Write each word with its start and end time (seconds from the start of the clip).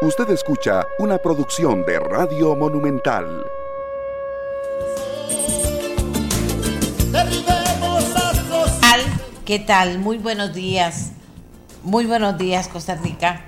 Usted 0.00 0.30
escucha 0.30 0.86
una 1.00 1.18
producción 1.18 1.84
de 1.84 1.98
Radio 1.98 2.54
Monumental. 2.54 3.44
¿Qué 9.44 9.58
tal? 9.58 9.98
Muy 9.98 10.18
buenos 10.18 10.54
días. 10.54 11.10
Muy 11.82 12.06
buenos 12.06 12.38
días, 12.38 12.68
Costa 12.68 12.94
Rica. 12.94 13.40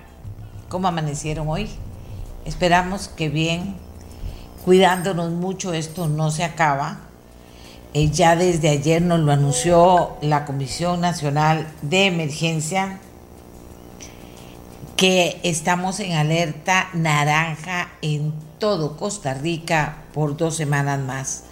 ¿Cómo 0.68 0.88
amanecieron 0.88 1.46
hoy? 1.48 1.70
Esperamos 2.44 3.06
que 3.06 3.28
bien, 3.28 3.76
cuidándonos 4.64 5.30
mucho, 5.30 5.72
esto 5.72 6.08
no 6.08 6.32
se 6.32 6.42
acaba. 6.42 6.98
Eh, 7.94 8.10
ya 8.10 8.34
desde 8.34 8.70
ayer 8.70 9.02
nos 9.02 9.20
lo 9.20 9.30
anunció 9.30 10.16
la 10.20 10.44
Comisión 10.46 11.00
Nacional 11.00 11.68
de 11.82 12.06
Emergencia 12.06 12.98
que 15.00 15.40
estamos 15.44 15.98
en 16.00 16.12
alerta 16.12 16.90
naranja 16.92 17.91
en 18.02 18.34
todo 18.58 18.98
Costa 18.98 19.32
Rica 19.32 20.04
por 20.12 20.36
dos 20.36 20.56
semanas 20.56 21.00
más, 21.00 21.45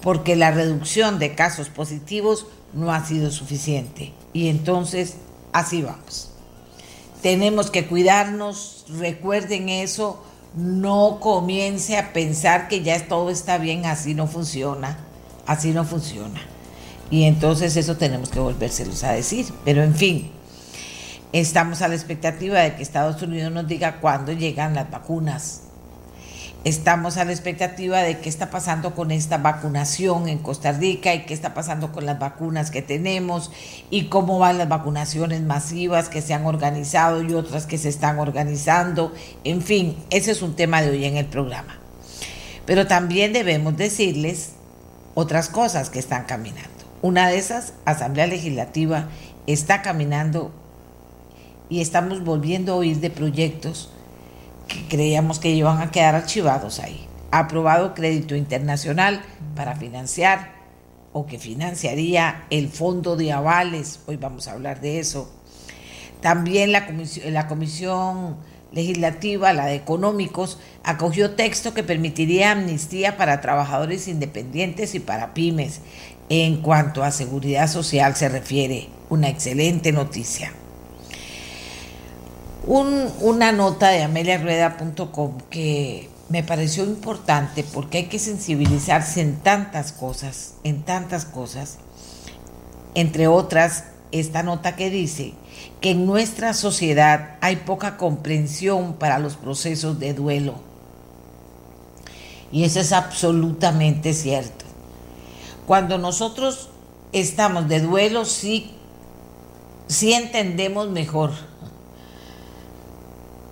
porque 0.00 0.36
la 0.36 0.52
reducción 0.52 1.18
de 1.18 1.34
casos 1.34 1.68
positivos 1.68 2.46
no 2.72 2.94
ha 2.94 3.04
sido 3.04 3.30
suficiente. 3.30 4.14
Y 4.32 4.48
entonces, 4.48 5.16
así 5.52 5.82
vamos. 5.82 6.30
Tenemos 7.20 7.70
que 7.70 7.86
cuidarnos, 7.86 8.86
recuerden 8.88 9.68
eso, 9.68 10.24
no 10.56 11.18
comience 11.20 11.98
a 11.98 12.14
pensar 12.14 12.68
que 12.68 12.82
ya 12.82 13.06
todo 13.06 13.28
está 13.28 13.58
bien, 13.58 13.84
así 13.84 14.14
no 14.14 14.26
funciona, 14.26 14.96
así 15.44 15.72
no 15.72 15.84
funciona. 15.84 16.40
Y 17.10 17.24
entonces 17.24 17.76
eso 17.76 17.98
tenemos 17.98 18.30
que 18.30 18.40
volvérselos 18.40 19.04
a 19.04 19.12
decir. 19.12 19.52
Pero 19.62 19.82
en 19.82 19.94
fin, 19.94 20.32
Estamos 21.34 21.82
a 21.82 21.88
la 21.88 21.96
expectativa 21.96 22.60
de 22.60 22.76
que 22.76 22.84
Estados 22.84 23.20
Unidos 23.20 23.50
nos 23.50 23.66
diga 23.66 23.98
cuándo 24.00 24.30
llegan 24.30 24.76
las 24.76 24.88
vacunas. 24.88 25.62
Estamos 26.62 27.16
a 27.16 27.24
la 27.24 27.32
expectativa 27.32 27.98
de 28.02 28.20
qué 28.20 28.28
está 28.28 28.50
pasando 28.50 28.94
con 28.94 29.10
esta 29.10 29.38
vacunación 29.38 30.28
en 30.28 30.38
Costa 30.38 30.70
Rica 30.70 31.12
y 31.12 31.24
qué 31.24 31.34
está 31.34 31.52
pasando 31.52 31.90
con 31.90 32.06
las 32.06 32.20
vacunas 32.20 32.70
que 32.70 32.82
tenemos 32.82 33.50
y 33.90 34.04
cómo 34.04 34.38
van 34.38 34.58
las 34.58 34.68
vacunaciones 34.68 35.42
masivas 35.42 36.08
que 36.08 36.22
se 36.22 36.34
han 36.34 36.46
organizado 36.46 37.20
y 37.20 37.34
otras 37.34 37.66
que 37.66 37.78
se 37.78 37.88
están 37.88 38.20
organizando. 38.20 39.12
En 39.42 39.60
fin, 39.60 39.96
ese 40.10 40.30
es 40.30 40.40
un 40.40 40.54
tema 40.54 40.82
de 40.82 40.90
hoy 40.90 41.04
en 41.04 41.16
el 41.16 41.26
programa. 41.26 41.80
Pero 42.64 42.86
también 42.86 43.32
debemos 43.32 43.76
decirles 43.76 44.52
otras 45.14 45.48
cosas 45.48 45.90
que 45.90 45.98
están 45.98 46.26
caminando. 46.26 46.70
Una 47.02 47.26
de 47.26 47.38
esas, 47.38 47.72
Asamblea 47.86 48.28
Legislativa, 48.28 49.08
está 49.48 49.82
caminando 49.82 50.52
y 51.68 51.80
estamos 51.80 52.22
volviendo 52.22 52.72
a 52.72 52.76
oír 52.76 52.98
de 53.00 53.10
proyectos 53.10 53.90
que 54.68 54.86
creíamos 54.88 55.38
que 55.38 55.50
iban 55.50 55.80
a 55.80 55.90
quedar 55.90 56.14
archivados 56.14 56.80
ahí. 56.80 57.06
Ha 57.30 57.40
aprobado 57.40 57.94
crédito 57.94 58.36
internacional 58.36 59.22
para 59.54 59.76
financiar 59.76 60.54
o 61.12 61.26
que 61.26 61.38
financiaría 61.38 62.44
el 62.50 62.68
fondo 62.68 63.16
de 63.16 63.32
avales, 63.32 64.00
hoy 64.06 64.16
vamos 64.16 64.48
a 64.48 64.52
hablar 64.52 64.80
de 64.80 64.98
eso. 64.98 65.30
También 66.20 66.72
la 66.72 66.86
comisión, 66.86 67.32
la 67.32 67.46
comisión 67.46 68.36
legislativa, 68.72 69.52
la 69.52 69.66
de 69.66 69.76
económicos, 69.76 70.58
acogió 70.82 71.32
texto 71.32 71.74
que 71.74 71.84
permitiría 71.84 72.52
amnistía 72.52 73.16
para 73.16 73.40
trabajadores 73.40 74.08
independientes 74.08 74.94
y 74.94 75.00
para 75.00 75.34
pymes. 75.34 75.80
En 76.28 76.62
cuanto 76.62 77.04
a 77.04 77.12
seguridad 77.12 77.68
social 77.68 78.16
se 78.16 78.28
refiere, 78.28 78.88
una 79.10 79.28
excelente 79.28 79.92
noticia 79.92 80.52
una 82.66 83.52
nota 83.52 83.88
de 83.88 84.02
ameliarueda.com 84.02 85.38
que 85.50 86.08
me 86.28 86.42
pareció 86.42 86.84
importante 86.84 87.64
porque 87.64 87.98
hay 87.98 88.04
que 88.06 88.18
sensibilizarse 88.18 89.20
en 89.20 89.36
tantas 89.36 89.92
cosas, 89.92 90.54
en 90.64 90.82
tantas 90.82 91.24
cosas. 91.24 91.78
Entre 92.94 93.26
otras, 93.26 93.84
esta 94.12 94.42
nota 94.42 94.76
que 94.76 94.90
dice 94.90 95.34
que 95.80 95.90
en 95.90 96.06
nuestra 96.06 96.54
sociedad 96.54 97.36
hay 97.40 97.56
poca 97.56 97.96
comprensión 97.96 98.94
para 98.94 99.18
los 99.18 99.36
procesos 99.36 99.98
de 99.98 100.14
duelo. 100.14 100.54
Y 102.50 102.64
eso 102.64 102.80
es 102.80 102.92
absolutamente 102.92 104.14
cierto. 104.14 104.64
Cuando 105.66 105.98
nosotros 105.98 106.70
estamos 107.12 107.68
de 107.68 107.80
duelo, 107.80 108.24
sí, 108.24 108.70
sí 109.88 110.12
entendemos 110.12 110.88
mejor 110.90 111.32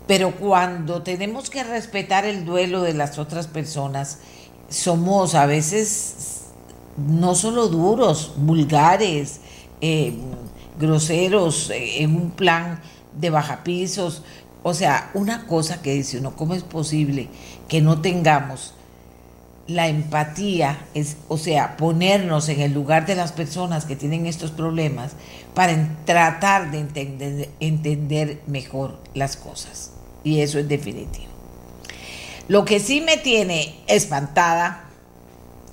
pero 0.07 0.33
cuando 0.33 1.03
tenemos 1.03 1.51
que 1.51 1.63
respetar 1.63 2.25
el 2.25 2.45
duelo 2.45 2.83
de 2.83 2.95
las 2.95 3.19
otras 3.19 3.47
personas, 3.47 4.19
somos 4.69 5.35
a 5.35 5.47
veces 5.47 6.43
no 6.97 7.35
solo 7.35 7.69
duros, 7.69 8.33
vulgares, 8.37 9.41
eh, 9.81 10.15
groseros, 10.79 11.71
eh, 11.71 12.03
en 12.03 12.17
un 12.17 12.31
plan 12.31 12.81
de 13.19 13.31
bajapisos. 13.31 14.23
O 14.62 14.75
sea, 14.75 15.11
una 15.15 15.47
cosa 15.47 15.83
que 15.83 15.93
dice 15.95 16.19
uno, 16.19 16.37
¿cómo 16.37 16.55
es 16.55 16.62
posible 16.62 17.29
que 17.69 17.81
no 17.81 18.01
tengamos 18.01 18.75
la 19.75 19.88
empatía, 19.88 20.87
es, 20.94 21.16
o 21.28 21.38
sea, 21.38 21.77
ponernos 21.77 22.49
en 22.49 22.60
el 22.60 22.72
lugar 22.72 23.06
de 23.06 23.15
las 23.15 23.33
personas 23.33 23.84
que 23.84 23.97
tienen 23.97 24.27
estos 24.27 24.50
problemas 24.50 25.12
para 25.55 25.97
tratar 26.05 26.71
de 26.71 26.78
entender, 26.78 27.49
entender 27.60 28.41
mejor 28.47 28.99
las 29.15 29.37
cosas? 29.37 29.93
y 30.25 30.41
eso 30.41 30.59
es 30.59 30.69
definitivo. 30.69 31.27
Lo 32.49 32.65
que 32.65 32.81
sí 32.81 33.00
me 33.00 33.16
tiene 33.16 33.75
espantada, 33.87 34.84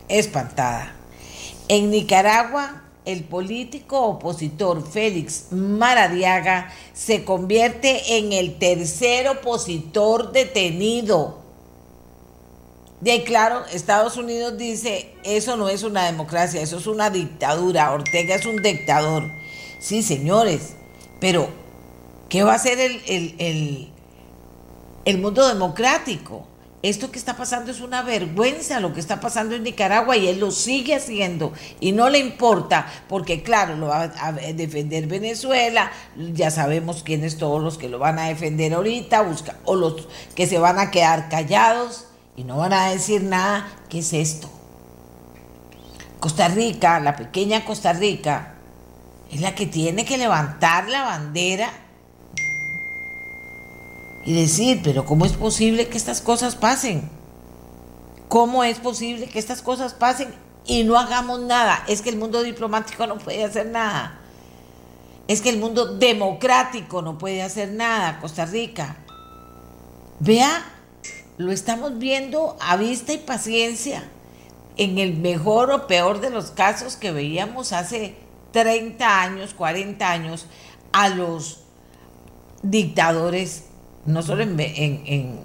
espantada, 0.07 0.93
en 1.67 1.91
Nicaragua 1.91 2.83
el 3.05 3.23
político 3.23 4.01
opositor 4.01 4.87
Félix 4.87 5.51
Maradiaga 5.51 6.71
se 6.93 7.23
convierte 7.23 8.17
en 8.17 8.33
el 8.33 8.59
tercer 8.59 9.27
opositor 9.29 10.31
detenido. 10.31 11.38
De 13.01 13.23
claro, 13.23 13.65
Estados 13.71 14.17
Unidos 14.17 14.57
dice, 14.57 15.13
eso 15.23 15.55
no 15.55 15.69
es 15.69 15.83
una 15.83 16.05
democracia, 16.05 16.61
eso 16.61 16.77
es 16.77 16.87
una 16.87 17.09
dictadura, 17.09 17.91
Ortega 17.93 18.35
es 18.35 18.45
un 18.45 18.61
dictador. 18.61 19.31
Sí, 19.79 20.03
señores, 20.03 20.73
pero 21.19 21.49
¿qué 22.27 22.43
va 22.43 22.53
a 22.53 22.55
hacer 22.55 22.79
el, 22.79 23.01
el 23.07 23.89
el 25.05 25.17
mundo 25.17 25.47
democrático. 25.47 26.45
Esto 26.81 27.11
que 27.11 27.19
está 27.19 27.35
pasando 27.35 27.71
es 27.71 27.81
una 27.81 28.03
vergüenza 28.03 28.79
lo 28.79 28.93
que 28.93 29.01
está 29.01 29.19
pasando 29.19 29.53
en 29.53 29.63
Nicaragua 29.63 30.15
y 30.15 30.29
él 30.29 30.39
lo 30.39 30.49
sigue 30.49 30.95
haciendo 30.95 31.51
y 31.81 31.91
no 31.91 32.09
le 32.09 32.19
importa 32.19 32.87
porque 33.09 33.43
claro, 33.43 33.75
lo 33.75 33.87
va 33.87 34.13
a 34.17 34.31
defender 34.31 35.07
Venezuela, 35.07 35.91
ya 36.15 36.51
sabemos 36.51 37.03
quiénes 37.03 37.37
todos 37.37 37.61
los 37.61 37.77
que 37.77 37.89
lo 37.89 37.99
van 37.99 38.17
a 38.17 38.29
defender 38.29 38.73
ahorita, 38.73 39.23
busca, 39.23 39.57
o 39.65 39.75
los 39.75 40.07
que 40.35 40.47
se 40.47 40.57
van 40.57 40.79
a 40.79 40.89
quedar 40.89 41.27
callados 41.27 42.05
y 42.39 42.45
no 42.45 42.55
van 42.55 42.71
a 42.71 42.89
decir 42.89 43.21
nada, 43.21 43.67
¿qué 43.89 43.99
es 43.99 44.13
esto? 44.13 44.49
Costa 46.21 46.47
Rica, 46.47 47.01
la 47.01 47.17
pequeña 47.17 47.65
Costa 47.65 47.91
Rica, 47.91 48.53
es 49.29 49.41
la 49.41 49.55
que 49.55 49.65
tiene 49.65 50.05
que 50.05 50.17
levantar 50.17 50.87
la 50.87 51.03
bandera 51.03 51.69
y 54.23 54.33
decir, 54.33 54.79
pero 54.81 55.03
¿cómo 55.03 55.25
es 55.25 55.33
posible 55.33 55.89
que 55.89 55.97
estas 55.97 56.21
cosas 56.21 56.55
pasen? 56.55 57.09
¿Cómo 58.29 58.63
es 58.63 58.79
posible 58.79 59.27
que 59.27 59.37
estas 59.37 59.61
cosas 59.61 59.93
pasen 59.93 60.33
y 60.65 60.85
no 60.85 60.97
hagamos 60.97 61.41
nada? 61.41 61.83
Es 61.89 62.01
que 62.01 62.09
el 62.09 62.15
mundo 62.15 62.41
diplomático 62.41 63.05
no 63.05 63.17
puede 63.17 63.43
hacer 63.43 63.65
nada. 63.65 64.17
Es 65.27 65.41
que 65.41 65.49
el 65.49 65.57
mundo 65.57 65.97
democrático 65.97 67.01
no 67.01 67.17
puede 67.17 67.43
hacer 67.43 67.73
nada, 67.73 68.17
Costa 68.21 68.45
Rica. 68.45 68.95
Vea, 70.21 70.78
lo 71.39 71.53
estamos 71.53 71.97
viendo 71.99 72.57
a 72.59 72.75
vista 72.75 73.13
y 73.13 73.17
paciencia. 73.17 74.03
En 74.75 74.97
el 74.97 75.15
mejor 75.15 75.71
o 75.71 75.87
peor 75.87 76.19
de 76.19 76.29
los 76.29 76.51
casos 76.51 76.97
que 76.97 77.13
veíamos 77.13 77.71
hace 77.71 78.15
30 78.51 79.21
años, 79.21 79.53
40 79.53 80.11
años, 80.11 80.47
a 80.91 81.07
los 81.07 81.61
dictadores 82.61 83.63
no 84.05 84.21
solo 84.21 84.43
en, 84.43 85.39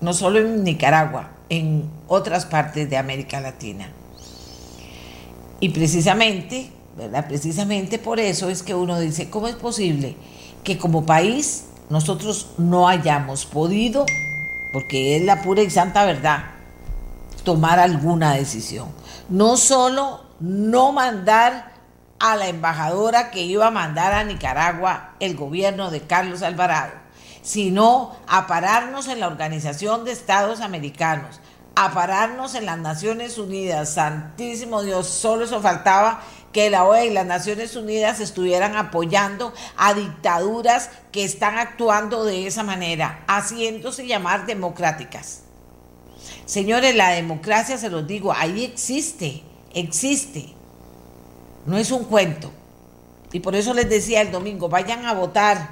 no 0.00 0.14
solo 0.14 0.38
en 0.38 0.64
Nicaragua, 0.64 1.32
en 1.50 1.90
otras 2.08 2.46
partes 2.46 2.88
de 2.88 2.96
América 2.96 3.38
Latina. 3.38 3.90
Y 5.60 5.68
precisamente, 5.68 6.70
¿verdad? 6.96 7.28
Precisamente 7.28 7.98
por 7.98 8.20
eso 8.20 8.48
es 8.48 8.62
que 8.62 8.74
uno 8.74 8.98
dice, 8.98 9.28
¿cómo 9.28 9.48
es 9.48 9.56
posible 9.56 10.16
que 10.64 10.78
como 10.78 11.04
país 11.04 11.64
nosotros 11.90 12.48
no 12.56 12.88
hayamos 12.88 13.44
podido, 13.44 14.06
porque 14.76 15.16
es 15.16 15.22
la 15.22 15.40
pura 15.40 15.62
y 15.62 15.70
santa 15.70 16.04
verdad, 16.04 16.50
tomar 17.44 17.78
alguna 17.78 18.34
decisión? 18.34 18.88
No 19.30 19.56
solo 19.56 20.20
no 20.38 20.92
mandar 20.92 21.72
a 22.18 22.36
la 22.36 22.48
embajadora 22.48 23.30
que 23.30 23.40
iba 23.40 23.68
a 23.68 23.70
mandar 23.70 24.12
a 24.12 24.22
Nicaragua 24.22 25.14
el 25.18 25.34
gobierno 25.34 25.90
de 25.90 26.02
Carlos 26.02 26.42
Alvarado, 26.42 26.92
sino 27.40 28.14
a 28.28 28.46
pararnos 28.46 29.08
en 29.08 29.20
la 29.20 29.28
Organización 29.28 30.04
de 30.04 30.12
Estados 30.12 30.60
Americanos, 30.60 31.40
a 31.74 31.92
pararnos 31.92 32.54
en 32.54 32.66
las 32.66 32.76
Naciones 32.76 33.38
Unidas. 33.38 33.94
Santísimo 33.94 34.82
Dios, 34.82 35.06
solo 35.06 35.46
eso 35.46 35.62
faltaba 35.62 36.20
que 36.56 36.70
la 36.70 36.86
OEA 36.86 37.04
y 37.04 37.10
las 37.10 37.26
Naciones 37.26 37.76
Unidas 37.76 38.18
estuvieran 38.18 38.76
apoyando 38.76 39.52
a 39.76 39.92
dictaduras 39.92 40.88
que 41.12 41.22
están 41.22 41.58
actuando 41.58 42.24
de 42.24 42.46
esa 42.46 42.62
manera, 42.62 43.22
haciéndose 43.28 44.06
llamar 44.06 44.46
democráticas. 44.46 45.42
Señores, 46.46 46.94
la 46.94 47.10
democracia, 47.10 47.76
se 47.76 47.90
los 47.90 48.06
digo, 48.06 48.32
ahí 48.32 48.64
existe, 48.64 49.42
existe. 49.74 50.54
No 51.66 51.76
es 51.76 51.90
un 51.90 52.04
cuento. 52.04 52.50
Y 53.34 53.40
por 53.40 53.54
eso 53.54 53.74
les 53.74 53.90
decía 53.90 54.22
el 54.22 54.32
domingo, 54.32 54.70
vayan 54.70 55.04
a 55.04 55.12
votar, 55.12 55.68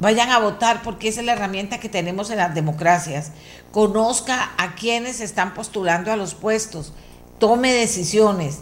vayan 0.00 0.30
a 0.32 0.38
votar 0.38 0.82
porque 0.82 1.08
esa 1.08 1.20
es 1.20 1.26
la 1.26 1.32
herramienta 1.32 1.80
que 1.80 1.88
tenemos 1.88 2.28
en 2.28 2.36
las 2.36 2.54
democracias. 2.54 3.32
Conozca 3.72 4.50
a 4.58 4.74
quienes 4.74 5.22
están 5.22 5.54
postulando 5.54 6.12
a 6.12 6.16
los 6.16 6.34
puestos, 6.34 6.92
tome 7.38 7.72
decisiones, 7.72 8.58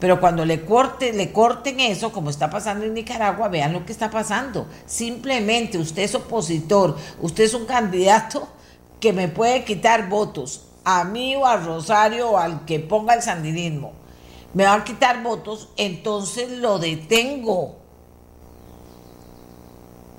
pero 0.00 0.20
cuando 0.20 0.44
le, 0.44 0.64
corte, 0.64 1.12
le 1.12 1.32
corten 1.32 1.80
eso, 1.80 2.12
como 2.12 2.30
está 2.30 2.50
pasando 2.50 2.84
en 2.84 2.94
Nicaragua, 2.94 3.48
vean 3.48 3.72
lo 3.72 3.86
que 3.86 3.92
está 3.92 4.10
pasando. 4.10 4.66
Simplemente 4.86 5.78
usted 5.78 6.02
es 6.02 6.14
opositor, 6.14 6.96
usted 7.20 7.44
es 7.44 7.54
un 7.54 7.66
candidato 7.66 8.48
que 9.00 9.12
me 9.12 9.28
puede 9.28 9.64
quitar 9.64 10.08
votos, 10.08 10.66
a 10.84 11.04
mí 11.04 11.36
o 11.36 11.46
a 11.46 11.56
Rosario 11.56 12.30
o 12.30 12.38
al 12.38 12.64
que 12.64 12.80
ponga 12.80 13.14
el 13.14 13.22
sandinismo. 13.22 13.92
Me 14.52 14.64
va 14.64 14.74
a 14.74 14.84
quitar 14.84 15.22
votos, 15.22 15.68
entonces 15.76 16.50
lo 16.50 16.78
detengo. 16.78 17.76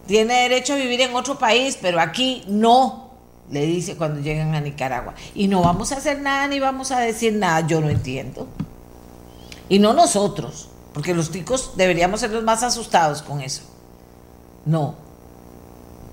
Tiene 0.07 0.41
derecho 0.41 0.73
a 0.73 0.77
vivir 0.77 1.01
en 1.01 1.15
otro 1.15 1.39
país, 1.39 1.77
pero 1.81 1.99
aquí 1.99 2.43
no, 2.47 3.11
le 3.49 3.65
dice 3.65 3.95
cuando 3.95 4.19
llegan 4.21 4.53
a 4.53 4.61
Nicaragua. 4.61 5.15
Y 5.33 5.47
no 5.47 5.61
vamos 5.61 5.91
a 5.91 5.97
hacer 5.97 6.21
nada 6.21 6.47
ni 6.47 6.59
vamos 6.59 6.91
a 6.91 6.99
decir 6.99 7.33
nada, 7.33 7.65
yo 7.65 7.81
no 7.81 7.89
entiendo. 7.89 8.47
Y 9.69 9.79
no 9.79 9.93
nosotros, 9.93 10.69
porque 10.93 11.13
los 11.13 11.31
ticos 11.31 11.73
deberíamos 11.75 12.19
ser 12.19 12.31
los 12.31 12.43
más 12.43 12.63
asustados 12.63 13.21
con 13.21 13.41
eso. 13.41 13.63
No. 14.65 14.95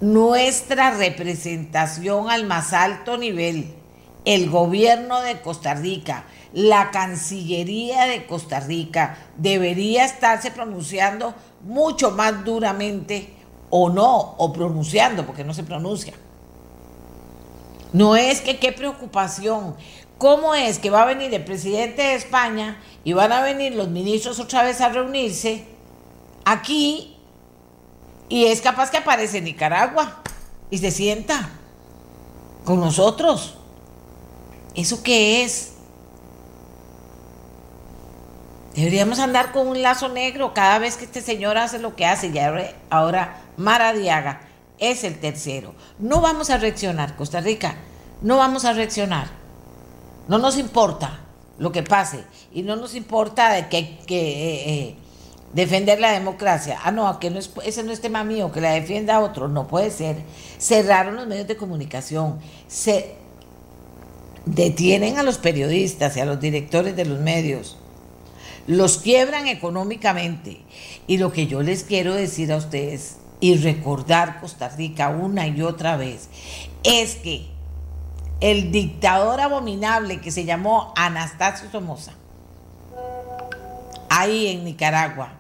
Nuestra 0.01 0.91
representación 0.91 2.31
al 2.31 2.47
más 2.47 2.73
alto 2.73 3.17
nivel, 3.17 3.75
el 4.25 4.51
gobierno 4.51 5.21
de 5.21 5.41
Costa 5.41 5.75
Rica, 5.75 6.25
la 6.53 6.91
Cancillería 6.91 8.07
de 8.07 8.27
Costa 8.27 8.61
Rica, 8.61 9.17
debería 9.37 10.05
estarse 10.05 10.51
pronunciando 10.51 11.35
mucho 11.63 12.11
más 12.11 12.45
duramente 12.45 13.35
o 13.71 13.89
no, 13.89 14.35
o 14.37 14.53
pronunciando, 14.53 15.25
porque 15.25 15.45
no 15.45 15.55
se 15.55 15.63
pronuncia. 15.63 16.13
No 17.93 18.17
es 18.17 18.41
que 18.41 18.59
qué 18.59 18.73
preocupación. 18.73 19.77
¿Cómo 20.23 20.55
es 20.55 20.79
que 20.79 20.89
va 20.89 21.03
a 21.03 21.07
venir 21.07 21.35
el 21.35 21.43
presidente 21.43 22.01
de 22.01 22.15
España 22.15 22.81
y 23.03 23.13
van 23.13 23.33
a 23.33 23.43
venir 23.43 23.75
los 23.75 23.89
ministros 23.89 24.39
otra 24.39 24.63
vez 24.63 24.81
a 24.81 24.89
reunirse 24.89 25.65
aquí 26.45 27.17
y 28.29 28.45
es 28.45 28.61
capaz 28.61 28.93
que 28.93 28.99
aparece 28.99 29.41
Nicaragua 29.41 30.23
y 30.71 30.79
se 30.79 30.93
sienta 30.93 31.51
con 32.65 32.79
nosotros? 32.79 33.59
¿Eso 34.77 35.03
qué 35.03 35.43
es? 35.43 35.73
Deberíamos 38.77 39.19
andar 39.19 39.51
con 39.51 39.67
un 39.67 39.83
lazo 39.83 40.09
negro 40.09 40.55
cada 40.55 40.79
vez 40.79 40.97
que 40.97 41.05
este 41.07 41.21
señor 41.21 41.59
hace 41.59 41.81
lo 41.81 41.97
que 41.97 42.07
hace. 42.07 42.29
Y 42.29 42.39
ahora 42.91 43.43
Maradiaga 43.57 44.43
es 44.79 45.03
el 45.03 45.19
tercero. 45.19 45.75
No 45.99 46.21
vamos 46.21 46.49
a 46.51 46.59
reaccionar, 46.59 47.17
Costa 47.17 47.41
Rica. 47.41 47.75
No 48.21 48.37
vamos 48.37 48.65
a 48.65 48.73
reaccionar. 48.73 49.42
No 50.29 50.39
nos 50.39 50.59
importa 50.59 51.21
lo 51.59 51.73
que 51.73 51.83
pase 51.83 52.25
y 52.53 52.63
no 52.63 52.77
nos 52.77 52.95
importa 52.95 53.69
que, 53.69 53.99
que 54.07 54.21
eh, 54.21 54.71
eh, 54.71 54.97
defender 55.53 56.01
la 56.01 56.13
democracia. 56.13 56.79
Ah, 56.83 56.91
no, 56.91 57.19
que 57.19 57.31
no 57.31 57.39
es, 57.39 57.51
ese 57.65 57.83
no 57.83 57.93
es 57.93 58.01
tema 58.01 58.25
mío, 58.25 58.53
que 58.53 58.61
la 58.61 58.73
defienda 58.73 59.21
otro. 59.21 59.49
No 59.49 59.67
puede 59.67 59.91
ser. 59.91 60.17
Cerraron 60.59 61.17
los 61.17 61.27
medios 61.27 61.49
de 61.49 61.57
comunicación. 61.57 62.39
Se 62.69 63.15
detienen 64.47 65.19
a 65.19 65.23
los 65.23 65.39
periodistas 65.39 66.17
y 66.17 66.21
a 66.21 66.25
los 66.25 66.41
directores 66.41 66.97
de 66.97 67.05
los 67.05 67.21
medios. 67.21 67.79
Los 68.67 68.99
quiebran 68.99 69.49
económicamente. 69.49 70.61
Y 71.07 71.19
lo 71.19 71.33
que 71.33 71.47
yo 71.47 71.63
les 71.63 71.83
quiero 71.83 72.15
decir 72.15 72.53
a 72.53 72.57
ustedes 72.57 73.17
y 73.41 73.57
recordar 73.57 74.41
Costa 74.41 74.69
Rica 74.69 75.09
una 75.09 75.49
y 75.49 75.63
otra 75.63 75.97
vez 75.97 76.29
es 76.85 77.17
que 77.17 77.52
el 78.43 78.73
dictador 78.73 79.41
abominable 79.41 80.21
que 80.21 80.33
se 80.33 80.45
llamó 80.45 80.93
Anastasio 80.97 81.71
Somoza, 81.71 82.13
ahí 84.11 84.49
en 84.49 84.65
Nicaragua. 84.65 85.35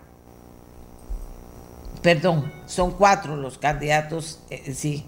Perdón, 2.00 2.52
son 2.66 2.92
cuatro 2.92 3.36
los 3.36 3.58
candidatos, 3.58 4.40
eh, 4.50 4.72
sí. 4.72 5.04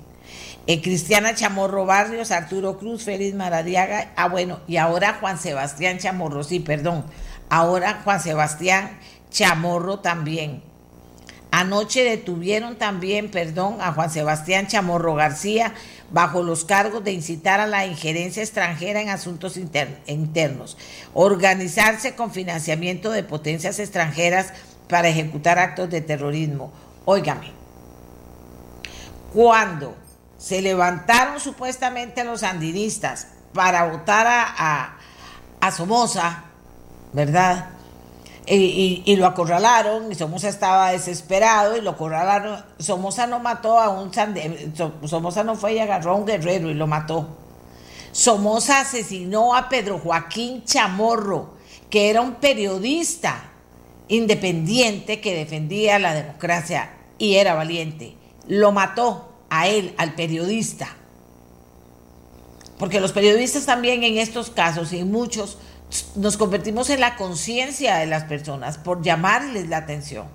Eh, 0.66 0.82
Cristiana 0.82 1.36
Chamorro 1.36 1.86
Barrios, 1.86 2.32
Arturo 2.32 2.78
Cruz, 2.78 3.04
Félix 3.04 3.34
Maradiaga, 3.36 4.12
ah 4.16 4.28
bueno, 4.28 4.58
y 4.66 4.76
ahora 4.76 5.18
Juan 5.20 5.38
Sebastián 5.38 5.98
Chamorro, 5.98 6.42
sí, 6.42 6.58
perdón, 6.58 7.04
ahora 7.48 8.00
Juan 8.02 8.20
Sebastián 8.20 8.98
Chamorro 9.30 10.00
también. 10.00 10.64
Anoche 11.56 12.02
detuvieron 12.02 12.74
también, 12.74 13.30
perdón, 13.30 13.76
a 13.80 13.92
Juan 13.92 14.10
Sebastián 14.10 14.66
Chamorro 14.66 15.14
García 15.14 15.72
bajo 16.10 16.42
los 16.42 16.64
cargos 16.64 17.04
de 17.04 17.12
incitar 17.12 17.60
a 17.60 17.68
la 17.68 17.86
injerencia 17.86 18.42
extranjera 18.42 19.00
en 19.00 19.08
asuntos 19.08 19.56
internos, 19.56 20.76
organizarse 21.12 22.16
con 22.16 22.32
financiamiento 22.32 23.12
de 23.12 23.22
potencias 23.22 23.78
extranjeras 23.78 24.52
para 24.88 25.06
ejecutar 25.06 25.60
actos 25.60 25.88
de 25.90 26.00
terrorismo. 26.00 26.72
Óigame, 27.04 27.52
cuando 29.32 29.94
se 30.36 30.60
levantaron 30.60 31.38
supuestamente 31.38 32.24
los 32.24 32.40
sandinistas 32.40 33.28
para 33.52 33.92
votar 33.92 34.26
a, 34.26 34.96
a 35.60 35.70
Somoza, 35.70 36.46
¿verdad? 37.12 37.70
Y, 38.46 39.16
lo 39.16 39.26
acorralaron 39.26 40.12
y 40.12 40.14
Somoza 40.14 40.48
estaba 40.48 40.92
desesperado 40.92 41.76
y 41.76 41.80
lo 41.80 41.90
acorralaron. 41.90 42.62
Somoza 42.78 43.26
no 43.26 43.40
mató 43.40 43.78
a 43.78 43.88
un 43.88 44.12
Somoza 45.04 45.44
no 45.44 45.56
fue 45.56 45.74
y 45.74 45.78
agarró 45.78 46.12
a 46.12 46.16
un 46.16 46.26
guerrero 46.26 46.70
y 46.70 46.74
lo 46.74 46.86
mató. 46.86 47.26
Somoza 48.12 48.80
asesinó 48.80 49.54
a 49.56 49.68
Pedro 49.68 49.98
Joaquín 49.98 50.62
Chamorro, 50.64 51.54
que 51.88 52.10
era 52.10 52.20
un 52.20 52.34
periodista 52.34 53.50
independiente 54.08 55.20
que 55.20 55.34
defendía 55.34 55.98
la 55.98 56.14
democracia 56.14 56.90
y 57.18 57.36
era 57.36 57.54
valiente. 57.54 58.14
Lo 58.46 58.72
mató 58.72 59.32
a 59.48 59.68
él, 59.68 59.94
al 59.96 60.14
periodista. 60.14 60.88
Porque 62.78 63.00
los 63.00 63.12
periodistas 63.12 63.66
también 63.66 64.02
en 64.02 64.18
estos 64.18 64.50
casos 64.50 64.92
y 64.92 65.04
muchos 65.04 65.58
nos 66.16 66.36
convertimos 66.36 66.90
en 66.90 67.00
la 67.00 67.16
conciencia 67.16 67.96
de 67.96 68.06
las 68.06 68.24
personas 68.24 68.78
por 68.78 69.02
llamarles 69.02 69.68
la 69.68 69.78
atención. 69.78 70.26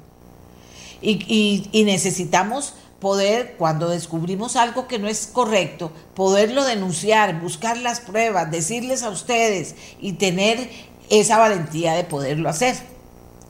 Y, 1.02 1.70
necesitamos 1.86 2.74
poder, 3.00 3.56
cuando 3.58 3.90
descubrimos 3.90 4.58
algo 4.58 4.88
que 4.88 5.00
no 5.00 5.08
es 5.08 5.28
correcto, 5.28 5.92
poderlo 6.14 6.66
denunciar, 6.66 7.40
buscar 7.40 7.78
las 7.78 8.02
pruebas, 8.02 8.52
decirles 8.52 9.04
a 9.04 9.10
ustedes 9.10 9.76
y 10.02 10.14
tener 10.14 10.70
esa 11.10 11.38
valentía 11.38 11.94
de 11.94 12.04
poderlo 12.04 12.50
hacer. 12.50 12.76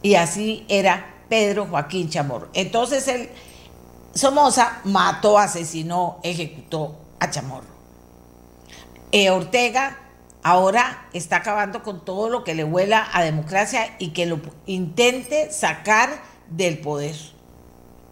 Y 0.03 0.15
así 0.15 0.65
era 0.69 1.15
Pedro 1.29 1.65
Joaquín 1.65 2.09
Chamorro. 2.09 2.49
Entonces 2.53 3.07
él, 3.07 3.29
Somoza 4.13 4.81
mató, 4.83 5.39
asesinó, 5.39 6.19
ejecutó 6.23 6.95
a 7.19 7.31
Chamorro. 7.31 7.79
E 9.11 9.31
Ortega 9.31 9.97
ahora 10.43 11.07
está 11.13 11.37
acabando 11.37 11.83
con 11.83 12.03
todo 12.03 12.29
lo 12.29 12.43
que 12.43 12.55
le 12.55 12.63
huela 12.63 13.07
a 13.13 13.23
democracia 13.23 13.95
y 13.99 14.09
que 14.09 14.25
lo 14.25 14.39
intente 14.65 15.51
sacar 15.51 16.21
del 16.49 16.79
poder. 16.79 17.15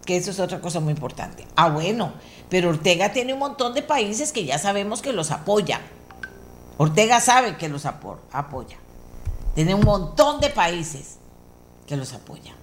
Que 0.04 0.16
eso 0.16 0.30
es 0.30 0.40
otra 0.40 0.60
cosa 0.60 0.80
muy 0.80 0.92
importante. 0.92 1.46
Ah, 1.56 1.68
bueno, 1.68 2.14
pero 2.48 2.70
Ortega 2.70 3.12
tiene 3.12 3.32
un 3.34 3.38
montón 3.40 3.74
de 3.74 3.82
países 3.82 4.32
que 4.32 4.44
ya 4.44 4.58
sabemos 4.58 5.02
que 5.02 5.12
los 5.12 5.30
apoyan. 5.30 5.80
Ortega 6.78 7.20
sabe 7.20 7.56
que 7.56 7.68
los 7.68 7.84
apoya. 7.86 8.78
Tiene 9.54 9.74
un 9.74 9.84
montón 9.84 10.40
de 10.40 10.50
países 10.50 11.18
que 11.86 11.96
los 11.96 12.12
apoyan. 12.12 12.54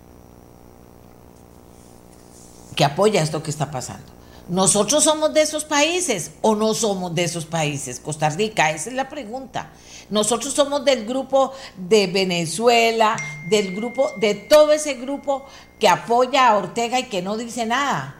Que 2.75 2.85
apoya 2.85 3.21
esto 3.21 3.43
que 3.43 3.51
está 3.51 3.71
pasando. 3.71 4.14
¿Nosotros 4.47 5.03
somos 5.03 5.33
de 5.33 5.41
esos 5.41 5.65
países 5.65 6.31
o 6.41 6.55
no 6.55 6.75
somos 6.75 7.15
de 7.15 7.23
esos 7.23 7.45
países? 7.45 7.99
Costa 7.99 8.29
Rica, 8.29 8.69
esa 8.69 8.89
es 8.89 8.95
la 8.95 9.09
pregunta. 9.09 9.71
Nosotros 10.11 10.53
somos 10.53 10.85
del 10.85 11.05
grupo 11.07 11.51
de 11.77 12.05
Venezuela, 12.05 13.15
del 13.49 13.75
grupo, 13.75 14.11
de 14.17 14.35
todo 14.35 14.71
ese 14.71 14.93
grupo 14.95 15.45
que 15.79 15.87
apoya 15.87 16.47
a 16.47 16.57
Ortega 16.57 16.99
y 16.99 17.05
que 17.05 17.23
no 17.23 17.37
dice 17.37 17.65
nada. 17.65 18.17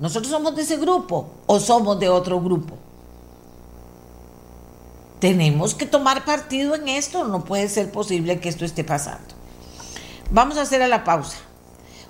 ¿Nosotros 0.00 0.32
somos 0.32 0.56
de 0.56 0.62
ese 0.62 0.76
grupo 0.76 1.28
o 1.46 1.60
somos 1.60 2.00
de 2.00 2.08
otro 2.08 2.40
grupo? 2.40 2.74
Tenemos 5.20 5.76
que 5.76 5.86
tomar 5.86 6.24
partido 6.24 6.74
en 6.74 6.88
esto, 6.88 7.24
no 7.24 7.44
puede 7.44 7.68
ser 7.68 7.92
posible 7.92 8.40
que 8.40 8.48
esto 8.48 8.64
esté 8.64 8.82
pasando. 8.82 9.34
Vamos 10.32 10.58
a 10.58 10.62
hacer 10.62 10.82
a 10.82 10.88
la 10.88 11.04
pausa. 11.04 11.43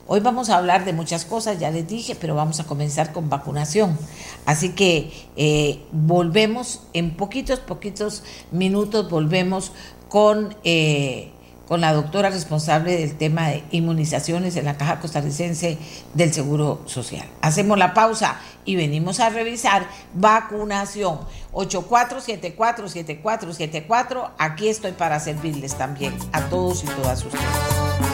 Hoy 0.06 0.20
vamos 0.20 0.50
a 0.50 0.58
hablar 0.58 0.84
de 0.84 0.92
muchas 0.92 1.24
cosas, 1.24 1.58
ya 1.58 1.70
les 1.70 1.88
dije, 1.88 2.14
pero 2.14 2.34
vamos 2.34 2.60
a 2.60 2.64
comenzar 2.64 3.12
con 3.12 3.30
vacunación. 3.30 3.96
Así 4.44 4.68
que 4.70 5.10
eh, 5.36 5.82
volvemos 5.92 6.82
en 6.92 7.16
poquitos, 7.16 7.60
poquitos 7.60 8.22
minutos, 8.50 9.08
volvemos 9.08 9.72
con, 10.10 10.54
eh, 10.62 11.30
con 11.66 11.80
la 11.80 11.94
doctora 11.94 12.28
responsable 12.28 12.98
del 12.98 13.16
tema 13.16 13.48
de 13.48 13.64
inmunizaciones 13.70 14.56
en 14.56 14.66
la 14.66 14.76
Caja 14.76 15.00
Costarricense 15.00 15.78
del 16.12 16.34
Seguro 16.34 16.82
Social. 16.84 17.26
Hacemos 17.40 17.78
la 17.78 17.94
pausa 17.94 18.38
y 18.66 18.76
venimos 18.76 19.20
a 19.20 19.30
revisar 19.30 19.88
vacunación. 20.12 21.20
84747474. 21.52 24.32
Aquí 24.36 24.68
estoy 24.68 24.92
para 24.92 25.18
servirles 25.18 25.76
también 25.76 26.14
a 26.32 26.42
todos 26.42 26.84
y 26.84 26.88
todas 26.88 27.24
ustedes. 27.24 28.13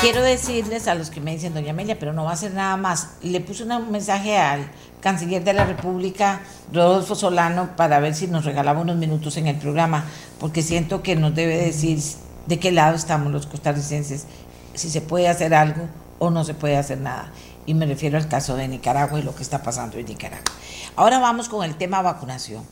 Quiero 0.00 0.22
decirles 0.22 0.88
a 0.88 0.94
los 0.94 1.10
que 1.10 1.20
me 1.20 1.32
dicen, 1.32 1.52
doña 1.52 1.72
Amelia, 1.72 1.98
pero 1.98 2.14
no 2.14 2.24
va 2.24 2.30
a 2.30 2.32
hacer 2.32 2.54
nada 2.54 2.78
más. 2.78 3.10
Le 3.20 3.38
puse 3.42 3.64
un 3.64 3.90
mensaje 3.90 4.38
al 4.38 4.70
canciller 5.02 5.44
de 5.44 5.52
la 5.52 5.66
República, 5.66 6.40
Rodolfo 6.72 7.14
Solano, 7.14 7.76
para 7.76 8.00
ver 8.00 8.14
si 8.14 8.26
nos 8.26 8.46
regalaba 8.46 8.80
unos 8.80 8.96
minutos 8.96 9.36
en 9.36 9.46
el 9.46 9.56
programa, 9.56 10.06
porque 10.38 10.62
siento 10.62 11.02
que 11.02 11.16
nos 11.16 11.34
debe 11.34 11.58
decir 11.58 12.00
de 12.46 12.58
qué 12.58 12.72
lado 12.72 12.96
estamos 12.96 13.30
los 13.30 13.46
costarricenses, 13.46 14.24
si 14.72 14.88
se 14.88 15.02
puede 15.02 15.28
hacer 15.28 15.52
algo 15.52 15.82
o 16.18 16.30
no 16.30 16.44
se 16.44 16.54
puede 16.54 16.78
hacer 16.78 16.96
nada. 16.96 17.30
Y 17.66 17.74
me 17.74 17.84
refiero 17.84 18.16
al 18.16 18.26
caso 18.26 18.56
de 18.56 18.68
Nicaragua 18.68 19.18
y 19.18 19.22
lo 19.22 19.34
que 19.34 19.42
está 19.42 19.62
pasando 19.62 19.98
en 19.98 20.06
Nicaragua. 20.06 20.50
Ahora 20.96 21.18
vamos 21.18 21.50
con 21.50 21.62
el 21.62 21.76
tema 21.76 22.00
vacunación. 22.00 22.64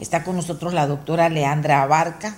Está 0.00 0.24
con 0.24 0.34
nosotros 0.34 0.74
la 0.74 0.88
doctora 0.88 1.28
Leandra 1.28 1.82
Abarca 1.82 2.34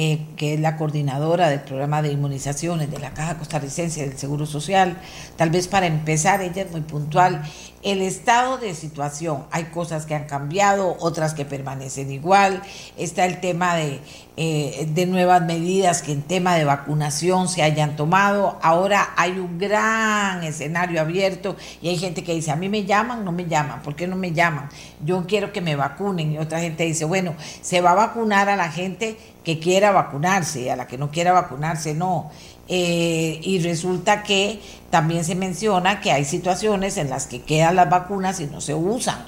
eh, 0.00 0.20
que 0.36 0.54
es 0.54 0.60
la 0.60 0.76
coordinadora 0.76 1.48
del 1.48 1.58
programa 1.58 2.02
de 2.02 2.12
inmunizaciones 2.12 2.88
de 2.88 3.00
la 3.00 3.10
Caja 3.14 3.36
Costarricense 3.36 4.06
del 4.06 4.16
Seguro 4.16 4.46
Social. 4.46 4.96
Tal 5.34 5.50
vez 5.50 5.66
para 5.66 5.88
empezar, 5.88 6.40
ella 6.40 6.62
es 6.62 6.70
muy 6.70 6.82
puntual. 6.82 7.42
El 7.82 8.02
estado 8.02 8.58
de 8.58 8.74
situación, 8.74 9.44
hay 9.52 9.66
cosas 9.66 10.04
que 10.04 10.16
han 10.16 10.24
cambiado, 10.24 10.96
otras 10.98 11.32
que 11.32 11.44
permanecen 11.44 12.10
igual. 12.10 12.60
Está 12.96 13.24
el 13.24 13.38
tema 13.38 13.76
de, 13.76 14.00
eh, 14.36 14.88
de 14.92 15.06
nuevas 15.06 15.42
medidas 15.42 16.02
que 16.02 16.10
en 16.10 16.22
tema 16.22 16.56
de 16.56 16.64
vacunación 16.64 17.48
se 17.48 17.62
hayan 17.62 17.94
tomado. 17.94 18.58
Ahora 18.62 19.10
hay 19.16 19.38
un 19.38 19.58
gran 19.58 20.42
escenario 20.42 21.00
abierto 21.00 21.56
y 21.80 21.88
hay 21.88 21.98
gente 21.98 22.24
que 22.24 22.34
dice, 22.34 22.50
a 22.50 22.56
mí 22.56 22.68
me 22.68 22.84
llaman, 22.84 23.24
no 23.24 23.30
me 23.30 23.46
llaman, 23.46 23.80
¿por 23.82 23.94
qué 23.94 24.08
no 24.08 24.16
me 24.16 24.32
llaman? 24.32 24.68
Yo 25.04 25.24
quiero 25.28 25.52
que 25.52 25.60
me 25.60 25.76
vacunen. 25.76 26.32
Y 26.32 26.38
otra 26.38 26.58
gente 26.58 26.82
dice, 26.82 27.04
bueno, 27.04 27.34
se 27.62 27.80
va 27.80 27.92
a 27.92 27.94
vacunar 27.94 28.48
a 28.48 28.56
la 28.56 28.72
gente 28.72 29.16
que 29.44 29.60
quiera 29.60 29.92
vacunarse, 29.92 30.70
a 30.72 30.76
la 30.76 30.88
que 30.88 30.98
no 30.98 31.12
quiera 31.12 31.32
vacunarse 31.32 31.94
no. 31.94 32.30
Eh, 32.68 33.40
y 33.42 33.60
resulta 33.60 34.22
que 34.22 34.60
también 34.90 35.24
se 35.24 35.34
menciona 35.34 36.00
que 36.00 36.12
hay 36.12 36.24
situaciones 36.24 36.98
en 36.98 37.08
las 37.08 37.26
que 37.26 37.42
quedan 37.42 37.76
las 37.76 37.88
vacunas 37.88 38.40
y 38.40 38.46
no 38.46 38.60
se 38.60 38.74
usan. 38.74 39.24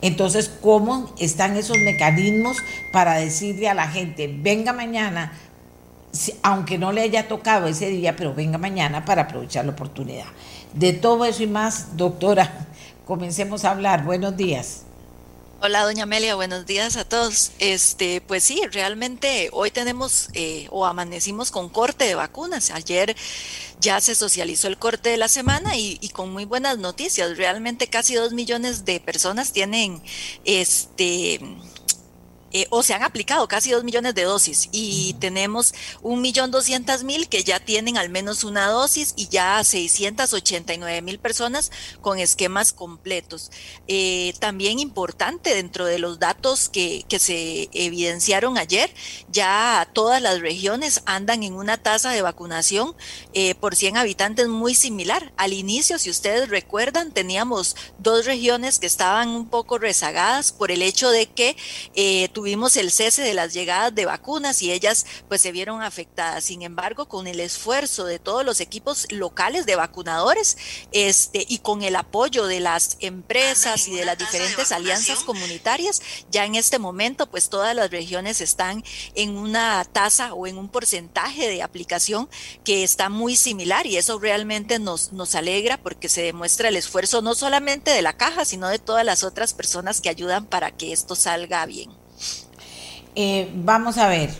Entonces, 0.00 0.50
¿cómo 0.60 1.12
están 1.18 1.56
esos 1.56 1.78
mecanismos 1.78 2.56
para 2.92 3.14
decirle 3.14 3.68
a 3.68 3.74
la 3.74 3.88
gente, 3.88 4.26
venga 4.26 4.72
mañana, 4.72 5.32
aunque 6.42 6.76
no 6.76 6.92
le 6.92 7.02
haya 7.02 7.28
tocado 7.28 7.68
ese 7.68 7.88
día, 7.88 8.16
pero 8.16 8.34
venga 8.34 8.58
mañana 8.58 9.04
para 9.04 9.22
aprovechar 9.22 9.64
la 9.64 9.72
oportunidad? 9.72 10.26
De 10.74 10.92
todo 10.92 11.24
eso 11.24 11.42
y 11.42 11.46
más, 11.46 11.96
doctora, 11.96 12.66
comencemos 13.06 13.64
a 13.64 13.70
hablar. 13.70 14.04
Buenos 14.04 14.36
días. 14.36 14.84
Hola, 15.64 15.84
doña 15.84 16.02
Amelia, 16.02 16.34
buenos 16.34 16.66
días 16.66 16.96
a 16.96 17.08
todos. 17.08 17.52
Este, 17.60 18.20
pues 18.20 18.42
sí, 18.42 18.60
realmente 18.72 19.48
hoy 19.52 19.70
tenemos 19.70 20.28
eh, 20.32 20.66
o 20.72 20.86
amanecimos 20.86 21.52
con 21.52 21.68
corte 21.68 22.04
de 22.04 22.16
vacunas. 22.16 22.72
Ayer 22.72 23.14
ya 23.80 24.00
se 24.00 24.16
socializó 24.16 24.66
el 24.66 24.76
corte 24.76 25.10
de 25.10 25.18
la 25.18 25.28
semana 25.28 25.76
y, 25.76 25.98
y, 26.00 26.08
con 26.08 26.32
muy 26.32 26.46
buenas 26.46 26.78
noticias. 26.78 27.36
Realmente 27.36 27.86
casi 27.86 28.16
dos 28.16 28.32
millones 28.32 28.84
de 28.84 28.98
personas 28.98 29.52
tienen 29.52 30.02
este 30.44 31.38
eh, 32.52 32.66
o 32.70 32.82
se 32.82 32.94
han 32.94 33.02
aplicado 33.02 33.48
casi 33.48 33.70
dos 33.70 33.84
millones 33.84 34.14
de 34.14 34.24
dosis 34.24 34.68
y 34.72 35.14
tenemos 35.14 35.74
un 36.02 36.20
millón 36.20 36.50
doscientas 36.50 37.04
mil 37.04 37.28
que 37.28 37.44
ya 37.44 37.60
tienen 37.60 37.98
al 37.98 38.08
menos 38.08 38.44
una 38.44 38.68
dosis 38.68 39.14
y 39.16 39.28
ya 39.28 39.62
689 39.62 41.02
mil 41.02 41.18
personas 41.18 41.70
con 42.00 42.18
esquemas 42.18 42.72
completos. 42.72 43.50
Eh, 43.88 44.34
también 44.38 44.78
importante 44.78 45.54
dentro 45.54 45.84
de 45.86 45.98
los 45.98 46.18
datos 46.18 46.68
que, 46.68 47.04
que 47.08 47.18
se 47.18 47.68
evidenciaron 47.72 48.58
ayer, 48.58 48.92
ya 49.30 49.88
todas 49.92 50.20
las 50.20 50.40
regiones 50.40 51.02
andan 51.06 51.42
en 51.42 51.54
una 51.54 51.76
tasa 51.76 52.10
de 52.10 52.22
vacunación 52.22 52.94
eh, 53.32 53.54
por 53.54 53.74
100 53.76 53.96
habitantes 53.96 54.48
muy 54.48 54.74
similar. 54.74 55.32
Al 55.36 55.52
inicio, 55.52 55.98
si 55.98 56.10
ustedes 56.10 56.48
recuerdan, 56.48 57.12
teníamos 57.12 57.76
dos 57.98 58.26
regiones 58.26 58.78
que 58.78 58.86
estaban 58.86 59.28
un 59.28 59.48
poco 59.48 59.78
rezagadas 59.78 60.52
por 60.52 60.70
el 60.70 60.82
hecho 60.82 61.10
de 61.10 61.26
que 61.26 61.56
eh, 61.94 62.28
tuvimos 62.42 62.76
el 62.76 62.90
cese 62.90 63.22
de 63.22 63.34
las 63.34 63.54
llegadas 63.54 63.94
de 63.94 64.04
vacunas 64.04 64.62
y 64.62 64.72
ellas 64.72 65.06
pues 65.28 65.40
se 65.40 65.52
vieron 65.52 65.80
afectadas. 65.80 66.42
Sin 66.42 66.62
embargo, 66.62 67.06
con 67.06 67.28
el 67.28 67.38
esfuerzo 67.38 68.04
de 68.04 68.18
todos 68.18 68.44
los 68.44 68.58
equipos 68.58 69.06
locales 69.12 69.64
de 69.64 69.76
vacunadores 69.76 70.56
este, 70.90 71.46
y 71.48 71.58
con 71.58 71.84
el 71.84 71.94
apoyo 71.94 72.46
de 72.46 72.58
las 72.58 72.96
empresas 72.98 73.86
y 73.86 73.94
de 73.94 74.04
las 74.04 74.18
diferentes 74.18 74.72
alianzas 74.72 75.20
comunitarias, 75.20 76.02
ya 76.32 76.44
en 76.44 76.56
este 76.56 76.80
momento 76.80 77.30
pues 77.30 77.48
todas 77.48 77.76
las 77.76 77.92
regiones 77.92 78.40
están 78.40 78.82
en 79.14 79.36
una 79.36 79.84
tasa 79.84 80.34
o 80.34 80.48
en 80.48 80.58
un 80.58 80.68
porcentaje 80.68 81.48
de 81.48 81.62
aplicación 81.62 82.28
que 82.64 82.82
está 82.82 83.08
muy 83.08 83.36
similar 83.36 83.86
y 83.86 83.98
eso 83.98 84.18
realmente 84.18 84.80
nos, 84.80 85.12
nos 85.12 85.36
alegra 85.36 85.80
porque 85.80 86.08
se 86.08 86.22
demuestra 86.22 86.70
el 86.70 86.76
esfuerzo 86.76 87.22
no 87.22 87.36
solamente 87.36 87.92
de 87.92 88.02
la 88.02 88.16
caja, 88.16 88.44
sino 88.44 88.66
de 88.66 88.80
todas 88.80 89.04
las 89.04 89.22
otras 89.22 89.54
personas 89.54 90.00
que 90.00 90.08
ayudan 90.08 90.46
para 90.46 90.72
que 90.72 90.92
esto 90.92 91.14
salga 91.14 91.64
bien. 91.66 92.01
Eh, 93.14 93.50
vamos 93.54 93.98
a 93.98 94.08
ver, 94.08 94.30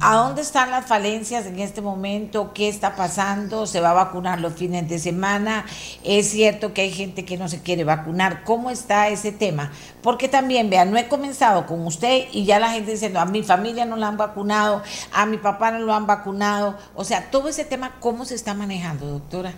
¿a 0.00 0.16
dónde 0.16 0.42
están 0.42 0.72
las 0.72 0.84
falencias 0.84 1.46
en 1.46 1.60
este 1.60 1.80
momento? 1.80 2.52
¿Qué 2.52 2.68
está 2.68 2.96
pasando? 2.96 3.68
¿Se 3.68 3.80
va 3.80 3.90
a 3.90 3.94
vacunar 3.94 4.40
los 4.40 4.54
fines 4.54 4.88
de 4.88 4.98
semana? 4.98 5.64
¿Es 6.02 6.30
cierto 6.30 6.74
que 6.74 6.82
hay 6.82 6.92
gente 6.92 7.24
que 7.24 7.36
no 7.36 7.48
se 7.48 7.62
quiere 7.62 7.84
vacunar? 7.84 8.42
¿Cómo 8.42 8.70
está 8.70 9.08
ese 9.08 9.30
tema? 9.30 9.70
Porque 10.02 10.28
también, 10.28 10.70
vean, 10.70 10.90
no 10.90 10.98
he 10.98 11.06
comenzado 11.06 11.66
con 11.66 11.86
usted 11.86 12.24
y 12.32 12.44
ya 12.44 12.58
la 12.58 12.72
gente 12.72 12.90
diciendo, 12.90 13.20
a 13.20 13.26
mi 13.26 13.44
familia 13.44 13.84
no 13.84 13.94
la 13.94 14.08
han 14.08 14.16
vacunado, 14.16 14.82
a 15.12 15.24
mi 15.26 15.36
papá 15.36 15.70
no 15.70 15.78
lo 15.78 15.94
han 15.94 16.08
vacunado. 16.08 16.76
O 16.96 17.04
sea, 17.04 17.30
todo 17.30 17.48
ese 17.48 17.64
tema, 17.64 18.00
¿cómo 18.00 18.24
se 18.24 18.34
está 18.34 18.54
manejando, 18.54 19.06
doctora? 19.06 19.54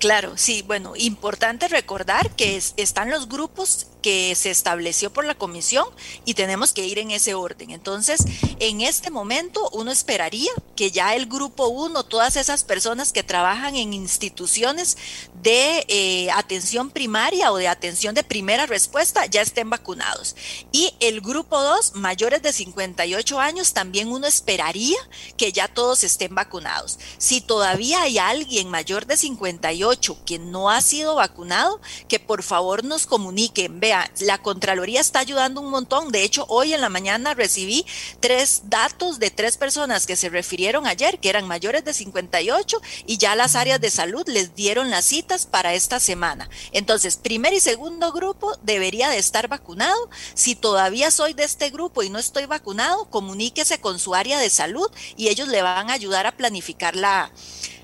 Claro, 0.00 0.36
sí, 0.36 0.62
bueno, 0.66 0.92
importante 0.96 1.68
recordar 1.68 2.30
que 2.30 2.60
están 2.76 3.10
los 3.10 3.28
grupos 3.28 3.86
que 4.06 4.36
se 4.36 4.52
estableció 4.52 5.12
por 5.12 5.24
la 5.24 5.34
comisión 5.34 5.84
y 6.24 6.34
tenemos 6.34 6.72
que 6.72 6.86
ir 6.86 7.00
en 7.00 7.10
ese 7.10 7.34
orden. 7.34 7.72
Entonces, 7.72 8.24
en 8.60 8.80
este 8.80 9.10
momento 9.10 9.68
uno 9.72 9.90
esperaría 9.90 10.52
que 10.76 10.92
ya 10.92 11.16
el 11.16 11.26
grupo 11.26 11.66
1, 11.66 12.04
todas 12.04 12.36
esas 12.36 12.62
personas 12.62 13.12
que 13.12 13.24
trabajan 13.24 13.74
en 13.74 13.92
instituciones 13.92 14.96
de 15.42 15.84
eh, 15.88 16.30
atención 16.30 16.90
primaria 16.90 17.50
o 17.50 17.56
de 17.56 17.66
atención 17.66 18.14
de 18.14 18.22
primera 18.22 18.66
respuesta, 18.66 19.26
ya 19.26 19.42
estén 19.42 19.70
vacunados. 19.70 20.36
Y 20.70 20.94
el 21.00 21.20
grupo 21.20 21.60
2, 21.60 21.96
mayores 21.96 22.42
de 22.42 22.52
58 22.52 23.40
años, 23.40 23.72
también 23.72 24.12
uno 24.12 24.28
esperaría 24.28 24.98
que 25.36 25.50
ya 25.50 25.66
todos 25.66 26.04
estén 26.04 26.32
vacunados. 26.32 27.00
Si 27.18 27.40
todavía 27.40 28.02
hay 28.02 28.18
alguien 28.18 28.68
mayor 28.70 29.06
de 29.06 29.16
58, 29.16 30.18
que 30.24 30.38
no 30.38 30.70
ha 30.70 30.80
sido 30.80 31.16
vacunado, 31.16 31.80
que 32.06 32.20
por 32.20 32.44
favor 32.44 32.84
nos 32.84 33.06
comuniquen. 33.06 33.80
Vea, 33.80 33.95
la 34.20 34.38
Contraloría 34.38 35.00
está 35.00 35.20
ayudando 35.20 35.60
un 35.60 35.70
montón. 35.70 36.10
De 36.10 36.22
hecho, 36.22 36.46
hoy 36.48 36.72
en 36.72 36.80
la 36.80 36.88
mañana 36.88 37.34
recibí 37.34 37.86
tres 38.20 38.62
datos 38.64 39.18
de 39.18 39.30
tres 39.30 39.56
personas 39.56 40.06
que 40.06 40.16
se 40.16 40.28
refirieron 40.28 40.86
ayer, 40.86 41.18
que 41.18 41.28
eran 41.28 41.46
mayores 41.46 41.84
de 41.84 41.92
58 41.92 42.80
y 43.06 43.18
ya 43.18 43.34
las 43.34 43.54
áreas 43.54 43.80
de 43.80 43.90
salud 43.90 44.24
les 44.26 44.54
dieron 44.54 44.90
las 44.90 45.04
citas 45.04 45.46
para 45.46 45.74
esta 45.74 46.00
semana. 46.00 46.48
Entonces, 46.72 47.16
primer 47.16 47.52
y 47.52 47.60
segundo 47.60 48.12
grupo 48.12 48.56
debería 48.62 49.08
de 49.08 49.18
estar 49.18 49.48
vacunado. 49.48 50.10
Si 50.34 50.54
todavía 50.54 51.10
soy 51.10 51.34
de 51.34 51.44
este 51.44 51.70
grupo 51.70 52.02
y 52.02 52.10
no 52.10 52.18
estoy 52.18 52.46
vacunado, 52.46 53.10
comuníquese 53.10 53.80
con 53.80 53.98
su 53.98 54.14
área 54.14 54.38
de 54.38 54.50
salud 54.50 54.90
y 55.16 55.28
ellos 55.28 55.48
le 55.48 55.62
van 55.62 55.90
a 55.90 55.94
ayudar 55.94 56.26
a 56.26 56.36
planificar 56.36 56.96
la 56.96 57.30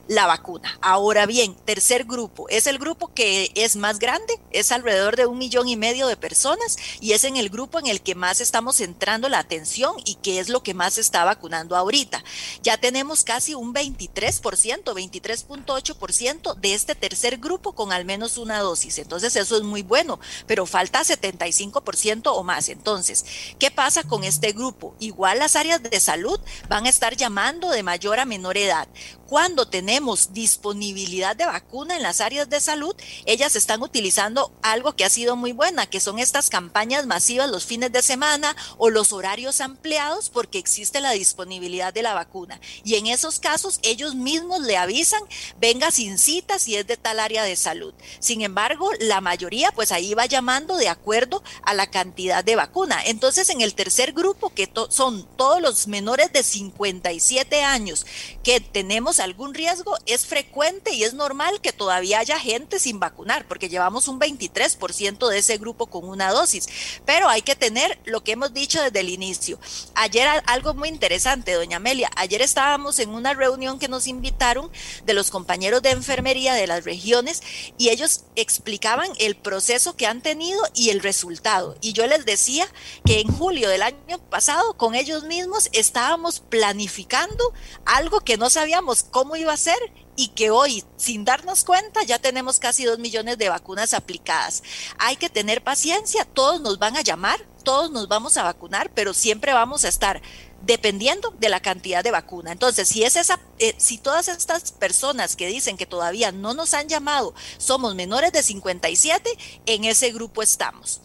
la 0.09 0.27
vacuna. 0.27 0.79
Ahora 0.81 1.27
bien, 1.27 1.55
tercer 1.65 2.05
grupo, 2.05 2.49
es 2.49 2.67
el 2.67 2.79
grupo 2.79 3.13
que 3.15 3.51
es 3.55 3.77
más 3.77 3.99
grande, 3.99 4.41
es 4.51 4.73
alrededor 4.73 5.17
de 5.17 5.27
un 5.27 5.39
millón 5.39 5.69
y 5.69 5.77
medio 5.77 6.07
de 6.07 6.17
personas 6.17 6.77
y 7.01 7.13
es 7.13 7.25
en 7.25 7.37
el 7.37 7.51
grupo 7.51 7.79
en 7.79 7.87
el 7.87 8.03
que 8.03 8.15
más 8.15 8.41
estamos 8.41 8.77
centrando 8.77 9.29
la 9.29 9.39
atención 9.39 9.97
y 10.05 10.17
que 10.17 10.41
es 10.41 10.49
lo 10.49 10.63
que 10.63 10.75
más 10.75 10.95
se 10.95 11.01
está 11.01 11.25
vacunando 11.25 11.77
ahorita. 11.77 12.23
Ya 12.63 12.77
tenemos 12.77 13.25
casi 13.25 13.55
un 13.55 13.73
23%, 13.73 14.85
23.8% 14.85 16.55
de 16.57 16.75
este 16.75 16.95
tercer 16.95 17.39
grupo 17.39 17.75
con 17.75 17.93
al 17.93 18.05
menos 18.05 18.39
una 18.39 18.61
dosis. 18.61 18.99
Entonces 18.99 19.37
eso 19.37 19.57
es 19.57 19.63
muy 19.63 19.83
bueno, 19.83 20.19
pero 20.47 20.67
falta 20.67 21.03
75% 21.03 22.23
o 22.27 22.43
más. 22.43 22.69
Entonces, 22.69 23.25
¿qué 23.59 23.71
pasa 23.71 24.03
con 24.03 24.25
este 24.25 24.53
grupo? 24.53 24.95
Igual 24.99 25.39
las 25.39 25.57
áreas 25.57 25.83
de 25.83 26.01
salud 26.01 26.39
van 26.69 26.87
a 26.87 26.91
estar 26.91 27.17
llamando 27.17 27.71
de 27.71 27.83
mayor 27.83 28.19
a 28.19 28.25
menor 28.25 28.57
edad. 28.57 28.89
Cuando 29.33 29.67
tenemos 29.67 30.35
disponibilidad 30.35 31.35
de 31.35 31.47
vacuna 31.47 31.97
en 31.97 32.03
las 32.03 32.21
áreas 32.21 32.51
de 32.51 32.61
salud, 32.61 32.95
ellas 33.25 33.57
están 33.57 33.81
utilizando 33.81 34.53
algo 34.61 34.95
que 34.95 35.07
ha 35.07 35.09
sido 35.09 35.37
muy 35.37 35.53
buena, 35.53 35.87
que 35.87 36.01
son 36.01 36.19
estas 36.19 36.51
campañas 36.51 37.07
masivas 37.07 37.49
los 37.49 37.65
fines 37.65 37.91
de 37.93 38.03
semana 38.03 38.55
o 38.77 38.91
los 38.91 39.11
horarios 39.11 39.63
ampliados 39.63 40.29
porque 40.29 40.59
existe 40.59 41.01
la 41.01 41.13
disponibilidad 41.13 41.95
de 41.95 42.03
la 42.03 42.13
vacuna. 42.13 42.61
Y 42.85 42.97
en 42.97 43.07
esos 43.07 43.41
casos 43.41 43.81
ellos 43.83 44.15
mismos 44.15 44.61
le 44.61 44.77
avisan, 44.77 45.23
venga 45.59 45.91
sin 45.91 46.19
cita 46.19 46.59
si 46.59 46.77
es 46.77 46.87
de 46.87 46.99
tal 46.99 47.19
área 47.19 47.43
de 47.43 47.57
salud. 47.57 47.95
Sin 48.21 48.43
embargo, 48.43 48.91
la 49.01 49.23
mayoría 49.23 49.73
pues 49.73 49.93
ahí 49.93 50.13
va 50.13 50.27
llamando 50.27 50.77
de 50.77 50.91
acuerdo 50.91 51.43
a 51.63 51.73
la 51.73 51.91
cantidad 51.91 52.45
de 52.45 52.57
vacuna. 52.57 53.01
Entonces, 53.07 53.49
en 53.49 53.63
el 53.63 53.73
tercer 53.73 54.13
grupo, 54.13 54.51
que 54.51 54.71
son 54.91 55.27
todos 55.39 55.63
los 55.63 55.89
menores 55.89 56.31
de 56.35 56.43
57 56.43 57.63
años 57.63 58.05
que 58.43 58.61
tenemos 58.61 59.22
algún 59.23 59.55
riesgo, 59.55 59.97
es 60.07 60.27
frecuente 60.27 60.93
y 60.95 61.05
es 61.05 61.15
normal 61.15 61.61
que 61.61 61.73
todavía 61.73 62.19
haya 62.19 62.39
gente 62.39 62.79
sin 62.79 63.01
vacunar, 63.01 63.47
porque 63.49 63.69
llevamos 63.69 64.09
un 64.09 64.21
23% 64.21 65.29
de 65.29 65.39
ese 65.39 65.59
grupo 65.59 65.87
con 65.87 66.09
una 66.09 66.31
dosis. 66.31 66.69
Pero 67.05 67.29
hay 67.29 67.43
que 67.43 67.57
tener 67.57 67.99
lo 68.05 68.23
que 68.23 68.33
hemos 68.33 68.53
dicho 68.53 68.83
desde 68.83 69.01
el 69.01 69.09
inicio. 69.09 69.59
Ayer 69.95 70.29
algo 70.47 70.75
muy 70.75 70.89
interesante, 70.89 71.53
doña 71.53 71.79
Amelia, 71.79 72.11
ayer 72.17 72.43
estábamos 72.43 72.99
en 72.99 73.11
una 73.11 73.35
reunión 73.35 73.79
que 73.79 73.89
nos 73.89 74.07
invitaron 74.07 74.71
de 75.05 75.15
los 75.15 75.31
compañeros 75.31 75.83
de 75.83 75.91
enfermería 75.91 76.55
de 76.55 76.67
las 76.67 76.85
regiones 76.85 77.43
y 77.79 77.89
ellos 77.91 78.25
explicaban 78.37 79.11
el 79.19 79.37
proceso 79.37 79.97
que 79.97 80.07
han 80.07 80.23
tenido 80.23 80.61
y 80.75 80.91
el 80.91 81.01
resultado. 81.01 81.77
Y 81.81 81.93
yo 81.93 82.07
les 82.07 82.25
decía 82.25 82.67
que 83.05 83.21
en 83.21 83.29
julio 83.29 83.69
del 83.69 83.83
año 83.83 84.19
pasado 84.31 84.77
con 84.77 84.95
ellos 84.95 85.25
mismos 85.25 85.69
estábamos 85.73 86.41
planificando 86.41 87.53
algo 87.85 88.21
que 88.21 88.37
no 88.37 88.51
sabíamos 88.51 89.03
cómo 89.13 89.37
iba 89.37 89.53
a 89.53 89.57
ser 89.57 89.79
y 90.17 90.29
que 90.29 90.51
hoy, 90.51 90.85
sin 90.97 91.25
darnos 91.25 91.63
cuenta, 91.63 92.03
ya 92.03 92.19
tenemos 92.19 92.59
casi 92.59 92.85
dos 92.85 92.99
millones 92.99 93.39
de 93.39 93.49
vacunas 93.49 93.95
aplicadas. 93.95 94.63
Hay 94.99 95.17
que 95.17 95.31
tener 95.31 95.63
paciencia, 95.63 96.25
todos 96.25 96.61
nos 96.61 96.79
van 96.79 96.97
a 96.97 97.03
llamar, 97.03 97.41
todos 97.63 97.93
nos 97.93 98.09
vamos 98.09 98.37
a 98.37 98.43
vacunar, 98.43 98.91
pero 98.93 99.15
siempre 99.15 99.53
vamos 99.53 99.85
a 99.85 99.89
estar 99.89 100.21
dependiendo 100.63 101.35
de 101.39 101.49
la 101.49 101.61
cantidad 101.61 102.03
de 102.03 102.11
vacuna. 102.11 102.53
Entonces, 102.53 102.89
si 102.89 103.05
es 103.05 103.17
esa, 103.17 103.41
eh, 103.59 103.75
si 103.79 103.99
todas 103.99 104.29
estas 104.29 104.73
personas 104.73 105.37
que 105.37 105.47
dicen 105.47 105.77
que 105.77 105.87
todavía 105.87 106.33
no 106.33 106.55
nos 106.55 106.75
han 106.75 106.89
llamado 106.89 107.35
somos 107.59 107.95
menores 107.95 108.33
de 108.33 108.43
57, 108.43 109.31
en 109.67 109.85
ese 109.85 110.11
grupo 110.13 110.43
estamos. 110.43 111.01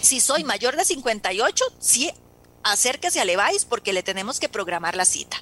Si 0.00 0.20
soy 0.20 0.44
mayor 0.44 0.76
de 0.76 0.84
58, 0.84 1.64
sí 1.78 2.12
acérquese 2.64 3.20
a 3.20 3.24
Levi's 3.24 3.64
porque 3.64 3.92
le 3.92 4.02
tenemos 4.02 4.40
que 4.40 4.48
programar 4.48 4.96
la 4.96 5.04
cita. 5.04 5.36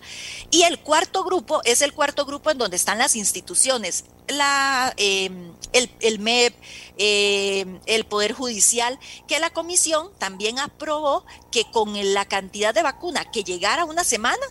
Y 0.51 0.65
el 0.65 0.79
cuarto 0.81 1.25
grupo 1.25 1.61
es 1.65 1.81
el 1.83 1.95
cuarto 1.95 2.27
grupo 2.27 2.51
en 2.51 2.59
donde 2.59 2.77
están 2.77 2.99
las 2.99 3.17
instituciones, 3.17 4.05
la, 4.33 4.93
em, 4.97 5.53
el, 5.73 6.19
MEP, 6.19 6.55
eh, 6.99 7.81
el 7.87 8.05
Poder 8.05 8.33
Judicial, 8.33 8.99
que 9.27 9.41
la 9.41 9.51
comisión 9.51 10.11
también 10.19 10.59
aprobó 10.59 11.25
que 11.51 11.71
con 11.71 11.93
la 12.15 12.25
cantidad 12.25 12.75
de 12.75 12.83
vacuna 12.83 13.31
que 13.31 13.45
llegara 13.45 13.85
una 13.85 14.05
semana, 14.05 14.45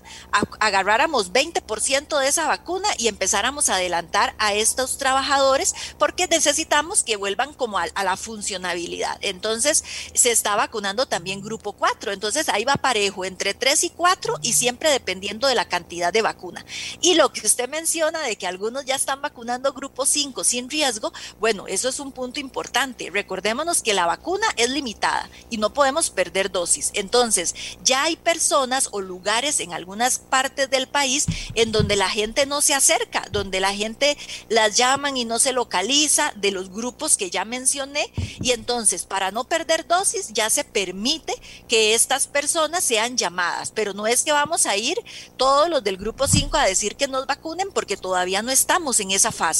agarráramos 0.59 1.31
20% 1.31 2.19
de 2.19 2.27
esa 2.27 2.47
vacuna 2.47 2.87
y 2.97 3.07
empezáramos 3.07 3.69
a 3.69 3.75
adelantar 3.75 4.35
a 4.37 4.53
estos 4.53 4.97
trabajadores 4.97 5.73
porque 5.97 6.27
necesitamos 6.27 7.03
que 7.03 7.15
vuelvan 7.15 7.53
como 7.53 7.77
a, 7.77 7.87
la 7.87 8.17
funcionabilidad. 8.17 9.17
Entonces, 9.21 9.83
se 10.13 10.31
está 10.31 10.55
vacunando 10.55 11.07
también 11.07 11.41
grupo 11.41 11.73
4. 11.73 12.11
Entonces, 12.11 12.49
ahí 12.49 12.63
va 12.63 12.75
parejo 12.75 13.25
entre 13.25 13.53
3 13.53 13.83
y 13.85 13.89
4 13.89 14.39
y 14.41 14.53
siempre 14.53 14.89
dependiendo 14.89 15.47
de 15.47 15.55
la 15.55 15.67
cantidad 15.67 16.13
de 16.13 16.21
vacuna. 16.21 16.65
Y 17.01 17.15
lo 17.15 17.31
que 17.33 17.45
usted 17.45 17.69
menciona 17.69 18.21
de 18.21 18.35
que 18.35 18.47
algunos 18.47 18.85
ya 18.85 18.95
están 18.95 19.21
vacunando 19.21 19.70
grupo 19.73 20.05
5 20.05 20.43
sin 20.43 20.69
riesgo, 20.69 21.11
bueno, 21.39 21.67
eso 21.67 21.89
es 21.89 21.99
un 21.99 22.11
punto 22.11 22.39
importante. 22.39 23.09
Recordémonos 23.09 23.81
que 23.81 23.93
la 23.93 24.05
vacuna 24.05 24.47
es 24.57 24.69
limitada 24.69 25.29
y 25.49 25.57
no 25.57 25.73
podemos 25.73 26.09
perder 26.09 26.51
dosis. 26.51 26.91
Entonces, 26.93 27.55
ya 27.83 28.03
hay 28.03 28.15
personas 28.15 28.89
o 28.91 29.01
lugares 29.01 29.59
en 29.59 29.73
algunas 29.73 30.19
partes 30.19 30.69
del 30.69 30.87
país 30.87 31.25
en 31.55 31.71
donde 31.71 31.95
la 31.95 32.09
gente 32.09 32.45
no 32.45 32.61
se 32.61 32.73
acerca, 32.73 33.27
donde 33.31 33.59
la 33.59 33.73
gente 33.73 34.17
las 34.49 34.77
llaman 34.77 35.17
y 35.17 35.25
no 35.25 35.39
se 35.39 35.53
localiza 35.53 36.33
de 36.35 36.51
los 36.51 36.69
grupos 36.69 37.17
que 37.17 37.29
ya 37.29 37.45
mencioné. 37.45 38.11
Y 38.41 38.51
entonces, 38.51 39.05
para 39.05 39.31
no 39.31 39.43
perder 39.45 39.87
dosis, 39.87 40.29
ya 40.33 40.49
se 40.49 40.63
permite 40.63 41.33
que 41.67 41.93
estas 41.93 42.27
personas 42.27 42.83
sean 42.83 43.17
llamadas, 43.17 43.71
pero 43.71 43.93
no 43.93 44.07
es 44.07 44.23
que 44.23 44.31
vamos 44.31 44.65
a 44.65 44.77
ir 44.77 44.97
todos 45.37 45.69
los 45.69 45.83
del 45.83 45.97
grupo 45.97 46.27
5 46.27 46.57
a 46.57 46.65
decir 46.65 46.95
que 46.95 47.07
nos 47.07 47.25
vacunen 47.25 47.71
porque 47.71 47.97
todavía 47.97 48.41
no 48.41 48.51
estamos 48.51 48.99
en 48.99 49.11
esa 49.11 49.31
fase. 49.31 49.50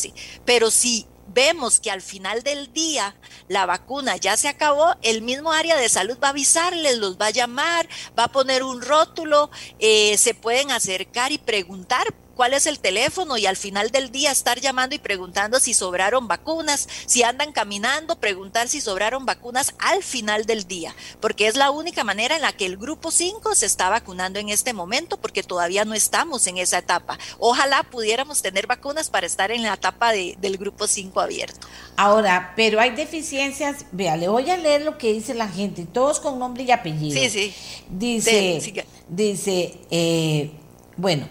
Pero 0.45 0.71
si 0.71 1.05
vemos 1.33 1.79
que 1.79 1.91
al 1.91 2.01
final 2.01 2.43
del 2.43 2.73
día 2.73 3.15
la 3.47 3.65
vacuna 3.65 4.17
ya 4.17 4.37
se 4.37 4.47
acabó, 4.47 4.95
el 5.01 5.21
mismo 5.21 5.51
área 5.51 5.77
de 5.77 5.89
salud 5.89 6.17
va 6.21 6.27
a 6.27 6.31
avisarles, 6.31 6.97
los 6.97 7.19
va 7.19 7.27
a 7.27 7.31
llamar, 7.31 7.87
va 8.17 8.25
a 8.25 8.31
poner 8.31 8.63
un 8.63 8.81
rótulo, 8.81 9.49
eh, 9.79 10.17
se 10.17 10.33
pueden 10.33 10.71
acercar 10.71 11.31
y 11.31 11.37
preguntar 11.37 12.13
cuál 12.35 12.53
es 12.53 12.65
el 12.65 12.79
teléfono 12.79 13.37
y 13.37 13.45
al 13.45 13.57
final 13.57 13.91
del 13.91 14.11
día 14.11 14.31
estar 14.31 14.59
llamando 14.59 14.95
y 14.95 14.99
preguntando 14.99 15.59
si 15.59 15.73
sobraron 15.73 16.27
vacunas, 16.27 16.87
si 17.05 17.23
andan 17.23 17.51
caminando, 17.51 18.19
preguntar 18.19 18.67
si 18.67 18.81
sobraron 18.81 19.25
vacunas 19.25 19.73
al 19.79 20.03
final 20.03 20.45
del 20.45 20.67
día, 20.67 20.95
porque 21.19 21.47
es 21.47 21.55
la 21.55 21.71
única 21.71 22.03
manera 22.03 22.35
en 22.35 22.41
la 22.41 22.53
que 22.53 22.65
el 22.65 22.77
grupo 22.77 23.11
5 23.11 23.55
se 23.55 23.65
está 23.65 23.89
vacunando 23.89 24.39
en 24.39 24.49
este 24.49 24.73
momento, 24.73 25.17
porque 25.17 25.43
todavía 25.43 25.85
no 25.85 25.93
estamos 25.93 26.47
en 26.47 26.57
esa 26.57 26.79
etapa. 26.79 27.17
Ojalá 27.39 27.83
pudiéramos 27.83 28.41
tener 28.41 28.67
vacunas 28.67 29.09
para 29.09 29.27
estar 29.27 29.51
en 29.51 29.63
la 29.63 29.73
etapa 29.73 30.11
del 30.11 30.57
grupo 30.57 30.87
5 30.87 31.19
abierto. 31.19 31.67
Ahora, 31.97 32.53
pero 32.55 32.79
hay 32.79 32.91
deficiencias, 32.91 33.85
vea, 33.91 34.17
le 34.17 34.27
voy 34.27 34.49
a 34.49 34.57
leer 34.57 34.81
lo 34.81 34.97
que 34.97 35.13
dice 35.13 35.33
la 35.33 35.47
gente, 35.47 35.85
todos 35.85 36.19
con 36.19 36.39
nombre 36.39 36.63
y 36.63 36.71
apellido. 36.71 37.19
Sí, 37.19 37.29
sí. 37.29 37.53
Dice, 37.89 38.85
dice, 39.07 39.77
eh, 39.89 40.51
bueno, 40.97 41.27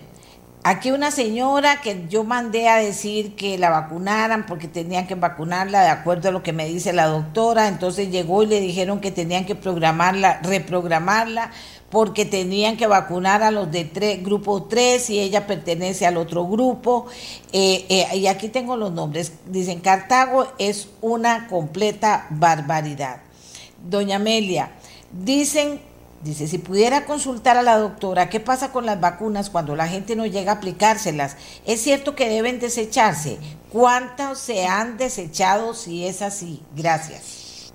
Aquí 0.62 0.90
una 0.90 1.10
señora 1.10 1.80
que 1.80 2.06
yo 2.10 2.22
mandé 2.22 2.68
a 2.68 2.76
decir 2.76 3.34
que 3.34 3.56
la 3.56 3.70
vacunaran 3.70 4.44
porque 4.44 4.68
tenían 4.68 5.06
que 5.06 5.14
vacunarla 5.14 5.82
de 5.82 5.88
acuerdo 5.88 6.28
a 6.28 6.32
lo 6.32 6.42
que 6.42 6.52
me 6.52 6.66
dice 6.66 6.92
la 6.92 7.06
doctora, 7.06 7.66
entonces 7.66 8.10
llegó 8.10 8.42
y 8.42 8.46
le 8.46 8.60
dijeron 8.60 9.00
que 9.00 9.10
tenían 9.10 9.46
que 9.46 9.54
programarla, 9.54 10.40
reprogramarla 10.42 11.50
porque 11.88 12.26
tenían 12.26 12.76
que 12.76 12.86
vacunar 12.86 13.42
a 13.42 13.50
los 13.50 13.72
de 13.72 13.86
tres, 13.86 14.22
grupo 14.22 14.64
3 14.64 15.08
y 15.08 15.20
ella 15.20 15.46
pertenece 15.46 16.06
al 16.06 16.18
otro 16.18 16.46
grupo. 16.46 17.06
Eh, 17.52 17.86
eh, 17.88 18.16
y 18.18 18.26
aquí 18.26 18.48
tengo 18.48 18.76
los 18.76 18.92
nombres. 18.92 19.32
Dicen, 19.46 19.80
Cartago 19.80 20.46
es 20.58 20.88
una 21.00 21.48
completa 21.48 22.26
barbaridad. 22.30 23.22
Doña 23.82 24.16
Amelia, 24.16 24.72
dicen 25.10 25.80
Dice, 26.22 26.46
si 26.48 26.58
pudiera 26.58 27.06
consultar 27.06 27.56
a 27.56 27.62
la 27.62 27.78
doctora 27.78 28.28
qué 28.28 28.40
pasa 28.40 28.72
con 28.72 28.84
las 28.84 29.00
vacunas 29.00 29.48
cuando 29.48 29.74
la 29.74 29.88
gente 29.88 30.16
no 30.16 30.26
llega 30.26 30.52
a 30.52 30.54
aplicárselas, 30.56 31.36
es 31.64 31.80
cierto 31.80 32.14
que 32.14 32.28
deben 32.28 32.60
desecharse. 32.60 33.38
¿Cuántos 33.72 34.38
se 34.38 34.66
han 34.66 34.98
desechado 34.98 35.72
si 35.72 36.06
es 36.06 36.20
así? 36.20 36.62
Gracias. 36.76 37.72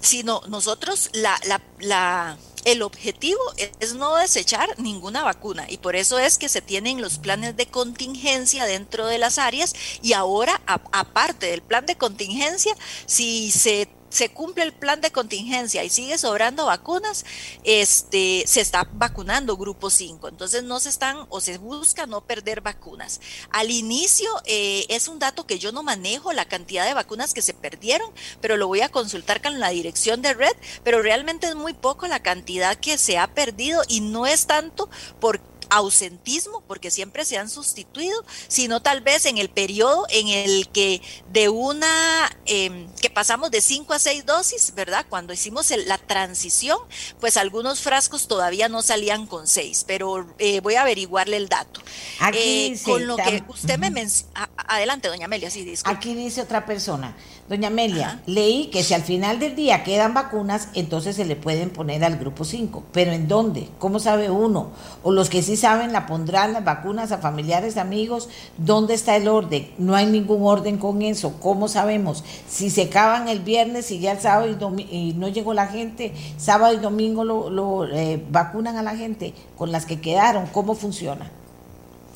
Si 0.00 0.22
no, 0.22 0.42
nosotros 0.48 1.08
la, 1.14 1.38
la, 1.46 1.62
la, 1.78 2.36
el 2.64 2.82
objetivo 2.82 3.40
es 3.80 3.94
no 3.94 4.16
desechar 4.16 4.68
ninguna 4.78 5.22
vacuna 5.22 5.66
y 5.70 5.78
por 5.78 5.96
eso 5.96 6.18
es 6.18 6.36
que 6.36 6.48
se 6.48 6.60
tienen 6.60 7.00
los 7.00 7.18
planes 7.18 7.56
de 7.56 7.66
contingencia 7.66 8.66
dentro 8.66 9.06
de 9.06 9.18
las 9.18 9.38
áreas 9.38 9.72
y 10.02 10.12
ahora, 10.14 10.60
aparte 10.66 11.46
del 11.46 11.62
plan 11.62 11.86
de 11.86 11.96
contingencia, 11.96 12.74
si 13.06 13.50
se 13.50 13.88
se 14.12 14.28
cumple 14.28 14.64
el 14.64 14.72
plan 14.72 15.00
de 15.00 15.10
contingencia 15.10 15.82
y 15.82 15.88
sigue 15.88 16.18
sobrando 16.18 16.66
vacunas, 16.66 17.24
este, 17.64 18.44
se 18.46 18.60
está 18.60 18.86
vacunando 18.92 19.56
grupo 19.56 19.88
5. 19.88 20.28
Entonces 20.28 20.62
no 20.62 20.80
se 20.80 20.90
están 20.90 21.26
o 21.30 21.40
se 21.40 21.56
busca 21.56 22.06
no 22.06 22.20
perder 22.20 22.60
vacunas. 22.60 23.20
Al 23.50 23.70
inicio 23.70 24.30
eh, 24.44 24.84
es 24.90 25.08
un 25.08 25.18
dato 25.18 25.46
que 25.46 25.58
yo 25.58 25.72
no 25.72 25.82
manejo 25.82 26.32
la 26.32 26.44
cantidad 26.44 26.86
de 26.86 26.94
vacunas 26.94 27.32
que 27.32 27.40
se 27.40 27.54
perdieron, 27.54 28.12
pero 28.40 28.58
lo 28.58 28.66
voy 28.66 28.82
a 28.82 28.90
consultar 28.90 29.40
con 29.40 29.58
la 29.60 29.70
dirección 29.70 30.20
de 30.20 30.34
red, 30.34 30.54
pero 30.84 31.00
realmente 31.00 31.46
es 31.46 31.54
muy 31.54 31.72
poco 31.72 32.06
la 32.06 32.22
cantidad 32.22 32.76
que 32.76 32.98
se 32.98 33.16
ha 33.16 33.32
perdido 33.32 33.82
y 33.88 34.00
no 34.00 34.26
es 34.26 34.46
tanto 34.46 34.90
por 35.20 35.51
ausentismo, 35.72 36.62
porque 36.66 36.90
siempre 36.90 37.24
se 37.24 37.38
han 37.38 37.48
sustituido, 37.48 38.24
sino 38.48 38.80
tal 38.82 39.00
vez 39.00 39.26
en 39.26 39.38
el 39.38 39.48
periodo 39.48 40.06
en 40.10 40.28
el 40.28 40.68
que 40.68 41.00
de 41.32 41.48
una, 41.48 42.30
em, 42.46 42.88
que 43.00 43.10
pasamos 43.10 43.50
de 43.50 43.60
cinco 43.60 43.94
a 43.94 43.98
seis 43.98 44.26
dosis, 44.26 44.74
¿verdad? 44.74 45.06
Cuando 45.08 45.32
hicimos 45.32 45.72
la 45.86 45.98
transición, 45.98 46.78
pues 47.20 47.36
algunos 47.36 47.80
frascos 47.80 48.28
todavía 48.28 48.68
no 48.68 48.82
salían 48.82 49.26
con 49.26 49.46
seis, 49.46 49.84
pero 49.86 50.26
eh, 50.38 50.60
voy 50.60 50.74
a 50.74 50.82
averiguarle 50.82 51.36
el 51.38 51.48
dato. 51.48 51.80
Aquí 52.20 52.72
eh, 52.74 52.80
con 52.84 53.06
lo 53.06 53.16
que 53.16 53.42
usted 53.48 53.78
me 53.78 53.90
menciona, 53.90 54.50
adelante, 54.56 55.08
doña 55.08 55.24
Amelia, 55.24 55.50
sí, 55.50 55.64
disculpe. 55.64 55.96
Aquí 55.96 56.14
dice 56.14 56.42
otra 56.42 56.66
persona, 56.66 57.16
doña 57.48 57.68
Amelia, 57.68 58.22
leí 58.26 58.66
que 58.66 58.82
si 58.82 58.94
al 58.94 59.02
final 59.02 59.38
del 59.38 59.56
día 59.56 59.84
quedan 59.84 60.12
vacunas, 60.14 60.68
entonces 60.74 61.16
se 61.16 61.24
le 61.24 61.36
pueden 61.36 61.70
poner 61.70 62.04
al 62.04 62.18
grupo 62.18 62.44
5, 62.44 62.84
pero 62.92 63.12
¿en 63.12 63.28
dónde? 63.28 63.68
¿Cómo 63.78 63.98
sabe 63.98 64.30
uno? 64.30 64.72
O 65.02 65.12
los 65.12 65.30
que 65.30 65.42
sí 65.42 65.56
saben 65.62 65.92
la 65.92 66.06
pondrán 66.06 66.52
las 66.52 66.64
vacunas 66.64 67.12
a 67.12 67.18
familiares, 67.18 67.76
amigos, 67.76 68.28
¿dónde 68.58 68.94
está 68.94 69.14
el 69.14 69.28
orden? 69.28 69.70
No 69.78 69.94
hay 69.94 70.06
ningún 70.06 70.42
orden 70.42 70.76
con 70.76 71.02
eso, 71.02 71.34
¿cómo 71.40 71.68
sabemos? 71.68 72.24
Si 72.48 72.68
se 72.68 72.82
acaban 72.82 73.28
el 73.28 73.38
viernes 73.40 73.92
y 73.92 74.00
ya 74.00 74.10
el 74.10 74.20
sábado 74.20 74.48
y, 74.76 75.14
no 75.16 75.28
llegó 75.28 75.54
la 75.54 75.68
gente, 75.68 76.12
sábado 76.36 76.74
y 76.74 76.78
domingo 76.78 77.22
lo, 77.24 77.86
eh, 77.86 78.20
vacunan 78.28 78.76
a 78.76 78.82
la 78.82 78.96
gente 78.96 79.34
con 79.56 79.70
las 79.70 79.86
que 79.86 80.00
quedaron, 80.00 80.46
¿cómo 80.46 80.74
funciona? 80.74 81.30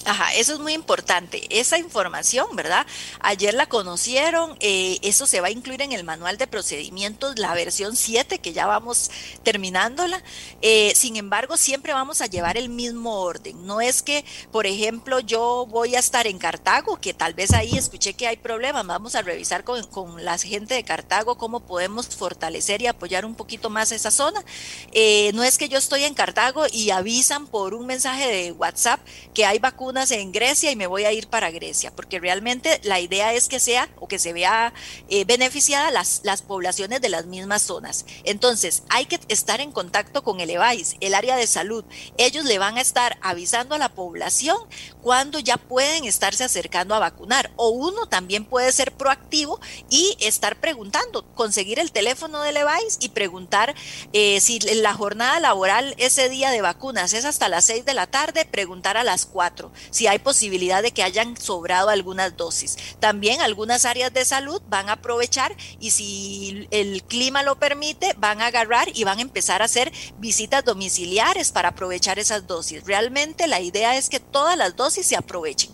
Ajá, 0.09 0.33
eso 0.35 0.53
es 0.53 0.61
muy 0.61 0.73
importante. 0.73 1.49
Esa 1.51 1.79
información, 1.79 2.47
¿verdad? 2.55 2.87
Ayer 3.19 3.55
la 3.55 3.67
conocieron, 3.67 4.57
eh, 4.61 5.01
eso 5.03 5.27
se 5.27 5.41
va 5.41 5.49
a 5.49 5.51
incluir 5.51 5.83
en 5.83 5.91
el 5.91 6.05
manual 6.05 6.39
de 6.39 6.47
procedimientos, 6.47 7.41
la 7.41 7.53
versión 7.55 7.97
7, 7.97 8.39
que 8.39 8.53
ya 8.53 8.67
vamos 8.67 9.11
terminándola. 9.43 10.23
Eh, 10.63 10.93
sin 10.95 11.17
embargo, 11.17 11.57
siempre 11.57 11.93
vamos 11.93 12.21
a 12.21 12.27
llevar 12.27 12.57
el 12.57 12.69
mismo 12.69 13.19
orden. 13.19 13.67
No 13.67 13.81
es 13.81 14.01
que, 14.01 14.25
por 14.53 14.69
ejemplo, 14.69 15.19
yo 15.19 15.67
voy 15.69 15.97
a 15.97 15.99
estar 15.99 16.29
en 16.29 16.39
Cartago, 16.39 17.01
que 17.01 17.13
tal 17.13 17.35
vez 17.35 17.53
ahí 17.53 17.77
escuché 17.77 18.15
que 18.15 18.29
hay 18.29 18.37
problemas, 18.37 18.87
vamos 18.87 19.17
a 19.17 19.23
revisar 19.23 19.65
con, 19.65 19.83
con 19.89 20.25
la 20.25 20.39
gente 20.39 20.75
de 20.75 20.85
Cartago 20.85 21.37
cómo 21.37 21.67
podemos 21.67 22.07
fortalecer 22.15 22.81
y 22.81 22.87
apoyar 22.87 23.25
un 23.25 23.35
poquito 23.35 23.71
más 23.71 23.91
esa 23.91 24.13
zona. 24.13 24.45
Eh, 24.93 25.33
no 25.35 25.43
es 25.43 25.59
que 25.59 25.69
yo 25.69 25.79
estoy 25.79 26.05
en 26.05 26.15
Cartago 26.15 26.63
y 26.71 26.91
avisan 26.91 27.49
por 27.49 27.75
un 27.75 27.87
mensaje 27.87 28.29
de 28.29 28.53
WhatsApp 28.53 29.01
que 29.35 29.45
hay 29.45 29.59
vacunas 29.59 29.96
en 29.97 30.31
Grecia 30.31 30.71
y 30.71 30.77
me 30.77 30.87
voy 30.87 31.05
a 31.07 31.13
ir 31.13 31.29
para 31.29 31.51
Grecia, 31.51 31.91
porque 31.91 32.21
realmente 32.21 32.81
la 32.85 33.01
idea 33.01 33.33
es 33.33 33.49
que 33.49 33.59
sea 33.59 33.89
o 33.97 34.09
que 34.09 34.19
se 34.19 34.35
vea 34.35 34.75
eh, 35.09 35.25
beneficiada 35.25 35.91
las, 35.91 36.21
las 36.23 36.43
poblaciones 36.43 37.01
de 37.01 37.09
las 37.09 37.25
mismas 37.25 37.63
zonas. 37.63 38.05
Entonces, 38.25 38.83
hay 38.91 39.07
que 39.07 39.19
estar 39.29 39.63
en 39.63 39.73
contacto 39.73 40.23
con 40.23 40.41
el 40.41 40.51
EVAIS, 40.51 40.97
el 41.01 41.15
área 41.15 41.37
de 41.37 41.47
salud. 41.47 41.83
Ellos 42.19 42.45
le 42.45 42.59
van 42.59 42.77
a 42.77 42.83
estar 42.83 43.17
avisando 43.23 43.75
a 43.75 43.79
la 43.79 43.89
población 43.89 44.59
cuando 45.01 45.39
ya 45.39 45.57
pueden 45.57 46.05
estarse 46.05 46.45
acercando 46.45 46.95
a 46.95 46.99
vacunar. 46.99 47.51
O 47.57 47.71
uno 47.71 48.07
también 48.07 48.45
puede 48.45 48.73
ser 48.73 48.93
proactivo 48.93 49.61
y 49.89 50.15
estar 50.21 50.61
preguntando, 50.61 51.25
conseguir 51.35 51.79
el 51.79 51.91
teléfono 51.91 52.43
del 52.43 52.59
EVAIS 52.59 52.99
y 53.01 53.09
preguntar 53.09 53.75
eh, 54.13 54.41
si 54.41 54.61
la 54.61 54.93
jornada 54.93 55.41
laboral 55.41 55.95
ese 55.97 56.29
día 56.29 56.51
de 56.51 56.61
vacunas 56.61 57.15
es 57.15 57.25
hasta 57.25 57.49
las 57.49 57.65
6 57.65 57.87
de 57.87 57.95
la 57.95 58.07
tarde, 58.07 58.45
preguntar 58.45 58.99
a 58.99 59.05
las 59.05 59.25
4 59.25 59.73
si 59.91 60.07
hay 60.07 60.19
posibilidad 60.19 60.83
de 60.83 60.93
que 60.93 61.03
hayan 61.03 61.37
sobrado 61.37 61.89
algunas 61.89 62.37
dosis. 62.37 62.77
También 63.01 63.41
algunas 63.41 63.85
áreas 63.85 64.13
de 64.13 64.25
salud 64.25 64.61
van 64.69 64.89
a 64.89 64.95
aprovechar 64.95 65.57
y 65.81 65.91
si 65.91 66.69
el 66.71 67.03
clima 67.03 67.43
lo 67.43 67.57
permite, 67.57 68.15
van 68.19 68.41
a 68.41 68.47
agarrar 68.47 68.89
y 68.95 69.05
van 69.05 69.19
a 69.19 69.23
empezar 69.23 69.63
a 69.63 69.67
hacer 69.67 69.93
visitas 70.19 70.65
domiciliares 70.65 71.53
para 71.53 71.71
aprovechar 71.71 72.19
esas 72.19 72.47
dosis. 72.47 72.85
Realmente 72.85 73.47
la 73.47 73.61
idea 73.61 73.97
es 73.97 74.09
que 74.09 74.21
todas 74.21 74.57
las 74.57 74.77
dosis 74.77 75.07
se 75.07 75.17
aprovechen. 75.17 75.71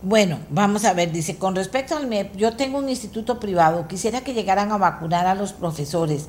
Bueno, 0.00 0.38
vamos 0.48 0.84
a 0.84 0.92
ver, 0.92 1.10
dice, 1.10 1.38
con 1.38 1.56
respecto 1.56 1.96
al 1.96 2.06
MEP, 2.06 2.36
yo 2.36 2.54
tengo 2.54 2.78
un 2.78 2.88
instituto 2.88 3.40
privado, 3.40 3.88
quisiera 3.88 4.20
que 4.20 4.32
llegaran 4.32 4.70
a 4.70 4.78
vacunar 4.78 5.26
a 5.26 5.34
los 5.34 5.52
profesores 5.52 6.26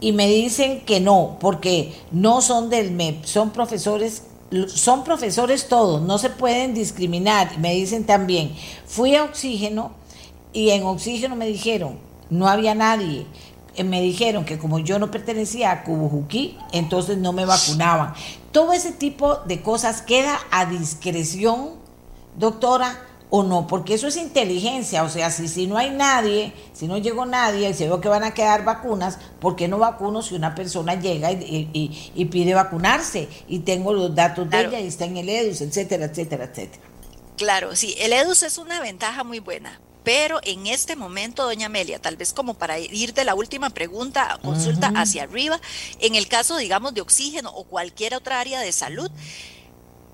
y 0.00 0.12
me 0.12 0.26
dicen 0.28 0.80
que 0.80 0.98
no, 0.98 1.36
porque 1.38 1.94
no 2.10 2.40
son 2.40 2.70
del 2.70 2.90
MEP, 2.90 3.24
son 3.24 3.50
profesores 3.50 4.22
son 4.68 5.04
profesores 5.04 5.68
todos, 5.68 6.02
no 6.02 6.18
se 6.18 6.30
pueden 6.30 6.74
discriminar. 6.74 7.58
Me 7.58 7.74
dicen 7.74 8.04
también, 8.04 8.54
fui 8.86 9.14
a 9.14 9.24
oxígeno 9.24 9.92
y 10.52 10.70
en 10.70 10.84
oxígeno 10.84 11.36
me 11.36 11.46
dijeron, 11.46 11.98
no 12.30 12.48
había 12.48 12.74
nadie. 12.74 13.26
Eh, 13.74 13.84
me 13.84 14.02
dijeron 14.02 14.44
que 14.44 14.58
como 14.58 14.78
yo 14.78 14.98
no 14.98 15.10
pertenecía 15.10 15.70
a 15.70 15.84
Cubujuquí, 15.84 16.58
entonces 16.72 17.18
no 17.18 17.32
me 17.32 17.46
vacunaban. 17.46 18.14
Todo 18.50 18.72
ese 18.72 18.92
tipo 18.92 19.36
de 19.46 19.62
cosas 19.62 20.02
queda 20.02 20.38
a 20.50 20.66
discreción, 20.66 21.70
doctora, 22.36 23.00
o 23.34 23.42
no, 23.42 23.66
porque 23.66 23.94
eso 23.94 24.08
es 24.08 24.18
inteligencia, 24.18 25.04
o 25.04 25.08
sea, 25.08 25.30
si, 25.30 25.48
si 25.48 25.66
no 25.66 25.78
hay 25.78 25.88
nadie, 25.88 26.52
si 26.74 26.86
no 26.86 26.98
llegó 26.98 27.24
nadie 27.24 27.70
y 27.70 27.72
se 27.72 27.88
ve 27.88 27.98
que 27.98 28.08
van 28.08 28.24
a 28.24 28.34
quedar 28.34 28.62
vacunas, 28.62 29.18
¿por 29.40 29.56
qué 29.56 29.68
no 29.68 29.78
vacuno 29.78 30.20
si 30.20 30.34
una 30.34 30.54
persona 30.54 31.00
llega 31.00 31.32
y, 31.32 32.28
pide 32.30 32.52
vacunarse 32.52 33.30
y 33.48 33.60
tengo 33.60 33.94
los 33.94 34.14
datos 34.14 34.50
de 34.50 34.60
ella 34.60 34.80
y 34.80 34.86
está 34.86 35.06
en 35.06 35.16
el 35.16 35.30
EDUS, 35.30 35.62
etcétera, 35.62 36.04
etcétera, 36.04 36.44
etcétera? 36.44 36.82
Claro, 37.38 37.74
sí, 37.74 37.94
el 38.00 38.12
EDUS 38.12 38.42
es 38.42 38.58
una 38.58 38.82
ventaja 38.82 39.24
muy 39.24 39.38
buena, 39.38 39.80
pero 40.04 40.38
en 40.42 40.66
este 40.66 40.94
momento, 40.94 41.44
doña 41.44 41.66
Amelia, 41.66 41.98
tal 42.00 42.18
vez 42.18 42.34
como 42.34 42.52
para 42.52 42.78
ir 42.78 43.14
de 43.14 43.24
la 43.24 43.34
última 43.34 43.70
pregunta, 43.70 44.38
consulta 44.42 44.92
hacia 44.94 45.22
arriba, 45.22 45.58
en 46.00 46.16
el 46.16 46.28
caso, 46.28 46.58
digamos, 46.58 46.92
de 46.92 47.00
oxígeno 47.00 47.48
o 47.48 47.64
cualquier 47.64 48.14
otra 48.14 48.40
área 48.40 48.60
de 48.60 48.72
salud, 48.72 49.10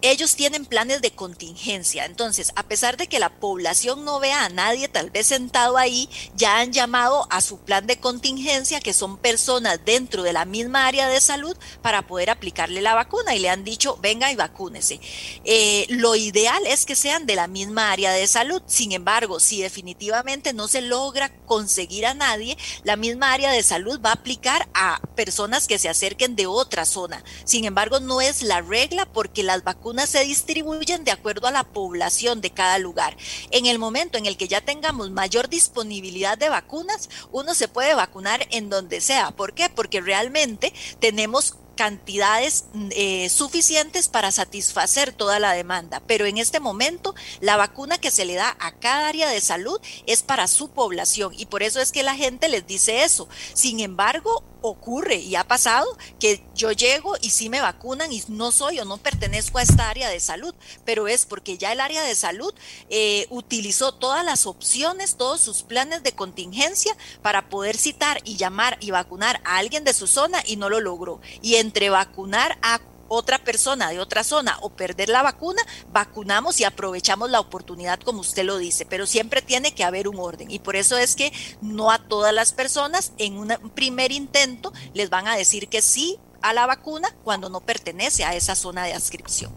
ellos 0.00 0.36
tienen 0.36 0.64
planes 0.64 1.02
de 1.02 1.10
contingencia. 1.10 2.04
Entonces, 2.04 2.52
a 2.54 2.62
pesar 2.62 2.96
de 2.96 3.08
que 3.08 3.18
la 3.18 3.40
población 3.40 4.04
no 4.04 4.20
vea 4.20 4.44
a 4.44 4.48
nadie 4.48 4.88
tal 4.88 5.10
vez 5.10 5.26
sentado 5.26 5.76
ahí, 5.76 6.08
ya 6.36 6.60
han 6.60 6.72
llamado 6.72 7.26
a 7.30 7.40
su 7.40 7.58
plan 7.58 7.86
de 7.86 7.98
contingencia, 7.98 8.80
que 8.80 8.92
son 8.92 9.18
personas 9.18 9.80
dentro 9.84 10.22
de 10.22 10.32
la 10.32 10.44
misma 10.44 10.86
área 10.86 11.08
de 11.08 11.20
salud, 11.20 11.56
para 11.82 12.06
poder 12.06 12.30
aplicarle 12.30 12.80
la 12.80 12.94
vacuna 12.94 13.34
y 13.34 13.40
le 13.40 13.50
han 13.50 13.64
dicho, 13.64 13.98
venga 14.00 14.30
y 14.30 14.36
vacúnese. 14.36 15.00
Eh, 15.44 15.86
lo 15.88 16.14
ideal 16.14 16.64
es 16.66 16.86
que 16.86 16.94
sean 16.94 17.26
de 17.26 17.34
la 17.34 17.48
misma 17.48 17.90
área 17.90 18.12
de 18.12 18.26
salud. 18.26 18.62
Sin 18.66 18.92
embargo, 18.92 19.40
si 19.40 19.62
definitivamente 19.62 20.52
no 20.52 20.68
se 20.68 20.80
logra 20.80 21.32
conseguir 21.46 22.06
a 22.06 22.14
nadie, 22.14 22.56
la 22.84 22.96
misma 22.96 23.32
área 23.32 23.50
de 23.50 23.62
salud 23.62 24.00
va 24.04 24.10
a 24.10 24.14
aplicar 24.14 24.68
a 24.74 25.00
personas 25.16 25.66
que 25.66 25.78
se 25.78 25.88
acerquen 25.88 26.36
de 26.36 26.46
otra 26.46 26.84
zona. 26.84 27.24
Sin 27.44 27.64
embargo, 27.64 27.98
no 27.98 28.20
es 28.20 28.42
la 28.42 28.60
regla 28.60 29.06
porque 29.06 29.42
las 29.42 29.64
vacunas 29.64 29.87
se 30.06 30.24
distribuyen 30.24 31.04
de 31.04 31.10
acuerdo 31.10 31.46
a 31.46 31.52
la 31.52 31.64
población 31.64 32.40
de 32.40 32.50
cada 32.50 32.78
lugar. 32.78 33.16
En 33.50 33.66
el 33.66 33.78
momento 33.78 34.18
en 34.18 34.26
el 34.26 34.36
que 34.36 34.48
ya 34.48 34.60
tengamos 34.60 35.10
mayor 35.10 35.48
disponibilidad 35.48 36.38
de 36.38 36.48
vacunas, 36.48 37.08
uno 37.32 37.54
se 37.54 37.68
puede 37.68 37.94
vacunar 37.94 38.46
en 38.50 38.70
donde 38.70 39.00
sea. 39.00 39.30
¿Por 39.32 39.54
qué? 39.54 39.68
Porque 39.68 40.00
realmente 40.00 40.72
tenemos 41.00 41.54
cantidades 41.78 42.64
eh, 42.90 43.28
suficientes 43.28 44.08
para 44.08 44.32
satisfacer 44.32 45.12
toda 45.12 45.38
la 45.38 45.52
demanda. 45.52 46.02
Pero 46.08 46.26
en 46.26 46.36
este 46.36 46.58
momento, 46.58 47.14
la 47.40 47.56
vacuna 47.56 47.98
que 47.98 48.10
se 48.10 48.24
le 48.24 48.34
da 48.34 48.56
a 48.58 48.72
cada 48.72 49.06
área 49.06 49.28
de 49.28 49.40
salud 49.40 49.80
es 50.04 50.24
para 50.24 50.48
su 50.48 50.70
población 50.70 51.32
y 51.38 51.46
por 51.46 51.62
eso 51.62 51.80
es 51.80 51.92
que 51.92 52.02
la 52.02 52.16
gente 52.16 52.48
les 52.48 52.66
dice 52.66 53.04
eso. 53.04 53.28
Sin 53.54 53.78
embargo, 53.78 54.42
ocurre 54.62 55.16
y 55.16 55.36
ha 55.36 55.44
pasado 55.44 55.86
que 56.18 56.44
yo 56.54 56.72
llego 56.72 57.14
y 57.20 57.30
sí 57.30 57.48
me 57.48 57.60
vacunan 57.60 58.12
y 58.12 58.22
no 58.28 58.52
soy 58.52 58.80
o 58.80 58.84
no 58.84 58.98
pertenezco 58.98 59.58
a 59.58 59.62
esta 59.62 59.88
área 59.88 60.08
de 60.08 60.20
salud, 60.20 60.54
pero 60.84 61.08
es 61.08 61.26
porque 61.26 61.58
ya 61.58 61.72
el 61.72 61.80
área 61.80 62.02
de 62.02 62.14
salud 62.14 62.52
eh, 62.90 63.26
utilizó 63.30 63.92
todas 63.92 64.24
las 64.24 64.46
opciones, 64.46 65.16
todos 65.16 65.40
sus 65.40 65.62
planes 65.62 66.02
de 66.02 66.12
contingencia 66.12 66.96
para 67.22 67.48
poder 67.48 67.76
citar 67.76 68.20
y 68.24 68.36
llamar 68.36 68.78
y 68.80 68.90
vacunar 68.90 69.40
a 69.44 69.56
alguien 69.58 69.84
de 69.84 69.94
su 69.94 70.06
zona 70.06 70.42
y 70.46 70.56
no 70.56 70.68
lo 70.68 70.80
logró. 70.80 71.20
Y 71.42 71.56
entre 71.56 71.90
vacunar 71.90 72.58
a 72.62 72.80
otra 73.08 73.38
persona 73.38 73.90
de 73.90 73.98
otra 73.98 74.22
zona 74.22 74.58
o 74.60 74.70
perder 74.70 75.08
la 75.08 75.22
vacuna, 75.22 75.62
vacunamos 75.92 76.60
y 76.60 76.64
aprovechamos 76.64 77.30
la 77.30 77.40
oportunidad 77.40 77.98
como 78.00 78.20
usted 78.20 78.44
lo 78.44 78.58
dice, 78.58 78.86
pero 78.86 79.06
siempre 79.06 79.42
tiene 79.42 79.72
que 79.72 79.84
haber 79.84 80.08
un 80.08 80.18
orden 80.18 80.50
y 80.50 80.58
por 80.58 80.76
eso 80.76 80.96
es 80.96 81.16
que 81.16 81.32
no 81.60 81.90
a 81.90 81.98
todas 81.98 82.32
las 82.32 82.52
personas 82.52 83.12
en 83.18 83.36
un 83.38 83.70
primer 83.74 84.12
intento 84.12 84.72
les 84.94 85.10
van 85.10 85.26
a 85.26 85.36
decir 85.36 85.68
que 85.68 85.82
sí 85.82 86.18
a 86.42 86.52
la 86.52 86.66
vacuna 86.66 87.08
cuando 87.24 87.48
no 87.48 87.60
pertenece 87.60 88.24
a 88.24 88.34
esa 88.34 88.54
zona 88.54 88.84
de 88.84 88.92
adscripción. 88.92 89.52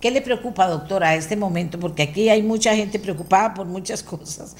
¿Qué 0.00 0.10
le 0.10 0.22
preocupa, 0.22 0.68
doctora, 0.68 1.08
a 1.08 1.14
este 1.16 1.36
momento? 1.36 1.80
Porque 1.80 2.04
aquí 2.04 2.28
hay 2.28 2.42
mucha 2.42 2.74
gente 2.74 3.00
preocupada 3.00 3.52
por 3.54 3.66
muchas 3.66 4.02
cosas. 4.02 4.54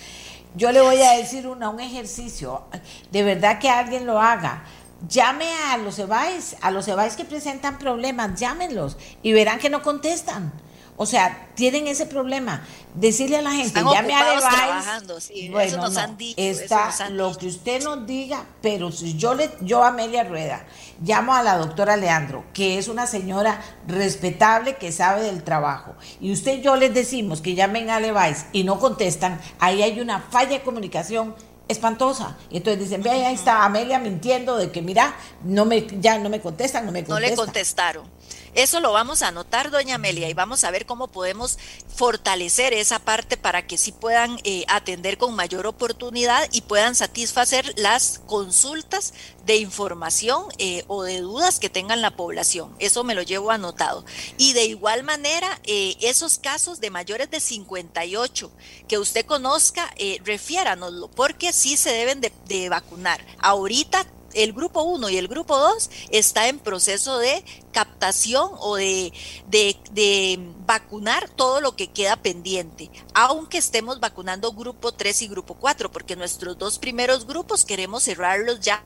Yo 0.57 0.72
le 0.72 0.81
voy 0.81 1.00
a 1.00 1.12
decir 1.12 1.46
una, 1.46 1.68
un 1.68 1.78
ejercicio, 1.78 2.62
de 3.12 3.22
verdad 3.22 3.61
que 3.61 3.68
alguien 3.68 4.07
lo 4.07 4.20
haga 4.20 4.64
llame 5.06 5.52
a 5.70 5.76
los 5.76 5.98
EBAIS, 5.98 6.56
a 6.61 6.70
los 6.70 6.88
EBAIS 6.88 7.16
que 7.16 7.24
presentan 7.24 7.78
problemas, 7.78 8.38
llámenlos 8.38 8.96
y 9.22 9.32
verán 9.32 9.58
que 9.58 9.70
no 9.70 9.82
contestan. 9.82 10.52
O 11.00 11.06
sea, 11.06 11.48
tienen 11.54 11.87
ese 11.87 12.06
problema. 12.06 12.66
Decirle 12.94 13.37
a 13.37 13.42
la 13.42 13.52
gente, 13.52 13.80
llame 13.80 14.14
a 14.14 15.00
sí, 15.20 15.48
bueno, 15.48 15.61
eso 15.61 15.76
nos 15.76 15.96
han 15.96 16.16
dicho. 16.16 16.34
Está 16.37 16.90
lo 17.11 17.37
que 17.37 17.46
usted 17.46 17.84
nos 17.84 18.04
diga, 18.04 18.44
pero 18.61 18.90
si 18.90 19.16
yo 19.16 19.34
le, 19.34 19.48
yo 19.61 19.84
Amelia 19.84 20.24
Rueda, 20.24 20.66
llamo 21.00 21.34
a 21.34 21.44
la 21.44 21.56
doctora 21.56 21.96
Leandro, 21.96 22.44
que 22.52 22.78
es 22.78 22.88
una 22.88 23.06
señora 23.06 23.61
respetable 23.87 24.76
que 24.76 24.90
sabe 24.90 25.22
del 25.22 25.44
trabajo, 25.44 25.94
y 26.20 26.32
usted 26.32 26.58
y 26.58 26.62
yo 26.62 26.74
les 26.74 26.92
decimos 26.92 27.40
que 27.40 27.54
llamen 27.54 27.90
a 27.90 28.00
Levice 28.00 28.46
y 28.52 28.64
no 28.64 28.80
contestan, 28.80 29.40
ahí 29.61 29.84
hay 29.84 30.00
una 30.00 30.18
falla 30.18 30.58
de 30.58 30.62
comunicación 30.62 31.37
espantosa. 31.68 32.37
Y 32.50 32.57
entonces 32.59 32.83
dicen, 32.83 33.02
ve, 33.02 33.11
ahí 33.11 33.35
está 33.35 33.64
Amelia 33.64 33.98
mintiendo 33.98 34.57
de 34.57 34.70
que 34.70 34.83
mira, 34.83 35.14
no 35.44 35.64
me, 35.64 35.87
ya 36.00 36.18
no 36.18 36.28
me 36.28 36.40
contestan, 36.40 36.87
no 36.87 36.92
me 36.92 37.04
contestan. 37.04 37.22
No 37.22 37.28
le 37.28 37.37
contestaron. 37.37 38.07
Eso 38.54 38.80
lo 38.80 38.92
vamos 38.92 39.22
a 39.22 39.28
anotar, 39.28 39.70
doña 39.70 39.96
Amelia, 39.96 40.28
y 40.28 40.34
vamos 40.34 40.64
a 40.64 40.70
ver 40.70 40.87
cómo 40.87 41.08
podemos 41.08 41.58
fortalecer 41.94 42.72
esa 42.72 42.98
parte 42.98 43.37
para 43.37 43.66
que 43.66 43.78
sí 43.78 43.92
puedan 43.92 44.38
eh, 44.44 44.64
atender 44.68 45.18
con 45.18 45.34
mayor 45.34 45.66
oportunidad 45.66 46.48
y 46.52 46.62
puedan 46.62 46.94
satisfacer 46.94 47.72
las 47.76 48.20
consultas 48.26 49.14
de 49.44 49.56
información 49.56 50.44
eh, 50.58 50.84
o 50.88 51.02
de 51.02 51.20
dudas 51.20 51.58
que 51.58 51.70
tengan 51.70 52.02
la 52.02 52.16
población. 52.16 52.74
Eso 52.78 53.04
me 53.04 53.14
lo 53.14 53.22
llevo 53.22 53.50
anotado. 53.50 54.04
Y 54.37 54.52
de 54.52 54.66
igual 54.66 55.02
manera, 55.02 55.61
eh, 55.64 55.96
esos 56.00 56.38
casos 56.38 56.80
de 56.80 56.90
mayores 56.90 57.30
de 57.30 57.40
58 57.40 58.50
que 58.87 58.98
usted 58.98 59.26
conozca, 59.26 59.92
refiéranoslo, 60.24 61.08
porque 61.08 61.52
sí 61.52 61.76
se 61.76 61.90
deben 61.90 62.20
de, 62.20 62.32
de 62.46 62.68
vacunar. 62.68 63.24
Ahorita 63.38 64.06
el 64.34 64.52
grupo 64.52 64.82
1 64.82 65.08
y 65.10 65.16
el 65.16 65.28
grupo 65.28 65.56
2 65.56 65.90
está 66.10 66.48
en 66.48 66.58
proceso 66.58 67.18
de 67.18 67.44
captación 67.72 68.50
o 68.58 68.76
de, 68.76 69.12
de, 69.48 70.38
vacunar 70.66 71.28
todo 71.30 71.60
lo 71.60 71.76
que 71.76 71.88
queda 71.88 72.16
pendiente, 72.16 72.90
aunque 73.14 73.58
estemos 73.58 74.00
vacunando 74.00 74.52
grupo 74.52 74.92
3 74.92 75.22
y 75.22 75.28
grupo 75.28 75.54
4, 75.54 75.90
porque 75.90 76.16
nuestros 76.16 76.58
dos 76.58 76.78
primeros 76.78 77.26
grupos 77.26 77.64
queremos 77.64 78.02
cerrarlos 78.02 78.60
ya 78.60 78.82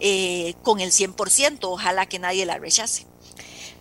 eh, 0.00 0.54
con 0.62 0.80
el 0.80 0.90
100%, 0.90 1.58
ojalá 1.62 2.06
que 2.06 2.18
nadie 2.18 2.44
la 2.44 2.58
rechace. 2.58 3.06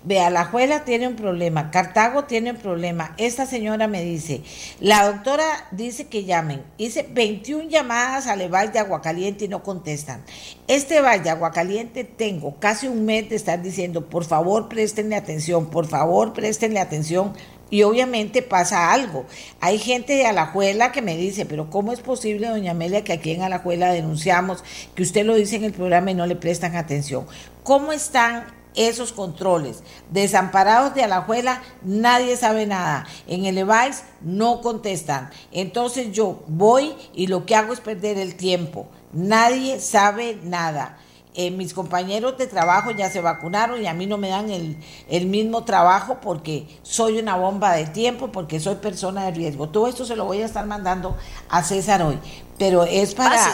Vea, 0.05 0.29
la 0.29 0.45
Juela 0.45 0.85
tiene 0.85 1.07
un 1.07 1.15
problema, 1.15 1.71
Cartago 1.71 2.25
tiene 2.25 2.51
un 2.51 2.57
problema. 2.57 3.15
Esta 3.17 3.47
señora 3.47 3.87
me 3.87 4.03
dice, 4.03 4.43
la 4.79 5.03
doctora 5.03 5.45
dice 5.71 6.05
que 6.05 6.25
llamen. 6.25 6.61
Hice 6.77 7.07
21 7.09 7.69
llamadas 7.69 8.27
al 8.27 8.37
Leval 8.37 8.71
de 8.71 8.77
Aguacaliente 8.77 9.45
y 9.45 9.47
no 9.47 9.63
contestan. 9.63 10.23
Este 10.67 11.01
Valle 11.01 11.23
de 11.23 11.31
Aguacaliente 11.31 12.03
tengo 12.03 12.59
casi 12.59 12.87
un 12.87 13.03
mes 13.05 13.29
de 13.29 13.35
estar 13.35 13.63
diciendo, 13.63 14.07
por 14.07 14.25
favor, 14.25 14.69
préstenle 14.69 15.15
atención, 15.15 15.71
por 15.71 15.87
favor, 15.87 16.33
préstenle 16.33 16.79
atención. 16.79 17.33
Y 17.71 17.81
obviamente 17.81 18.43
pasa 18.43 18.93
algo. 18.93 19.25
Hay 19.59 19.79
gente 19.79 20.13
de 20.13 20.27
Alajuela 20.27 20.91
que 20.91 21.01
me 21.01 21.17
dice, 21.17 21.47
pero 21.47 21.71
¿cómo 21.71 21.93
es 21.93 21.99
posible, 21.99 22.47
doña 22.47 22.71
Amelia, 22.71 23.03
que 23.03 23.13
aquí 23.13 23.31
en 23.31 23.41
Alajuela 23.41 23.91
denunciamos 23.91 24.63
que 24.93 25.01
usted 25.01 25.25
lo 25.25 25.33
dice 25.33 25.55
en 25.55 25.63
el 25.63 25.73
programa 25.73 26.11
y 26.11 26.13
no 26.13 26.27
le 26.27 26.35
prestan 26.35 26.75
atención? 26.75 27.25
¿Cómo 27.63 27.91
están 27.91 28.64
esos 28.75 29.11
controles. 29.11 29.83
Desamparados 30.11 30.93
de 30.93 31.03
Alajuela, 31.03 31.61
nadie 31.83 32.37
sabe 32.37 32.65
nada. 32.65 33.05
En 33.27 33.45
el 33.45 33.57
EVAIS 33.57 34.03
no 34.21 34.61
contestan. 34.61 35.29
Entonces 35.51 36.11
yo 36.11 36.43
voy 36.47 36.95
y 37.13 37.27
lo 37.27 37.45
que 37.45 37.55
hago 37.55 37.73
es 37.73 37.79
perder 37.79 38.17
el 38.17 38.35
tiempo. 38.35 38.87
Nadie 39.13 39.79
sabe 39.79 40.37
nada. 40.43 40.97
Eh, 41.37 41.51
mis 41.51 41.73
compañeros 41.73 42.37
de 42.37 42.47
trabajo 42.47 42.91
ya 42.91 43.09
se 43.09 43.19
vacunaron 43.19 43.83
y 43.83 43.87
a 43.87 43.93
mí 43.93 44.05
no 44.05 44.17
me 44.17 44.29
dan 44.29 44.49
el, 44.49 45.25
mismo 45.25 45.65
trabajo 45.65 46.19
porque 46.21 46.65
soy 46.81 47.19
una 47.19 47.35
bomba 47.35 47.73
de 47.73 47.87
tiempo, 47.87 48.31
porque 48.31 48.61
soy 48.61 48.75
persona 48.75 49.25
de 49.25 49.31
riesgo. 49.31 49.67
Todo 49.67 49.89
esto 49.89 50.05
se 50.05 50.15
lo 50.15 50.23
voy 50.23 50.41
a 50.41 50.45
estar 50.45 50.65
mandando 50.65 51.17
a 51.49 51.61
César 51.61 52.01
hoy, 52.03 52.19
pero 52.57 52.85
es 52.85 53.13
para... 53.13 53.53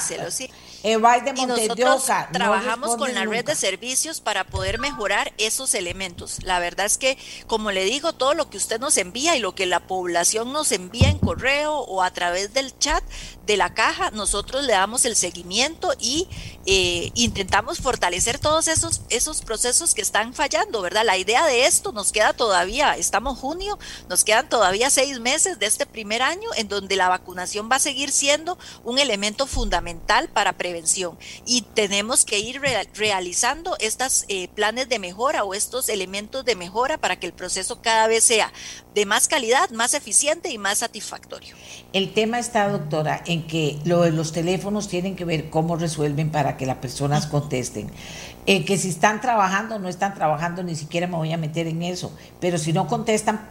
y 0.83 1.45
nosotros 1.45 2.05
trabajamos 2.31 2.95
con 2.95 3.13
la 3.13 3.25
red 3.25 3.45
de 3.45 3.55
servicios 3.55 4.19
para 4.19 4.45
poder 4.45 4.79
mejorar 4.79 5.31
esos 5.37 5.75
elementos. 5.75 6.41
La 6.43 6.59
verdad 6.59 6.85
es 6.85 6.97
que, 6.97 7.17
como 7.47 7.71
le 7.71 7.85
digo, 7.85 8.13
todo 8.13 8.33
lo 8.33 8.49
que 8.49 8.57
usted 8.57 8.79
nos 8.79 8.97
envía 8.97 9.35
y 9.35 9.39
lo 9.39 9.53
que 9.53 9.65
la 9.65 9.81
población 9.81 10.51
nos 10.51 10.71
envía 10.71 11.09
en 11.09 11.19
correo 11.19 11.75
o 11.75 12.01
a 12.01 12.11
través 12.11 12.53
del 12.53 12.77
chat 12.79 13.03
de 13.45 13.57
la 13.57 13.73
caja, 13.73 14.11
nosotros 14.11 14.63
le 14.63 14.73
damos 14.73 15.05
el 15.05 15.15
seguimiento 15.15 15.93
y 15.99 16.27
eh, 16.65 17.11
intentamos 17.15 17.79
fortalecer 17.79 18.39
todos 18.39 18.67
esos, 18.67 19.01
esos 19.09 19.41
procesos 19.41 19.93
que 19.93 20.01
están 20.01 20.33
fallando, 20.33 20.81
¿verdad? 20.81 21.05
La 21.05 21.17
idea 21.17 21.45
de 21.45 21.65
esto 21.65 21.91
nos 21.91 22.11
queda 22.11 22.33
todavía, 22.33 22.95
estamos 22.97 23.37
junio, 23.37 23.77
nos 24.09 24.23
quedan 24.23 24.49
todavía 24.49 24.89
seis 24.89 25.19
meses 25.19 25.59
de 25.59 25.65
este 25.65 25.85
primer 25.85 26.21
año 26.21 26.49
en 26.55 26.67
donde 26.67 26.95
la 26.95 27.09
vacunación 27.09 27.69
va 27.71 27.75
a 27.75 27.79
seguir 27.79 28.11
siendo 28.11 28.57
un 28.83 28.99
elemento 28.99 29.47
fundamental 29.47 30.29
para 30.29 30.53
prevenir 30.53 30.70
prevención 30.71 31.17
y 31.45 31.63
tenemos 31.63 32.23
que 32.23 32.39
ir 32.39 32.61
realizando 32.93 33.75
estos 33.79 34.23
eh, 34.29 34.47
planes 34.55 34.87
de 34.87 34.99
mejora 34.99 35.43
o 35.43 35.53
estos 35.53 35.89
elementos 35.89 36.45
de 36.45 36.55
mejora 36.55 36.97
para 36.97 37.19
que 37.19 37.27
el 37.27 37.33
proceso 37.33 37.81
cada 37.81 38.07
vez 38.07 38.23
sea 38.23 38.53
de 38.95 39.05
más 39.05 39.27
calidad, 39.27 39.69
más 39.71 39.93
eficiente 39.93 40.49
y 40.49 40.57
más 40.57 40.77
satisfactorio. 40.77 41.55
El 41.93 42.13
tema 42.13 42.39
está, 42.39 42.69
doctora, 42.69 43.21
en 43.25 43.45
que 43.47 43.77
lo 43.83 44.01
de 44.01 44.11
los 44.11 44.31
teléfonos 44.31 44.87
tienen 44.87 45.17
que 45.17 45.25
ver 45.25 45.49
cómo 45.49 45.75
resuelven 45.75 46.31
para 46.31 46.55
que 46.55 46.65
las 46.65 46.77
personas 46.77 47.27
contesten. 47.27 47.91
Eh, 48.45 48.63
que 48.63 48.77
si 48.77 48.89
están 48.89 49.19
trabajando 49.19 49.75
o 49.75 49.79
no 49.79 49.89
están 49.89 50.13
trabajando, 50.13 50.63
ni 50.63 50.75
siquiera 50.75 51.05
me 51.07 51.17
voy 51.17 51.33
a 51.33 51.37
meter 51.37 51.67
en 51.67 51.83
eso. 51.83 52.15
Pero 52.39 52.57
si 52.57 52.71
no 52.71 52.87
contestan, 52.87 53.41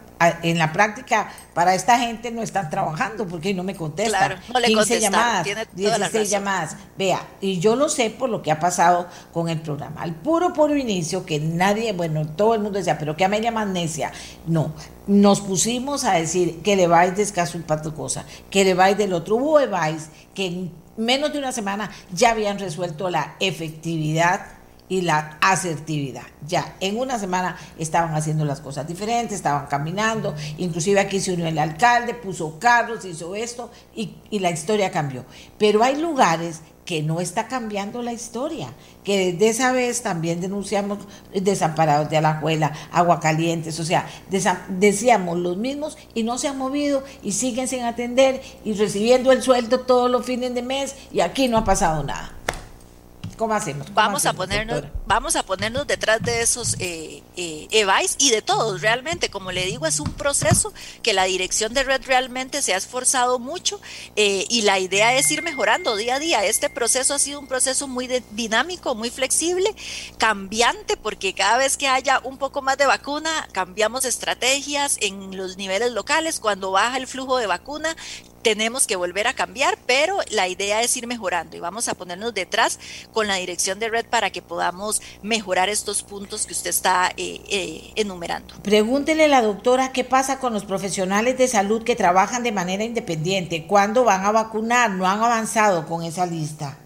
en 0.43 0.57
la 0.57 0.71
práctica 0.71 1.31
para 1.53 1.73
esta 1.73 1.97
gente 1.97 2.31
no 2.31 2.41
están 2.41 2.69
trabajando 2.69 3.27
porque 3.27 3.53
no 3.53 3.63
me 3.63 3.75
contestan. 3.75 4.19
Claro, 4.19 4.41
no 4.53 4.59
le 4.59 4.67
15 4.67 4.99
llamadas, 4.99 5.47
16 5.73 6.29
llamadas. 6.29 6.77
Vea, 6.97 7.21
y 7.41 7.59
yo 7.59 7.75
lo 7.75 7.89
sé 7.89 8.09
por 8.09 8.29
lo 8.29 8.41
que 8.41 8.51
ha 8.51 8.59
pasado 8.59 9.07
con 9.33 9.49
el 9.49 9.59
programa. 9.61 10.01
Al 10.01 10.13
puro, 10.13 10.53
puro 10.53 10.75
inicio, 10.75 11.25
que 11.25 11.39
nadie, 11.39 11.93
bueno, 11.93 12.27
todo 12.27 12.53
el 12.53 12.61
mundo 12.61 12.77
decía, 12.77 12.97
pero 12.97 13.17
que 13.17 13.25
Amelia 13.25 13.51
Magnesia. 13.51 14.11
No, 14.45 14.73
nos 15.07 15.41
pusimos 15.41 16.03
a 16.03 16.13
decir 16.13 16.61
que 16.61 16.75
le 16.75 16.87
vais 16.87 17.15
de 17.15 17.23
escaso 17.23 17.57
un 17.57 17.63
pato 17.63 17.93
cosa, 17.93 18.25
que 18.49 18.63
le 18.63 18.73
vais 18.73 18.97
del 18.97 19.13
otro. 19.13 19.35
Hubo 19.35 19.59
vais 19.69 20.09
que 20.33 20.45
en 20.45 20.71
menos 20.97 21.33
de 21.33 21.39
una 21.39 21.51
semana 21.51 21.91
ya 22.13 22.31
habían 22.31 22.59
resuelto 22.59 23.09
la 23.09 23.35
efectividad 23.39 24.60
y 24.91 24.99
la 24.99 25.37
asertividad. 25.39 26.23
Ya, 26.45 26.75
en 26.81 26.99
una 26.99 27.17
semana 27.17 27.55
estaban 27.79 28.13
haciendo 28.13 28.43
las 28.43 28.59
cosas 28.59 28.85
diferentes, 28.85 29.37
estaban 29.37 29.67
caminando, 29.67 30.35
inclusive 30.57 30.99
aquí 30.99 31.21
se 31.21 31.31
unió 31.31 31.47
el 31.47 31.57
alcalde, 31.59 32.13
puso 32.13 32.59
carros, 32.59 33.05
hizo 33.05 33.33
esto 33.33 33.71
y, 33.95 34.17
la 34.37 34.51
historia 34.51 34.91
cambió. 34.91 35.23
Pero 35.57 35.81
hay 35.81 35.95
lugares 35.95 36.59
que 36.83 37.03
no 37.03 37.21
está 37.21 37.47
cambiando 37.47 38.01
la 38.01 38.11
historia, 38.11 38.73
que 39.05 39.31
desde 39.31 39.47
esa 39.47 39.71
vez 39.71 40.01
también 40.01 40.41
denunciamos 40.41 40.99
desamparados 41.33 42.09
de 42.09 42.17
Alajuela, 42.17 42.73
Aguacalientes, 42.91 43.79
o 43.79 43.85
sea, 43.85 44.09
decíamos 44.67 45.37
los 45.37 45.55
mismos 45.55 45.97
y 46.13 46.23
no 46.23 46.37
se 46.37 46.49
han 46.49 46.57
movido 46.57 47.01
y 47.23 47.31
siguen 47.31 47.69
sin 47.69 47.83
atender 47.83 48.41
y 48.65 48.73
recibiendo 48.73 49.31
el 49.31 49.41
sueldo 49.41 49.79
todos 49.81 50.11
los 50.11 50.25
fines 50.25 50.53
de 50.53 50.63
mes 50.63 50.95
y 51.13 51.21
aquí 51.21 51.47
no 51.47 51.59
ha 51.59 51.63
pasado 51.63 52.03
nada. 52.03 52.40
¿Cómo 53.41 53.55
hacemos? 53.55 53.91
vamos, 53.95 54.27
a 54.27 54.33
ponernos, 54.33 54.83
vamos 55.07 55.35
a 55.35 55.41
ponernos 55.41 55.87
detrás 55.87 56.21
de 56.21 56.43
esos 56.43 56.75
eh, 56.77 57.23
eh 57.35 57.67
y 58.19 58.29
de 58.29 58.43
todos, 58.43 58.81
realmente. 58.81 59.31
Como 59.31 59.51
le 59.51 59.65
digo, 59.65 59.87
es 59.87 59.99
un 59.99 60.13
proceso 60.13 60.71
que 61.01 61.11
la 61.13 61.23
dirección 61.23 61.73
de 61.73 61.81
red 61.81 62.03
realmente 62.05 62.61
se 62.61 62.75
ha 62.75 62.77
esforzado 62.77 63.39
mucho 63.39 63.81
eh, 64.15 64.45
y 64.47 64.61
la 64.61 64.77
idea 64.77 65.15
es 65.15 65.31
ir 65.31 65.41
mejorando 65.41 65.95
día 65.95 66.17
a 66.17 66.19
día. 66.19 66.45
Este 66.45 66.69
proceso 66.69 67.15
ha 67.15 67.19
sido 67.19 67.39
un 67.39 67.47
proceso 67.47 67.87
muy 67.87 68.07
dinámico, 68.29 68.93
muy 68.93 69.09
flexible, 69.09 69.73
cambiante, 70.19 70.95
porque 70.95 71.33
cada 71.33 71.57
vez 71.57 71.77
que 71.77 71.87
haya 71.87 72.19
un 72.23 72.37
poco 72.37 72.61
más 72.61 72.77
de 72.77 72.85
vacuna, 72.85 73.47
cambiamos 73.53 74.05
estrategias 74.05 74.97
en 75.01 75.35
los 75.35 75.57
niveles 75.57 75.93
locales. 75.93 76.39
Cuando 76.39 76.69
baja 76.69 76.95
el 76.97 77.07
flujo 77.07 77.37
de 77.37 77.47
vacuna, 77.47 77.95
tenemos 78.41 78.87
que 78.87 78.95
volver 78.95 79.27
a 79.27 79.33
cambiar, 79.33 79.77
pero 79.85 80.17
la 80.29 80.47
idea 80.47 80.81
es 80.81 80.95
ir 80.97 81.07
mejorando 81.07 81.55
y 81.55 81.59
vamos 81.59 81.87
a 81.87 81.95
ponernos 81.95 82.33
detrás 82.33 82.79
con 83.13 83.30
la 83.31 83.37
dirección 83.37 83.79
de 83.79 83.89
red 83.89 84.05
para 84.05 84.29
que 84.29 84.41
podamos 84.41 85.01
mejorar 85.21 85.69
estos 85.69 86.03
puntos 86.03 86.45
que 86.45 86.53
usted 86.53 86.69
está 86.69 87.11
eh, 87.17 87.41
eh, 87.49 87.91
enumerando. 87.95 88.55
Pregúntele 88.63 89.25
a 89.25 89.27
la 89.27 89.41
doctora 89.41 89.91
qué 89.91 90.03
pasa 90.03 90.39
con 90.39 90.53
los 90.53 90.65
profesionales 90.65 91.37
de 91.37 91.47
salud 91.47 91.83
que 91.83 91.95
trabajan 91.95 92.43
de 92.43 92.51
manera 92.51 92.83
independiente, 92.83 93.65
cuándo 93.67 94.03
van 94.03 94.25
a 94.25 94.31
vacunar, 94.31 94.91
no 94.91 95.07
han 95.07 95.21
avanzado 95.21 95.87
con 95.87 96.03
esa 96.03 96.25
lista. 96.25 96.77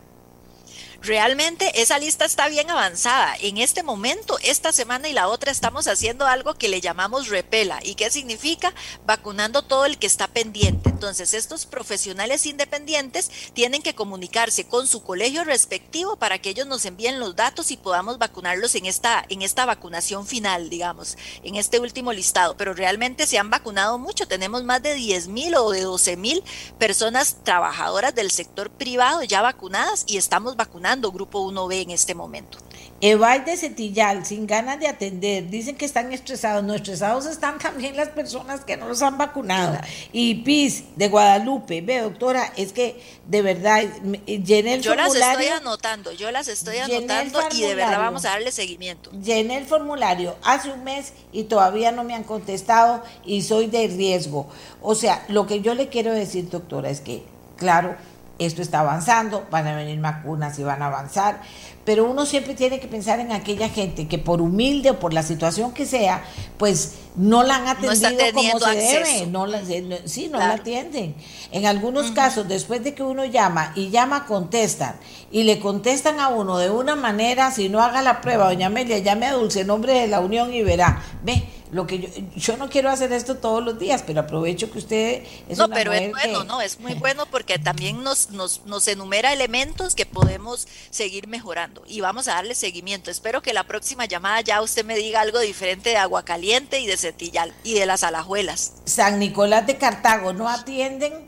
Realmente 1.02 1.82
esa 1.82 2.00
lista 2.00 2.26
está 2.26 2.48
bien 2.48 2.72
avanzada. 2.72 3.36
En 3.40 3.60
este 3.60 3.84
momento, 3.84 4.40
esta 4.42 4.72
semana 4.72 5.08
y 5.08 5.14
la 5.14 5.28
otra 5.28 5.52
estamos 5.52 5.88
haciendo 5.88 6.26
algo 6.26 6.56
que 6.56 6.68
le 6.68 6.82
llamamos 6.82 7.28
repela. 7.28 7.80
¿Y 7.84 7.94
qué 7.94 8.10
significa? 8.10 8.74
Vacunando 9.06 9.62
todo 9.62 9.86
el 9.86 10.00
que 10.00 10.08
está 10.08 10.28
pendiente 10.28 10.95
Entonces, 10.96 11.34
estos 11.34 11.66
profesionales 11.66 12.46
independientes 12.46 13.30
tienen 13.52 13.82
que 13.82 13.94
comunicarse 13.96 14.66
con 14.66 14.88
su 14.88 15.04
colegio 15.04 15.44
respectivo 15.44 16.16
para 16.16 16.40
que 16.40 16.50
ellos 16.50 16.68
nos 16.68 16.86
envíen 16.86 17.20
los 17.20 17.36
datos 17.36 17.70
y 17.70 17.76
podamos 17.76 18.18
vacunarlos 18.18 18.76
en 18.76 18.86
esta, 18.86 19.26
en 19.28 19.42
esta 19.42 19.66
vacunación 19.66 20.26
final, 20.26 20.70
digamos, 20.70 21.18
en 21.44 21.56
este 21.56 21.82
último 21.82 22.14
listado. 22.14 22.56
Pero 22.56 22.74
realmente 22.74 23.28
se 23.28 23.38
han 23.38 23.50
vacunado 23.50 23.98
mucho. 23.98 24.26
Tenemos 24.26 24.64
más 24.64 24.82
de 24.82 24.94
10 24.94 25.28
mil 25.28 25.54
o 25.56 25.70
de 25.70 25.82
12 25.82 26.16
mil 26.16 26.42
personas 26.80 27.44
trabajadoras 27.44 28.16
del 28.16 28.32
sector 28.32 28.70
privado 28.70 29.22
ya 29.24 29.42
vacunadas 29.42 30.06
y 30.08 30.16
estamos 30.16 30.56
vacunando 30.56 31.12
grupo 31.12 31.46
1B 31.46 31.82
en 31.82 31.92
este 31.92 32.16
momento. 32.16 32.65
Eval 33.08 33.46
de 33.46 33.56
Cetillal, 33.56 34.26
sin 34.26 34.48
ganas 34.48 34.80
de 34.80 34.88
atender, 34.88 35.48
dicen 35.48 35.76
que 35.76 35.86
están 35.86 36.12
estresados. 36.12 36.64
No 36.64 36.74
estresados 36.74 37.28
están 37.28 37.60
también 37.60 37.96
las 37.96 38.10
personas 38.10 38.62
que 38.62 38.78
no 38.78 38.88
los 38.88 39.04
han 39.04 39.20
vacunado. 39.20 39.78
Y 40.12 40.42
PIS 40.42 40.86
de 40.96 41.10
Guadalupe, 41.10 41.82
ve 41.82 42.00
doctora, 42.00 42.52
es 42.58 42.74
que 42.74 43.00
de 43.28 43.44
verdad, 43.44 43.84
llené 44.26 44.74
el 44.74 44.82
yo 44.82 44.96
formulario. 44.96 45.14
Yo 45.14 45.20
las 45.20 45.30
estoy 45.30 45.48
anotando, 45.48 46.12
yo 46.14 46.32
las 46.32 46.48
estoy 46.48 46.78
anotando 46.80 47.40
y 47.52 47.62
de 47.62 47.76
verdad 47.76 48.00
vamos 48.00 48.26
a 48.26 48.30
darle 48.30 48.52
seguimiento. 48.52 49.12
Llené 49.12 49.58
el 49.58 49.68
formulario 49.68 50.36
hace 50.42 50.72
un 50.72 50.84
mes 50.84 51.14
y 51.32 51.44
todavía 51.44 51.92
no 51.92 52.04
me 52.04 52.16
han 52.16 52.24
contestado 52.24 53.04
y 53.24 53.44
soy 53.44 53.68
de 53.68 53.88
riesgo. 53.88 54.48
O 54.82 54.96
sea, 54.96 55.24
lo 55.28 55.46
que 55.46 55.62
yo 55.62 55.76
le 55.76 55.90
quiero 55.90 56.12
decir, 56.12 56.50
doctora, 56.50 56.90
es 56.90 57.02
que, 57.02 57.22
claro, 57.56 57.96
esto 58.38 58.62
está 58.62 58.82
avanzando, 58.82 59.46
van 59.50 59.68
a 59.68 59.76
venir 59.76 60.00
vacunas 60.00 60.60
y 60.60 60.64
van 60.64 60.82
a 60.82 60.88
avanzar, 60.88 61.42
pero 61.86 62.10
uno 62.10 62.26
siempre 62.26 62.56
tiene 62.56 62.80
que 62.80 62.88
pensar 62.88 63.20
en 63.20 63.32
aquella 63.32 63.70
gente 63.70 64.08
que 64.08 64.18
por 64.18 64.42
humilde 64.42 64.90
o 64.90 65.00
por 65.00 65.14
la 65.14 65.24
situación 65.24 65.72
que 65.72 65.86
sea, 65.86 66.24
pues 66.58 66.96
no 67.16 67.44
la 67.44 67.58
han 67.58 67.68
atendido 67.68 68.34
como 68.34 68.60
se 68.60 68.76
debe, 68.76 69.28
no 69.28 69.46
la, 69.46 69.62
sí, 70.06 70.28
no 70.28 70.40
la 70.40 70.54
atienden. 70.54 71.16
En 71.52 71.66
algunos 71.66 72.12
casos, 72.12 72.48
después 72.48 72.84
de 72.84 72.94
que 72.94 73.04
uno 73.04 73.24
llama 73.24 73.72
y 73.76 73.90
llama, 73.90 74.26
contestan, 74.26 74.96
y 75.32 75.44
le 75.44 75.60
contestan 75.60 76.20
a 76.20 76.30
uno 76.30 76.58
de 76.58 76.70
una 76.70 76.96
manera, 76.96 77.52
si 77.52 77.70
no 77.70 77.82
haga 77.82 78.02
la 78.02 78.20
prueba, 78.22 78.48
doña 78.48 78.68
Amelia, 78.68 78.98
llame 78.98 79.28
a 79.28 79.34
Dulce 79.34 79.64
Nombre 79.64 79.94
de 79.94 80.08
la 80.08 80.20
Unión 80.20 80.54
y 80.54 80.64
verá, 80.64 81.02
ve, 81.24 81.46
lo 81.76 81.86
que 81.86 82.00
yo, 82.00 82.08
yo 82.38 82.56
no 82.56 82.70
quiero 82.70 82.90
hacer 82.90 83.12
esto 83.12 83.36
todos 83.36 83.62
los 83.62 83.78
días, 83.78 84.02
pero 84.08 84.22
aprovecho 84.22 84.72
que 84.72 84.78
usted 84.78 85.24
es 85.50 85.58
No, 85.58 85.68
pero 85.68 85.92
es 85.92 86.10
bueno, 86.10 86.46
no, 86.46 86.62
es 86.62 86.80
muy 86.80 86.94
bueno 86.94 87.26
porque 87.26 87.60
también 87.60 88.02
nos, 88.02 88.32
nos, 88.32 88.66
nos 88.66 88.88
enumera 88.88 89.34
elementos 89.34 89.94
que 89.94 90.06
podemos 90.06 90.70
seguir 90.90 91.28
mejorando 91.28 91.84
y 91.86 92.00
vamos 92.00 92.30
a 92.30 92.36
darle 92.36 92.56
seguimiento. 92.56 93.12
Espero 93.12 93.42
que 93.42 93.54
la 93.54 93.66
próxima 93.66 94.06
llamada 94.06 94.40
ya 94.40 94.62
usted 94.62 94.86
me 94.86 94.96
diga 94.96 95.20
algo 95.20 95.38
diferente 95.42 95.90
de 95.90 95.98
agua 95.98 96.24
caliente 96.24 96.80
y 96.80 96.88
de 96.88 96.96
cetillal 96.96 97.54
y 97.66 97.74
de 97.74 97.86
las 97.86 98.04
alajuelas. 98.04 98.72
San 98.86 99.20
Nicolás 99.20 99.68
de 99.68 99.76
Cartago, 99.78 100.32
no 100.32 100.48
atienden. 100.48 101.28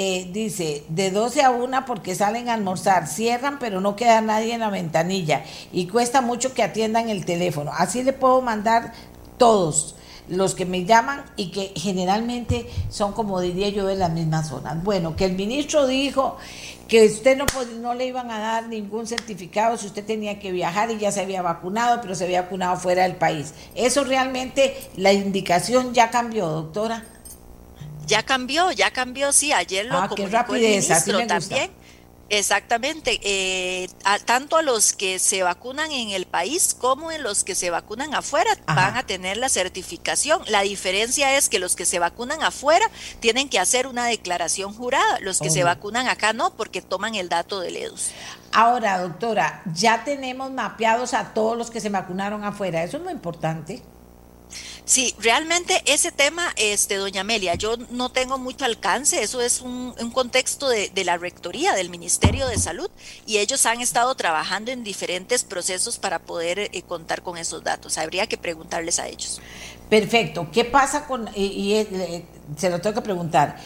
Eh, 0.00 0.28
dice, 0.32 0.84
de 0.90 1.10
12 1.10 1.42
a 1.42 1.50
1 1.50 1.84
porque 1.84 2.14
salen 2.14 2.48
a 2.48 2.54
almorzar, 2.54 3.08
cierran 3.08 3.58
pero 3.58 3.80
no 3.80 3.96
queda 3.96 4.20
nadie 4.20 4.54
en 4.54 4.60
la 4.60 4.70
ventanilla 4.70 5.42
y 5.72 5.88
cuesta 5.88 6.20
mucho 6.20 6.54
que 6.54 6.62
atiendan 6.62 7.08
el 7.08 7.24
teléfono. 7.24 7.72
Así 7.74 8.04
le 8.04 8.12
puedo 8.12 8.40
mandar 8.40 8.92
todos 9.38 9.94
los 10.28 10.54
que 10.54 10.66
me 10.66 10.84
llaman 10.84 11.24
y 11.36 11.50
que 11.50 11.72
generalmente 11.74 12.68
son, 12.90 13.12
como 13.12 13.40
diría 13.40 13.70
yo, 13.70 13.86
de 13.86 13.96
las 13.96 14.12
mismas 14.12 14.48
zonas. 14.48 14.82
Bueno, 14.84 15.16
que 15.16 15.24
el 15.24 15.32
ministro 15.32 15.86
dijo 15.86 16.36
que 16.86 17.06
usted 17.06 17.36
no, 17.36 17.46
no 17.80 17.94
le 17.94 18.06
iban 18.06 18.30
a 18.30 18.38
dar 18.38 18.68
ningún 18.68 19.06
certificado 19.06 19.76
si 19.76 19.86
usted 19.86 20.04
tenía 20.04 20.38
que 20.38 20.52
viajar 20.52 20.90
y 20.90 20.98
ya 20.98 21.12
se 21.12 21.20
había 21.20 21.42
vacunado, 21.42 22.00
pero 22.00 22.14
se 22.14 22.24
había 22.24 22.42
vacunado 22.42 22.76
fuera 22.76 23.02
del 23.04 23.16
país. 23.16 23.54
Eso 23.74 24.04
realmente, 24.04 24.76
la 24.96 25.12
indicación 25.12 25.94
ya 25.94 26.10
cambió, 26.10 26.46
doctora. 26.48 27.04
Ya 28.06 28.22
cambió, 28.22 28.72
ya 28.72 28.90
cambió, 28.90 29.32
sí, 29.32 29.52
ayer 29.52 29.86
lo 29.86 29.98
ah, 29.98 30.08
comunicó 30.08 30.54
el 30.54 30.62
ministro 30.62 31.26
también. 31.26 31.70
Exactamente, 32.30 33.20
eh, 33.22 33.88
tanto 34.26 34.56
a 34.56 34.62
los 34.62 34.92
que 34.92 35.18
se 35.18 35.42
vacunan 35.42 35.90
en 35.90 36.10
el 36.10 36.26
país 36.26 36.74
como 36.78 37.10
en 37.10 37.22
los 37.22 37.42
que 37.42 37.54
se 37.54 37.70
vacunan 37.70 38.14
afuera 38.14 38.50
van 38.66 38.98
a 38.98 39.02
tener 39.02 39.38
la 39.38 39.48
certificación. 39.48 40.42
La 40.48 40.60
diferencia 40.60 41.38
es 41.38 41.48
que 41.48 41.58
los 41.58 41.74
que 41.74 41.86
se 41.86 41.98
vacunan 41.98 42.42
afuera 42.42 42.84
tienen 43.20 43.48
que 43.48 43.58
hacer 43.58 43.86
una 43.86 44.06
declaración 44.06 44.74
jurada, 44.74 45.18
los 45.20 45.40
que 45.40 45.48
se 45.48 45.64
vacunan 45.64 46.06
acá 46.06 46.34
no, 46.34 46.54
porque 46.54 46.82
toman 46.82 47.14
el 47.14 47.30
dato 47.30 47.60
del 47.60 47.76
EDUS. 47.76 48.10
Ahora, 48.52 48.98
doctora, 48.98 49.62
ya 49.72 50.04
tenemos 50.04 50.50
mapeados 50.50 51.14
a 51.14 51.32
todos 51.32 51.56
los 51.56 51.70
que 51.70 51.80
se 51.80 51.88
vacunaron 51.88 52.44
afuera, 52.44 52.82
eso 52.82 52.98
es 52.98 53.02
muy 53.02 53.12
importante. 53.12 53.82
Sí, 54.88 55.14
realmente 55.20 55.82
ese 55.84 56.10
tema, 56.12 56.46
este, 56.56 56.96
doña 56.96 57.20
Amelia, 57.20 57.56
yo 57.56 57.76
no 57.90 58.08
tengo 58.08 58.38
mucho 58.38 58.64
alcance, 58.64 59.22
eso 59.22 59.42
es 59.42 59.60
un, 59.60 59.92
contexto 60.14 60.66
de, 60.66 60.90
la 61.04 61.18
Rectoría 61.18 61.74
del 61.74 61.90
Ministerio 61.90 62.46
de 62.46 62.56
Salud 62.56 62.90
y 63.26 63.36
ellos 63.36 63.66
han 63.66 63.82
estado 63.82 64.14
trabajando 64.14 64.70
en 64.70 64.84
diferentes 64.84 65.44
procesos 65.44 65.98
para 65.98 66.20
poder 66.20 66.58
eh, 66.58 66.82
contar 66.88 67.20
con 67.20 67.36
esos 67.36 67.62
datos. 67.62 67.98
Habría 67.98 68.26
que 68.28 68.38
preguntarles 68.38 68.98
a 68.98 69.08
ellos. 69.08 69.42
Perfecto. 69.90 70.48
¿Qué 70.50 70.64
pasa 70.64 71.06
con, 71.06 71.28
y, 71.34 71.74
eh, 71.74 72.24
se 72.56 72.70
lo 72.70 72.80
tengo 72.80 72.94
que 72.94 73.02
preguntar, 73.02 73.58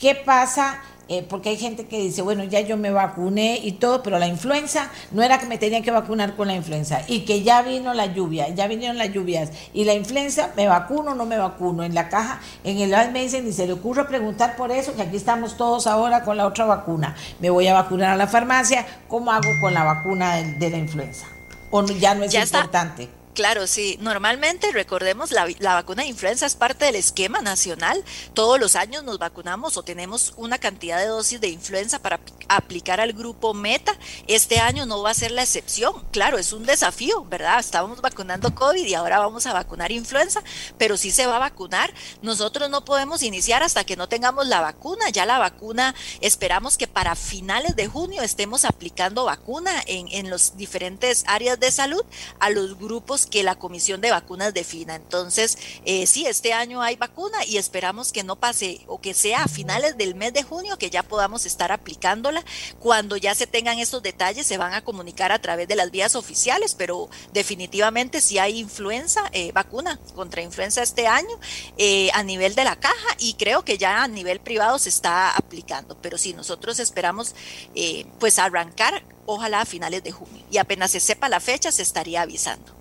qué 0.00 0.16
pasa 0.16 0.82
eh, 1.08 1.24
porque 1.28 1.50
hay 1.50 1.56
gente 1.56 1.86
que 1.86 2.00
dice, 2.00 2.20
bueno, 2.22 2.42
ya 2.42 2.60
yo 2.60 2.76
me 2.76 2.90
vacuné 2.90 3.60
y 3.62 3.72
todo, 3.72 4.02
pero 4.02 4.18
la 4.18 4.26
influenza 4.26 4.90
no 5.12 5.22
era 5.22 5.38
que 5.38 5.46
me 5.46 5.56
tenía 5.56 5.80
que 5.80 5.92
vacunar 5.92 6.34
con 6.34 6.48
la 6.48 6.54
influenza 6.54 7.02
y 7.06 7.20
que 7.20 7.44
ya 7.44 7.62
vino 7.62 7.94
la 7.94 8.06
lluvia, 8.06 8.48
ya 8.48 8.66
vinieron 8.66 8.98
las 8.98 9.12
lluvias 9.12 9.50
y 9.72 9.84
la 9.84 9.94
influenza, 9.94 10.50
me 10.56 10.66
vacuno 10.66 11.12
o 11.12 11.14
no 11.14 11.24
me 11.24 11.38
vacuno. 11.38 11.84
En 11.84 11.94
la 11.94 12.08
caja, 12.08 12.40
en 12.64 12.78
el 12.78 12.90
lado 12.90 13.12
me 13.12 13.22
dicen, 13.22 13.44
ni 13.44 13.52
se 13.52 13.66
le 13.66 13.74
ocurre 13.74 14.04
preguntar 14.06 14.56
por 14.56 14.72
eso, 14.72 14.96
que 14.96 15.02
aquí 15.02 15.16
estamos 15.16 15.56
todos 15.56 15.86
ahora 15.86 16.24
con 16.24 16.36
la 16.36 16.46
otra 16.46 16.64
vacuna. 16.64 17.14
Me 17.38 17.50
voy 17.50 17.68
a 17.68 17.74
vacunar 17.74 18.10
a 18.10 18.16
la 18.16 18.26
farmacia, 18.26 18.84
¿cómo 19.06 19.30
hago 19.30 19.50
con 19.60 19.74
la 19.74 19.84
vacuna 19.84 20.34
de, 20.34 20.70
la 20.70 20.78
influenza? 20.78 21.26
¿O 21.70 21.84
ya 21.84 22.14
no 22.16 22.24
es 22.24 22.34
importante? 22.34 23.08
Claro, 23.36 23.66
sí. 23.66 23.98
Normalmente, 24.00 24.72
recordemos, 24.72 25.30
la, 25.30 25.44
vacuna 25.74 26.04
de 26.04 26.08
influenza 26.08 26.46
es 26.46 26.54
parte 26.54 26.86
del 26.86 26.94
esquema 26.94 27.42
nacional. 27.42 28.02
Todos 28.32 28.58
los 28.58 28.76
años 28.76 29.04
nos 29.04 29.18
vacunamos 29.18 29.76
o 29.76 29.82
tenemos 29.82 30.32
una 30.38 30.56
cantidad 30.56 30.98
de 30.98 31.08
dosis 31.08 31.38
de 31.38 31.48
influenza 31.48 31.98
para 31.98 32.18
aplicar 32.48 32.98
al 32.98 33.12
grupo 33.12 33.52
meta. 33.52 33.94
Este 34.26 34.58
año 34.58 34.86
no 34.86 35.02
va 35.02 35.10
a 35.10 35.14
ser 35.14 35.32
la 35.32 35.42
excepción. 35.42 36.02
Claro, 36.12 36.38
es 36.38 36.54
un 36.54 36.64
desafío, 36.64 37.26
¿verdad? 37.26 37.60
Estábamos 37.60 38.00
vacunando 38.00 38.54
COVID 38.54 38.86
y 38.86 38.94
ahora 38.94 39.18
vamos 39.18 39.44
a 39.44 39.52
vacunar 39.52 39.92
influenza, 39.92 40.42
pero 40.78 40.96
sí 40.96 41.10
se 41.10 41.26
va 41.26 41.36
a 41.36 41.40
vacunar. 41.40 41.92
Nosotros 42.22 42.70
no 42.70 42.86
podemos 42.86 43.22
iniciar 43.22 43.62
hasta 43.62 43.84
que 43.84 43.96
no 43.96 44.08
tengamos 44.08 44.46
la 44.46 44.62
vacuna. 44.62 45.10
Ya 45.10 45.26
la 45.26 45.36
vacuna, 45.36 45.94
esperamos 46.22 46.78
que 46.78 46.86
para 46.86 47.14
finales 47.14 47.76
de 47.76 47.86
junio 47.86 48.22
estemos 48.22 48.64
aplicando 48.64 49.26
vacuna 49.26 49.72
en, 49.84 50.08
en 50.10 50.30
los 50.30 50.56
diferentes 50.56 51.24
áreas 51.26 51.60
de 51.60 51.70
salud 51.70 52.02
a 52.40 52.48
los 52.48 52.78
grupos 52.78 53.25
que 53.26 53.42
la 53.42 53.56
Comisión 53.56 54.00
de 54.00 54.10
Vacunas 54.10 54.54
defina. 54.54 54.94
Entonces, 54.94 55.58
eh, 55.84 56.06
sí, 56.06 56.26
este 56.26 56.52
año 56.52 56.82
hay 56.82 56.96
vacuna 56.96 57.44
y 57.44 57.56
esperamos 57.56 58.12
que 58.12 58.24
no 58.24 58.36
pase 58.36 58.80
o 58.86 59.00
que 59.00 59.14
sea 59.14 59.44
a 59.44 59.48
finales 59.48 59.96
del 59.96 60.14
mes 60.14 60.32
de 60.32 60.42
junio 60.42 60.78
que 60.78 60.90
ya 60.90 61.02
podamos 61.02 61.46
estar 61.46 61.72
aplicándola. 61.72 62.44
Cuando 62.78 63.16
ya 63.16 63.34
se 63.34 63.46
tengan 63.46 63.78
estos 63.78 64.02
detalles, 64.02 64.46
se 64.46 64.58
van 64.58 64.74
a 64.74 64.82
comunicar 64.82 65.32
a 65.32 65.40
través 65.40 65.68
de 65.68 65.76
las 65.76 65.90
vías 65.90 66.16
oficiales, 66.16 66.74
pero 66.74 67.08
definitivamente 67.32 68.20
si 68.20 68.38
hay 68.38 68.58
influenza, 68.58 69.22
eh, 69.32 69.52
vacuna 69.52 69.98
contra 70.14 70.42
influenza 70.42 70.82
este 70.82 71.06
año 71.06 71.38
eh, 71.78 72.10
a 72.14 72.22
nivel 72.22 72.54
de 72.54 72.64
la 72.64 72.76
caja 72.76 73.16
y 73.18 73.34
creo 73.34 73.64
que 73.64 73.78
ya 73.78 74.02
a 74.02 74.08
nivel 74.08 74.40
privado 74.40 74.78
se 74.78 74.88
está 74.88 75.36
aplicando. 75.36 75.96
Pero 76.00 76.18
sí, 76.18 76.32
nosotros 76.32 76.78
esperamos 76.80 77.34
eh, 77.74 78.06
pues 78.18 78.38
arrancar 78.38 79.04
ojalá 79.26 79.62
a 79.62 79.66
finales 79.66 80.02
de 80.02 80.12
junio 80.12 80.44
y 80.50 80.58
apenas 80.58 80.92
se 80.92 81.00
sepa 81.00 81.28
la 81.28 81.40
fecha 81.40 81.72
se 81.72 81.82
estaría 81.82 82.22
avisando. 82.22 82.75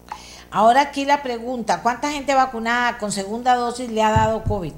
Ahora 0.55 0.79
aquí 0.79 1.03
la 1.03 1.21
pregunta, 1.21 1.81
¿cuánta 1.81 2.09
gente 2.13 2.33
vacunada 2.33 2.97
con 2.97 3.11
segunda 3.11 3.55
dosis 3.55 3.89
le 3.91 4.01
ha 4.01 4.11
dado 4.11 4.41
COVID? 4.45 4.71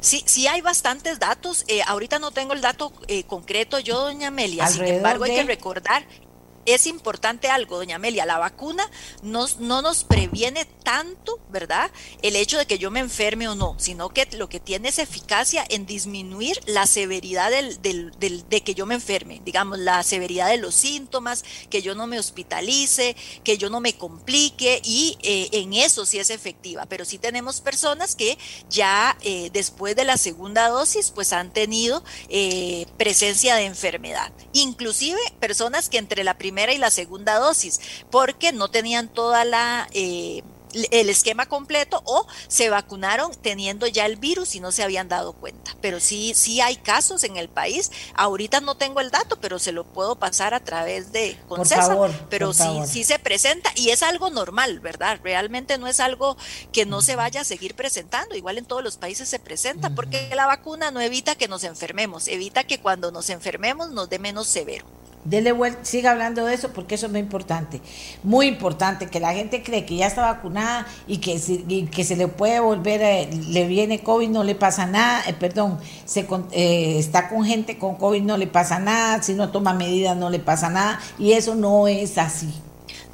Sí, 0.00 0.24
sí 0.24 0.46
hay 0.46 0.62
bastantes 0.62 1.18
datos. 1.18 1.62
Eh, 1.68 1.82
ahorita 1.86 2.18
no 2.18 2.30
tengo 2.30 2.54
el 2.54 2.62
dato 2.62 2.90
eh, 3.06 3.24
concreto 3.24 3.80
yo, 3.80 4.00
doña 4.00 4.28
Amelia. 4.28 4.66
Sin 4.68 4.86
embargo, 4.86 5.24
hay 5.24 5.34
que 5.34 5.42
recordar 5.42 6.06
es 6.66 6.86
importante 6.86 7.48
algo, 7.48 7.76
doña 7.76 7.96
Amelia, 7.96 8.26
la 8.26 8.38
vacuna 8.38 8.88
no 9.22 9.82
nos 9.82 10.04
previene 10.04 10.64
tanto, 10.82 11.40
¿verdad? 11.50 11.90
El 12.22 12.36
hecho 12.36 12.58
de 12.58 12.66
que 12.66 12.78
yo 12.78 12.90
me 12.90 13.00
enferme 13.00 13.48
o 13.48 13.54
no, 13.54 13.74
sino 13.78 14.10
que 14.10 14.28
lo 14.32 14.48
que 14.48 14.60
tiene 14.60 14.88
es 14.88 14.98
eficacia 14.98 15.64
en 15.68 15.86
disminuir 15.86 16.60
la 16.66 16.86
severidad 16.86 17.50
del, 17.50 17.80
del, 17.82 18.48
de 18.48 18.62
que 18.62 18.74
yo 18.74 18.86
me 18.86 18.94
enferme, 18.94 19.40
digamos, 19.44 19.78
la 19.78 20.02
severidad 20.02 20.48
de 20.48 20.58
los 20.58 20.74
síntomas, 20.74 21.44
que 21.70 21.82
yo 21.82 21.94
no 21.94 22.06
me 22.06 22.18
hospitalice, 22.18 23.16
que 23.42 23.58
yo 23.58 23.70
no 23.70 23.80
me 23.80 23.96
complique 23.96 24.80
y 24.84 25.18
eh, 25.22 25.48
en 25.52 25.72
eso 25.72 26.06
sí 26.06 26.18
es 26.18 26.30
efectiva, 26.30 26.86
pero 26.86 27.04
sí 27.04 27.18
tenemos 27.18 27.60
personas 27.60 28.14
que 28.14 28.38
ya 28.68 29.16
eh, 29.22 29.50
después 29.52 29.96
de 29.96 30.04
la 30.04 30.16
segunda 30.16 30.68
dosis 30.68 31.10
pues 31.10 31.32
han 31.32 31.52
tenido 31.52 32.04
eh, 32.28 32.86
presencia 32.96 33.56
de 33.56 33.64
enfermedad, 33.64 34.32
inclusive 34.52 35.20
personas 35.40 35.88
que 35.88 35.98
entre 35.98 36.24
la 36.24 36.36
primera 36.36 36.53
y 36.54 36.78
la 36.78 36.90
segunda 36.90 37.38
dosis, 37.38 37.80
porque 38.10 38.52
no 38.52 38.68
tenían 38.68 39.08
toda 39.08 39.44
la... 39.44 39.88
Eh, 39.92 40.42
el 40.90 41.08
esquema 41.08 41.46
completo 41.46 42.02
o 42.04 42.26
se 42.48 42.70
vacunaron 42.70 43.32
teniendo 43.42 43.86
ya 43.86 44.06
el 44.06 44.16
virus 44.16 44.54
y 44.54 44.60
no 44.60 44.72
se 44.72 44.82
habían 44.82 45.08
dado 45.08 45.32
cuenta. 45.32 45.76
Pero 45.80 46.00
sí, 46.00 46.32
sí 46.34 46.60
hay 46.60 46.76
casos 46.76 47.24
en 47.24 47.36
el 47.36 47.48
país. 47.48 47.90
Ahorita 48.14 48.60
no 48.60 48.76
tengo 48.76 49.00
el 49.00 49.10
dato, 49.10 49.38
pero 49.40 49.58
se 49.58 49.72
lo 49.72 49.84
puedo 49.84 50.16
pasar 50.16 50.54
a 50.54 50.60
través 50.60 51.12
de 51.12 51.38
con 51.48 51.62
pero 52.28 52.52
sí, 52.52 52.64
sí 52.86 53.04
se 53.04 53.18
presenta 53.18 53.70
y 53.76 53.90
es 53.90 54.02
algo 54.02 54.30
normal, 54.30 54.80
¿verdad? 54.80 55.20
Realmente 55.22 55.78
no 55.78 55.86
es 55.86 56.00
algo 56.00 56.36
que 56.72 56.86
no 56.86 57.02
se 57.02 57.16
vaya 57.16 57.42
a 57.42 57.44
seguir 57.44 57.74
presentando. 57.74 58.34
Igual 58.34 58.58
en 58.58 58.64
todos 58.64 58.82
los 58.82 58.96
países 58.96 59.28
se 59.28 59.38
presenta 59.38 59.90
porque 59.90 60.30
la 60.34 60.46
vacuna 60.46 60.90
no 60.90 61.00
evita 61.00 61.34
que 61.34 61.48
nos 61.48 61.64
enfermemos, 61.64 62.28
evita 62.28 62.64
que 62.64 62.80
cuando 62.80 63.12
nos 63.12 63.30
enfermemos 63.30 63.90
nos 63.90 64.08
dé 64.08 64.18
menos 64.18 64.46
severo. 64.46 64.86
Dele 65.24 65.52
vuelta, 65.52 65.84
siga 65.84 66.10
hablando 66.10 66.44
de 66.44 66.54
eso 66.54 66.72
porque 66.72 66.96
eso 66.96 67.06
es 67.06 67.12
muy 67.12 67.20
importante. 67.20 67.80
Muy 68.22 68.46
importante 68.46 69.08
que 69.08 69.20
la 69.20 69.32
gente 69.32 69.62
cree 69.62 69.86
que 69.86 69.96
ya 69.96 70.06
está 70.06 70.22
vacunada 70.22 70.86
y 71.06 71.18
que, 71.18 71.38
se 71.38 72.16
le 72.16 72.28
puede 72.28 72.60
volver, 72.60 73.00
eh, 73.02 73.30
le 73.48 73.66
viene 73.66 74.02
COVID, 74.02 74.28
no 74.28 74.44
le 74.44 74.54
pasa 74.54 74.86
nada, 74.86 75.22
eh, 75.26 75.32
perdón, 75.32 75.78
se 76.04 76.26
eh, 76.52 76.98
está 76.98 77.30
con 77.30 77.44
gente 77.44 77.78
con 77.78 77.96
COVID, 77.96 78.22
no 78.22 78.36
le 78.36 78.46
pasa 78.46 78.78
nada, 78.78 79.22
si 79.22 79.32
no 79.32 79.50
toma 79.50 79.72
medidas, 79.72 80.16
no 80.16 80.28
le 80.28 80.40
pasa 80.40 80.68
nada. 80.68 81.00
Y 81.18 81.32
eso 81.32 81.54
no 81.54 81.88
es 81.88 82.18
así. 82.18 82.52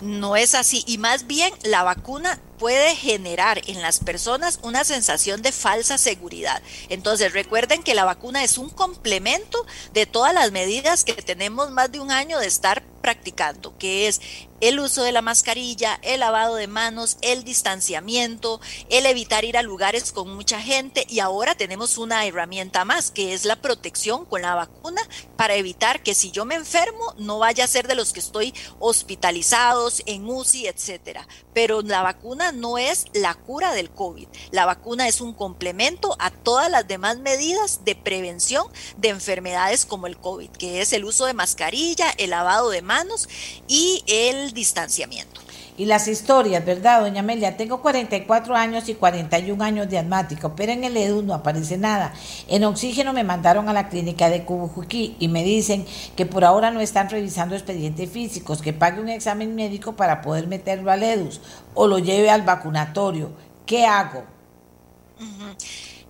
No 0.00 0.34
es 0.34 0.54
así. 0.54 0.82
Y 0.86 0.98
más 0.98 1.26
bien 1.26 1.52
la 1.62 1.82
vacuna 1.84 2.40
puede 2.60 2.94
generar 2.94 3.62
en 3.66 3.80
las 3.80 4.00
personas 4.00 4.60
una 4.62 4.84
sensación 4.84 5.40
de 5.40 5.50
falsa 5.50 5.96
seguridad. 5.96 6.62
Entonces 6.90 7.32
recuerden 7.32 7.82
que 7.82 7.94
la 7.94 8.04
vacuna 8.04 8.44
es 8.44 8.58
un 8.58 8.68
complemento 8.68 9.66
de 9.94 10.04
todas 10.04 10.34
las 10.34 10.52
medidas 10.52 11.04
que 11.04 11.14
tenemos 11.14 11.70
más 11.70 11.90
de 11.90 12.00
un 12.00 12.12
año 12.12 12.38
de 12.38 12.46
estar 12.46 12.82
practicando, 13.00 13.76
que 13.78 14.08
es 14.08 14.20
el 14.60 14.78
uso 14.78 15.02
de 15.02 15.12
la 15.12 15.22
mascarilla, 15.22 15.98
el 16.02 16.20
lavado 16.20 16.56
de 16.56 16.66
manos, 16.66 17.16
el 17.22 17.44
distanciamiento, 17.44 18.60
el 18.90 19.06
evitar 19.06 19.44
ir 19.44 19.56
a 19.56 19.62
lugares 19.62 20.12
con 20.12 20.34
mucha 20.34 20.60
gente 20.60 21.06
y 21.08 21.20
ahora 21.20 21.54
tenemos 21.54 21.96
una 21.96 22.26
herramienta 22.26 22.84
más 22.84 23.10
que 23.10 23.32
es 23.32 23.46
la 23.46 23.56
protección 23.56 24.26
con 24.26 24.42
la 24.42 24.54
vacuna 24.54 25.00
para 25.36 25.54
evitar 25.54 26.02
que 26.02 26.14
si 26.14 26.30
yo 26.30 26.44
me 26.44 26.56
enfermo 26.56 27.14
no 27.16 27.38
vaya 27.38 27.64
a 27.64 27.68
ser 27.68 27.88
de 27.88 27.94
los 27.94 28.12
que 28.12 28.20
estoy 28.20 28.52
hospitalizados 28.78 30.02
en 30.04 30.28
UCI, 30.28 30.66
etcétera. 30.66 31.26
Pero 31.54 31.80
la 31.80 32.02
vacuna 32.02 32.49
no 32.52 32.78
es 32.78 33.06
la 33.12 33.34
cura 33.34 33.72
del 33.72 33.90
COVID. 33.90 34.28
La 34.50 34.66
vacuna 34.66 35.08
es 35.08 35.20
un 35.20 35.32
complemento 35.32 36.16
a 36.18 36.30
todas 36.30 36.70
las 36.70 36.86
demás 36.86 37.18
medidas 37.18 37.84
de 37.84 37.94
prevención 37.94 38.66
de 38.96 39.08
enfermedades 39.08 39.86
como 39.86 40.06
el 40.06 40.16
COVID, 40.16 40.50
que 40.50 40.80
es 40.80 40.92
el 40.92 41.04
uso 41.04 41.26
de 41.26 41.34
mascarilla, 41.34 42.10
el 42.18 42.30
lavado 42.30 42.70
de 42.70 42.82
manos 42.82 43.28
y 43.68 44.02
el 44.06 44.52
distanciamiento. 44.52 45.40
Y 45.76 45.86
las 45.86 46.08
historias, 46.08 46.64
¿verdad, 46.64 47.00
doña 47.00 47.20
Amelia? 47.20 47.56
Tengo 47.56 47.80
44 47.80 48.54
años 48.54 48.88
y 48.88 48.94
41 48.94 49.62
años 49.64 49.88
de 49.88 49.98
asmática, 49.98 50.54
pero 50.54 50.72
en 50.72 50.84
el 50.84 50.96
EDU 50.96 51.22
no 51.22 51.34
aparece 51.34 51.78
nada. 51.78 52.12
En 52.48 52.64
oxígeno 52.64 53.12
me 53.12 53.24
mandaron 53.24 53.68
a 53.68 53.72
la 53.72 53.88
clínica 53.88 54.28
de 54.28 54.44
Cubujuquí 54.44 55.16
y 55.18 55.28
me 55.28 55.44
dicen 55.44 55.86
que 56.16 56.26
por 56.26 56.44
ahora 56.44 56.70
no 56.70 56.80
están 56.80 57.08
revisando 57.08 57.54
expedientes 57.54 58.10
físicos, 58.10 58.62
que 58.62 58.72
pague 58.72 59.00
un 59.00 59.08
examen 59.08 59.54
médico 59.54 59.96
para 59.96 60.20
poder 60.20 60.46
meterlo 60.46 60.90
al 60.90 61.02
EDUS 61.02 61.40
o 61.74 61.86
lo 61.86 61.98
lleve 61.98 62.30
al 62.30 62.42
vacunatorio. 62.42 63.30
¿Qué 63.64 63.86
hago? 63.86 64.24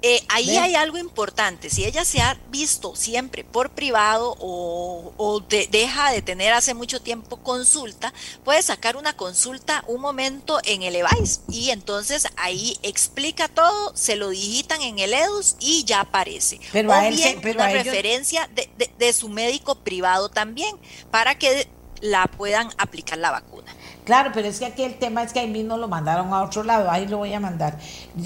Eh, 0.02 0.22
ahí 0.28 0.56
hay 0.56 0.74
algo 0.74 0.96
importante. 0.98 1.68
Si 1.68 1.84
ella 1.84 2.04
se 2.04 2.20
ha 2.20 2.38
visto 2.50 2.96
siempre 2.96 3.44
por 3.44 3.70
privado 3.70 4.34
o, 4.40 5.42
deja 5.70 6.10
de 6.12 6.22
tener 6.22 6.52
hace 6.52 6.74
mucho 6.74 7.02
tiempo 7.02 7.38
consulta, 7.38 8.12
puede 8.44 8.62
sacar 8.62 8.96
una 8.96 9.14
consulta 9.14 9.84
un 9.86 10.00
momento 10.00 10.58
en 10.64 10.82
el 10.82 10.96
EVAIS 10.96 11.42
y 11.48 11.70
entonces 11.70 12.26
ahí 12.36 12.78
explica 12.82 13.48
todo, 13.48 13.94
se 13.94 14.16
lo 14.16 14.30
digitan 14.30 14.80
en 14.82 14.98
el 14.98 15.12
EDUS 15.12 15.56
y 15.60 15.84
ya 15.84 16.00
aparece. 16.00 16.60
Pero 16.72 16.90
o 16.90 17.10
bien 17.10 17.40
una 17.46 17.68
referencia 17.68 18.48
de, 18.54 18.90
de 18.98 19.12
su 19.12 19.28
médico 19.28 19.76
privado 19.76 20.28
también 20.28 20.76
para 21.10 21.38
que 21.38 21.68
la 22.00 22.26
puedan 22.26 22.68
aplicar 22.78 23.18
la 23.18 23.30
vacuna. 23.30 23.74
Claro, 24.10 24.32
pero 24.34 24.48
es 24.48 24.58
que 24.58 24.66
aquí 24.66 24.82
el 24.82 24.94
tema 24.94 25.22
es 25.22 25.32
que 25.32 25.38
ahí 25.38 25.46
mismo 25.46 25.76
lo 25.76 25.86
mandaron 25.86 26.32
a 26.32 26.42
otro 26.42 26.64
lado, 26.64 26.90
ahí 26.90 27.06
lo 27.06 27.18
voy 27.18 27.32
a 27.32 27.38
mandar, 27.38 27.78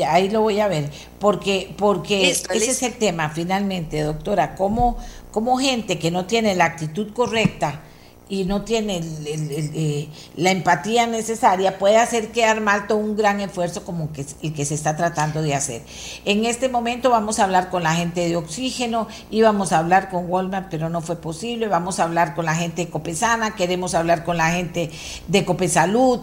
ahí 0.08 0.30
lo 0.30 0.40
voy 0.40 0.58
a 0.58 0.66
ver, 0.66 0.90
porque, 1.18 1.74
porque 1.76 2.30
ese 2.30 2.54
es 2.54 2.82
el 2.82 2.94
tema 2.94 3.28
finalmente, 3.28 4.00
doctora, 4.00 4.54
como, 4.54 4.96
como 5.30 5.58
gente 5.58 5.98
que 5.98 6.10
no 6.10 6.24
tiene 6.24 6.54
la 6.54 6.64
actitud 6.64 7.12
correcta, 7.12 7.82
y 8.28 8.44
no 8.44 8.62
tiene 8.62 9.00
eh, 9.26 10.08
la 10.36 10.50
empatía 10.50 11.06
necesaria, 11.06 11.78
puede 11.78 11.98
hacer 11.98 12.32
quedar 12.32 12.60
mal 12.60 12.86
todo 12.86 12.98
un 12.98 13.16
gran 13.16 13.40
esfuerzo 13.40 13.84
como 13.84 14.12
que, 14.12 14.24
el 14.42 14.54
que 14.54 14.64
se 14.64 14.74
está 14.74 14.96
tratando 14.96 15.42
de 15.42 15.54
hacer. 15.54 15.82
En 16.24 16.46
este 16.46 16.68
momento 16.68 17.10
vamos 17.10 17.38
a 17.38 17.44
hablar 17.44 17.68
con 17.68 17.82
la 17.82 17.94
gente 17.94 18.26
de 18.26 18.36
oxígeno, 18.36 19.08
íbamos 19.30 19.72
a 19.72 19.78
hablar 19.78 20.08
con 20.08 20.30
Walmart, 20.30 20.68
pero 20.70 20.88
no 20.88 21.02
fue 21.02 21.16
posible, 21.16 21.68
vamos 21.68 22.00
a 22.00 22.04
hablar 22.04 22.34
con 22.34 22.46
la 22.46 22.54
gente 22.54 22.86
de 22.86 22.90
Copesana, 22.90 23.54
queremos 23.54 23.94
hablar 23.94 24.24
con 24.24 24.38
la 24.38 24.50
gente 24.52 24.90
de 25.28 25.44
Copesalud, 25.44 26.20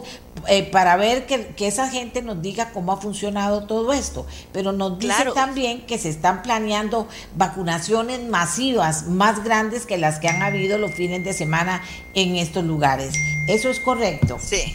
eh, 0.48 0.64
para 0.64 0.96
ver 0.96 1.26
que, 1.26 1.68
esa 1.68 1.88
gente 1.90 2.22
nos 2.22 2.42
diga 2.42 2.72
cómo 2.72 2.92
ha 2.94 2.98
funcionado 2.98 3.68
todo 3.68 3.94
esto, 3.94 4.26
pero 4.52 4.72
nos 4.72 4.98
dice 4.98 5.26
también 5.36 5.86
que 5.86 5.98
se 5.98 6.10
están 6.10 6.42
planeando 6.42 7.08
vacunaciones 7.36 8.22
masivas 8.22 9.08
más 9.08 9.44
grandes 9.44 9.86
que 9.86 9.98
las 9.98 10.20
que 10.20 10.28
han 10.28 10.42
habido 10.42 10.78
los 10.78 10.92
fines 10.94 11.24
de 11.24 11.34
semana 11.34 11.84
en 12.16 12.36
estos 12.36 12.64
lugares. 12.64 13.14
¿Eso 13.48 13.70
es 13.70 13.80
correcto? 13.80 14.38
Sí. 14.42 14.74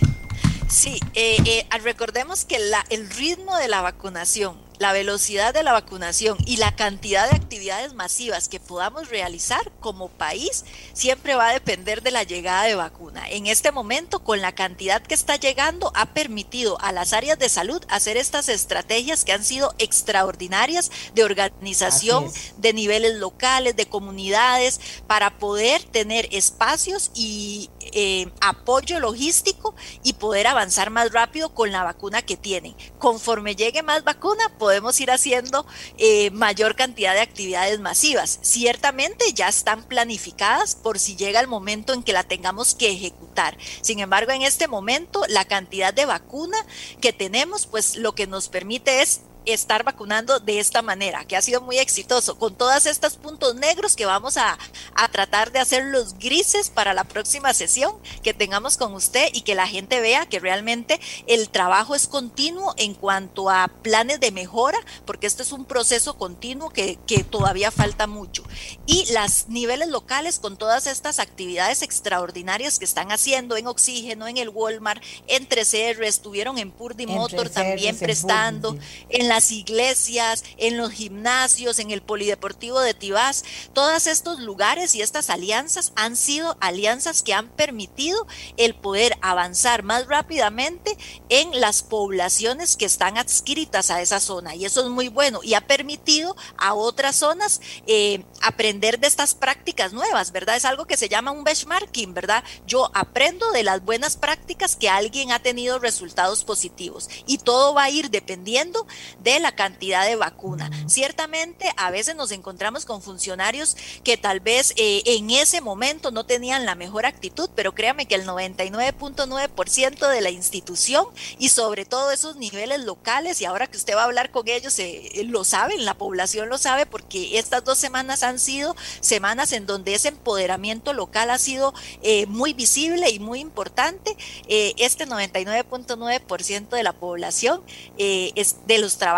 Sí, 0.69 1.01
eh, 1.15 1.37
eh, 1.45 1.65
recordemos 1.83 2.45
que 2.45 2.59
la, 2.59 2.85
el 2.91 3.09
ritmo 3.11 3.57
de 3.57 3.69
la 3.69 3.83
vacunación 3.83 4.66
la 4.79 4.93
velocidad 4.93 5.55
de 5.55 5.62
la 5.62 5.72
vacunación 5.72 6.37
y 6.47 6.57
la 6.57 6.74
cantidad 6.74 7.29
de 7.29 7.37
actividades 7.37 7.95
masivas 7.95 8.49
que 8.49 8.61
podamos 8.61 9.09
realizar 9.09 9.72
como 9.81 10.09
país 10.09 10.64
siempre 10.93 11.35
va 11.35 11.49
a 11.49 11.53
depender 11.53 12.03
de 12.03 12.11
la 12.11 12.22
llegada 12.22 12.64
de 12.64 12.74
vacuna. 12.74 13.29
En 13.29 13.47
este 13.47 13.72
momento, 13.72 14.22
con 14.22 14.41
la 14.41 14.55
cantidad 14.55 15.03
que 15.03 15.14
está 15.14 15.37
llegando, 15.37 15.93
ha 15.95 16.07
permitido 16.07 16.81
a 16.81 16.93
las 16.93 17.12
áreas 17.12 17.39
de 17.39 17.49
salud 17.49 17.83
hacer 17.89 18.16
estas 18.16 18.49
estrategias 18.49 19.24
que 19.24 19.33
han 19.33 19.45
sido 19.45 19.74
extraordinarias 19.79 20.91
de 21.14 21.24
organización 21.24 22.31
de 22.59 22.72
niveles 22.72 23.14
locales, 23.16 23.77
de 23.77 23.87
comunidades, 23.87 24.81
para 25.07 25.39
poder 25.39 25.83
tener 25.85 26.29
espacios 26.33 27.11
y 27.14 27.70
eh, 27.93 28.31
apoyo 28.41 29.01
logístico 29.01 29.74
y 30.03 30.14
poder 30.14 30.47
avanzar 30.47 30.91
más 30.91 31.12
rápido 31.12 31.55
con 31.55 31.72
la 31.72 31.85
vacuna 31.85 32.22
que 32.22 32.37
tienen. 32.37 32.74
Conforme 32.99 33.57
llegue 33.57 33.83
más 33.83 34.05
vacuna, 34.05 34.45
podemos 34.67 35.01
ir 35.01 35.12
haciendo 35.12 35.64
eh, 35.97 36.33
mayor 36.33 36.75
cantidad 36.75 37.14
de 37.14 37.21
actividades 37.21 37.79
masivas. 37.79 38.41
Ciertamente 38.43 39.33
ya 39.33 39.47
están 39.47 39.85
planificadas 39.85 40.75
por 40.75 40.99
si 40.99 41.14
llega 41.14 41.39
el 41.39 41.47
momento 41.47 41.93
en 41.93 42.03
que 42.03 42.12
la 42.12 42.25
tengamos 42.25 42.75
que 42.75 42.91
ejecutar. 42.91 43.57
Sin 43.81 44.01
embargo, 44.01 44.33
en 44.33 44.43
este 44.43 44.67
momento, 44.67 45.23
la 45.29 45.45
cantidad 45.45 45.95
de 45.95 46.05
vacuna 46.05 46.59
que 47.01 47.12
tenemos, 47.12 47.69
pues 47.69 47.95
lo 47.95 48.17
que 48.17 48.27
nos 48.27 48.49
permite 48.49 49.03
es 49.03 49.21
estar 49.47 49.84
vacunando 49.84 50.40
de 50.40 50.59
esta 50.59 50.82
manera, 50.82 51.24
que 51.24 51.36
ha 51.36 51.42
sido 51.42 51.61
muy 51.61 51.78
exitoso, 51.78 52.38
con 52.38 52.55
todos 52.57 52.86
estos 52.86 53.16
puntos 53.16 53.55
negros 53.55 53.97
que 53.97 54.07
vamos 54.07 54.36
a, 54.36 54.59
a 54.94 55.09
tratar 55.09 55.53
de 55.53 55.61
hacer 55.61 55.84
los 55.86 56.18
grises 56.18 56.70
para 56.70 56.94
la 56.94 57.05
próxima 57.05 57.55
sesión 57.55 57.94
que 58.22 58.34
tengamos 58.34 58.76
con 58.76 58.94
usted 58.94 59.28
y 59.32 59.42
que 59.42 59.55
la 59.55 59.66
gente 59.66 60.01
vea 60.01 60.26
que 60.26 60.40
realmente 60.40 61.01
el 61.26 61.49
trabajo 61.49 61.94
es 61.94 62.07
continuo 62.07 62.74
en 62.76 62.94
cuanto 62.94 63.51
a 63.51 63.68
planes 63.82 64.20
de 64.20 64.30
mejora, 64.30 64.78
porque 65.05 65.26
esto 65.26 65.42
es 65.42 65.53
un 65.53 65.64
proceso 65.64 66.16
continuo 66.18 66.70
que, 66.70 66.99
que 67.07 67.24
todavía 67.24 67.70
falta 67.70 68.07
mucho. 68.07 68.42
Y 68.86 69.11
los 69.12 69.49
niveles 69.49 69.88
locales 69.88 70.38
con 70.38 70.57
todas 70.57 70.86
estas 70.86 71.18
actividades 71.18 71.82
extraordinarias 71.82 72.78
que 72.78 72.84
están 72.84 73.12
haciendo 73.12 73.57
en 73.57 73.66
Oxígeno, 73.66 74.28
en 74.28 74.36
el 74.36 74.49
Walmart, 74.49 75.03
en 75.26 75.49
3R, 75.49 76.05
estuvieron 76.05 76.59
en 76.59 76.70
Purdy 76.70 77.07
Motor 77.07 77.51
también 77.51 77.97
prestando, 77.99 78.76
en 79.09 79.28
la 79.28 79.36
las 79.37 79.53
iglesias, 79.53 80.45
en 80.57 80.78
los 80.78 80.93
gimnasios, 80.93 81.78
en 81.78 81.91
el 81.91 82.01
polideportivo 82.01 82.80
de 82.80 82.95
Tibás. 82.95 83.45
Todos 83.74 84.07
estos 84.07 84.41
lugares 84.41 84.95
y 84.95 85.03
estas 85.03 85.28
alianzas 85.28 85.93
han 85.95 86.16
sido 86.16 86.57
alianzas 86.59 87.22
que 87.22 87.34
han 87.34 87.51
permitido 87.51 88.26
el 88.57 88.74
poder 88.74 89.18
avanzar 89.20 89.82
más 89.82 90.07
rápidamente 90.07 90.97
en 91.28 91.61
las 91.61 91.82
poblaciones 91.82 92.78
que 92.78 92.87
están 92.87 93.18
adscritas 93.18 93.91
a 93.91 94.01
esa 94.01 94.20
zona. 94.20 94.55
Y 94.55 94.64
eso 94.64 94.80
es 94.80 94.89
muy 94.89 95.09
bueno 95.09 95.41
y 95.43 95.53
ha 95.53 95.66
permitido 95.66 96.34
a 96.57 96.72
otras 96.72 97.16
zonas 97.16 97.61
eh, 97.87 98.24
aprender 98.41 98.99
de 98.99 99.07
estas 99.07 99.34
prácticas 99.34 99.93
nuevas, 99.93 100.32
¿verdad? 100.32 100.57
Es 100.57 100.64
algo 100.64 100.87
que 100.87 100.97
se 100.97 101.11
llama 101.11 101.30
un 101.30 101.45
benchmarking, 101.45 102.14
¿verdad? 102.14 102.43
Yo 102.66 102.91
aprendo 102.95 103.53
de 103.53 103.64
las 103.64 103.84
buenas 103.84 104.16
prácticas 104.16 104.76
que 104.76 104.89
alguien 104.89 105.30
ha 105.30 105.41
tenido 105.41 105.78
resultados 105.78 106.43
positivos 106.43 107.11
y 107.26 107.37
todo 107.37 107.74
va 107.74 107.84
a 107.84 107.91
ir 107.91 108.09
dependiendo 108.09 108.87
de 109.27 109.41
la 109.41 109.57
cantidad 109.57 110.07
de 110.07 110.14
vacuna. 110.14 110.70
Ciertamente, 110.87 111.68
a 111.77 111.91
veces 111.91 112.14
nos 112.14 112.31
encontramos 112.31 112.85
con 112.85 113.03
funcionarios 113.03 113.77
que 114.05 114.16
tal 114.16 114.39
vez 114.39 114.72
eh, 114.77 115.03
en 115.05 115.31
ese 115.33 115.61
momento 115.61 116.12
no 116.12 116.24
tenían 116.24 116.64
la 116.64 116.77
mejor 116.77 117.07
actitud, 117.07 117.51
pero 117.57 117.74
créame 117.74 118.07
que 118.07 118.14
el 118.14 118.24
99.9% 118.24 120.09
de 120.09 120.20
la 120.20 120.31
institución 120.31 121.07
y 121.41 121.49
sobre 121.49 121.85
todo 121.85 122.12
esos 122.12 122.37
niveles 122.37 122.85
locales, 122.85 123.41
y 123.41 123.47
ahora 123.47 123.66
que 123.66 123.77
usted 123.77 123.97
va 123.97 124.03
a 124.03 124.05
hablar 124.05 124.31
con 124.31 124.47
ellos, 124.47 124.79
eh, 124.79 125.11
lo 125.27 125.43
saben, 125.43 125.85
la 125.85 125.95
población 125.95 126.49
lo 126.49 126.57
sabe, 126.57 126.87
porque 126.87 127.37
estas 127.41 127.64
dos 127.64 127.79
semanas 127.79 128.22
han 128.22 128.39
sido 128.39 128.77
semanas 129.01 129.51
en 129.51 129.66
donde 129.66 129.95
ese 129.97 130.07
empoderamiento 130.07 130.93
local 130.93 131.31
ha 131.31 131.39
sido 131.39 131.74
eh, 132.03 132.27
muy 132.27 132.53
visible 132.53 133.11
y 133.11 133.18
muy 133.18 133.41
importante. 133.41 134.16
este 134.47 135.05
99.9% 135.09 136.68
de 136.68 136.83
la 136.85 136.93
población 136.93 137.61
es, 137.99 138.57
de 138.68 138.79
los 138.79 138.99
trabajadores 138.99 139.16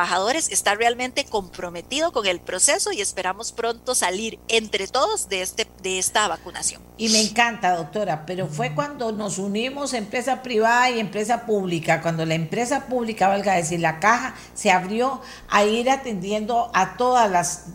está 0.51 0.75
realmente 0.75 1.25
comprometido 1.25 2.13
con 2.13 2.27
el 2.27 2.41
proceso 2.41 2.93
y 2.93 3.01
esperamos 3.01 3.53
pronto 3.53 3.95
salir 3.95 4.39
entre 4.49 4.87
todos 4.87 5.29
de, 5.29 5.43
este, 5.43 5.67
de 5.83 5.99
esta 5.99 6.29
vacunación. 6.29 6.83
Y 6.97 7.09
me 7.11 7.21
encanta, 7.21 7.77
doctora, 7.77 8.25
pero 8.27 8.47
fue 8.47 8.75
cuando 8.75 9.13
nos 9.13 9.39
unimos 9.39 9.95
empresa 9.95 10.43
privada 10.43 10.91
y 10.91 11.01
empresa 11.01 11.47
pública, 11.47 12.01
cuando 12.03 12.25
la 12.27 12.35
empresa 12.35 12.87
pública, 12.87 13.29
valga 13.29 13.55
decir, 13.55 13.81
la 13.81 14.01
caja 14.01 14.35
se 14.55 14.71
abrió 14.71 15.21
a 15.49 15.65
ir 15.65 15.91
atendiendo 15.91 16.71
a 16.75 16.97
todas 16.97 17.31
las, 17.31 17.67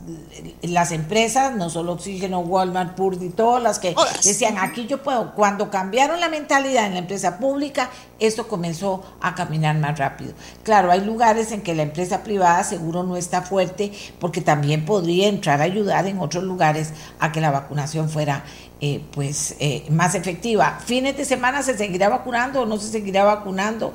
las 0.61 0.91
empresas, 0.91 1.55
no 1.55 1.69
solo 1.69 1.93
Oxígeno, 1.93 2.39
Walmart, 2.39 2.95
Purdy, 2.95 3.29
todas 3.29 3.63
las 3.63 3.79
que 3.79 3.95
decían, 4.23 4.57
aquí 4.57 4.87
yo 4.87 5.01
puedo. 5.03 5.33
Cuando 5.35 5.69
cambiaron 5.69 6.19
la 6.19 6.29
mentalidad 6.29 6.85
en 6.85 6.93
la 6.93 6.99
empresa 6.99 7.37
pública, 7.37 7.89
esto 8.19 8.47
comenzó 8.47 9.03
a 9.21 9.35
caminar 9.35 9.77
más 9.77 9.97
rápido. 9.97 10.33
Claro, 10.63 10.91
hay 10.91 11.01
lugares 11.01 11.51
en 11.51 11.61
que 11.61 11.75
la 11.75 11.83
empresa 11.83 12.12
privada 12.21 12.63
seguro 12.63 13.01
no 13.01 13.17
está 13.17 13.41
fuerte 13.41 13.91
porque 14.19 14.41
también 14.41 14.85
podría 14.85 15.27
entrar 15.27 15.61
a 15.61 15.63
ayudar 15.63 16.05
en 16.05 16.19
otros 16.19 16.43
lugares 16.43 16.93
a 17.19 17.31
que 17.31 17.41
la 17.41 17.49
vacunación 17.49 18.09
fuera 18.09 18.43
eh, 18.81 19.01
pues 19.11 19.55
eh, 19.59 19.85
más 19.89 20.13
efectiva. 20.13 20.79
Fines 20.85 21.15
de 21.15 21.23
semana 21.23 21.63
se 21.63 21.77
seguirá 21.77 22.09
vacunando 22.09 22.61
o 22.61 22.65
no 22.65 22.77
se 22.77 22.89
seguirá 22.89 23.23
vacunando, 23.23 23.93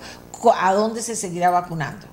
a 0.58 0.72
dónde 0.72 1.02
se 1.02 1.14
seguirá 1.14 1.50
vacunando. 1.50 2.06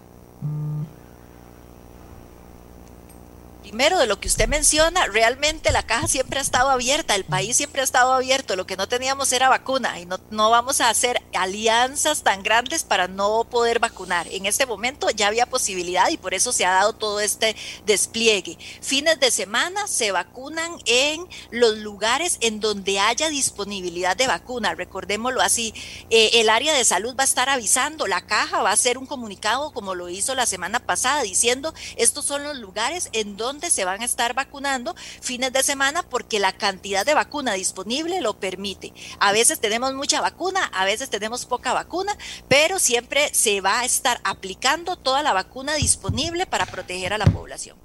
Primero 3.76 4.00
de 4.00 4.08
lo 4.08 4.22
que 4.22 4.30
usted 4.30 4.48
menciona, 4.48 5.06
realmente 5.08 5.74
la 5.74 5.84
caja 5.84 6.08
siempre 6.08 6.40
ha 6.40 6.42
estado 6.42 6.70
abierta, 6.70 7.14
el 7.14 7.26
país 7.26 7.58
siempre 7.58 7.82
ha 7.82 7.84
estado 7.84 8.14
abierto, 8.14 8.56
lo 8.56 8.66
que 8.66 8.78
no 8.78 8.88
teníamos 8.88 9.34
era 9.34 9.50
vacuna 9.50 10.00
y 10.00 10.06
no, 10.06 10.18
no 10.30 10.50
vamos 10.50 10.80
a 10.80 10.90
hacer 10.90 11.22
alianzas 11.34 12.24
tan 12.24 12.42
grandes 12.42 12.86
para 12.86 13.10
no 13.10 13.44
poder 13.44 13.80
vacunar. 13.80 14.30
En 14.32 14.46
este 14.46 14.66
momento 14.66 15.10
ya 15.10 15.28
había 15.28 15.46
posibilidad 15.46 16.08
y 16.08 16.16
por 16.16 16.34
eso 16.34 16.54
se 16.54 16.66
ha 16.66 16.72
dado 16.72 16.94
todo 16.94 17.20
este 17.20 17.54
despliegue. 17.86 18.58
Fines 18.80 19.20
de 19.20 19.30
semana 19.30 19.88
se 19.88 20.14
vacunan 20.14 20.72
en 20.86 21.28
los 21.52 21.78
lugares 21.80 22.38
en 22.40 22.62
donde 22.62 23.02
haya 23.02 23.28
disponibilidad 23.28 24.16
de 24.16 24.28
vacuna, 24.28 24.74
recordémoslo 24.74 25.42
así. 25.42 25.74
Eh, 26.10 26.30
el 26.36 26.48
área 26.50 26.74
de 26.74 26.86
salud 26.86 27.14
va 27.20 27.24
a 27.24 27.26
estar 27.26 27.50
avisando, 27.50 28.08
la 28.08 28.26
caja 28.26 28.62
va 28.62 28.70
a 28.70 28.74
hacer 28.74 28.98
un 28.98 29.06
comunicado 29.06 29.74
como 29.74 29.96
lo 29.96 30.08
hizo 30.08 30.34
la 30.34 30.46
semana 30.46 30.80
pasada 30.80 31.24
diciendo 31.24 31.74
estos 31.98 32.24
son 32.24 32.46
los 32.46 32.56
lugares 32.56 33.10
en 33.12 33.36
donde 33.36 33.65
se 33.70 33.86
van 33.86 34.02
a 34.02 34.06
estar 34.06 34.34
vacunando 34.34 34.96
fines 35.22 35.54
de 35.54 35.64
semana 35.64 36.04
porque 36.04 36.40
la 36.40 36.54
cantidad 36.54 37.06
de 37.06 37.14
vacuna 37.14 37.54
disponible 37.54 38.22
lo 38.22 38.40
permite. 38.40 38.94
A 39.20 39.32
veces 39.32 39.60
tenemos 39.60 39.94
mucha 39.94 40.22
vacuna, 40.22 40.64
a 40.74 40.86
veces 40.86 41.10
tenemos 41.10 41.46
poca 41.46 41.74
vacuna, 41.74 42.18
pero 42.48 42.80
siempre 42.80 43.34
se 43.34 43.62
va 43.62 43.80
a 43.80 43.86
estar 43.86 44.20
aplicando 44.24 44.96
toda 44.96 45.24
la 45.24 45.34
vacuna 45.34 45.76
disponible 45.76 46.46
para 46.46 46.66
proteger 46.66 47.14
a 47.14 47.18
la 47.18 47.26
población. 47.26 47.78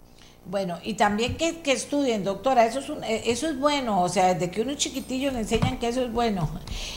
Bueno, 0.46 0.78
y 0.82 0.94
también 0.94 1.36
que, 1.36 1.60
estudien, 1.66 2.24
doctora, 2.24 2.64
eso 2.64 2.80
es, 2.80 2.88
eh, 3.08 3.22
eso 3.26 3.46
es 3.46 3.58
bueno, 3.58 4.02
o 4.02 4.08
sea, 4.08 4.34
desde 4.34 4.50
que 4.50 4.62
uno 4.62 4.72
es 4.72 4.78
chiquitillo 4.78 5.30
le 5.30 5.40
enseñan 5.40 5.78
que 5.78 5.86
eso 5.86 6.02
es 6.02 6.12
bueno, 6.12 6.48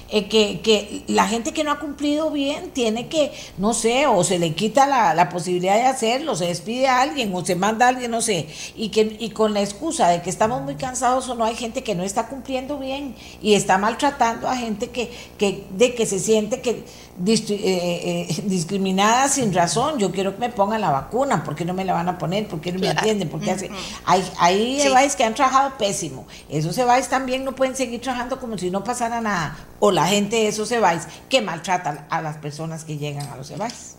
eh, 0.09 0.27
que, 0.27 0.61
que 0.61 1.03
la 1.07 1.27
gente 1.27 1.51
que 1.51 1.63
no 1.63 1.71
ha 1.71 1.77
cumplido 1.77 2.31
bien 2.31 2.71
tiene 2.71 3.09
que, 3.09 3.31
no 3.57 3.73
sé, 3.73 4.07
o 4.07 4.23
se 4.23 4.39
le 4.39 4.55
quita 4.55 4.87
la, 4.87 5.13
la, 5.13 5.29
posibilidad 5.29 5.75
de 5.75 5.83
hacerlo, 5.83 6.35
se 6.35 6.47
despide 6.47 6.87
a 6.87 7.01
alguien 7.01 7.35
o 7.35 7.45
se 7.45 7.55
manda 7.55 7.85
a 7.85 7.89
alguien, 7.89 8.09
no 8.11 8.21
sé, 8.21 8.47
y, 8.75 8.89
que, 8.89 9.17
y 9.19 9.29
con 9.31 9.53
la 9.53 9.61
excusa 9.61 10.07
de 10.07 10.21
que 10.21 10.29
estamos 10.29 10.61
muy 10.61 10.75
cansados 10.75 11.27
o 11.29 11.35
no 11.35 11.43
hay 11.43 11.55
gente 11.55 11.83
que 11.83 11.95
no 11.95 12.03
está 12.03 12.29
cumpliendo 12.29 12.79
bien 12.79 13.13
y 13.41 13.53
está 13.53 13.77
maltratando 13.77 14.47
a 14.47 14.55
gente 14.55 14.89
que, 14.89 15.11
que, 15.37 15.65
de 15.77 15.93
que 15.93 16.05
se 16.05 16.17
siente 16.17 16.61
que 16.61 16.85
eh, 17.25 18.41
discriminada 18.45 19.27
sin 19.27 19.53
razón, 19.53 19.99
yo 19.99 20.11
quiero 20.11 20.33
que 20.33 20.39
me 20.39 20.49
pongan 20.49 20.81
la 20.81 20.89
vacuna, 20.89 21.43
¿por 21.43 21.55
qué 21.55 21.65
no 21.65 21.73
me 21.73 21.85
la 21.85 21.93
van 21.93 22.09
a 22.09 22.17
poner? 22.17 22.47
¿Por 22.47 22.59
qué 22.59 22.71
no 22.71 22.79
me 22.79 22.89
atienden? 22.89 23.29
Porque 23.33 23.49
hace, 23.49 23.71
hay, 24.05 24.31
hay 24.37 25.09
que 25.17 25.23
han 25.23 25.33
trabajado 25.33 25.75
pésimo. 25.79 26.27
Esos 26.49 26.75
Cebáis 26.75 27.07
también 27.07 27.43
no 27.43 27.55
pueden 27.55 27.75
seguir 27.75 27.99
trabajando 27.99 28.39
como 28.39 28.59
si 28.59 28.69
no 28.69 28.83
pasara 28.83 29.21
nada. 29.21 29.57
O 29.79 29.89
la 29.89 30.05
gente 30.05 30.35
de 30.35 30.49
esos 30.49 30.69
Cebáis 30.69 31.07
que 31.29 31.41
maltratan 31.41 32.05
a 32.11 32.21
las 32.21 32.37
personas 32.37 32.83
que 32.83 32.99
llegan 32.99 33.27
a 33.29 33.35
los 33.35 33.47
Cebáis. 33.47 33.95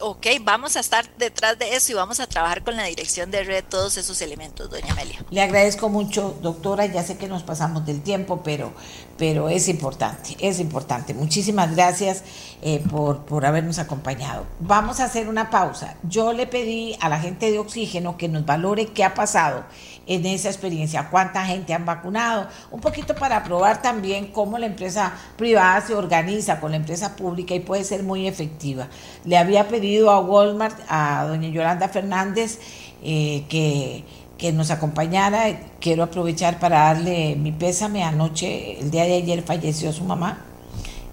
Ok, 0.00 0.26
vamos 0.42 0.76
a 0.76 0.80
estar 0.80 1.08
detrás 1.18 1.56
de 1.56 1.76
eso 1.76 1.92
y 1.92 1.94
vamos 1.94 2.18
a 2.18 2.26
trabajar 2.26 2.64
con 2.64 2.74
la 2.74 2.84
dirección 2.84 3.30
de 3.30 3.44
red 3.44 3.64
todos 3.68 3.96
esos 3.96 4.20
elementos, 4.22 4.68
doña 4.68 4.92
Amelia. 4.92 5.24
Le 5.30 5.40
agradezco 5.40 5.88
mucho, 5.88 6.36
doctora, 6.42 6.86
ya 6.86 7.04
sé 7.04 7.16
que 7.16 7.28
nos 7.28 7.44
pasamos 7.44 7.86
del 7.86 8.02
tiempo, 8.02 8.42
pero, 8.42 8.72
pero 9.18 9.48
es 9.48 9.68
importante, 9.68 10.36
es 10.38 10.60
importante. 10.60 11.12
Muchísimas 11.12 11.74
gracias 11.74 12.22
eh, 12.62 12.82
por, 12.88 13.24
por 13.24 13.44
habernos 13.44 13.78
acompañado. 13.78 14.46
Vamos 14.60 15.00
a 15.00 15.04
hacer 15.04 15.28
una 15.28 15.50
pausa. 15.50 15.96
Yo 16.04 16.32
le 16.32 16.46
pedí 16.46 16.96
a 17.00 17.08
la 17.08 17.18
gente 17.18 17.50
de 17.50 17.58
Oxígeno 17.58 18.16
que 18.16 18.28
nos 18.28 18.46
valore 18.46 18.86
qué 18.86 19.02
ha 19.04 19.14
pasado 19.14 19.64
en 20.06 20.24
esa 20.24 20.48
experiencia, 20.48 21.08
cuánta 21.10 21.44
gente 21.44 21.74
han 21.74 21.84
vacunado, 21.84 22.48
un 22.70 22.80
poquito 22.80 23.14
para 23.14 23.42
probar 23.44 23.82
también 23.82 24.28
cómo 24.28 24.56
la 24.56 24.66
empresa 24.66 25.12
privada 25.36 25.80
se 25.82 25.94
organiza 25.94 26.60
con 26.60 26.70
la 26.70 26.78
empresa 26.78 27.14
pública 27.14 27.54
y 27.54 27.60
puede 27.60 27.84
ser 27.84 28.02
muy 28.04 28.26
efectiva. 28.26 28.88
Le 29.24 29.36
había 29.36 29.68
pedido 29.68 30.10
a 30.10 30.20
Walmart, 30.20 30.78
a 30.88 31.26
doña 31.28 31.48
Yolanda 31.48 31.88
Fernández, 31.88 32.58
eh, 33.02 33.44
que, 33.48 34.04
que 34.38 34.52
nos 34.52 34.70
acompañara. 34.70 35.60
Quiero 35.80 36.04
aprovechar 36.04 36.58
para 36.58 36.84
darle 36.84 37.36
mi 37.36 37.52
pésame. 37.52 38.04
Anoche, 38.04 38.80
el 38.80 38.90
día 38.90 39.04
de 39.04 39.14
ayer, 39.16 39.42
falleció 39.42 39.92
su 39.92 40.04
mamá 40.04 40.44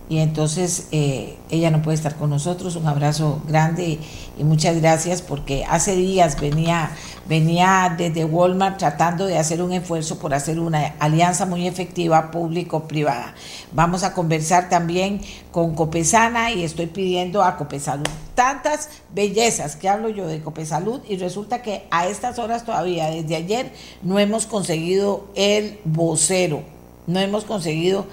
y 0.08 0.20
entonces 0.20 0.88
eh, 0.92 1.36
ella 1.50 1.72
no 1.72 1.82
puede 1.82 1.96
estar 1.96 2.16
con 2.16 2.30
nosotros. 2.30 2.76
Un 2.76 2.88
abrazo 2.88 3.42
grande 3.48 4.00
y, 4.38 4.44
muchas 4.44 4.80
gracias 4.80 5.22
porque 5.22 5.66
hace 5.66 5.96
días 5.96 6.40
venía, 6.40 6.92
venía 7.28 7.94
desde 7.98 8.26
Walmart 8.26 8.78
tratando 8.78 9.26
de 9.26 9.38
hacer 9.38 9.62
un 9.62 9.74
esfuerzo 9.74 10.20
por 10.20 10.34
hacer 10.34 10.60
una 10.60 10.96
alianza 11.00 11.46
muy 11.46 11.68
efectiva 11.68 12.32
público-privada. 12.32 13.34
Vamos 13.72 14.04
a 14.04 14.14
conversar 14.14 14.70
también 14.70 15.22
con 15.52 15.76
Copesana 15.76 16.52
y 16.52 16.64
estoy 16.64 16.88
pidiendo 16.88 17.44
a 17.44 17.58
Copesalud 17.58 18.06
tantas 18.36 18.90
bellezas 19.14 19.76
que 19.76 19.90
hablo 19.90 20.10
yo 20.10 20.28
de 20.28 20.42
Copesalud 20.42 21.02
y 21.08 21.18
resulta 21.18 21.62
que 21.62 21.88
a 21.90 22.08
estas 22.08 22.38
horas 22.38 22.66
todavía, 22.66 23.10
desde 23.10 23.38
ayer, 23.38 23.72
no 24.04 24.20
hemos 24.20 24.46
conseguido 24.46 25.28
el 25.36 25.80
vocero, 25.86 26.64
no 27.08 27.20
hemos 27.20 27.46
conseguido 27.46 28.06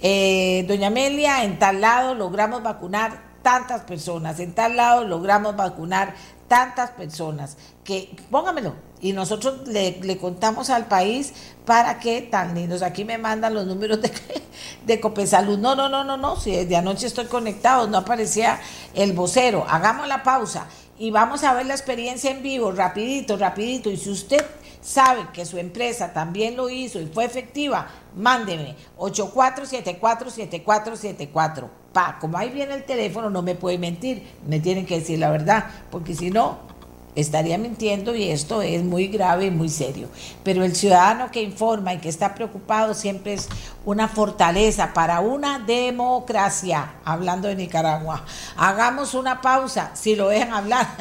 eh, 0.00 0.64
doña 0.66 0.88
Amelia, 0.88 1.44
en 1.44 1.60
tal 1.60 1.80
lado 1.80 2.16
logramos 2.16 2.64
vacunar 2.64 3.30
tantas 3.42 3.82
personas, 3.82 4.40
en 4.40 4.52
tal 4.52 4.76
lado 4.76 5.04
logramos 5.04 5.54
vacunar 5.54 6.16
tantas 6.52 6.90
personas, 6.90 7.56
que 7.82 8.14
póngamelo, 8.30 8.74
y 9.00 9.14
nosotros 9.14 9.66
le, 9.66 10.18
contamos 10.18 10.68
al 10.68 10.84
país 10.84 11.32
para 11.64 11.98
que 11.98 12.20
tan 12.20 12.54
lindos. 12.54 12.82
Aquí 12.82 13.06
me 13.06 13.16
mandan 13.16 13.54
los 13.54 13.66
números 13.66 14.02
de, 14.02 14.12
de 14.86 15.00
Copesalud. 15.00 15.58
No, 15.58 15.74
no, 15.74 15.88
no, 15.88 16.04
no, 16.04 16.18
no, 16.18 16.36
si 16.36 16.50
desde 16.50 16.76
anoche 16.76 17.06
estoy 17.06 17.24
conectado, 17.24 17.88
no 17.88 17.96
aparecía 17.96 18.60
el 18.92 19.14
vocero. 19.14 19.64
Hagamos 19.66 20.06
la 20.08 20.22
pausa 20.22 20.66
y 20.98 21.10
vamos 21.10 21.42
a 21.42 21.54
ver 21.54 21.64
la 21.64 21.72
experiencia 21.72 22.30
en 22.30 22.42
vivo, 22.42 22.70
rapidito, 22.70 23.38
rapidito. 23.38 23.88
Y 23.88 23.96
si 23.96 24.10
usted 24.10 24.44
sabe 24.82 25.28
que 25.32 25.46
su 25.46 25.56
empresa 25.56 26.12
también 26.12 26.54
lo 26.54 26.68
hizo 26.68 27.00
y 27.00 27.06
fue 27.06 27.24
efectiva, 27.24 27.88
mándeme 28.16 28.76
84747474. 28.98 31.68
Pa, 31.92 32.18
como 32.20 32.38
ahí 32.38 32.50
viene 32.50 32.74
el 32.74 32.84
teléfono, 32.84 33.28
no 33.28 33.42
me 33.42 33.54
puede 33.54 33.78
mentir, 33.78 34.22
me 34.46 34.60
tienen 34.60 34.86
que 34.86 35.00
decir 35.00 35.18
la 35.18 35.30
verdad, 35.30 35.66
porque 35.90 36.14
si 36.14 36.30
no, 36.30 36.72
estaría 37.14 37.58
mintiendo 37.58 38.14
y 38.14 38.30
esto 38.30 38.62
es 38.62 38.82
muy 38.82 39.08
grave 39.08 39.46
y 39.46 39.50
muy 39.50 39.68
serio. 39.68 40.08
Pero 40.42 40.64
el 40.64 40.74
ciudadano 40.74 41.30
que 41.30 41.42
informa 41.42 41.94
y 41.94 41.98
que 41.98 42.08
está 42.08 42.34
preocupado 42.34 42.94
siempre 42.94 43.34
es 43.34 43.48
una 43.84 44.08
fortaleza 44.08 44.92
para 44.94 45.20
una 45.20 45.58
democracia, 45.58 46.94
hablando 47.04 47.48
de 47.48 47.56
Nicaragua. 47.56 48.24
Hagamos 48.56 49.14
una 49.14 49.40
pausa, 49.40 49.90
si 49.94 50.16
lo 50.16 50.28
dejan 50.28 50.52
hablar. 50.52 50.86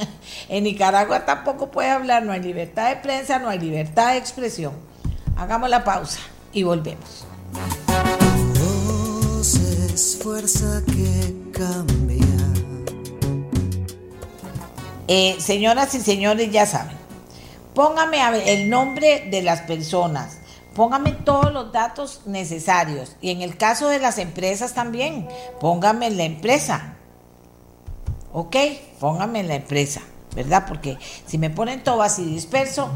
En 0.49 0.65
Nicaragua 0.65 1.25
tampoco 1.25 1.71
puede 1.71 1.89
hablar, 1.89 2.23
no 2.23 2.33
hay 2.33 2.41
libertad 2.41 2.89
de 2.89 2.97
prensa, 2.97 3.39
no 3.39 3.49
hay 3.49 3.59
libertad 3.59 4.11
de 4.11 4.17
expresión. 4.17 4.73
Hagamos 5.37 5.69
la 5.69 5.83
pausa 5.83 6.19
y 6.53 6.63
volvemos. 6.63 7.25
fuerza 10.21 10.81
que 10.85 11.51
cambia 11.51 12.25
eh, 15.13 15.35
señoras 15.41 15.93
y 15.93 15.99
señores, 15.99 16.51
ya 16.51 16.65
saben, 16.65 16.95
póngame 17.73 18.53
el 18.53 18.69
nombre 18.69 19.27
de 19.29 19.41
las 19.41 19.61
personas, 19.61 20.37
póngame 20.73 21.11
todos 21.11 21.51
los 21.51 21.73
datos 21.73 22.21
necesarios 22.25 23.17
y 23.19 23.31
en 23.31 23.41
el 23.41 23.57
caso 23.57 23.89
de 23.89 23.99
las 23.99 24.17
empresas 24.19 24.73
también, 24.73 25.27
póngame 25.59 26.09
la 26.11 26.23
empresa. 26.23 26.95
¿Ok? 28.31 28.55
Póngame 29.01 29.43
la 29.43 29.55
empresa, 29.55 30.01
¿verdad? 30.33 30.63
Porque 30.65 30.97
si 31.25 31.37
me 31.37 31.49
ponen 31.49 31.83
todo 31.83 32.01
así 32.01 32.23
disperso 32.23 32.89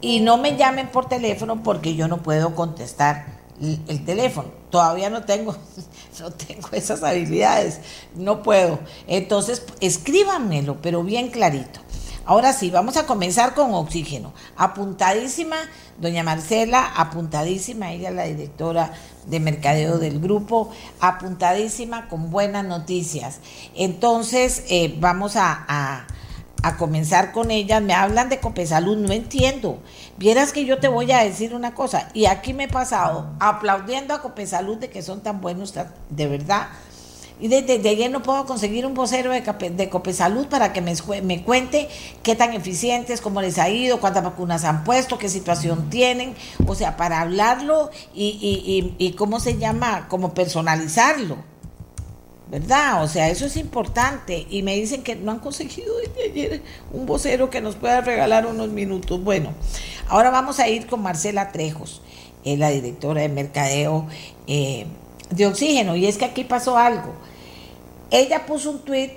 y 0.00 0.20
no 0.20 0.36
me 0.38 0.56
llamen 0.56 0.88
por 0.88 1.08
teléfono 1.08 1.62
porque 1.62 1.94
yo 1.94 2.08
no 2.08 2.22
puedo 2.22 2.54
contestar 2.54 3.40
el 3.60 4.04
teléfono. 4.04 4.48
Todavía 4.70 5.10
no 5.10 5.24
tengo, 5.24 5.54
no 6.20 6.30
tengo 6.30 6.68
esas 6.72 7.02
habilidades, 7.02 7.80
no 8.14 8.42
puedo. 8.42 8.78
Entonces, 9.06 9.64
escríbanmelo, 9.80 10.80
pero 10.80 11.02
bien 11.02 11.28
clarito. 11.28 11.80
Ahora 12.24 12.52
sí, 12.52 12.70
vamos 12.70 12.96
a 12.96 13.06
comenzar 13.06 13.54
con 13.54 13.74
oxígeno. 13.74 14.32
Apuntadísima, 14.56 15.56
doña 15.98 16.22
Marcela, 16.22 16.92
apuntadísima, 16.94 17.92
ella 17.92 18.10
la 18.10 18.24
directora 18.24 18.92
de 19.26 19.40
mercadeo 19.40 19.98
del 19.98 20.20
grupo, 20.20 20.70
apuntadísima 21.00 22.08
con 22.08 22.30
buenas 22.30 22.64
noticias. 22.64 23.40
Entonces, 23.74 24.64
eh, 24.68 24.94
vamos 25.00 25.34
a 25.36 26.06
comenzar 26.76 27.32
con 27.32 27.50
ellas, 27.50 27.82
me 27.82 27.94
hablan 27.94 28.28
de 28.28 28.40
Copesalud, 28.40 28.96
no 28.96 29.12
entiendo. 29.12 29.78
Vieras 30.18 30.52
que 30.52 30.64
yo 30.64 30.78
te 30.78 30.88
voy 30.88 31.10
a 31.12 31.24
decir 31.24 31.54
una 31.54 31.74
cosa, 31.74 32.08
y 32.14 32.26
aquí 32.26 32.52
me 32.52 32.64
he 32.64 32.68
pasado 32.68 33.30
aplaudiendo 33.40 34.14
a 34.14 34.22
Copesalud 34.22 34.78
de 34.78 34.90
que 34.90 35.02
son 35.02 35.22
tan 35.22 35.40
buenos, 35.40 35.74
de 36.10 36.26
verdad. 36.26 36.68
Y 37.40 37.48
desde, 37.48 37.88
ayer 37.88 38.10
no 38.10 38.22
puedo 38.22 38.44
conseguir 38.44 38.84
un 38.84 38.92
vocero 38.92 39.32
de, 39.32 39.70
de 39.70 39.88
Copesalud 39.88 40.46
para 40.48 40.74
que 40.74 40.82
me, 40.82 40.94
me 41.22 41.42
cuente 41.42 41.88
qué 42.22 42.36
tan 42.36 42.52
eficientes, 42.52 43.22
cómo 43.22 43.40
les 43.40 43.58
ha 43.58 43.70
ido, 43.70 43.98
cuántas 43.98 44.22
vacunas 44.22 44.64
han 44.64 44.84
puesto, 44.84 45.16
qué 45.16 45.30
situación 45.30 45.88
tienen. 45.88 46.34
O 46.66 46.74
sea, 46.74 46.98
para 46.98 47.22
hablarlo 47.22 47.90
y, 48.14 48.26
y, 48.26 48.94
y, 48.98 49.06
y 49.06 49.12
cómo 49.12 49.40
se 49.40 49.56
llama, 49.56 50.06
como 50.08 50.34
personalizarlo. 50.34 51.49
¿Verdad? 52.50 53.04
O 53.04 53.08
sea, 53.08 53.30
eso 53.30 53.46
es 53.46 53.56
importante. 53.56 54.46
Y 54.50 54.62
me 54.62 54.74
dicen 54.74 55.02
que 55.02 55.14
no 55.14 55.32
han 55.32 55.38
conseguido 55.38 55.94
desde 55.98 56.24
ayer 56.30 56.62
un 56.92 57.06
vocero 57.06 57.48
que 57.48 57.60
nos 57.60 57.76
pueda 57.76 58.00
regalar 58.00 58.46
unos 58.46 58.68
minutos. 58.70 59.22
Bueno, 59.22 59.54
ahora 60.08 60.30
vamos 60.30 60.58
a 60.58 60.68
ir 60.68 60.86
con 60.86 61.02
Marcela 61.02 61.52
Trejos, 61.52 62.02
es 62.44 62.58
la 62.58 62.70
directora 62.70 63.22
de 63.22 63.28
mercadeo 63.28 64.06
eh, 64.46 64.86
de 65.30 65.46
oxígeno. 65.46 65.96
Y 65.96 66.06
es 66.06 66.18
que 66.18 66.24
aquí 66.24 66.44
pasó 66.44 66.76
algo. 66.76 67.12
Ella 68.10 68.46
puso 68.46 68.72
un 68.72 68.80
tweet 68.80 69.12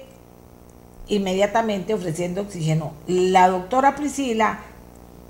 inmediatamente 1.08 1.94
ofreciendo 1.94 2.42
oxígeno. 2.42 2.94
La 3.08 3.50
doctora 3.50 3.96
Priscila 3.96 4.60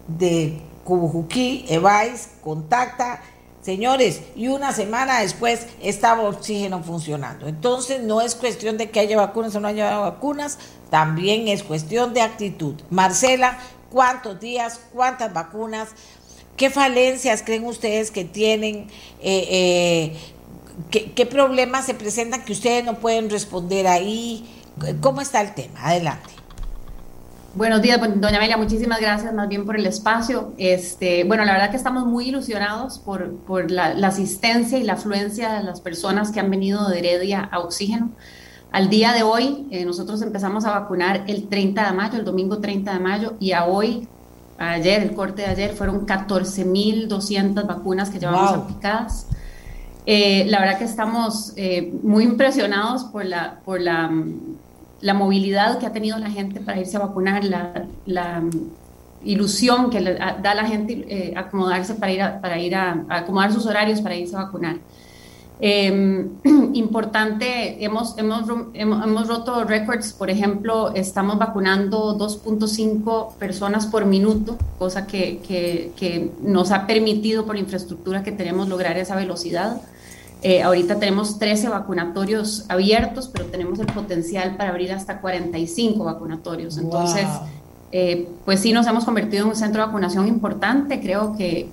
de 0.07 0.59
Cubujuquí, 0.83 1.65
Evais, 1.69 2.31
contacta 2.43 3.21
Señores, 3.63 4.21
y 4.35 4.49
una 4.49 4.73
semana 4.73 5.21
después 5.21 5.67
estaba 5.81 6.23
oxígeno 6.23 6.83
funcionando. 6.83 7.47
Entonces 7.47 8.01
no 8.01 8.19
es 8.19 8.35
cuestión 8.35 8.77
de 8.77 8.89
que 8.89 8.99
haya 8.99 9.15
vacunas 9.15 9.55
o 9.55 9.61
no 9.61 9.69
haya 9.69 9.97
vacunas, 9.99 10.57
también 10.89 11.47
es 11.47 11.63
cuestión 11.63 12.13
de 12.13 12.21
actitud. 12.21 12.75
Marcela, 12.89 13.57
¿cuántos 13.89 14.41
días, 14.41 14.81
cuántas 14.93 15.33
vacunas? 15.33 15.89
¿Qué 16.57 16.69
falencias 16.69 17.41
creen 17.41 17.65
ustedes 17.65 18.11
que 18.11 18.25
tienen? 18.25 18.87
Eh, 19.21 19.47
eh, 19.49 20.17
¿qué, 20.91 21.13
¿Qué 21.13 21.25
problemas 21.25 21.85
se 21.85 21.93
presentan 21.93 22.43
que 22.43 22.51
ustedes 22.51 22.83
no 22.83 22.99
pueden 22.99 23.29
responder 23.29 23.87
ahí? 23.87 24.45
¿Cómo 24.99 25.21
está 25.21 25.39
el 25.39 25.53
tema? 25.53 25.85
Adelante. 25.85 26.42
Buenos 27.55 27.83
días, 27.83 27.99
doña 28.01 28.37
Amelia, 28.37 28.57
muchísimas 28.57 28.99
gracias 28.99 29.31
más 29.31 29.47
bien 29.47 29.63
por 29.63 29.75
el 29.75 29.85
espacio. 29.85 30.53
Este, 30.57 31.23
bueno, 31.23 31.45
la 31.45 31.51
verdad 31.51 31.69
que 31.69 31.77
estamos 31.77 32.07
muy 32.07 32.29
ilusionados 32.29 32.97
por, 32.97 33.35
por 33.41 33.69
la, 33.69 33.89
asistencia 34.07 34.79
y 34.79 34.83
la 34.83 34.93
afluencia 34.93 35.53
de 35.53 35.63
las 35.63 35.79
personas 35.79 36.31
que 36.31 36.39
han 36.39 36.49
venido 36.49 36.89
de 36.89 36.97
Heredia 36.97 37.47
a 37.51 37.59
Oxígeno. 37.59 38.09
Al 38.71 38.89
día 38.89 39.13
de 39.13 39.21
hoy, 39.21 39.67
eh, 39.69 39.85
nosotros 39.85 40.23
empezamos 40.23 40.65
a 40.65 40.71
vacunar 40.71 41.25
el 41.27 41.47
30 41.47 41.91
de 41.91 41.93
mayo, 41.95 42.17
el 42.17 42.25
domingo 42.25 42.57
30 42.57 42.91
de 42.91 42.99
mayo, 42.99 43.33
y 43.39 43.51
a 43.51 43.65
hoy, 43.65 44.07
ayer, 44.57 45.03
el 45.03 45.13
corte 45.13 45.43
de 45.43 45.49
ayer, 45.49 45.75
fueron 45.75 46.07
14.200 46.07 47.67
vacunas 47.67 48.09
que 48.09 48.17
llevamos 48.17 48.51
aplicadas. 48.51 49.27
Eh, 50.07 50.45
la 50.47 50.59
verdad 50.59 50.79
que 50.79 50.85
estamos 50.85 51.53
eh, 51.55 51.93
muy 52.01 52.23
impresionados 52.23 53.03
por 53.03 53.23
la, 53.25 53.59
por 53.63 53.79
la 53.79 54.09
la 55.03 55.13
movilidad 55.13 55.79
que 55.79 55.85
ha 55.85 55.91
tenido 55.91 56.17
la 56.17 56.31
gente 56.31 56.61
para 56.61 56.79
irse 56.79 56.95
a 56.95 57.01
vacunar, 57.01 57.43
la, 57.43 58.43
ilusión 59.25 59.89
que 59.89 60.01
da 60.01 60.53
la 60.53 60.65
gente 60.65 61.05
eh, 61.07 61.33
acomodarse 61.37 61.95
para 61.95 62.11
ir, 62.11 62.21
a, 62.21 62.41
para 62.41 62.59
ir 62.59 62.75
a, 62.75 63.05
acomodar 63.07 63.53
sus 63.53 63.65
horarios 63.65 64.01
para 64.01 64.15
irse 64.15 64.35
a 64.35 64.43
vacunar. 64.43 64.77
Em, 65.59 66.29
importante, 66.73 67.83
hemos, 67.83 68.17
hemos, 68.17 68.49
hemos, 68.73 69.27
roto 69.27 69.63
récords, 69.63 70.13
por 70.13 70.29
ejemplo, 70.29 70.93
estamos 70.93 71.37
vacunando 71.37 72.17
2.5 72.17 73.35
personas 73.35 73.85
por 73.87 74.05
minuto, 74.05 74.57
cosa 74.79 75.05
que, 75.05 75.39
que, 75.41 76.31
nos 76.41 76.71
ha 76.71 76.87
permitido 76.87 77.45
por 77.45 77.55
la 77.55 77.61
infraestructura 77.61 78.23
que 78.23 78.31
tenemos 78.31 78.67
lograr 78.67 78.97
esa 78.97 79.15
velocidad. 79.15 79.81
Eh, 80.43 80.61
ahorita 80.61 80.99
tenemos 80.99 81.39
13 81.39 81.69
vacunatorios 81.69 82.65
abiertos, 82.67 83.29
pero 83.31 83.45
tenemos 83.45 83.79
el 83.79 83.85
potencial 83.85 84.57
para 84.57 84.71
abrir 84.71 84.91
hasta 84.91 85.21
45 85.21 86.03
vacunatorios. 86.03 86.77
Entonces, 86.77 87.25
eh, 87.93 88.27
pues 88.43 88.59
sí 88.59 88.73
nos 88.73 88.85
hemos 88.87 89.05
convertido 89.05 89.43
en 89.43 89.49
un 89.49 89.55
centro 89.55 89.81
de 89.81 89.87
vacunación 89.87 90.27
importante. 90.27 90.99
Creo 90.99 91.37
que, 91.37 91.69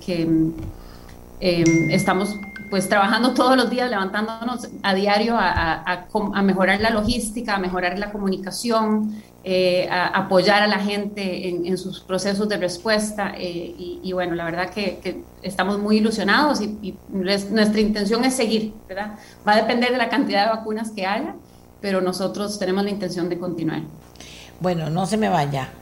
eh, 1.41 1.63
estamos 1.89 2.29
pues 2.71 2.87
trabajando 2.87 3.33
todos 3.33 3.57
los 3.57 3.69
días, 3.69 3.89
levantándonos 3.89 4.69
a 4.81 4.95
diario 4.95 5.35
a, 5.37 6.07
mejorar 6.41 6.79
la 6.79 6.89
logística, 6.89 7.55
a 7.55 7.59
mejorar 7.59 7.99
la 7.99 8.13
comunicación, 8.13 9.21
eh, 9.43 9.89
a 9.91 10.07
apoyar 10.07 10.63
a 10.63 10.67
la 10.67 10.79
gente 10.79 11.49
en, 11.49 11.77
sus 11.77 11.99
procesos 11.99 12.47
de 12.47 12.55
respuesta. 12.55 13.33
Eh, 13.37 13.75
y, 14.01 14.13
bueno, 14.13 14.35
la 14.35 14.45
verdad 14.45 14.69
que, 14.69 15.21
estamos 15.43 15.79
muy 15.79 15.97
ilusionados 15.97 16.61
y, 16.61 16.95
nuestra 17.09 17.81
intención 17.81 18.23
es 18.23 18.35
seguir, 18.35 18.73
¿verdad? 18.87 19.15
Va 19.45 19.51
a 19.51 19.57
depender 19.57 19.91
de 19.91 19.97
la 19.97 20.07
cantidad 20.07 20.45
de 20.45 20.51
vacunas 20.51 20.91
que 20.91 21.05
haya, 21.05 21.35
pero 21.81 21.99
nosotros 21.99 22.57
tenemos 22.57 22.85
la 22.85 22.89
intención 22.89 23.27
de 23.27 23.37
continuar. 23.37 23.81
Bueno, 24.61 24.91
no 24.91 25.07
se 25.07 25.17
me 25.17 25.27
vaya. 25.27 25.73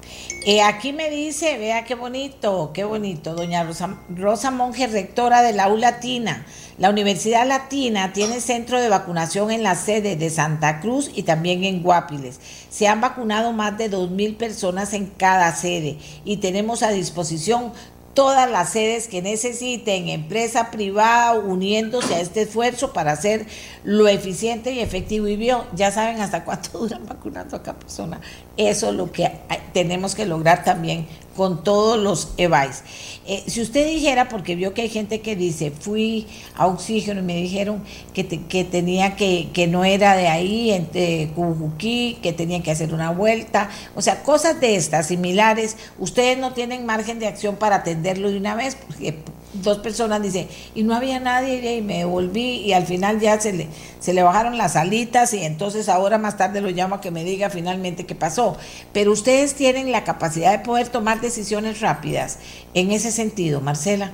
Eh, 0.45 0.61
aquí 0.61 0.93
me 0.93 1.09
dice, 1.09 1.57
vea 1.57 1.83
qué 1.83 1.95
bonito, 1.95 2.71
qué 2.73 2.85
bonito, 2.85 3.35
doña 3.35 3.65
Rosa, 3.65 3.99
Rosa 4.07 4.51
Monge, 4.51 4.87
rectora 4.87 5.41
de 5.41 5.51
la 5.51 5.67
U 5.67 5.75
Latina. 5.75 6.45
La 6.77 6.89
Universidad 6.89 7.45
Latina 7.45 8.13
tiene 8.13 8.39
centro 8.39 8.79
de 8.79 8.87
vacunación 8.87 9.51
en 9.51 9.63
la 9.63 9.75
sede 9.75 10.15
de 10.15 10.29
Santa 10.29 10.79
Cruz 10.79 11.11
y 11.13 11.23
también 11.23 11.65
en 11.65 11.83
Guapiles. 11.83 12.39
Se 12.69 12.87
han 12.87 13.01
vacunado 13.01 13.51
más 13.51 13.77
de 13.77 13.91
2.000 13.91 14.37
personas 14.37 14.93
en 14.93 15.07
cada 15.07 15.53
sede 15.53 15.97
y 16.23 16.37
tenemos 16.37 16.81
a 16.81 16.91
disposición 16.91 17.73
todas 18.13 18.49
las 18.49 18.71
sedes 18.71 19.07
que 19.07 19.21
necesiten, 19.21 20.09
empresa 20.09 20.71
privada, 20.71 21.33
uniéndose 21.33 22.15
a 22.15 22.19
este 22.19 22.41
esfuerzo 22.43 22.93
para 22.93 23.11
hacer 23.11 23.45
lo 23.83 24.07
eficiente 24.07 24.71
y 24.71 24.79
efectivo. 24.79 25.27
Y 25.27 25.35
vio, 25.35 25.65
ya 25.75 25.91
saben 25.91 26.21
hasta 26.21 26.43
cuánto 26.43 26.79
duran 26.79 27.05
vacunando 27.05 27.55
a 27.55 27.63
cada 27.63 27.79
persona. 27.79 28.19
Eso 28.57 28.89
es 28.89 28.95
lo 28.95 29.11
que 29.11 29.31
tenemos 29.73 30.15
que 30.15 30.25
lograr 30.25 30.63
también 30.63 31.07
con 31.39 31.63
todos 31.63 31.97
los 31.97 32.33
EVAIS. 32.35 32.83
Eh, 33.25 33.45
si 33.47 33.61
usted 33.61 33.87
dijera, 33.87 34.27
porque 34.27 34.57
vio 34.57 34.73
que 34.73 34.81
hay 34.81 34.89
gente 34.89 35.21
que 35.21 35.37
dice, 35.37 35.71
fui 35.71 36.27
a 36.53 36.67
oxígeno 36.67 37.21
y 37.21 37.23
me 37.23 37.37
dijeron 37.37 37.81
que, 38.13 38.27
que 38.27 38.65
tenía 38.65 39.15
que, 39.15 39.47
que 39.53 39.65
no 39.65 39.85
era 39.85 40.17
de 40.17 40.27
ahí, 40.27 40.71
entre 40.71 41.29
Cujuquí, 41.29 42.17
que 42.21 42.33
tenía 42.33 42.61
que 42.61 42.71
hacer 42.71 42.93
una 42.93 43.11
vuelta, 43.11 43.69
o 43.95 44.01
sea, 44.01 44.21
cosas 44.21 44.59
de 44.59 44.75
estas 44.75 45.07
similares, 45.07 45.77
ustedes 45.97 46.37
no 46.37 46.51
tienen 46.51 46.85
margen 46.85 47.19
de 47.19 47.27
acción 47.27 47.55
para 47.55 47.77
atenderlo 47.77 48.29
de 48.29 48.35
una 48.35 48.55
vez, 48.55 48.75
porque 48.75 49.19
dos 49.53 49.79
personas 49.79 50.21
dicen, 50.21 50.47
y 50.75 50.83
no 50.83 50.95
había 50.95 51.19
nadie 51.19 51.77
y 51.77 51.81
me 51.81 52.05
volví 52.05 52.57
y 52.61 52.73
al 52.73 52.85
final 52.85 53.19
ya 53.19 53.39
se 53.39 53.53
le, 53.53 53.67
se 53.99 54.13
le 54.13 54.23
bajaron 54.23 54.57
las 54.57 54.75
alitas 54.75 55.33
y 55.33 55.43
entonces 55.43 55.89
ahora 55.89 56.17
más 56.17 56.37
tarde 56.37 56.61
lo 56.61 56.69
llamo 56.69 56.95
a 56.95 57.01
que 57.01 57.11
me 57.11 57.23
diga 57.23 57.49
finalmente 57.49 58.05
qué 58.05 58.15
pasó. 58.15 58.57
Pero 58.93 59.11
ustedes 59.11 59.55
tienen 59.55 59.91
la 59.91 60.03
capacidad 60.03 60.51
de 60.51 60.63
poder 60.63 60.89
tomar 60.89 61.21
decisiones 61.21 61.81
rápidas 61.81 62.39
en 62.73 62.91
ese 62.91 63.11
sentido, 63.11 63.61
Marcela. 63.61 64.11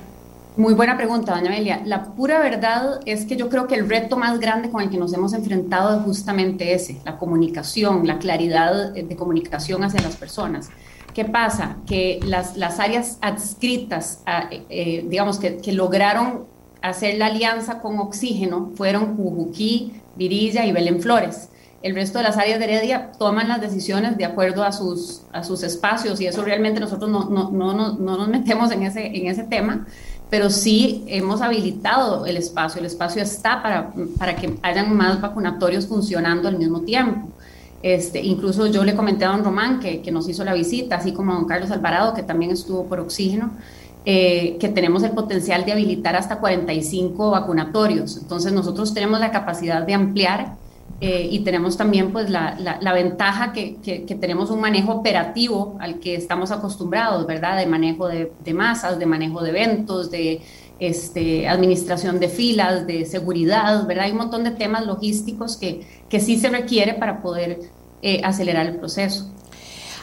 Muy 0.56 0.72
buena 0.72 0.96
pregunta, 0.96 1.34
doña 1.34 1.48
Amelia. 1.48 1.82
La 1.84 2.14
pura 2.14 2.38
verdad 2.38 3.00
es 3.04 3.26
que 3.26 3.36
yo 3.36 3.50
creo 3.50 3.66
que 3.66 3.74
el 3.74 3.86
reto 3.86 4.16
más 4.16 4.40
grande 4.40 4.70
con 4.70 4.80
el 4.80 4.88
que 4.88 4.96
nos 4.96 5.12
hemos 5.12 5.34
enfrentado 5.34 5.98
es 5.98 6.02
justamente 6.02 6.72
ese, 6.72 6.98
la 7.04 7.18
comunicación, 7.18 8.06
la 8.06 8.18
claridad 8.18 8.94
de 8.94 9.16
comunicación 9.16 9.84
hacia 9.84 10.00
las 10.00 10.16
personas. 10.16 10.70
¿Qué 11.16 11.24
pasa? 11.24 11.78
Que 11.86 12.20
las, 12.26 12.58
las 12.58 12.78
áreas 12.78 13.16
adscritas, 13.22 14.22
eh, 14.68 15.02
digamos, 15.08 15.38
que, 15.38 15.56
que, 15.56 15.72
lograron 15.72 16.44
hacer 16.82 17.16
la 17.16 17.28
alianza 17.28 17.80
con 17.80 17.98
Oxígeno 18.00 18.72
fueron 18.76 19.16
Cujuquí, 19.16 19.94
Virilla 20.14 20.66
y 20.66 20.72
Belén 20.72 21.00
Flores. 21.00 21.48
El 21.80 21.94
resto 21.94 22.18
de 22.18 22.24
las 22.24 22.36
áreas 22.36 22.58
de 22.58 22.66
Heredia 22.66 23.12
toman 23.12 23.48
las 23.48 23.62
decisiones 23.62 24.18
de 24.18 24.26
acuerdo 24.26 24.62
a 24.62 24.72
sus, 24.72 25.22
a 25.32 25.42
sus 25.42 25.62
espacios 25.62 26.20
y 26.20 26.26
eso 26.26 26.44
realmente 26.44 26.80
nosotros 26.80 27.10
no, 27.10 27.30
no, 27.30 27.50
no, 27.50 27.72
no 27.72 28.16
nos 28.18 28.28
metemos 28.28 28.70
en 28.72 28.82
ese, 28.82 29.06
en 29.06 29.26
ese 29.26 29.44
tema, 29.44 29.86
pero 30.28 30.50
sí 30.50 31.02
hemos 31.06 31.40
habilitado 31.40 32.26
el 32.26 32.36
espacio. 32.36 32.78
El 32.78 32.86
espacio 32.86 33.22
está 33.22 33.62
para, 33.62 33.90
para 34.18 34.36
que 34.36 34.58
hayan 34.60 34.94
más 34.94 35.18
vacunatorios 35.18 35.86
funcionando 35.86 36.46
al 36.46 36.58
mismo 36.58 36.82
tiempo. 36.82 37.30
Este, 37.86 38.20
incluso 38.20 38.66
yo 38.66 38.82
le 38.82 38.96
comenté 38.96 39.26
a 39.26 39.28
don 39.28 39.44
Román, 39.44 39.78
que, 39.78 40.02
que, 40.02 40.10
nos 40.10 40.28
hizo 40.28 40.42
la 40.42 40.54
visita, 40.54 40.96
así 40.96 41.12
como 41.12 41.30
a 41.30 41.36
don 41.36 41.44
Carlos 41.44 41.70
Alvarado, 41.70 42.14
que 42.14 42.24
también 42.24 42.50
estuvo 42.50 42.86
por 42.86 42.98
oxígeno, 42.98 43.52
eh, 44.04 44.56
que 44.58 44.68
tenemos 44.68 45.04
el 45.04 45.12
potencial 45.12 45.64
de 45.64 45.70
habilitar 45.70 46.16
hasta 46.16 46.40
45 46.40 47.30
vacunatorios. 47.30 48.16
Entonces 48.16 48.52
nosotros 48.52 48.92
tenemos 48.92 49.20
la 49.20 49.30
capacidad 49.30 49.86
de 49.86 49.94
ampliar 49.94 50.56
eh, 51.00 51.28
y 51.30 51.44
tenemos 51.44 51.76
también 51.76 52.10
pues 52.10 52.28
la, 52.28 52.56
la, 52.58 52.92
ventaja 52.92 53.52
que, 53.52 53.76
que, 53.76 54.04
que, 54.04 54.16
tenemos 54.16 54.50
un 54.50 54.60
manejo 54.60 54.90
operativo 54.90 55.76
al 55.78 56.00
que 56.00 56.16
estamos 56.16 56.50
acostumbrados, 56.50 57.24
¿verdad? 57.24 57.56
De 57.56 57.66
manejo 57.66 58.08
de, 58.08 58.32
de 58.44 58.52
masas, 58.52 58.98
de 58.98 59.06
manejo 59.06 59.42
de 59.42 59.50
eventos, 59.50 60.10
de 60.10 60.40
este, 60.80 61.48
administración 61.48 62.18
de 62.18 62.28
filas, 62.28 62.84
de 62.86 63.04
seguridad, 63.04 63.86
¿verdad? 63.86 64.06
Hay 64.06 64.10
un 64.10 64.18
montón 64.18 64.42
de 64.42 64.50
temas 64.50 64.84
logísticos 64.86 65.56
que, 65.56 65.86
que 66.08 66.18
sí 66.18 66.36
se 66.36 66.50
requiere 66.50 66.94
para 66.94 67.22
poder 67.22 67.75
eh, 68.08 68.20
acelerar 68.22 68.66
el 68.66 68.76
proceso. 68.76 69.28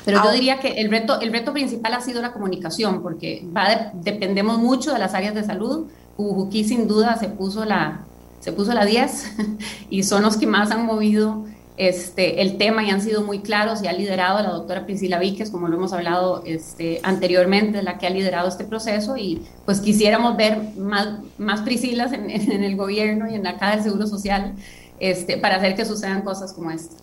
Pero 0.04 0.22
yo 0.22 0.34
diría 0.34 0.60
que 0.60 0.74
el 0.74 0.92
reto, 0.92 1.22
el 1.22 1.32
reto 1.32 1.54
principal 1.54 1.94
ha 1.94 2.02
sido 2.02 2.22
la 2.22 2.34
comunicación, 2.34 3.02
porque 3.02 3.46
va 3.56 3.94
dependemos 3.94 4.58
mucho 4.58 4.92
de 4.92 5.00
las 5.00 5.14
áreas 5.14 5.34
de 5.34 5.46
salud. 5.46 5.88
Ujuquí 6.18 6.66
sin 6.66 6.86
duda 6.86 7.16
se 7.16 7.30
puso 7.30 7.64
la, 7.64 8.02
se 8.42 8.52
puso 8.52 8.74
la 8.74 8.84
10 8.84 9.38
y 9.90 10.04
son 10.04 10.24
los 10.24 10.36
que 10.36 10.48
más 10.48 10.72
han 10.72 10.86
movido 10.86 11.46
este, 11.78 12.42
el 12.42 12.58
tema 12.58 12.84
y 12.84 12.90
han 12.90 13.02
sido 13.02 13.24
muy 13.24 13.40
claros 13.40 13.82
y 13.82 13.88
ha 13.88 13.94
liderado 13.94 14.44
la 14.44 14.50
doctora 14.50 14.86
Priscila 14.86 15.18
Víquez, 15.18 15.50
como 15.50 15.70
lo 15.70 15.78
hemos 15.78 15.94
hablado 15.94 16.44
este, 16.46 17.00
anteriormente, 17.04 17.84
la 17.84 18.00
que 18.00 18.08
ha 18.08 18.10
liderado 18.10 18.50
este 18.50 18.66
proceso 18.66 19.16
y 19.16 19.44
pues 19.64 19.80
quisiéramos 19.80 20.36
ver 20.36 20.58
más, 20.76 21.20
más 21.38 21.62
Priscilas 21.62 22.12
en, 22.12 22.30
en 22.30 22.66
el 22.66 22.76
gobierno 22.76 23.32
y 23.32 23.36
en 23.36 23.44
la 23.44 23.58
Caja 23.58 23.76
del 23.76 23.84
Seguro 23.86 24.08
Social 24.08 24.56
este, 25.00 25.38
para 25.38 25.56
hacer 25.56 25.76
que 25.76 25.86
sucedan 25.86 26.22
cosas 26.22 26.54
como 26.54 26.72
esta. 26.72 26.96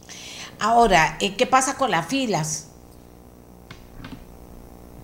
Ahora, 0.60 1.16
eh, 1.20 1.36
¿qué 1.36 1.46
pasa 1.46 1.76
con 1.76 1.90
las 1.90 2.06
filas? 2.06 2.68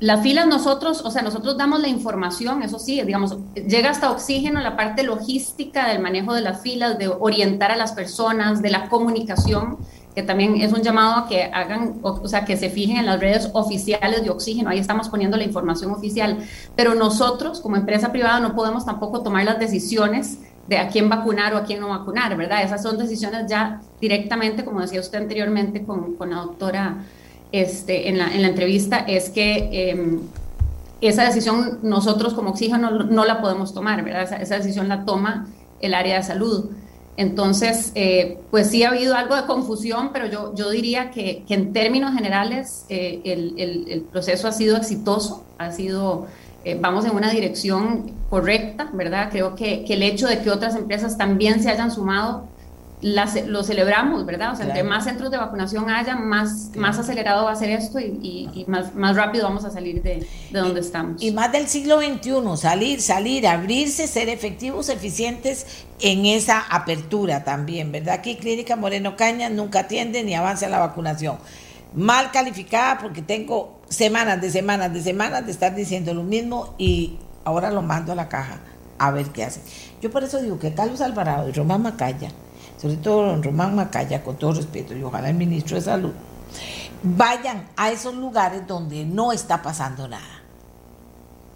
Las 0.00 0.22
filas 0.22 0.46
nosotros, 0.46 1.00
o 1.02 1.10
sea, 1.10 1.22
nosotros 1.22 1.56
damos 1.56 1.80
la 1.80 1.88
información, 1.88 2.62
eso 2.62 2.78
sí, 2.78 3.00
digamos, 3.00 3.38
llega 3.54 3.88
hasta 3.88 4.10
oxígeno 4.10 4.60
la 4.60 4.76
parte 4.76 5.02
logística 5.02 5.88
del 5.88 6.00
manejo 6.00 6.34
de 6.34 6.42
las 6.42 6.60
filas, 6.60 6.98
de 6.98 7.08
orientar 7.08 7.70
a 7.70 7.76
las 7.76 7.92
personas, 7.92 8.60
de 8.60 8.68
la 8.68 8.90
comunicación, 8.90 9.78
que 10.14 10.22
también 10.22 10.60
es 10.60 10.74
un 10.74 10.82
llamado 10.82 11.14
a 11.14 11.26
que 11.26 11.44
hagan, 11.44 12.00
o, 12.02 12.28
sea, 12.28 12.44
que 12.44 12.58
se 12.58 12.68
fijen 12.68 12.98
en 12.98 13.06
las 13.06 13.18
redes 13.18 13.48
oficiales 13.54 14.22
de 14.22 14.28
oxígeno, 14.28 14.68
ahí 14.68 14.78
estamos 14.78 15.08
poniendo 15.08 15.38
la 15.38 15.44
información 15.44 15.90
oficial, 15.90 16.38
pero 16.74 16.94
nosotros 16.94 17.62
como 17.62 17.76
empresa 17.76 18.12
privada 18.12 18.40
no 18.40 18.54
podemos 18.54 18.84
tampoco 18.84 19.22
tomar 19.22 19.46
las 19.46 19.58
decisiones 19.58 20.38
de 20.68 20.78
a 20.78 20.88
quién 20.88 21.08
vacunar 21.08 21.54
o 21.54 21.58
a 21.58 21.64
quién 21.64 21.80
no 21.80 21.88
vacunar, 21.88 22.36
¿verdad? 22.36 22.62
Esas 22.62 22.82
son 22.82 22.98
decisiones 22.98 23.46
ya 23.48 23.80
directamente, 24.00 24.64
como 24.64 24.80
decía 24.80 25.00
usted 25.00 25.18
anteriormente 25.18 25.84
con, 25.84 26.14
con 26.14 26.30
la 26.30 26.36
doctora 26.36 27.04
este, 27.52 28.08
en, 28.08 28.18
la, 28.18 28.34
en 28.34 28.42
la 28.42 28.48
entrevista, 28.48 28.98
es 28.98 29.30
que 29.30 29.90
em, 29.90 30.20
esa 31.00 31.24
decisión 31.24 31.78
nosotros 31.82 32.34
como 32.34 32.50
oxígeno 32.50 32.90
no, 32.90 33.24
la 33.24 33.40
podemos 33.40 33.72
tomar, 33.72 34.04
¿verdad? 34.04 34.40
Esa, 34.40 34.56
decisión 34.56 34.88
la 34.88 35.04
toma 35.04 35.46
el 35.80 35.94
área 35.94 36.16
de 36.16 36.22
salud. 36.22 36.70
Entonces, 37.16 37.92
eh, 37.94 38.40
pues 38.50 38.68
sí 38.68 38.82
ha 38.82 38.90
habido 38.90 39.14
algo 39.14 39.36
de 39.36 39.46
confusión, 39.46 40.10
pero 40.12 40.26
yo, 40.26 40.54
yo 40.54 40.70
diría 40.70 41.10
que, 41.10 41.44
que 41.46 41.54
en 41.54 41.72
términos 41.72 42.14
generales 42.14 42.84
eh, 42.88 43.20
el, 43.24 43.54
el, 43.88 44.02
proceso 44.02 44.48
ha 44.48 44.52
sido 44.52 44.76
exitoso, 44.76 45.44
ha 45.56 45.72
sido, 45.72 46.26
eh, 46.66 46.76
vamos 46.80 47.04
en 47.04 47.14
una 47.14 47.30
dirección 47.30 48.10
correcta, 48.28 48.90
¿verdad? 48.92 49.28
Creo 49.30 49.54
que, 49.54 49.84
que, 49.84 49.94
el 49.94 50.02
hecho 50.02 50.26
de 50.26 50.40
que 50.40 50.50
otras 50.50 50.74
empresas 50.74 51.16
también 51.16 51.62
se 51.62 51.70
hayan 51.70 51.92
sumado 51.92 52.48
lo 53.02 53.62
celebramos, 53.62 54.26
¿verdad? 54.26 54.52
O 54.52 54.56
sea, 54.56 54.66
entre 54.66 54.82
más 54.82 55.04
centros 55.04 55.30
de 55.30 55.36
vacunación 55.36 55.88
haya, 55.90 56.16
más, 56.16 56.72
más 56.74 56.98
acelerado 56.98 57.44
va 57.44 57.52
a 57.52 57.54
ser 57.54 57.70
esto 57.70 58.00
y, 58.00 58.50
y, 58.52 58.64
más, 58.66 58.96
más 58.96 59.14
rápido 59.14 59.44
vamos 59.44 59.64
a 59.64 59.70
salir 59.70 60.02
de, 60.02 60.26
de 60.50 60.58
donde 60.58 60.80
estamos. 60.80 61.22
Y 61.22 61.30
más 61.30 61.52
del 61.52 61.68
siglo 61.68 62.00
XXI, 62.00 62.56
salir, 62.56 63.00
salir, 63.00 63.46
abrirse, 63.46 64.08
ser 64.08 64.28
efectivos, 64.28 64.88
eficientes 64.88 65.84
en 66.00 66.26
esa 66.26 66.58
apertura 66.58 67.44
también, 67.44 67.92
¿verdad? 67.92 68.14
Aquí 68.14 68.38
Clínica 68.38 68.74
Moreno 68.74 69.14
Caña 69.14 69.50
nunca 69.50 69.80
atiende 69.80 70.24
ni 70.24 70.34
avanza 70.34 70.68
la 70.68 70.80
vacunación. 70.80 71.38
Mal 71.94 72.30
calificada 72.30 72.98
porque 72.98 73.22
tengo 73.22 73.80
semanas 73.88 74.40
de 74.40 74.50
semanas 74.50 74.92
de 74.92 75.02
semanas 75.02 75.46
de 75.46 75.52
estar 75.52 75.74
diciendo 75.74 76.12
lo 76.12 76.22
mismo 76.22 76.74
y 76.78 77.18
ahora 77.44 77.70
lo 77.70 77.82
mando 77.82 78.12
a 78.12 78.14
la 78.14 78.28
caja 78.28 78.60
a 78.98 79.10
ver 79.10 79.26
qué 79.28 79.44
hace. 79.44 79.60
Yo 80.00 80.10
por 80.10 80.24
eso 80.24 80.40
digo 80.40 80.58
que 80.58 80.74
Carlos 80.74 81.00
Alvarado 81.00 81.48
y 81.48 81.52
Román 81.52 81.82
Macaya 81.82 82.30
sobre 82.76 82.96
todo 82.96 83.40
Román 83.42 83.74
Macaya, 83.74 84.22
con 84.22 84.36
todo 84.36 84.52
respeto, 84.52 84.94
y 84.94 85.02
ojalá 85.02 85.30
el 85.30 85.36
ministro 85.36 85.76
de 85.76 85.82
Salud, 85.82 86.12
vayan 87.02 87.68
a 87.76 87.90
esos 87.90 88.14
lugares 88.14 88.66
donde 88.66 89.04
no 89.04 89.32
está 89.32 89.62
pasando 89.62 90.08
nada. 90.08 90.42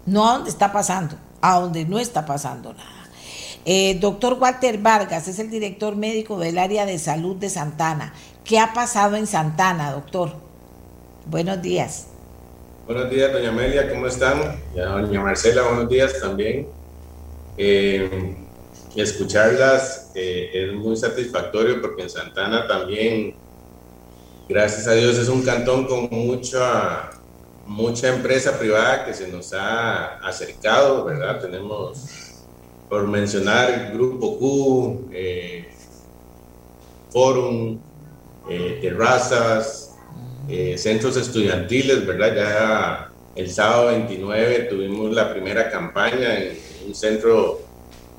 No 0.05 0.27
a 0.27 0.33
donde 0.33 0.49
está 0.49 0.71
pasando, 0.71 1.15
a 1.41 1.59
donde 1.59 1.85
no 1.85 1.99
está 1.99 2.25
pasando 2.25 2.73
nada. 2.73 2.89
Eh, 3.63 3.99
doctor 3.99 4.33
Walter 4.39 4.79
Vargas 4.79 5.27
es 5.27 5.37
el 5.37 5.51
director 5.51 5.95
médico 5.95 6.39
del 6.39 6.57
área 6.57 6.87
de 6.87 6.97
salud 6.97 7.35
de 7.35 7.49
Santana. 7.51 8.13
¿Qué 8.43 8.59
ha 8.59 8.73
pasado 8.73 9.15
en 9.15 9.27
Santana, 9.27 9.91
doctor? 9.91 10.31
Buenos 11.25 11.61
días. 11.61 12.07
Buenos 12.87 13.09
días, 13.09 13.31
doña 13.31 13.49
Amelia, 13.49 13.87
¿cómo 13.89 14.07
están? 14.07 14.59
Ya, 14.75 14.85
doña 14.85 15.21
Marcela, 15.21 15.61
buenos 15.61 15.87
días 15.87 16.19
también. 16.19 16.67
Eh, 17.55 18.35
escucharlas 18.95 20.11
eh, 20.15 20.49
es 20.53 20.73
muy 20.73 20.97
satisfactorio 20.97 21.81
porque 21.81 22.01
en 22.01 22.09
Santana 22.09 22.67
también, 22.67 23.35
gracias 24.49 24.87
a 24.87 24.93
Dios, 24.93 25.19
es 25.19 25.29
un 25.29 25.43
cantón 25.43 25.85
con 25.85 26.09
mucha, 26.09 27.11
mucha 27.67 28.09
empresa 28.09 28.57
privada 28.57 29.05
que 29.05 29.13
se 29.13 29.27
nos 29.27 29.53
ha 29.53 30.17
acercado, 30.17 31.05
¿verdad? 31.05 31.39
Tenemos, 31.39 32.07
por 32.89 33.07
mencionar, 33.07 33.91
Grupo 33.93 34.39
Q, 34.39 35.09
eh, 35.13 35.69
Forum, 37.11 37.79
eh, 38.53 38.79
terrazas, 38.81 39.95
eh, 40.49 40.77
centros 40.77 41.15
estudiantiles, 41.15 42.05
¿verdad? 42.05 42.35
Ya 42.35 43.11
el 43.35 43.49
sábado 43.49 43.87
29 43.87 44.67
tuvimos 44.69 45.13
la 45.13 45.31
primera 45.31 45.69
campaña 45.71 46.37
en 46.37 46.57
un 46.85 46.93
centro 46.93 47.61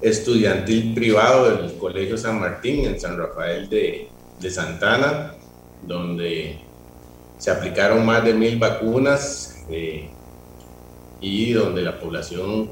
estudiantil 0.00 0.94
privado 0.94 1.54
del 1.54 1.76
Colegio 1.76 2.16
San 2.16 2.40
Martín 2.40 2.86
en 2.86 2.98
San 2.98 3.18
Rafael 3.18 3.68
de, 3.68 4.08
de 4.40 4.50
Santana, 4.50 5.34
donde 5.82 6.58
se 7.36 7.50
aplicaron 7.50 8.06
más 8.06 8.24
de 8.24 8.32
mil 8.32 8.58
vacunas 8.58 9.64
eh, 9.68 10.08
y 11.20 11.52
donde 11.52 11.82
la 11.82 12.00
población 12.00 12.70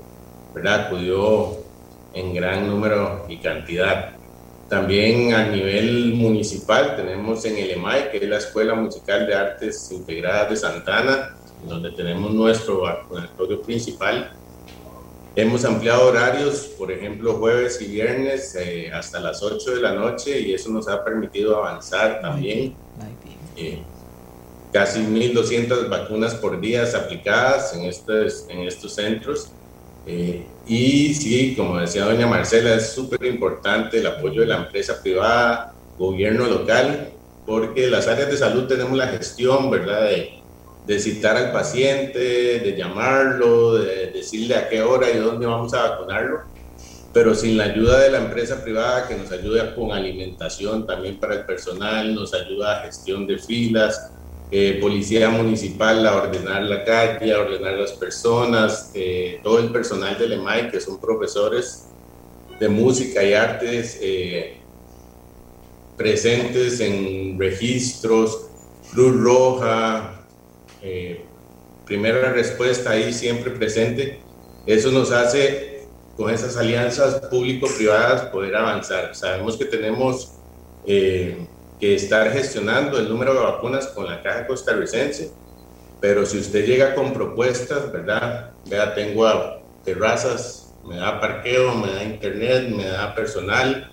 ¿verdad? 0.55 0.87
acudió 0.87 1.59
en 2.15 2.35
gran 2.35 2.67
número 2.67 3.27
y 3.29 3.37
cantidad. 3.37 4.15
También 4.71 5.35
a 5.35 5.49
nivel 5.49 6.15
municipal 6.15 6.95
tenemos 6.95 7.45
en 7.45 7.57
el 7.57 7.73
EMAI, 7.73 8.13
que 8.13 8.19
es 8.19 8.23
la 8.29 8.39
Escuela 8.39 8.77
Musical 8.77 9.27
de 9.27 9.35
Artes 9.35 9.91
Integradas 9.91 10.49
de 10.49 10.57
Santana, 10.57 11.37
donde 11.67 11.91
tenemos 11.91 12.33
nuestro 12.33 12.83
vacunatorio 12.83 13.61
principal. 13.63 14.31
Hemos 15.35 15.65
ampliado 15.65 16.07
horarios, 16.07 16.71
por 16.79 16.93
ejemplo, 16.93 17.35
jueves 17.35 17.83
y 17.83 17.87
viernes 17.87 18.55
eh, 18.55 18.93
hasta 18.93 19.19
las 19.19 19.43
8 19.43 19.75
de 19.75 19.81
la 19.81 19.93
noche 19.93 20.39
y 20.39 20.55
eso 20.55 20.71
nos 20.71 20.87
ha 20.87 21.05
permitido 21.05 21.57
avanzar 21.57 22.21
también. 22.21 22.77
Eh, 23.57 23.83
casi 24.73 25.01
1.200 25.01 25.89
vacunas 25.89 26.37
por 26.37 26.61
día 26.61 26.85
aplicadas 26.97 27.75
en 27.75 27.87
estos, 27.87 28.47
en 28.49 28.61
estos 28.61 28.95
centros. 28.95 29.51
Eh, 30.07 30.47
y 30.67 31.15
sí, 31.15 31.55
como 31.57 31.79
decía 31.79 32.05
doña 32.05 32.27
Marcela, 32.27 32.75
es 32.75 32.93
súper 32.93 33.25
importante 33.27 33.99
el 33.99 34.07
apoyo 34.07 34.43
de 34.43 34.47
la 34.47 34.59
empresa 34.59 35.03
privada, 35.03 35.75
gobierno 35.99 36.47
local, 36.47 37.11
porque 37.47 37.89
las 37.89 38.09
áreas 38.09 38.31
de 38.31 38.37
salud 38.37 38.67
tenemos 38.67 38.97
la 38.97 39.09
gestión, 39.09 39.71
¿verdad? 39.71 40.05
De, 40.05 40.41
de 40.87 40.99
citar 40.99 41.37
al 41.37 41.53
paciente, 41.53 42.19
de 42.19 42.75
llamarlo, 42.77 43.75
de 43.75 44.11
decirle 44.11 44.57
a 44.57 44.69
qué 44.69 44.83
hora 44.83 45.11
y 45.11 45.19
dónde 45.19 45.47
vamos 45.47 45.75
a 45.75 45.91
vacunarlo, 45.91 46.41
pero 47.13 47.35
sin 47.35 47.57
la 47.57 47.65
ayuda 47.65 48.01
de 48.01 48.11
la 48.11 48.19
empresa 48.19 48.63
privada 48.63 49.07
que 49.07 49.17
nos 49.17 49.31
ayuda 49.33 49.75
con 49.75 49.93
alimentación 49.93 50.87
también 50.87 51.19
para 51.19 51.35
el 51.35 51.45
personal, 51.45 52.15
nos 52.15 52.33
ayuda 52.35 52.79
a 52.81 52.83
gestión 52.85 53.27
de 53.27 53.39
filas, 53.39 54.13
eh, 54.53 54.79
policía 54.81 55.31
municipal 55.31 56.05
a 56.05 56.17
ordenar 56.17 56.63
la 56.63 56.85
calle, 56.85 57.33
a 57.33 57.39
ordenar 57.39 57.75
las 57.75 57.93
personas, 57.93 58.91
eh, 58.95 59.39
todo 59.45 59.61
el 59.61 59.71
personal 59.71 60.19
del 60.19 60.33
EMAI, 60.33 60.73
que 60.73 60.81
son 60.81 61.01
profesores 61.01 61.87
de 62.59 62.69
música 62.69 63.23
y 63.23 63.33
artes 63.33 63.97
eh, 64.03 64.57
presentes 65.97 66.81
en 66.81 67.39
registros, 67.39 68.47
Cruz 68.91 69.21
Roja, 69.21 70.27
primera 71.87 72.33
respuesta 72.33 72.91
ahí 72.91 73.13
siempre 73.13 73.53
presente. 73.53 74.19
Eso 74.67 74.91
nos 74.91 75.13
hace, 75.13 75.87
con 76.17 76.29
esas 76.29 76.57
alianzas 76.57 77.21
público-privadas, 77.29 78.23
poder 78.31 78.57
avanzar. 78.57 79.15
Sabemos 79.15 79.57
que 79.57 79.67
tenemos 79.67 80.33
que 81.81 81.95
estar 81.95 82.31
gestionando 82.31 82.99
el 82.99 83.09
número 83.09 83.33
de 83.35 83.41
vacunas 83.41 83.87
con 83.89 84.07
la 84.07 84.23
caja 84.23 84.47
costarricense. 84.47 85.33
Pero 86.01 86.25
si 86.27 86.39
usted 86.39 86.67
llega 86.67 86.95
con 86.95 87.13
propuestas, 87.13 87.91
¿verdad? 87.91 88.51
Vea, 88.67 88.95
tengo 88.95 89.27
terrazas, 89.85 90.73
me 90.85 90.97
da 90.97 91.21
parqueo, 91.21 91.75
me 91.75 91.93
da 91.93 92.05
internet, 92.05 92.69
me 92.69 92.87
da 92.87 93.15
personal. 93.15 93.91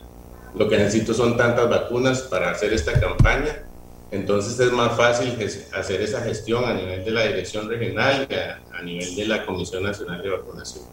Lo 0.55 0.69
que 0.69 0.77
necesito 0.77 1.13
son 1.13 1.37
tantas 1.37 1.69
vacunas 1.69 2.21
para 2.23 2.51
hacer 2.51 2.73
esta 2.73 2.99
campaña. 2.99 3.63
Entonces 4.11 4.57
es 4.59 4.71
más 4.71 4.95
fácil 4.95 5.37
hacer 5.73 6.01
esa 6.01 6.21
gestión 6.21 6.63
a 6.63 6.73
nivel 6.73 7.03
de 7.03 7.11
la 7.11 7.23
dirección 7.23 7.67
regional 7.67 8.27
que 8.27 8.39
a, 8.39 8.81
nivel 8.81 9.15
de 9.15 9.27
la 9.27 9.45
Comisión 9.45 9.83
Nacional 9.83 10.21
de 10.21 10.29
Vacunación. 10.29 10.85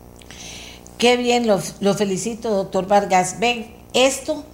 Qué 0.99 1.17
bien, 1.17 1.47
lo, 1.47 1.61
lo 1.81 1.95
felicito, 1.95 2.51
doctor 2.51 2.89
Vargas. 2.89 3.39
Ven, 3.39 3.73
esto 3.95 4.45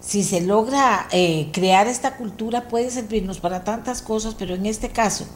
si 0.00 0.22
se 0.22 0.40
logra 0.40 1.08
eh, 1.10 1.48
crear 1.52 1.86
esta 1.86 2.16
cultura 2.16 2.68
puede 2.68 2.90
servirnos 2.90 3.40
para 3.40 3.64
tantas 3.64 4.02
cosas, 4.02 4.34
pero 4.34 4.54
en 4.54 4.66
este 4.66 4.90
caso, 4.90 5.26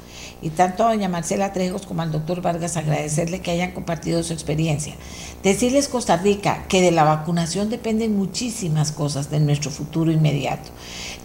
y 0.43 0.51
tanto 0.51 0.85
a 0.85 0.91
doña 0.91 1.09
Marcela 1.09 1.53
Trejos 1.53 1.87
como 1.87 2.03
al 2.03 2.13
doctor 2.13 2.41
Vargas 2.41 2.77
agradecerle 2.77 3.41
que 3.41 3.51
hayan 3.51 3.73
compartido 3.73 4.23
su 4.23 4.33
experiencia. 4.33 4.95
Decirles 5.43 5.89
Costa 5.89 6.17
Rica 6.17 6.67
que 6.69 6.83
de 6.83 6.93
la 6.93 7.05
vacunación 7.05 7.71
dependen 7.71 8.17
muchísimas 8.17 8.93
cosas 8.93 9.31
de 9.31 9.41
nuestro 9.41 9.71
futuro 9.71 10.13
inmediato. 10.13 10.71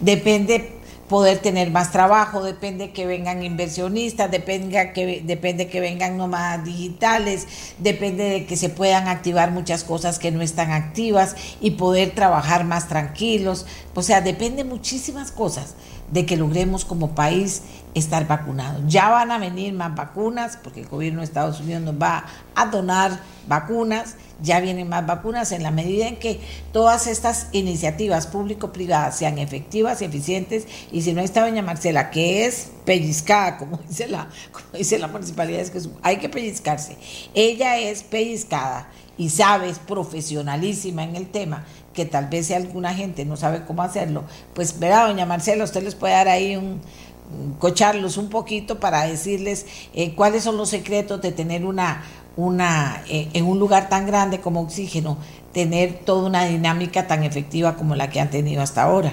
Depende 0.00 0.75
poder 1.08 1.38
tener 1.38 1.70
más 1.70 1.92
trabajo, 1.92 2.42
depende 2.42 2.92
que 2.92 3.06
vengan 3.06 3.42
inversionistas, 3.42 4.30
depende 4.30 4.92
que, 4.92 5.22
depende 5.24 5.68
que 5.68 5.80
vengan 5.80 6.16
nómadas 6.16 6.64
digitales, 6.64 7.46
depende 7.78 8.24
de 8.24 8.46
que 8.46 8.56
se 8.56 8.68
puedan 8.68 9.06
activar 9.08 9.52
muchas 9.52 9.84
cosas 9.84 10.18
que 10.18 10.32
no 10.32 10.42
están 10.42 10.72
activas 10.72 11.36
y 11.60 11.72
poder 11.72 12.10
trabajar 12.10 12.64
más 12.64 12.88
tranquilos. 12.88 13.66
O 13.94 14.02
sea, 14.02 14.20
depende 14.20 14.64
muchísimas 14.64 15.30
cosas 15.30 15.74
de 16.10 16.26
que 16.26 16.36
logremos 16.36 16.84
como 16.84 17.14
país 17.14 17.62
estar 17.94 18.26
vacunados. 18.26 18.82
Ya 18.86 19.08
van 19.08 19.30
a 19.30 19.38
venir 19.38 19.72
más 19.72 19.94
vacunas, 19.94 20.58
porque 20.62 20.80
el 20.80 20.88
gobierno 20.88 21.20
de 21.20 21.24
Estados 21.24 21.60
Unidos 21.60 21.82
nos 21.82 21.94
va 21.94 22.24
a 22.54 22.66
donar 22.66 23.18
vacunas, 23.48 24.16
ya 24.42 24.60
vienen 24.60 24.88
más 24.88 25.06
vacunas 25.06 25.52
en 25.52 25.62
la 25.62 25.70
medida 25.70 26.08
en 26.08 26.16
que 26.16 26.40
todas 26.72 27.06
estas 27.06 27.48
iniciativas 27.52 28.26
público-privadas 28.26 29.16
sean 29.18 29.38
efectivas 29.38 30.02
y 30.02 30.04
eficientes, 30.04 30.66
y 30.92 31.02
si 31.02 31.12
no 31.12 31.20
está 31.22 31.46
doña 31.46 31.62
Marcela, 31.62 32.10
que 32.10 32.46
es 32.46 32.70
pellizcada, 32.84 33.56
como 33.58 33.78
dice 33.88 34.08
la, 34.08 34.28
como 34.52 34.66
dice 34.76 34.98
la 34.98 35.08
municipalidad, 35.08 35.60
es 35.60 35.70
que 35.70 35.80
hay 36.02 36.18
que 36.18 36.28
pellizcarse. 36.28 36.96
Ella 37.34 37.78
es 37.78 38.02
pellizcada 38.02 38.88
y 39.18 39.30
sabe, 39.30 39.68
es 39.68 39.78
profesionalísima 39.78 41.04
en 41.04 41.16
el 41.16 41.28
tema, 41.28 41.64
que 41.94 42.04
tal 42.04 42.28
vez 42.28 42.48
si 42.48 42.54
alguna 42.54 42.94
gente 42.94 43.24
no 43.24 43.36
sabe 43.36 43.64
cómo 43.64 43.82
hacerlo, 43.82 44.24
pues 44.54 44.78
verá, 44.78 45.06
doña 45.06 45.24
Marcela, 45.24 45.64
usted 45.64 45.82
les 45.82 45.94
puede 45.94 46.12
dar 46.12 46.28
ahí 46.28 46.56
un, 46.56 46.82
cocharlos 47.58 48.16
un 48.16 48.28
poquito 48.28 48.78
para 48.80 49.06
decirles 49.06 49.66
eh, 49.94 50.14
cuáles 50.14 50.44
son 50.44 50.56
los 50.56 50.68
secretos 50.68 51.20
de 51.22 51.32
tener 51.32 51.64
una, 51.64 52.04
una 52.36 53.02
eh, 53.08 53.28
en 53.32 53.46
un 53.46 53.58
lugar 53.58 53.88
tan 53.88 54.06
grande 54.06 54.40
como 54.40 54.60
oxígeno, 54.60 55.18
tener 55.52 56.00
toda 56.04 56.26
una 56.26 56.44
dinámica 56.44 57.06
tan 57.06 57.24
efectiva 57.24 57.76
como 57.76 57.94
la 57.96 58.10
que 58.10 58.20
han 58.20 58.30
tenido 58.30 58.62
hasta 58.62 58.82
ahora. 58.82 59.12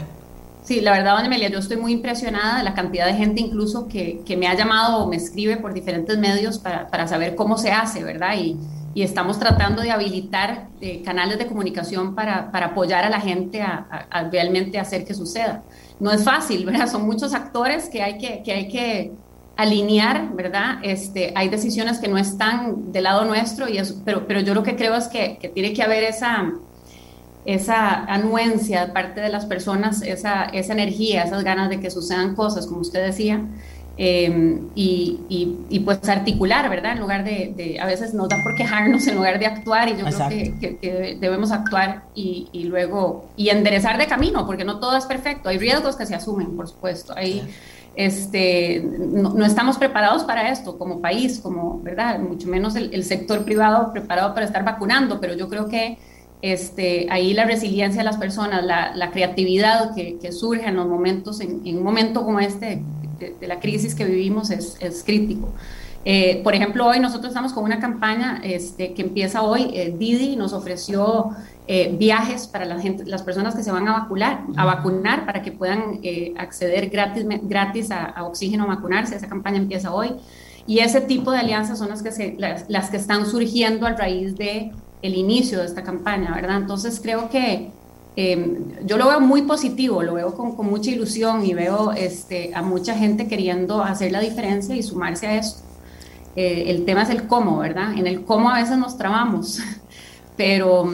Sí, 0.63 0.79
la 0.79 0.91
verdad, 0.91 1.15
doña 1.15 1.27
Amelia, 1.27 1.49
yo 1.49 1.59
estoy 1.59 1.75
muy 1.77 1.91
impresionada 1.91 2.57
de 2.57 2.63
la 2.63 2.73
cantidad 2.73 3.05
de 3.05 3.13
gente 3.15 3.41
incluso 3.41 3.87
que, 3.87 4.21
que 4.25 4.37
me 4.37 4.47
ha 4.47 4.55
llamado 4.55 5.03
o 5.03 5.09
me 5.09 5.17
escribe 5.17 5.57
por 5.57 5.73
diferentes 5.73 6.17
medios 6.17 6.57
para, 6.57 6.87
para 6.87 7.05
saber 7.07 7.35
cómo 7.35 7.57
se 7.57 7.71
hace, 7.71 8.01
¿verdad? 8.01 8.37
Y, 8.37 8.57
y 8.95 9.01
estamos 9.01 9.39
tratando 9.39 9.81
de 9.81 9.91
habilitar 9.91 10.67
eh, 10.79 11.01
canales 11.03 11.37
de 11.37 11.47
comunicación 11.47 12.15
para, 12.15 12.51
para, 12.51 12.67
apoyar 12.67 13.03
a 13.03 13.09
la 13.09 13.19
gente 13.19 13.61
a, 13.61 13.87
a, 14.09 14.29
realmente 14.29 14.79
hacer 14.79 15.03
que 15.03 15.13
suceda. 15.13 15.63
No 15.99 16.11
es 16.11 16.23
fácil, 16.23 16.65
¿verdad? 16.65 16.87
Son 16.87 17.05
muchos 17.05 17.33
actores 17.33 17.89
que 17.89 18.03
hay 18.03 18.17
que, 18.17 18.43
que, 18.43 18.53
hay 18.53 18.67
que 18.67 19.11
alinear, 19.55 20.33
¿verdad? 20.33 20.79
Este, 20.83 21.31
hay 21.35 21.49
decisiones 21.49 21.99
que 21.99 22.07
no 22.07 22.17
están 22.17 22.91
del 22.91 23.03
lado 23.03 23.25
nuestro, 23.25 23.69
y 23.69 23.77
eso, 23.77 24.01
pero, 24.03 24.27
pero 24.27 24.39
yo 24.39 24.53
lo 24.53 24.63
que 24.63 24.75
creo 24.75 24.95
es 24.95 25.07
que, 25.07 25.37
que 25.39 25.49
tiene 25.49 25.73
que 25.73 25.83
haber 25.83 26.03
esa, 26.03 26.51
esa 27.45 28.05
anuencia 28.05 28.87
de 28.87 28.93
parte 28.93 29.21
de 29.21 29.29
las 29.29 29.45
personas, 29.45 30.01
esa, 30.01 30.45
esa 30.45 30.73
energía, 30.73 31.23
esas 31.23 31.43
ganas 31.43 31.69
de 31.69 31.79
que 31.79 31.91
sucedan 31.91 32.35
cosas, 32.35 32.67
como 32.67 32.81
usted 32.81 33.05
decía, 33.05 33.45
Em, 33.95 34.69
y, 34.73 35.19
y, 35.69 35.79
pues 35.81 36.09
articular, 36.09 36.67
¿verdad? 36.67 36.93
En 36.93 36.99
lugar 36.99 37.23
de, 37.23 37.77
a 37.79 37.85
veces 37.85 38.15
nos 38.15 38.27
da 38.27 38.37
por 38.41 38.55
quejarnos 38.55 39.05
en 39.05 39.15
lugar 39.15 39.37
de 39.37 39.45
actuar 39.45 39.87
y 39.87 39.97
yo 39.97 40.05
creo 40.05 40.29
que, 40.29 40.77
que, 40.81 41.17
debemos 41.19 41.51
actuar 41.51 42.05
y, 42.15 42.49
y, 42.51 42.63
luego, 42.63 43.29
y 43.37 43.49
enderezar 43.49 43.99
de 43.99 44.07
camino, 44.07 44.47
porque 44.47 44.65
no 44.65 44.79
todo 44.79 44.97
es 44.97 45.05
perfecto, 45.05 45.49
hay 45.49 45.59
riesgos 45.59 45.95
que 45.95 46.07
se 46.07 46.15
asumen, 46.15 46.55
por 46.55 46.67
supuesto, 46.67 47.13
ahí 47.15 47.47
este, 47.95 48.81
no, 48.81 49.45
estamos 49.45 49.77
preparados 49.77 50.23
para 50.23 50.49
esto 50.49 50.77
como 50.77 50.99
país, 50.99 51.39
como, 51.39 51.79
¿verdad? 51.81 52.19
Mucho 52.19 52.47
menos 52.47 52.75
el, 52.75 53.03
sector 53.03 53.45
privado 53.45 53.91
preparado 53.91 54.33
para 54.33 54.45
estar 54.45 54.63
vacunando, 54.63 55.19
pero 55.19 55.35
yo 55.35 55.47
creo 55.49 55.67
que 55.67 55.97
este, 56.41 57.07
ahí 57.09 57.33
la 57.33 57.45
resiliencia 57.45 58.01
de 58.01 58.05
las 58.05 58.17
personas, 58.17 58.63
la, 58.65 59.11
creatividad 59.11 59.93
que, 59.95 60.31
surge 60.31 60.67
en 60.67 60.75
los 60.75 60.87
momentos, 60.87 61.39
en, 61.39 61.61
en 61.65 61.77
un 61.77 61.83
momento 61.83 62.23
como 62.23 62.39
este, 62.39 62.81
de, 63.19 63.47
la 63.47 63.59
crisis 63.59 63.95
que 63.95 64.05
vivimos 64.05 64.49
es, 64.49 64.77
es 64.79 65.03
crítico. 65.03 65.53
Eh, 66.05 66.41
por 66.43 66.53
ejemplo, 66.53 66.85
hoy 66.85 66.99
nosotros 66.99 67.29
estamos 67.29 67.53
con 67.53 67.63
una 67.63 67.79
campaña 67.79 68.41
este, 68.43 68.93
que 68.93 69.03
empieza 69.03 69.41
hoy. 69.41 69.69
Eh, 69.73 69.95
Didi 69.97 70.35
nos 70.35 70.53
ofreció 70.53 71.29
eh, 71.67 71.95
viajes 71.97 72.47
para 72.47 72.65
la 72.65 72.79
gente, 72.79 73.05
las 73.05 73.23
personas 73.23 73.55
que 73.55 73.63
se 73.63 73.71
van 73.71 73.87
a 73.87 73.93
vacunar, 73.93 74.41
a 74.57 74.65
vacunar 74.65 75.25
para 75.25 75.41
que 75.41 75.51
puedan 75.51 75.99
acceder 76.37 76.89
gratis, 76.89 77.25
gratis 77.43 77.91
a, 77.91 78.23
oxígeno 78.23 78.63
a 78.65 78.67
vacunarse. 78.67 79.15
Esa 79.15 79.27
campaña 79.27 79.57
empieza 79.57 79.93
hoy. 79.93 80.11
Y 80.65 80.79
ese 80.79 81.01
tipo 81.01 81.31
de 81.31 81.39
alianzas 81.39 81.77
son 81.79 81.89
las 81.89 82.01
que, 82.01 82.11
se, 82.11 82.35
las, 82.37 82.65
las 82.69 82.89
que 82.89 82.97
están 82.97 83.25
surgiendo 83.25 83.85
a 83.85 83.93
raíz 83.93 84.35
de 84.37 84.71
el 85.01 85.15
inicio 85.15 85.59
de 85.59 85.65
esta 85.65 85.83
campaña, 85.83 86.33
¿verdad? 86.33 86.57
Entonces 86.57 86.99
creo 87.01 87.29
que 87.29 87.71
Em, 88.15 88.85
yo 88.85 88.97
lo 88.97 89.07
veo 89.07 89.19
muy 89.19 89.41
positivo, 89.43 90.03
lo 90.03 90.13
veo 90.13 90.35
con, 90.35 90.55
mucha 90.67 90.91
ilusión 90.91 91.45
y 91.45 91.53
veo 91.53 91.91
este, 91.93 92.51
a 92.53 92.61
mucha 92.61 92.95
gente 92.95 93.27
queriendo 93.27 93.81
hacer 93.81 94.11
la 94.11 94.19
diferencia 94.19 94.75
y 94.75 94.83
sumarse 94.83 95.27
a 95.27 95.37
esto. 95.37 95.61
Eh, 96.35 96.65
el 96.67 96.85
tema 96.85 97.03
es 97.03 97.09
el 97.09 97.27
cómo, 97.27 97.59
¿verdad? 97.59 97.93
En 97.93 98.05
el 98.05 98.23
cómo 98.23 98.49
a 98.51 98.59
veces 98.59 98.77
nos 98.77 98.97
trabamos, 98.97 99.59
pero, 100.37 100.91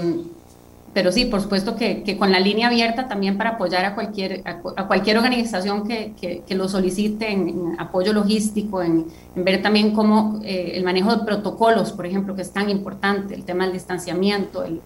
pero 0.94 1.12
sí, 1.12 1.26
por 1.26 1.42
supuesto 1.42 1.76
que, 1.76 2.04
que 2.04 2.18
con 2.18 2.32
la 2.32 2.40
línea 2.40 2.68
abierta 2.68 3.08
también 3.08 3.38
para 3.38 3.52
apoyar 3.52 3.86
a 3.86 3.96
cualquier, 3.96 4.42
a, 4.46 4.88
cualquier 4.88 5.18
organización 5.18 5.88
que, 5.88 6.14
que, 6.46 6.56
lo 6.56 6.68
solicite 6.68 7.32
en, 7.32 7.76
apoyo 7.78 8.12
logístico, 8.12 8.82
en, 8.82 9.06
ver 9.36 9.62
también 9.62 9.92
cómo 9.92 10.40
eh, 10.44 10.72
el 10.76 10.84
manejo 10.84 11.16
de 11.16 11.26
protocolos, 11.26 11.92
por 11.92 12.06
ejemplo, 12.06 12.36
que 12.36 12.42
es 12.42 12.52
tan 12.52 12.70
importante, 12.70 13.36
el 13.36 13.46
tema 13.46 13.66
del 13.66 13.74
distanciamiento, 13.74 14.64
el, 14.64 14.82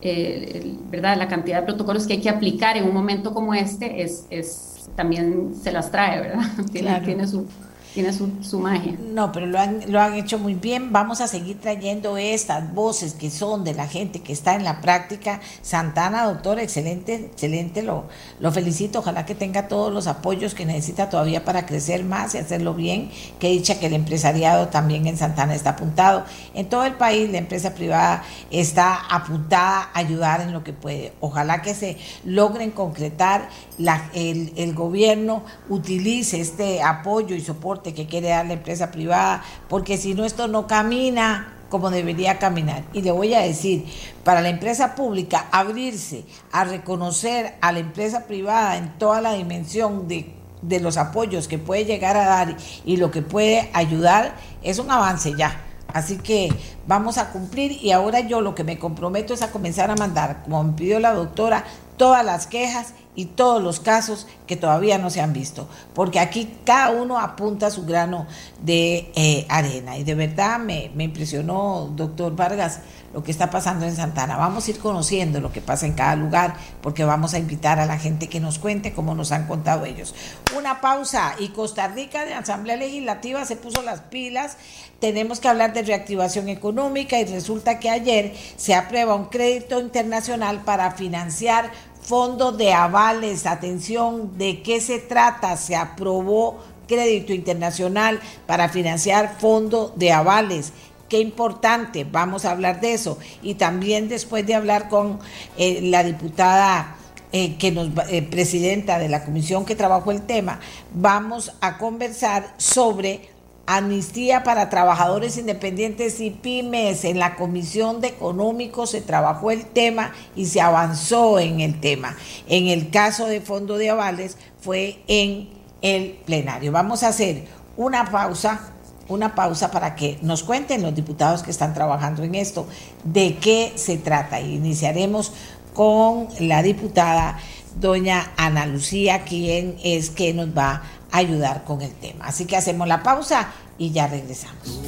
eh, 0.00 0.74
¿verdad? 0.90 1.16
La 1.16 1.28
cantidad 1.28 1.60
de 1.60 1.66
protocolos 1.66 2.06
que 2.06 2.14
hay 2.14 2.20
que 2.20 2.30
aplicar 2.30 2.76
en 2.76 2.84
un 2.84 2.94
momento 2.94 3.34
como 3.34 3.54
este 3.54 4.02
es, 4.02 4.26
es 4.30 4.90
también 4.96 5.54
se 5.54 5.70
las 5.70 5.90
trae, 5.90 6.20
¿verdad? 6.20 6.44
Tiene, 6.72 7.00
tiene 7.02 7.28
su, 7.28 7.46
tiene 7.94 8.12
su, 8.12 8.30
su, 8.42 8.58
magia. 8.58 8.96
No, 9.00 9.32
pero 9.32 9.46
lo 9.46 9.58
han, 9.58 9.80
lo 9.90 10.00
han 10.00 10.14
hecho 10.14 10.38
muy 10.38 10.54
bien. 10.54 10.92
Vamos 10.92 11.20
a 11.20 11.26
seguir 11.26 11.60
trayendo 11.60 12.16
estas 12.16 12.72
voces 12.72 13.14
que 13.14 13.30
son 13.30 13.64
de 13.64 13.74
la 13.74 13.86
gente 13.86 14.20
que 14.20 14.32
está 14.32 14.54
en 14.54 14.64
la 14.64 14.80
práctica. 14.80 15.40
Santana, 15.60 16.24
doctor, 16.24 16.58
excelente, 16.58 17.14
excelente, 17.14 17.82
lo, 17.82 18.04
lo 18.40 18.50
felicito. 18.52 19.00
Ojalá 19.00 19.26
que 19.26 19.34
tenga 19.34 19.68
todos 19.68 19.92
los 19.92 20.06
apoyos 20.06 20.54
que 20.54 20.64
necesita 20.64 21.10
todavía 21.10 21.44
para 21.44 21.66
crecer 21.66 22.04
más 22.04 22.34
y 22.34 22.38
hacerlo 22.38 22.74
bien. 22.74 23.10
Que 23.38 23.48
dicha 23.48 23.78
que 23.78 23.86
el 23.86 23.94
empresariado 23.94 24.68
también 24.68 25.06
en 25.06 25.18
Santana 25.18 25.54
está 25.54 25.70
apuntado. 25.70 26.24
En 26.54 26.68
todo 26.68 26.84
el 26.84 26.94
país 26.94 27.30
la 27.30 27.38
empresa 27.38 27.74
privada 27.74 28.24
está 28.50 28.94
apuntada 29.10 29.90
a 29.92 29.98
ayudar 29.98 30.40
en 30.40 30.52
lo 30.52 30.64
que 30.64 30.72
puede. 30.72 31.12
Ojalá 31.20 31.60
que 31.62 31.74
se 31.74 31.98
logren 32.24 32.70
concretar, 32.70 33.48
la, 33.78 34.10
el, 34.14 34.52
el 34.56 34.74
gobierno 34.74 35.42
utilice 35.68 36.40
este 36.40 36.82
apoyo 36.82 37.34
y 37.34 37.40
soporte 37.40 37.81
que 37.82 38.06
quiere 38.06 38.28
dar 38.28 38.46
la 38.46 38.54
empresa 38.54 38.90
privada, 38.90 39.42
porque 39.68 39.96
si 39.96 40.14
no 40.14 40.24
esto 40.24 40.46
no 40.48 40.66
camina 40.66 41.54
como 41.68 41.90
debería 41.90 42.38
caminar. 42.38 42.84
Y 42.92 43.00
le 43.00 43.12
voy 43.12 43.32
a 43.32 43.40
decir, 43.40 43.86
para 44.24 44.42
la 44.42 44.50
empresa 44.50 44.94
pública, 44.94 45.46
abrirse 45.50 46.24
a 46.52 46.64
reconocer 46.64 47.54
a 47.62 47.72
la 47.72 47.78
empresa 47.78 48.26
privada 48.26 48.76
en 48.76 48.98
toda 48.98 49.22
la 49.22 49.32
dimensión 49.32 50.06
de, 50.06 50.34
de 50.60 50.80
los 50.80 50.98
apoyos 50.98 51.48
que 51.48 51.56
puede 51.58 51.86
llegar 51.86 52.18
a 52.18 52.26
dar 52.26 52.56
y 52.84 52.98
lo 52.98 53.10
que 53.10 53.22
puede 53.22 53.70
ayudar, 53.72 54.36
es 54.62 54.78
un 54.78 54.90
avance 54.90 55.32
ya. 55.34 55.62
Así 55.94 56.18
que 56.18 56.50
vamos 56.86 57.16
a 57.18 57.30
cumplir 57.30 57.72
y 57.82 57.92
ahora 57.92 58.20
yo 58.20 58.42
lo 58.42 58.54
que 58.54 58.64
me 58.64 58.78
comprometo 58.78 59.32
es 59.32 59.40
a 59.40 59.50
comenzar 59.50 59.90
a 59.90 59.96
mandar, 59.96 60.42
como 60.44 60.62
me 60.62 60.72
pidió 60.74 61.00
la 61.00 61.14
doctora, 61.14 61.64
todas 62.02 62.24
las 62.24 62.48
quejas 62.48 62.94
y 63.14 63.26
todos 63.26 63.62
los 63.62 63.78
casos 63.78 64.26
que 64.48 64.56
todavía 64.56 64.98
no 64.98 65.08
se 65.08 65.20
han 65.20 65.32
visto, 65.32 65.68
porque 65.94 66.18
aquí 66.18 66.52
cada 66.64 66.90
uno 66.90 67.16
apunta 67.20 67.70
su 67.70 67.86
grano 67.86 68.26
de 68.60 69.12
eh, 69.14 69.46
arena. 69.48 69.96
Y 69.96 70.02
de 70.02 70.16
verdad 70.16 70.58
me, 70.58 70.90
me 70.96 71.04
impresionó, 71.04 71.92
doctor 71.94 72.34
Vargas, 72.34 72.80
lo 73.12 73.22
que 73.22 73.30
está 73.30 73.50
pasando 73.50 73.84
en 73.84 73.94
Santana. 73.94 74.36
Vamos 74.36 74.66
a 74.66 74.70
ir 74.70 74.78
conociendo 74.78 75.40
lo 75.40 75.52
que 75.52 75.60
pasa 75.60 75.86
en 75.86 75.92
cada 75.92 76.16
lugar, 76.16 76.54
porque 76.80 77.04
vamos 77.04 77.34
a 77.34 77.38
invitar 77.38 77.78
a 77.78 77.86
la 77.86 77.98
gente 77.98 78.28
que 78.28 78.40
nos 78.40 78.58
cuente 78.58 78.92
cómo 78.92 79.14
nos 79.14 79.32
han 79.32 79.46
contado 79.46 79.84
ellos. 79.84 80.14
Una 80.56 80.80
pausa 80.80 81.34
y 81.38 81.48
Costa 81.48 81.88
Rica 81.88 82.24
de 82.24 82.34
Asamblea 82.34 82.76
Legislativa 82.76 83.44
se 83.44 83.56
puso 83.56 83.82
las 83.82 84.00
pilas. 84.00 84.56
Tenemos 84.98 85.40
que 85.40 85.48
hablar 85.48 85.72
de 85.72 85.82
reactivación 85.82 86.48
económica 86.48 87.18
y 87.18 87.24
resulta 87.26 87.78
que 87.78 87.90
ayer 87.90 88.34
se 88.56 88.74
aprueba 88.74 89.14
un 89.14 89.26
crédito 89.26 89.80
internacional 89.80 90.62
para 90.62 90.92
financiar 90.92 91.70
fondos 92.02 92.58
de 92.58 92.72
avales. 92.72 93.46
Atención, 93.46 94.36
¿de 94.36 94.62
qué 94.62 94.80
se 94.80 94.98
trata? 94.98 95.56
Se 95.56 95.76
aprobó 95.76 96.58
crédito 96.86 97.32
internacional 97.32 98.20
para 98.46 98.68
financiar 98.68 99.36
fondos 99.38 99.98
de 99.98 100.12
avales 100.12 100.72
qué 101.12 101.20
importante, 101.20 102.04
vamos 102.10 102.46
a 102.46 102.52
hablar 102.52 102.80
de 102.80 102.94
eso. 102.94 103.18
Y 103.42 103.56
también 103.56 104.08
después 104.08 104.46
de 104.46 104.54
hablar 104.54 104.88
con 104.88 105.20
eh, 105.58 105.80
la 105.82 106.04
diputada 106.04 106.96
eh, 107.32 107.56
que 107.58 107.70
nos 107.70 107.90
eh, 108.08 108.22
presidenta 108.22 108.98
de 108.98 109.10
la 109.10 109.22
comisión 109.22 109.66
que 109.66 109.76
trabajó 109.76 110.10
el 110.10 110.22
tema, 110.22 110.58
vamos 110.94 111.52
a 111.60 111.76
conversar 111.76 112.54
sobre 112.56 113.28
amnistía 113.66 114.42
para 114.42 114.70
trabajadores 114.70 115.36
independientes 115.38 116.20
y 116.20 116.30
pymes. 116.30 117.04
En 117.04 117.18
la 117.18 117.36
Comisión 117.36 118.00
de 118.00 118.08
Económicos 118.08 118.90
se 118.90 119.00
trabajó 119.00 119.50
el 119.50 119.66
tema 119.66 120.12
y 120.36 120.46
se 120.46 120.60
avanzó 120.60 121.38
en 121.38 121.60
el 121.60 121.80
tema. 121.80 122.16
En 122.48 122.66
el 122.68 122.90
caso 122.90 123.26
de 123.26 123.40
Fondo 123.40 123.78
de 123.78 123.90
Avales 123.90 124.36
fue 124.60 125.02
en 125.06 125.50
el 125.80 126.18
plenario. 126.24 126.72
Vamos 126.72 127.02
a 127.02 127.08
hacer 127.08 127.44
una 127.76 128.10
pausa 128.10 128.72
una 129.08 129.34
pausa 129.34 129.70
para 129.70 129.94
que 129.94 130.18
nos 130.22 130.42
cuenten 130.42 130.82
los 130.82 130.94
diputados 130.94 131.42
que 131.42 131.50
están 131.50 131.74
trabajando 131.74 132.22
en 132.22 132.34
esto 132.34 132.66
de 133.04 133.36
qué 133.36 133.72
se 133.74 133.98
trata. 133.98 134.40
Iniciaremos 134.40 135.32
con 135.74 136.28
la 136.38 136.62
diputada 136.62 137.38
doña 137.80 138.32
Ana 138.36 138.66
Lucía, 138.66 139.24
quien 139.24 139.76
es 139.82 140.10
que 140.10 140.34
nos 140.34 140.56
va 140.56 140.82
ayudar 141.12 141.64
con 141.64 141.82
el 141.82 141.92
tema. 141.92 142.26
Así 142.26 142.46
que 142.46 142.56
hacemos 142.56 142.88
la 142.88 143.02
pausa 143.02 143.52
y 143.78 143.92
ya 143.92 144.08
regresamos. 144.08 144.80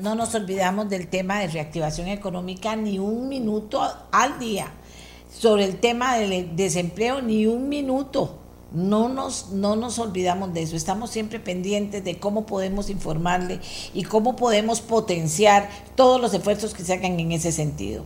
No 0.00 0.16
nos 0.16 0.34
olvidamos 0.34 0.90
del 0.90 1.06
tema 1.08 1.38
de 1.38 1.46
reactivación 1.46 2.08
económica 2.08 2.76
ni 2.76 2.98
un 2.98 3.28
minuto 3.28 3.80
al 4.10 4.38
día 4.38 4.66
sobre 5.32 5.64
el 5.64 5.80
tema 5.80 6.16
del 6.16 6.54
desempleo 6.54 7.22
ni 7.22 7.46
un 7.46 7.68
minuto. 7.68 8.41
No 8.74 9.08
nos, 9.08 9.50
no 9.50 9.76
nos 9.76 9.98
olvidamos 9.98 10.54
de 10.54 10.62
eso, 10.62 10.76
estamos 10.76 11.10
siempre 11.10 11.38
pendientes 11.38 12.02
de 12.04 12.18
cómo 12.18 12.46
podemos 12.46 12.88
informarle 12.88 13.60
y 13.92 14.04
cómo 14.04 14.34
podemos 14.34 14.80
potenciar 14.80 15.68
todos 15.94 16.20
los 16.20 16.32
esfuerzos 16.32 16.72
que 16.72 16.82
se 16.82 16.94
hagan 16.94 17.20
en 17.20 17.32
ese 17.32 17.52
sentido. 17.52 18.04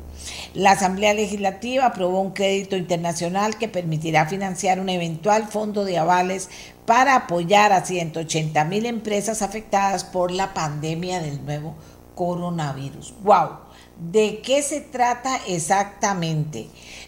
La 0.55 0.73
Asamblea 0.73 1.15
Legislativa 1.15 1.87
aprobó 1.87 2.21
un 2.21 2.33
crédito 2.33 2.77
internacional 2.77 3.59
que 3.59 3.69
permitirá 3.69 4.27
financiar 4.27 4.81
un 4.81 4.89
eventual 4.89 5.47
fondo 5.47 5.85
de 5.85 5.99
avales 5.99 6.49
para 6.85 7.15
apoyar 7.15 7.73
a 7.73 7.85
180 7.85 8.65
mil 8.65 8.87
empresas 8.87 9.43
afectadas 9.43 10.03
por 10.05 10.31
la 10.31 10.53
pandemia 10.53 11.21
del 11.21 11.45
nuevo 11.45 11.75
coronavirus. 12.17 13.15
¡Wow! 13.23 13.66
¿De 13.99 14.41
qué 14.43 14.63
se 14.63 14.83
trata 14.83 15.41
exactamente? 15.49 16.67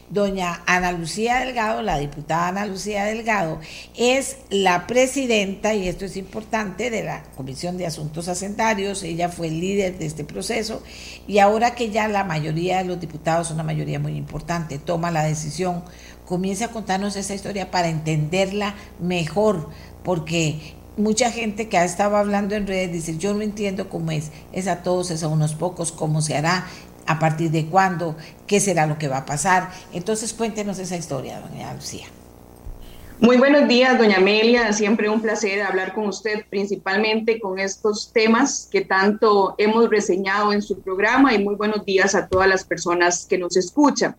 Doña 0.09 0.62
Ana 0.64 0.91
Lucía 0.93 1.41
Delgado, 1.41 1.82
la 1.82 1.99
diputada 1.99 2.49
Ana 2.49 2.64
Lucía 2.64 3.05
Delgado, 3.05 3.61
es 3.95 4.39
la 4.49 4.86
presidenta, 4.86 5.74
y 5.74 5.86
esto 5.86 6.07
es 6.07 6.16
importante, 6.16 6.89
de 6.89 7.05
la 7.05 7.24
Comisión 7.36 7.76
de 7.76 7.84
Asuntos 7.84 8.28
Hacendarios. 8.28 9.03
Ella 9.03 9.28
fue 9.28 9.49
el 9.49 9.61
líder 9.61 9.99
de 9.99 10.07
este 10.07 10.24
proceso 10.24 10.82
y 11.26 11.41
ahora 11.41 11.74
que 11.74 11.91
ya 11.91 12.09
la 12.09 12.24
mayoría 12.24 12.78
de 12.78 12.84
los 12.84 12.99
diputados, 12.99 13.51
una 13.51 13.64
mayoría 13.64 13.99
muy 13.99 14.16
importante, 14.16 14.78
toma 14.78 15.11
la 15.11 15.24
decisión, 15.24 15.84
comienza 16.24 16.66
a 16.66 16.70
contarnos 16.70 17.16
esa 17.16 17.34
historia 17.34 17.70
para 17.70 17.89
entenderla 17.89 18.74
mejor, 18.99 19.68
porque 20.03 20.77
mucha 20.99 21.30
gente 21.30 21.68
que 21.68 21.78
ha 21.78 21.84
estado 21.84 22.16
hablando 22.16 22.55
en 22.55 22.66
redes 22.66 22.92
dice, 22.92 23.16
yo 23.16 23.32
no 23.32 23.42
entiendo 23.42 23.88
cómo 23.88 24.11
es, 24.11 24.30
es 24.53 24.66
a 24.66 24.82
todos, 24.82 25.11
es 25.11 25.22
a 25.22 25.28
unos 25.28 25.55
pocos, 25.55 25.92
cómo 25.92 26.20
se 26.20 26.36
hará, 26.36 26.66
a 27.07 27.18
partir 27.18 27.51
de 27.51 27.66
cuándo, 27.66 28.16
qué 28.46 28.61
será 28.61 28.86
lo 28.86 28.99
que 28.99 29.09
va 29.09 29.18
a 29.18 29.26
pasar. 29.26 29.70
Entonces 29.92 30.34
cuéntenos 30.34 30.78
esa 30.78 30.96
historia, 30.96 31.40
doña 31.40 31.72
Lucía. 31.72 32.07
Muy 33.20 33.36
buenos 33.36 33.66
días, 33.66 33.99
doña 33.99 34.18
Amelia. 34.18 34.72
Siempre 34.72 35.09
un 35.09 35.20
placer 35.20 35.62
hablar 35.62 35.92
con 35.92 36.07
usted, 36.07 36.44
principalmente 36.49 37.40
con 37.40 37.59
estos 37.59 38.12
temas 38.12 38.68
que 38.70 38.82
tanto 38.82 39.57
hemos 39.59 39.90
reseñado 39.90 40.53
en 40.53 40.62
su 40.62 40.80
programa 40.80 41.34
y 41.34 41.42
muy 41.42 41.57
buenos 41.57 41.84
días 41.84 42.14
a 42.14 42.28
todas 42.28 42.49
las 42.49 42.64
personas 42.64 43.26
que 43.26 43.38
nos 43.38 43.57
escuchan. 43.57 44.14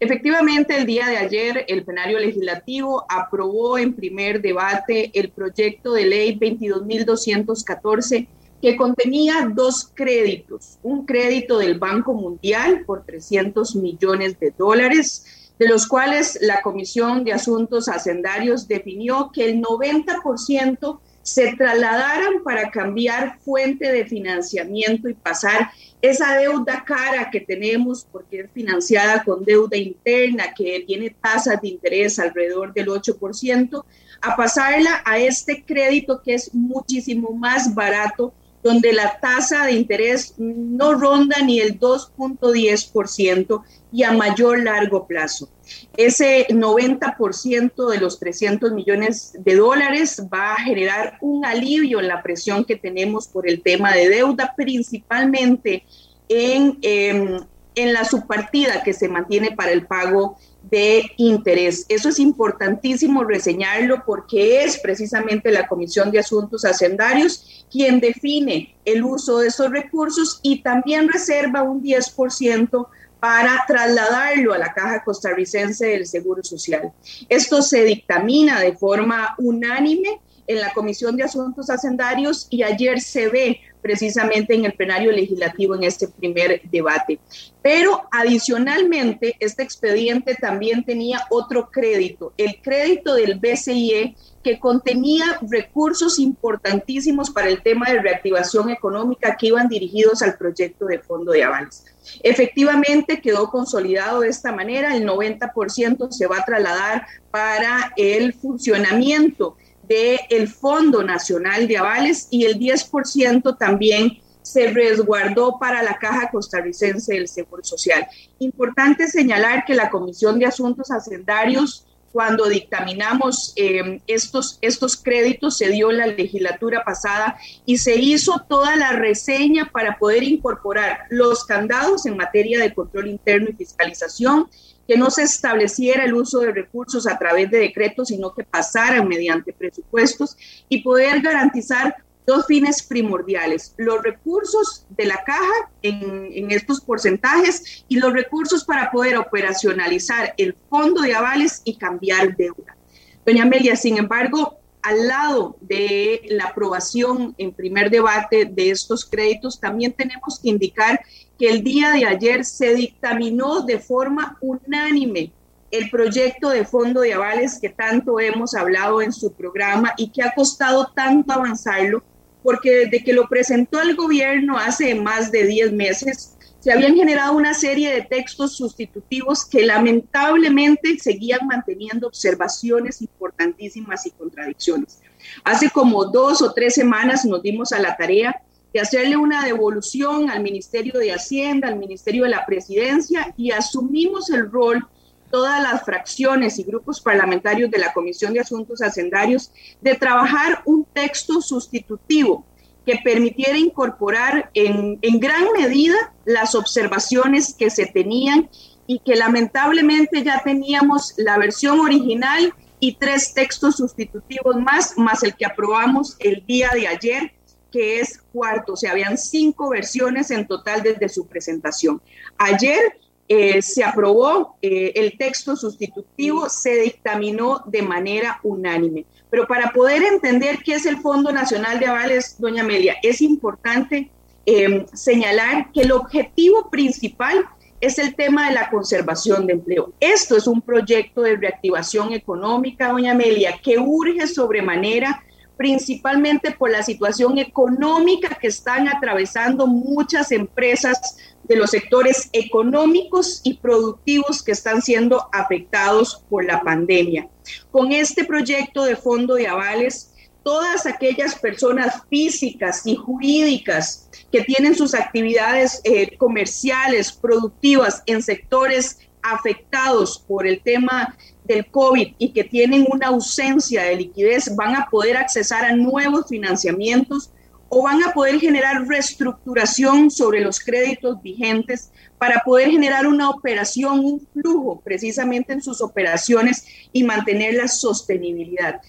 Efectivamente, 0.00 0.74
el 0.74 0.86
día 0.86 1.06
de 1.08 1.18
ayer 1.18 1.66
el 1.68 1.84
plenario 1.84 2.18
legislativo 2.18 3.04
aprobó 3.06 3.76
en 3.76 3.92
primer 3.92 4.40
debate 4.40 5.10
el 5.12 5.28
proyecto 5.28 5.92
de 5.92 6.06
ley 6.06 6.38
22.214 6.38 8.26
que 8.62 8.76
contenía 8.76 9.50
dos 9.54 9.90
créditos, 9.92 10.78
un 10.82 11.04
crédito 11.04 11.58
del 11.58 11.78
Banco 11.78 12.14
Mundial 12.14 12.84
por 12.86 13.04
300 13.04 13.76
millones 13.76 14.40
de 14.40 14.54
dólares, 14.56 15.52
de 15.58 15.68
los 15.68 15.86
cuales 15.86 16.38
la 16.40 16.62
Comisión 16.62 17.22
de 17.22 17.34
Asuntos 17.34 17.86
Hacendarios 17.86 18.66
definió 18.68 19.30
que 19.30 19.44
el 19.44 19.60
90% 19.60 20.98
se 21.22 21.54
trasladaran 21.56 22.42
para 22.42 22.70
cambiar 22.70 23.38
fuente 23.40 23.92
de 23.92 24.06
financiamiento 24.06 25.10
y 25.10 25.14
pasar 25.14 25.70
esa 26.02 26.36
deuda 26.36 26.84
cara 26.84 27.30
que 27.30 27.40
tenemos, 27.40 28.06
porque 28.10 28.40
es 28.40 28.50
financiada 28.50 29.22
con 29.22 29.44
deuda 29.44 29.76
interna, 29.76 30.54
que 30.54 30.84
tiene 30.86 31.10
tasas 31.10 31.60
de 31.60 31.68
interés 31.68 32.18
alrededor 32.18 32.72
del 32.72 32.88
8%, 32.88 33.84
a 34.22 34.36
pasarla 34.36 35.02
a 35.04 35.18
este 35.18 35.62
crédito 35.64 36.20
que 36.22 36.34
es 36.34 36.54
muchísimo 36.54 37.32
más 37.32 37.74
barato 37.74 38.32
donde 38.62 38.92
la 38.92 39.18
tasa 39.20 39.64
de 39.66 39.72
interés 39.72 40.34
no 40.36 40.94
ronda 40.94 41.40
ni 41.42 41.60
el 41.60 41.78
2.10% 41.78 43.62
y 43.92 44.02
a 44.02 44.12
mayor 44.12 44.62
largo 44.62 45.06
plazo. 45.06 45.48
Ese 45.96 46.46
90% 46.48 47.90
de 47.90 47.98
los 47.98 48.18
300 48.18 48.72
millones 48.72 49.32
de 49.38 49.56
dólares 49.56 50.22
va 50.32 50.54
a 50.54 50.62
generar 50.62 51.18
un 51.20 51.44
alivio 51.44 52.00
en 52.00 52.08
la 52.08 52.22
presión 52.22 52.64
que 52.64 52.76
tenemos 52.76 53.28
por 53.28 53.48
el 53.48 53.62
tema 53.62 53.94
de 53.94 54.08
deuda, 54.08 54.54
principalmente 54.56 55.84
en, 56.28 56.78
em, 56.82 57.40
en 57.74 57.92
la 57.92 58.04
subpartida 58.04 58.82
que 58.82 58.92
se 58.92 59.08
mantiene 59.08 59.52
para 59.52 59.72
el 59.72 59.86
pago 59.86 60.36
de 60.70 61.10
interés. 61.16 61.84
Eso 61.88 62.08
es 62.08 62.18
importantísimo 62.18 63.24
reseñarlo 63.24 64.04
porque 64.06 64.64
es 64.64 64.78
precisamente 64.78 65.50
la 65.50 65.66
Comisión 65.66 66.10
de 66.10 66.20
Asuntos 66.20 66.64
Hacendarios 66.64 67.66
quien 67.70 68.00
define 68.00 68.74
el 68.84 69.04
uso 69.04 69.38
de 69.38 69.48
esos 69.48 69.70
recursos 69.70 70.40
y 70.42 70.62
también 70.62 71.08
reserva 71.08 71.62
un 71.62 71.82
10% 71.82 72.88
para 73.20 73.64
trasladarlo 73.66 74.54
a 74.54 74.58
la 74.58 74.72
Caja 74.72 75.04
Costarricense 75.04 75.86
del 75.86 76.06
Seguro 76.06 76.42
Social. 76.42 76.92
Esto 77.28 77.62
se 77.62 77.84
dictamina 77.84 78.60
de 78.60 78.72
forma 78.72 79.34
unánime 79.38 80.20
en 80.50 80.60
la 80.60 80.72
Comisión 80.72 81.16
de 81.16 81.22
Asuntos 81.22 81.70
Hacendarios 81.70 82.48
y 82.50 82.64
ayer 82.64 83.00
se 83.00 83.28
ve 83.28 83.60
precisamente 83.80 84.54
en 84.54 84.64
el 84.64 84.72
plenario 84.72 85.12
legislativo 85.12 85.76
en 85.76 85.84
este 85.84 86.08
primer 86.08 86.60
debate. 86.70 87.20
Pero 87.62 88.02
adicionalmente, 88.10 89.36
este 89.38 89.62
expediente 89.62 90.34
también 90.34 90.84
tenía 90.84 91.24
otro 91.30 91.70
crédito, 91.70 92.32
el 92.36 92.60
crédito 92.60 93.14
del 93.14 93.38
BCIE 93.38 94.16
que 94.42 94.58
contenía 94.58 95.38
recursos 95.48 96.18
importantísimos 96.18 97.30
para 97.30 97.48
el 97.48 97.62
tema 97.62 97.88
de 97.90 98.00
reactivación 98.00 98.70
económica 98.70 99.36
que 99.36 99.48
iban 99.48 99.68
dirigidos 99.68 100.20
al 100.22 100.36
proyecto 100.36 100.86
de 100.86 100.98
fondo 100.98 101.32
de 101.32 101.44
avales. 101.44 101.84
Efectivamente 102.22 103.20
quedó 103.20 103.50
consolidado 103.50 104.20
de 104.20 104.30
esta 104.30 104.50
manera, 104.50 104.96
el 104.96 105.06
90% 105.06 106.10
se 106.10 106.26
va 106.26 106.38
a 106.38 106.44
trasladar 106.44 107.06
para 107.30 107.92
el 107.96 108.32
funcionamiento 108.32 109.56
del 109.90 110.46
Fondo 110.46 111.02
Nacional 111.02 111.66
de 111.66 111.76
Avales 111.76 112.28
y 112.30 112.44
el 112.44 112.60
10% 112.60 113.58
también 113.58 114.18
se 114.40 114.68
resguardó 114.68 115.58
para 115.58 115.82
la 115.82 115.98
Caja 115.98 116.30
Costarricense 116.30 117.14
del 117.14 117.26
Seguro 117.26 117.64
Social. 117.64 118.06
Importante 118.38 119.08
señalar 119.08 119.64
que 119.64 119.74
la 119.74 119.90
Comisión 119.90 120.38
de 120.38 120.46
Asuntos 120.46 120.92
Hacendarios, 120.92 121.88
cuando 122.12 122.48
dictaminamos 122.48 123.52
eh, 123.56 124.00
estos, 124.06 124.58
estos 124.62 124.96
créditos, 124.96 125.58
se 125.58 125.68
dio 125.68 125.92
la 125.92 126.06
legislatura 126.06 126.82
pasada 126.84 127.36
y 127.64 127.78
se 127.78 127.96
hizo 127.96 128.44
toda 128.48 128.76
la 128.76 128.92
reseña 128.92 129.70
para 129.72 129.98
poder 129.98 130.24
incorporar 130.24 131.04
los 131.10 131.44
candados 131.44 132.06
en 132.06 132.16
materia 132.16 132.58
de 132.58 132.74
control 132.74 133.08
interno 133.08 133.50
y 133.50 133.54
fiscalización 133.54 134.48
que 134.88 134.96
no 134.96 135.08
se 135.10 135.22
estableciera 135.22 136.04
el 136.04 136.14
uso 136.14 136.40
de 136.40 136.50
recursos 136.50 137.06
a 137.06 137.16
través 137.16 137.48
de 137.48 137.58
decretos, 137.58 138.08
sino 138.08 138.34
que 138.34 138.42
pasaran 138.42 139.06
mediante 139.06 139.52
presupuestos 139.52 140.36
y 140.68 140.82
poder 140.82 141.20
garantizar 141.22 141.94
dos 142.26 142.46
fines 142.46 142.82
primordiales, 142.82 143.74
los 143.76 144.02
recursos 144.02 144.86
de 144.90 145.06
la 145.06 145.22
caja 145.24 145.70
en, 145.82 146.50
estos 146.50 146.80
porcentajes 146.80 147.84
y 147.88 147.98
los 147.98 148.12
recursos 148.12 148.64
para 148.64 148.90
poder 148.90 149.16
operacionalizar 149.16 150.34
el 150.36 150.54
fondo 150.68 151.02
de 151.02 151.14
avales 151.14 151.62
y 151.64 151.76
cambiar 151.76 152.36
deuda. 152.36 152.76
Doña 153.24 153.44
Amelia, 153.44 153.76
sin 153.76 153.98
embargo, 153.98 154.58
al 154.82 155.08
lado 155.08 155.56
de 155.60 156.22
la 156.30 156.44
aprobación 156.46 157.34
en 157.36 157.52
primer 157.52 157.90
debate 157.90 158.46
de 158.46 158.70
estos 158.70 159.04
créditos, 159.04 159.60
también 159.60 159.92
tenemos 159.92 160.40
que 160.40 160.48
indicar 160.48 161.00
que 161.38 161.50
el 161.50 161.62
día 161.62 161.90
de 161.90 162.06
ayer 162.06 162.44
se 162.44 162.74
dictaminó 162.74 163.60
de 163.62 163.78
forma 163.78 164.38
unánime 164.40 165.32
el 165.70 165.90
proyecto 165.90 166.50
de 166.50 166.64
fondo 166.64 167.00
de 167.00 167.14
avales 167.14 167.58
que 167.60 167.68
tanto 167.68 168.18
hemos 168.18 168.54
hablado 168.54 169.00
en 169.02 169.12
su 169.12 169.32
programa 169.32 169.94
y 169.96 170.10
que 170.10 170.22
ha 170.22 170.32
costado 170.34 170.92
tanto 170.94 171.32
avanzarlo, 171.32 172.02
porque 172.42 172.70
desde 172.86 173.04
que 173.04 173.12
lo 173.12 173.28
presentó 173.28 173.80
el 173.80 173.94
gobierno 173.94 174.58
hace 174.58 174.94
más 174.94 175.30
de 175.30 175.46
10 175.46 175.72
meses, 175.72 176.36
se 176.60 176.72
habían 176.72 176.94
generado 176.94 177.36
una 177.36 177.54
serie 177.54 177.92
de 177.92 178.02
textos 178.02 178.56
sustitutivos 178.56 179.46
que 179.46 179.64
lamentablemente 179.64 180.98
seguían 180.98 181.46
manteniendo 181.46 182.06
observaciones 182.06 183.00
importantísimas 183.00 184.06
y 184.06 184.10
contradicciones. 184.10 185.00
Hace 185.42 185.70
como 185.70 186.04
dos 186.04 186.42
o 186.42 186.52
tres 186.52 186.74
semanas 186.74 187.24
nos 187.24 187.42
dimos 187.42 187.72
a 187.72 187.80
la 187.80 187.96
tarea 187.96 188.42
de 188.74 188.80
hacerle 188.80 189.16
una 189.16 189.44
devolución 189.44 190.30
al 190.30 190.42
Ministerio 190.42 190.98
de 190.98 191.12
Hacienda, 191.12 191.68
al 191.68 191.78
Ministerio 191.78 192.24
de 192.24 192.30
la 192.30 192.44
Presidencia 192.44 193.32
y 193.36 193.50
asumimos 193.52 194.30
el 194.30 194.50
rol 194.50 194.86
todas 195.30 195.62
las 195.62 195.84
fracciones 195.84 196.58
y 196.58 196.64
grupos 196.64 197.00
parlamentarios 197.00 197.70
de 197.70 197.78
la 197.78 197.92
Comisión 197.92 198.32
de 198.32 198.40
Asuntos 198.40 198.82
Hacendarios 198.82 199.52
de 199.80 199.94
trabajar 199.94 200.62
un 200.64 200.84
texto 200.84 201.40
sustitutivo 201.40 202.44
que 202.84 202.98
permitiera 203.04 203.58
incorporar 203.58 204.50
en, 204.54 204.98
en 205.02 205.20
gran 205.20 205.52
medida 205.52 206.12
las 206.24 206.54
observaciones 206.54 207.54
que 207.54 207.70
se 207.70 207.86
tenían 207.86 208.48
y 208.86 208.98
que 208.98 209.14
lamentablemente 209.14 210.24
ya 210.24 210.42
teníamos 210.42 211.14
la 211.16 211.38
versión 211.38 211.78
original 211.80 212.52
y 212.80 212.96
tres 212.96 213.34
textos 213.34 213.76
sustitutivos 213.76 214.56
más, 214.56 214.96
más 214.96 215.22
el 215.22 215.36
que 215.36 215.46
aprobamos 215.46 216.16
el 216.18 216.44
día 216.46 216.70
de 216.74 216.88
ayer, 216.88 217.32
que 217.70 218.00
es 218.00 218.18
cuarto. 218.32 218.72
O 218.72 218.76
sea, 218.76 218.92
habían 218.92 219.16
cinco 219.16 219.68
versiones 219.68 220.30
en 220.30 220.46
total 220.46 220.82
desde 220.82 221.08
su 221.08 221.26
presentación. 221.26 222.00
Ayer 222.38 222.98
eh, 223.32 223.62
se 223.62 223.84
aprobó 223.84 224.56
eh, 224.60 224.90
el 224.96 225.16
texto 225.16 225.54
sustitutivo, 225.54 226.48
se 226.48 226.80
dictaminó 226.80 227.62
de 227.64 227.80
manera 227.80 228.40
unánime. 228.42 229.06
Pero 229.30 229.46
para 229.46 229.72
poder 229.72 230.02
entender 230.02 230.58
qué 230.64 230.74
es 230.74 230.84
el 230.84 230.96
Fondo 230.96 231.30
Nacional 231.30 231.78
de 231.78 231.86
Avales, 231.86 232.34
doña 232.40 232.64
Amelia, 232.64 232.96
es 233.04 233.20
importante 233.20 234.10
em, 234.46 234.84
señalar 234.92 235.70
que 235.70 235.82
el 235.82 235.92
objetivo 235.92 236.70
principal 236.70 237.48
es 237.80 238.00
el 238.00 238.16
tema 238.16 238.48
de 238.48 238.54
la 238.54 238.68
conservación 238.68 239.46
de 239.46 239.52
empleo. 239.52 239.92
Esto 240.00 240.36
es 240.36 240.48
un 240.48 240.60
proyecto 240.60 241.22
de 241.22 241.36
reactivación 241.36 242.12
económica, 242.12 242.90
doña 242.90 243.12
Amelia, 243.12 243.60
que 243.62 243.78
urge 243.78 244.26
sobremanera 244.26 245.22
principalmente 245.60 246.52
por 246.52 246.70
la 246.70 246.82
situación 246.82 247.36
económica 247.36 248.38
que 248.40 248.46
están 248.46 248.88
atravesando 248.88 249.66
muchas 249.66 250.32
empresas 250.32 251.18
de 251.42 251.56
los 251.56 251.72
sectores 251.72 252.30
económicos 252.32 253.42
y 253.44 253.58
productivos 253.58 254.42
que 254.42 254.52
están 254.52 254.80
siendo 254.80 255.28
afectados 255.34 256.24
por 256.30 256.46
la 256.46 256.62
pandemia. 256.62 257.28
Con 257.70 257.92
este 257.92 258.24
proyecto 258.24 258.84
de 258.84 258.96
fondo 258.96 259.34
de 259.34 259.48
avales, 259.48 260.14
todas 260.42 260.86
aquellas 260.86 261.38
personas 261.38 262.04
físicas 262.08 262.86
y 262.86 262.96
jurídicas 262.96 264.08
que 264.32 264.40
tienen 264.40 264.74
sus 264.74 264.94
actividades 264.94 265.82
eh, 265.84 266.16
comerciales, 266.16 267.12
productivas 267.12 268.02
en 268.06 268.22
sectores 268.22 268.98
afectados 269.22 270.24
por 270.26 270.46
el 270.46 270.62
tema 270.62 271.14
del 271.50 271.66
COVID 271.66 272.14
y 272.18 272.32
que 272.32 272.44
tienen 272.44 272.86
una 272.88 273.08
ausencia 273.08 273.82
de 273.82 273.96
liquidez 273.96 274.54
van 274.54 274.76
a 274.76 274.86
poder 274.88 275.16
accesar 275.16 275.64
a 275.64 275.74
nuevos 275.74 276.28
financiamientos 276.28 277.30
o 277.68 277.82
van 277.82 278.02
a 278.02 278.12
poder 278.12 278.38
generar 278.40 278.86
reestructuración 278.86 280.10
sobre 280.10 280.40
los 280.40 280.60
créditos 280.60 281.20
vigentes 281.22 281.90
para 282.18 282.40
poder 282.44 282.70
generar 282.70 283.06
una 283.06 283.30
operación, 283.30 284.00
un 284.00 284.26
flujo 284.32 284.80
precisamente 284.84 285.52
en 285.52 285.62
sus 285.62 285.80
operaciones 285.80 286.64
y 286.92 287.02
mantener 287.04 287.54
la 287.54 287.68
sostenibilidad 287.68 288.80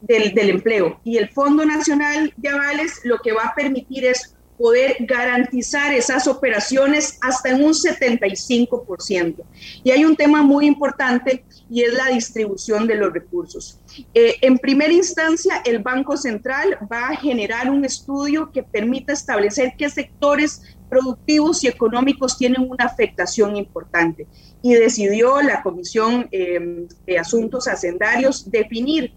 del, 0.00 0.34
del 0.34 0.50
empleo. 0.50 1.00
Y 1.04 1.16
el 1.16 1.30
Fondo 1.30 1.64
Nacional 1.64 2.32
de 2.36 2.48
Avales 2.48 3.00
lo 3.04 3.18
que 3.18 3.32
va 3.32 3.44
a 3.44 3.54
permitir 3.54 4.04
es 4.04 4.34
poder 4.62 4.96
garantizar 5.00 5.92
esas 5.92 6.28
operaciones 6.28 7.18
hasta 7.20 7.48
en 7.48 7.64
un 7.64 7.72
75%. 7.72 9.42
Y 9.82 9.90
hay 9.90 10.04
un 10.04 10.14
tema 10.14 10.40
muy 10.44 10.66
importante 10.66 11.44
y 11.68 11.82
es 11.82 11.92
la 11.94 12.06
distribución 12.06 12.86
de 12.86 12.94
los 12.94 13.12
recursos. 13.12 13.80
Eh, 14.14 14.36
en 14.40 14.58
primera 14.58 14.92
instancia, 14.92 15.62
el 15.64 15.80
Banco 15.80 16.16
Central 16.16 16.78
va 16.90 17.08
a 17.08 17.16
generar 17.16 17.68
un 17.70 17.84
estudio 17.84 18.52
que 18.52 18.62
permita 18.62 19.12
establecer 19.12 19.74
qué 19.76 19.90
sectores 19.90 20.62
productivos 20.88 21.64
y 21.64 21.66
económicos 21.66 22.38
tienen 22.38 22.62
una 22.62 22.84
afectación 22.84 23.56
importante. 23.56 24.28
Y 24.62 24.74
decidió 24.74 25.42
la 25.42 25.60
Comisión 25.64 26.28
eh, 26.30 26.86
de 27.04 27.18
Asuntos 27.18 27.66
Hacendarios 27.66 28.48
definir 28.48 29.12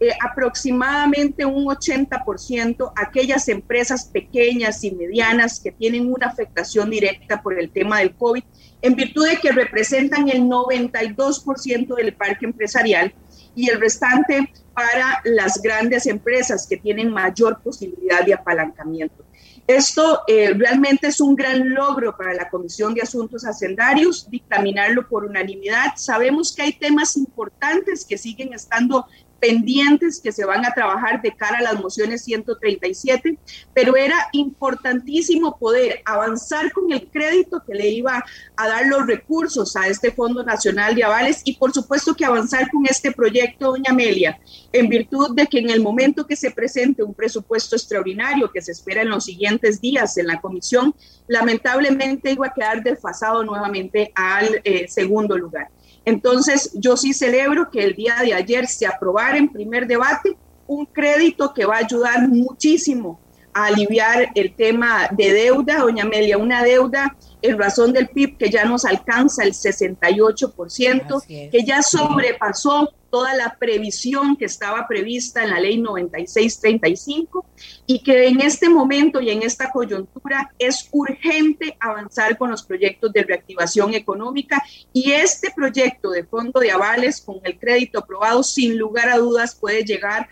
eh, 0.00 0.12
aproximadamente 0.18 1.44
un 1.44 1.66
80% 1.66 2.92
aquellas 2.96 3.48
empresas 3.48 4.06
pequeñas 4.06 4.82
y 4.82 4.92
medianas 4.92 5.60
que 5.60 5.72
tienen 5.72 6.10
una 6.10 6.28
afectación 6.28 6.88
directa 6.88 7.42
por 7.42 7.60
el 7.60 7.70
tema 7.70 7.98
del 7.98 8.14
COVID, 8.14 8.42
en 8.80 8.94
virtud 8.94 9.28
de 9.28 9.36
que 9.36 9.52
representan 9.52 10.30
el 10.30 10.44
92% 10.44 11.94
del 11.94 12.14
parque 12.14 12.46
empresarial 12.46 13.12
y 13.54 13.68
el 13.68 13.78
restante 13.78 14.50
para 14.72 15.20
las 15.24 15.60
grandes 15.60 16.06
empresas 16.06 16.66
que 16.66 16.78
tienen 16.78 17.12
mayor 17.12 17.60
posibilidad 17.62 18.24
de 18.24 18.32
apalancamiento. 18.32 19.26
Esto 19.66 20.22
eh, 20.26 20.52
realmente 20.54 21.08
es 21.08 21.20
un 21.20 21.36
gran 21.36 21.74
logro 21.74 22.16
para 22.16 22.34
la 22.34 22.48
Comisión 22.48 22.94
de 22.94 23.02
Asuntos 23.02 23.44
Hacendarios, 23.44 24.28
dictaminarlo 24.28 25.06
por 25.08 25.24
unanimidad. 25.24 25.92
Sabemos 25.96 26.54
que 26.54 26.62
hay 26.62 26.72
temas 26.72 27.16
importantes 27.16 28.04
que 28.04 28.18
siguen 28.18 28.52
estando 28.52 29.06
pendientes 29.40 30.20
que 30.20 30.32
se 30.32 30.44
van 30.44 30.64
a 30.64 30.74
trabajar 30.74 31.22
de 31.22 31.34
cara 31.34 31.58
a 31.58 31.62
las 31.62 31.80
mociones 31.80 32.22
137, 32.24 33.38
pero 33.74 33.96
era 33.96 34.16
importantísimo 34.32 35.58
poder 35.58 36.02
avanzar 36.04 36.70
con 36.72 36.92
el 36.92 37.08
crédito 37.08 37.62
que 37.66 37.74
le 37.74 37.88
iba 37.88 38.22
a 38.56 38.68
dar 38.68 38.86
los 38.86 39.06
recursos 39.06 39.74
a 39.76 39.88
este 39.88 40.12
Fondo 40.12 40.44
Nacional 40.44 40.94
de 40.94 41.04
Avales 41.04 41.40
y 41.44 41.56
por 41.56 41.72
supuesto 41.72 42.14
que 42.14 42.24
avanzar 42.24 42.70
con 42.70 42.84
este 42.86 43.12
proyecto, 43.12 43.70
doña 43.70 43.90
Amelia, 43.90 44.38
en 44.72 44.88
virtud 44.88 45.34
de 45.34 45.46
que 45.46 45.58
en 45.58 45.70
el 45.70 45.80
momento 45.80 46.26
que 46.26 46.36
se 46.36 46.50
presente 46.50 47.02
un 47.02 47.14
presupuesto 47.14 47.76
extraordinario 47.76 48.50
que 48.52 48.60
se 48.60 48.72
espera 48.72 49.02
en 49.02 49.08
los 49.08 49.24
siguientes 49.24 49.80
días 49.80 50.16
en 50.18 50.26
la 50.26 50.40
comisión, 50.40 50.94
lamentablemente 51.26 52.32
iba 52.32 52.48
a 52.48 52.54
quedar 52.54 52.82
desfasado 52.82 53.42
nuevamente 53.42 54.12
al 54.14 54.60
eh, 54.64 54.86
segundo 54.88 55.36
lugar. 55.38 55.68
Entonces, 56.04 56.72
yo 56.74 56.96
sí 56.96 57.12
celebro 57.12 57.70
que 57.70 57.84
el 57.84 57.94
día 57.94 58.16
de 58.22 58.34
ayer 58.34 58.66
se 58.66 58.86
aprobara 58.86 59.36
en 59.36 59.48
primer 59.48 59.86
debate 59.86 60.36
un 60.66 60.86
crédito 60.86 61.52
que 61.52 61.66
va 61.66 61.76
a 61.76 61.84
ayudar 61.84 62.28
muchísimo 62.28 63.20
a 63.52 63.66
aliviar 63.66 64.30
el 64.34 64.54
tema 64.54 65.08
de 65.10 65.32
deuda, 65.32 65.78
doña 65.78 66.04
Amelia, 66.04 66.38
una 66.38 66.62
deuda 66.62 67.16
en 67.42 67.58
razón 67.58 67.92
del 67.92 68.08
PIB 68.08 68.36
que 68.36 68.50
ya 68.50 68.64
nos 68.64 68.84
alcanza 68.84 69.44
el 69.44 69.52
68%, 69.52 71.50
que 71.50 71.64
ya 71.64 71.82
sobrepasó 71.82 72.92
toda 73.10 73.34
la 73.34 73.56
previsión 73.58 74.36
que 74.36 74.44
estaba 74.44 74.86
prevista 74.86 75.42
en 75.42 75.50
la 75.50 75.60
ley 75.60 75.78
9635 75.78 77.44
y 77.86 78.02
que 78.02 78.28
en 78.28 78.40
este 78.40 78.68
momento 78.68 79.20
y 79.20 79.30
en 79.30 79.42
esta 79.42 79.70
coyuntura 79.70 80.52
es 80.58 80.88
urgente 80.92 81.76
avanzar 81.80 82.38
con 82.38 82.50
los 82.50 82.62
proyectos 82.62 83.12
de 83.12 83.24
reactivación 83.24 83.94
económica 83.94 84.62
y 84.92 85.10
este 85.10 85.50
proyecto 85.50 86.10
de 86.10 86.24
fondo 86.24 86.60
de 86.60 86.70
avales 86.70 87.20
con 87.20 87.40
el 87.42 87.58
crédito 87.58 87.98
aprobado 87.98 88.42
sin 88.42 88.78
lugar 88.78 89.08
a 89.08 89.18
dudas 89.18 89.56
puede 89.56 89.82
llegar 89.82 90.28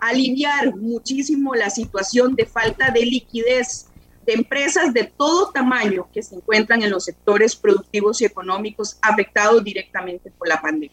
aliviar 0.00 0.74
muchísimo 0.76 1.54
la 1.54 1.70
situación 1.70 2.34
de 2.34 2.46
falta 2.46 2.90
de 2.90 3.04
liquidez 3.04 3.86
de 4.26 4.32
empresas 4.32 4.92
de 4.92 5.04
todo 5.04 5.50
tamaño 5.52 6.08
que 6.12 6.22
se 6.22 6.34
encuentran 6.34 6.82
en 6.82 6.90
los 6.90 7.04
sectores 7.04 7.54
productivos 7.54 8.20
y 8.20 8.24
económicos 8.24 8.98
afectados 9.00 9.62
directamente 9.62 10.30
por 10.32 10.48
la 10.48 10.60
pandemia. 10.60 10.90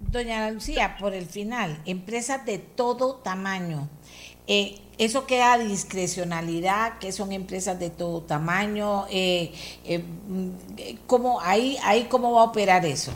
Doña 0.00 0.50
Lucía, 0.50 0.96
por 0.98 1.14
el 1.14 1.26
final, 1.26 1.80
empresas 1.84 2.44
de 2.44 2.58
todo 2.58 3.16
tamaño. 3.16 3.88
Eh, 4.46 4.80
eso 4.98 5.26
queda 5.26 5.58
discrecionalidad, 5.58 6.98
que 6.98 7.12
son 7.12 7.32
empresas 7.32 7.78
de 7.78 7.90
todo 7.90 8.22
tamaño. 8.22 9.06
Eh, 9.10 9.52
eh, 9.84 10.02
¿cómo, 11.06 11.40
ahí, 11.40 11.76
ahí, 11.84 12.04
¿Cómo 12.10 12.32
va 12.32 12.42
a 12.42 12.44
operar 12.44 12.84
eso? 12.84 13.12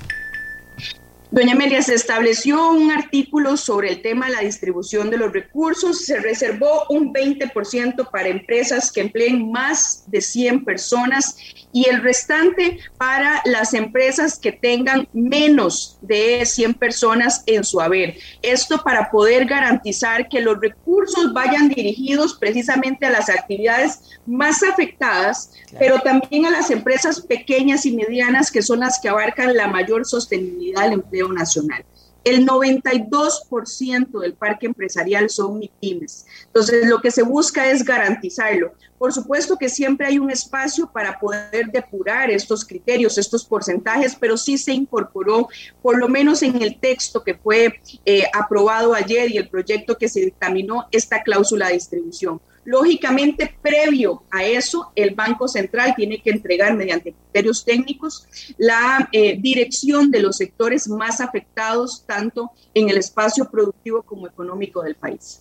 Doña 1.33 1.55
Amelia, 1.55 1.83
se 1.83 1.95
estableció 1.95 2.71
un 2.71 2.93
artículo 2.93 3.57
sobre 3.57 3.91
el 3.91 4.01
tema 4.01 4.27
de 4.27 4.33
la 4.33 4.41
distribución 4.43 5.11
de 5.11 5.17
los 5.17 5.33
recursos. 5.33 6.05
Se 6.05 6.21
reservó 6.21 6.85
un 6.89 7.13
20% 7.13 8.11
para 8.11 8.29
empresas 8.29 8.93
que 8.93 9.01
empleen 9.01 9.51
más 9.51 10.05
de 10.07 10.21
100 10.21 10.65
personas 10.65 11.37
y 11.73 11.89
el 11.89 12.01
restante 12.01 12.79
para 12.97 13.43
las 13.45 13.75
empresas 13.75 14.39
que 14.39 14.53
tengan 14.53 15.09
menos 15.13 15.99
de 16.01 16.47
100 16.47 16.75
personas 16.75 17.43
en 17.47 17.65
su 17.65 17.81
haber. 17.81 18.17
Esto 18.41 18.83
para 18.85 19.11
poder 19.11 19.47
garantizar 19.47 20.29
que 20.29 20.41
los 20.41 20.61
recursos 20.61 21.33
vayan 21.33 21.69
dirigidos 21.69 22.35
precisamente 22.35 23.05
a 23.05 23.11
las 23.11 23.29
actividades 23.29 23.99
más 24.27 24.63
afectadas, 24.63 25.53
pero 25.79 25.99
también 26.01 26.47
a 26.47 26.51
las 26.51 26.71
empresas 26.71 27.21
pequeñas 27.21 27.85
y 27.85 27.97
medianas 27.97 28.53
que 28.53 28.63
son 28.63 28.81
las 28.81 29.01
que 29.01 29.09
abarcan 29.09 29.57
la 29.57 29.67
mayor 29.67 30.07
sostenibilidad 30.07 30.85
del 30.85 30.95
empleo 30.95 31.16
nacional. 31.33 31.85
El 32.27 32.45
92% 32.45 34.21
del 34.21 34.35
parque 34.35 34.67
empresarial 34.67 35.31
son 35.31 35.61
MIPIMES. 35.61 36.27
Entonces, 36.47 36.87
lo 36.89 37.01
que 37.01 37.13
se 37.13 37.23
busca 37.23 37.71
es 37.71 37.85
garantizarlo. 37.85 38.73
Por 38.99 39.13
supuesto 39.13 39.57
que 39.57 39.69
siempre 39.69 40.09
hay 40.09 40.19
un 40.19 40.29
espacio 40.29 40.91
para 40.93 41.21
poder 41.21 41.71
depurar 41.71 42.29
estos 42.31 42.65
criterios, 42.65 43.17
estos 43.17 43.45
porcentajes, 43.45 44.17
pero 44.19 44.37
sí 44.37 44.59
se 44.59 44.73
incorporó, 44.73 45.49
por 45.81 45.99
lo 45.99 46.09
menos 46.09 46.43
en 46.43 46.61
el 46.61 46.81
texto 46.81 47.23
que 47.23 47.35
fue 47.35 47.81
eh, 48.05 48.25
aprobado 48.35 48.93
ayer 48.93 49.31
y 49.31 49.37
el 49.37 49.49
proyecto 49.49 49.97
que 49.97 50.09
se 50.09 50.23
dictaminó, 50.23 50.89
esta 50.91 51.23
cláusula 51.23 51.69
de 51.69 51.75
distribución. 51.75 52.41
Lógicamente, 52.67 53.57
previo 53.63 54.25
a 54.31 54.45
eso, 54.45 54.91
el 54.97 55.15
Banco 55.15 55.47
Central 55.47 55.95
tiene 55.97 56.21
que 56.21 56.31
entregar 56.31 56.75
mediante 56.75 57.13
criterios 57.13 57.65
técnicos 57.65 58.27
la 58.59 59.09
eh, 59.13 59.39
dirección 59.41 60.11
de 60.11 60.21
los 60.21 60.37
sectores 60.37 60.89
más 60.89 61.21
afectados, 61.21 62.03
tanto 62.07 62.51
en 62.75 62.91
el 62.91 62.99
espacio 62.99 63.49
productivo 63.49 64.03
como 64.03 64.27
económico 64.27 64.83
del 64.83 64.97
país. 64.97 65.41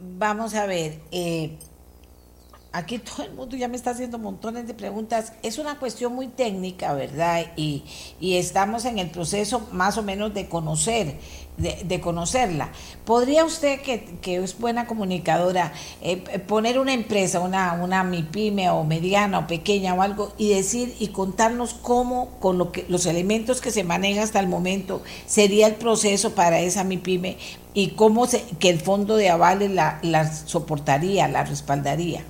Vamos 0.00 0.54
a 0.54 0.64
ver, 0.64 1.00
eh, 1.12 1.58
aquí 2.72 2.98
todo 2.98 3.24
el 3.24 3.34
mundo 3.34 3.56
ya 3.56 3.68
me 3.68 3.76
está 3.76 3.90
haciendo 3.90 4.18
montones 4.18 4.66
de 4.66 4.74
preguntas. 4.74 5.34
Es 5.42 5.58
una 5.58 5.78
cuestión 5.78 6.14
muy 6.14 6.28
técnica, 6.28 6.94
¿verdad? 6.94 7.52
Y, 7.56 7.84
y 8.18 8.36
estamos 8.36 8.84
en 8.86 8.98
el 8.98 9.10
proceso 9.10 9.68
más 9.72 9.98
o 9.98 10.02
menos 10.02 10.32
de 10.32 10.48
conocer, 10.48 11.18
de, 11.60 12.00
conocerla. 12.00 12.70
¿Podría 13.04 13.44
usted, 13.44 13.80
que, 13.80 14.04
que 14.22 14.36
es 14.36 14.58
buena 14.58 14.86
comunicadora, 14.86 15.72
eh, 16.02 16.16
poner 16.16 16.78
una 16.78 16.92
empresa, 16.92 17.40
una, 17.40 17.74
una 17.74 18.02
MIPYME 18.04 18.70
o 18.70 18.84
mediana 18.84 19.40
o 19.40 19.46
pequeña 19.46 19.94
o 19.94 20.02
algo 20.02 20.32
y 20.38 20.54
decir 20.54 20.94
y 20.98 21.08
contarnos 21.08 21.74
cómo, 21.74 22.38
con 22.40 22.58
lo 22.58 22.72
que, 22.72 22.86
los 22.88 23.06
elementos 23.06 23.60
que 23.60 23.70
se 23.70 23.84
manejan 23.84 24.24
hasta 24.24 24.40
el 24.40 24.48
momento, 24.48 25.02
sería 25.26 25.66
el 25.66 25.74
proceso 25.74 26.34
para 26.34 26.60
esa 26.60 26.84
MIPYME 26.84 27.36
y 27.74 27.88
cómo 27.90 28.26
se, 28.26 28.42
que 28.58 28.70
el 28.70 28.80
fondo 28.80 29.16
de 29.16 29.28
avales 29.30 29.70
la, 29.70 29.98
la 30.02 30.32
soportaría, 30.32 31.28
la 31.28 31.44
respaldaría? 31.44 32.24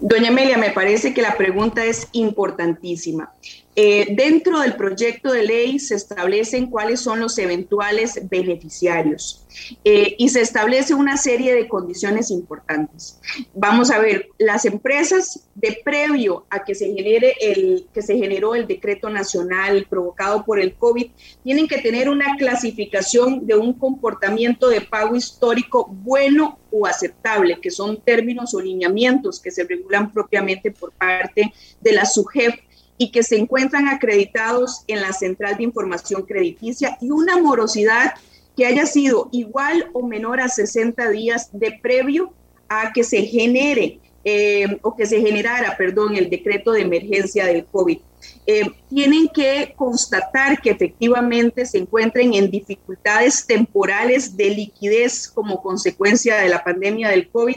Doña 0.00 0.28
Amelia, 0.28 0.56
me 0.56 0.70
parece 0.70 1.12
que 1.12 1.20
la 1.20 1.36
pregunta 1.36 1.84
es 1.84 2.08
importantísima. 2.12 3.32
Eh, 3.82 4.08
dentro 4.14 4.60
del 4.60 4.76
proyecto 4.76 5.32
de 5.32 5.42
ley 5.42 5.78
se 5.78 5.94
establecen 5.94 6.66
cuáles 6.66 7.00
son 7.00 7.18
los 7.18 7.38
eventuales 7.38 8.20
beneficiarios 8.28 9.46
eh, 9.84 10.16
y 10.18 10.28
se 10.28 10.42
establece 10.42 10.92
una 10.92 11.16
serie 11.16 11.54
de 11.54 11.66
condiciones 11.66 12.30
importantes. 12.30 13.18
Vamos 13.54 13.90
a 13.90 13.98
ver, 13.98 14.28
las 14.36 14.66
empresas 14.66 15.48
de 15.54 15.80
previo 15.82 16.44
a 16.50 16.62
que 16.62 16.74
se 16.74 16.92
genere 16.92 17.34
el 17.40 17.86
que 17.94 18.02
se 18.02 18.18
generó 18.18 18.54
el 18.54 18.66
decreto 18.66 19.08
nacional 19.08 19.86
provocado 19.88 20.44
por 20.44 20.60
el 20.60 20.74
COVID 20.74 21.12
tienen 21.42 21.66
que 21.66 21.78
tener 21.78 22.10
una 22.10 22.36
clasificación 22.36 23.46
de 23.46 23.54
un 23.54 23.72
comportamiento 23.72 24.68
de 24.68 24.82
pago 24.82 25.16
histórico 25.16 25.86
bueno 25.90 26.58
o 26.70 26.86
aceptable, 26.86 27.58
que 27.62 27.70
son 27.70 27.98
términos 28.02 28.52
o 28.52 28.60
lineamientos 28.60 29.40
que 29.40 29.50
se 29.50 29.64
regulan 29.64 30.12
propiamente 30.12 30.70
por 30.70 30.92
parte 30.92 31.50
de 31.80 31.92
la 31.92 32.04
SUGEF 32.04 32.56
y 33.00 33.10
que 33.10 33.22
se 33.22 33.38
encuentran 33.38 33.88
acreditados 33.88 34.84
en 34.86 35.00
la 35.00 35.14
Central 35.14 35.56
de 35.56 35.62
Información 35.62 36.26
Crediticia 36.26 36.98
y 37.00 37.10
una 37.10 37.38
morosidad 37.38 38.12
que 38.54 38.66
haya 38.66 38.84
sido 38.84 39.30
igual 39.32 39.88
o 39.94 40.06
menor 40.06 40.38
a 40.38 40.50
60 40.50 41.08
días 41.08 41.48
de 41.50 41.72
previo 41.80 42.34
a 42.68 42.92
que 42.92 43.02
se 43.02 43.22
genere 43.22 44.00
eh, 44.22 44.78
o 44.82 44.94
que 44.94 45.06
se 45.06 45.18
generara, 45.18 45.78
perdón, 45.78 46.14
el 46.14 46.28
decreto 46.28 46.72
de 46.72 46.82
emergencia 46.82 47.46
del 47.46 47.64
COVID. 47.64 48.00
Eh, 48.46 48.70
tienen 48.90 49.28
que 49.28 49.72
constatar 49.74 50.60
que 50.60 50.68
efectivamente 50.68 51.64
se 51.64 51.78
encuentren 51.78 52.34
en 52.34 52.50
dificultades 52.50 53.46
temporales 53.46 54.36
de 54.36 54.50
liquidez 54.50 55.26
como 55.26 55.62
consecuencia 55.62 56.36
de 56.36 56.50
la 56.50 56.62
pandemia 56.62 57.08
del 57.08 57.30
COVID, 57.30 57.56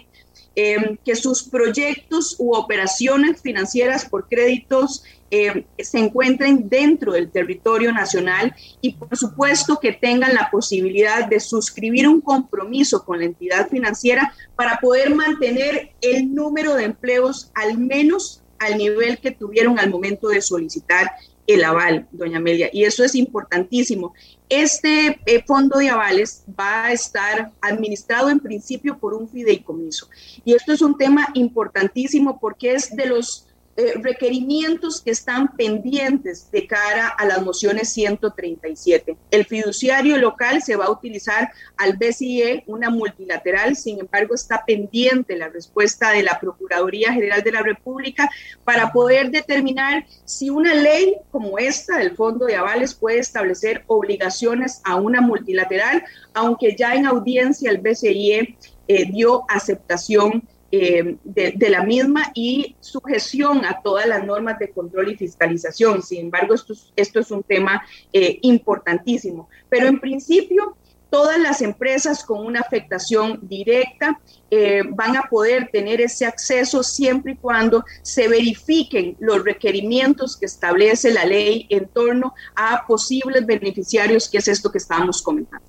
eh, 0.55 0.97
que 1.03 1.15
sus 1.15 1.43
proyectos 1.43 2.35
u 2.37 2.55
operaciones 2.55 3.41
financieras 3.41 4.05
por 4.05 4.27
créditos 4.27 5.03
eh, 5.31 5.65
se 5.79 5.97
encuentren 5.97 6.69
dentro 6.69 7.13
del 7.13 7.31
territorio 7.31 7.91
nacional 7.91 8.53
y 8.81 8.93
por 8.93 9.17
supuesto 9.17 9.79
que 9.81 9.91
tengan 9.93 10.35
la 10.35 10.51
posibilidad 10.51 11.27
de 11.27 11.39
suscribir 11.39 12.07
un 12.07 12.21
compromiso 12.21 13.03
con 13.03 13.17
la 13.17 13.25
entidad 13.25 13.67
financiera 13.67 14.31
para 14.55 14.77
poder 14.79 15.15
mantener 15.15 15.93
el 16.01 16.35
número 16.35 16.75
de 16.75 16.83
empleos 16.83 17.49
al 17.55 17.79
menos 17.79 18.43
al 18.59 18.77
nivel 18.77 19.17
que 19.17 19.31
tuvieron 19.31 19.79
al 19.79 19.89
momento 19.89 20.27
de 20.27 20.41
solicitar 20.41 21.09
el 21.47 21.63
aval, 21.63 22.07
doña 22.11 22.37
Amelia, 22.37 22.69
y 22.71 22.83
eso 22.83 23.03
es 23.03 23.15
importantísimo. 23.15 24.13
Este 24.61 25.19
eh, 25.25 25.43
fondo 25.47 25.79
de 25.79 25.89
avales 25.89 26.43
va 26.47 26.85
a 26.85 26.91
estar 26.91 27.51
administrado 27.59 28.29
en 28.29 28.39
principio 28.39 28.99
por 28.99 29.15
un 29.15 29.27
fideicomiso, 29.27 30.07
y 30.45 30.53
esto 30.53 30.73
es 30.73 30.81
un 30.83 30.95
tema 30.95 31.27
importantísimo 31.33 32.39
porque 32.39 32.75
es 32.75 32.95
de 32.95 33.07
los 33.07 33.47
eh, 33.75 33.93
requerimientos 33.95 35.01
que 35.01 35.09
están 35.09 35.47
pendientes 35.57 36.51
de 36.51 36.67
cara 36.67 37.07
a 37.07 37.25
las 37.25 37.41
mociones 37.41 37.89
137. 37.89 39.17
El 39.31 39.45
fiduciario 39.45 40.17
local 40.17 40.61
se 40.61 40.75
va 40.75 40.85
a 40.85 40.91
utilizar 40.91 41.51
al 41.77 41.97
BCE, 41.97 42.65
una 42.67 42.91
multilateral, 42.91 43.75
sin 43.75 43.99
embargo 43.99 44.35
está 44.35 44.63
pendiente 44.63 45.35
la 45.35 45.49
respuesta 45.49 46.11
de 46.11 46.21
la 46.21 46.39
Procuraduría 46.39 47.13
General 47.13 47.41
de 47.41 47.51
la 47.51 47.63
República 47.63 48.29
para 48.63 48.91
poder 48.91 49.31
determinar 49.31 50.05
si 50.23 50.51
una 50.51 50.75
ley 50.75 51.15
como 51.31 51.57
esta 51.57 51.97
del 51.97 52.15
Fondo 52.15 52.45
de 52.45 52.57
Avales 52.57 52.93
puede 52.93 53.17
establecer 53.17 53.85
obligaciones 53.87 54.81
a 54.83 54.97
una 54.97 55.19
multilateral, 55.19 56.03
aunque 56.35 56.75
ya 56.75 56.93
en 56.93 57.07
audiencia 57.07 57.71
el 57.71 57.79
BCE 57.79 58.55
eh, 58.87 59.11
dio 59.11 59.45
aceptación 59.49 60.47
eh, 60.75 61.17
de, 61.23 61.69
la 61.69 61.83
misma 61.83 62.31
y 62.33 62.75
sujeción 62.79 63.63
a 63.63 63.79
todas 63.83 64.07
las 64.07 64.25
normas 64.25 64.57
de 64.57 64.71
control 64.71 65.11
y 65.11 65.15
fiscalización. 65.15 66.01
Sin 66.01 66.21
embargo, 66.21 66.55
esto, 66.55 66.73
esto 66.95 67.19
es 67.19 67.29
un 67.29 67.43
tema 67.43 67.83
eh, 68.11 68.39
importantísimo. 68.41 69.49
Pero 69.69 69.85
en 69.85 69.99
principio, 69.99 70.75
todas 71.11 71.39
las 71.39 71.61
empresas 71.61 72.23
con 72.23 72.43
una 72.43 72.61
afectación 72.61 73.37
directa 73.43 74.19
eh, 74.49 74.81
van 74.89 75.15
a 75.15 75.21
poder 75.29 75.69
tener 75.71 76.01
ese 76.01 76.25
acceso 76.25 76.81
siempre 76.81 77.33
y 77.33 77.35
cuando 77.35 77.85
se 78.01 78.27
verifiquen 78.27 79.15
los 79.19 79.43
requerimientos 79.43 80.35
que 80.35 80.47
establece 80.47 81.13
la 81.13 81.25
ley 81.25 81.67
en 81.69 81.87
torno 81.87 82.33
a 82.55 82.87
posibles 82.87 83.45
beneficiarios, 83.45 84.27
que 84.27 84.39
es 84.39 84.47
esto 84.47 84.71
que 84.71 84.79
estábamos 84.79 85.21
comentando. 85.21 85.67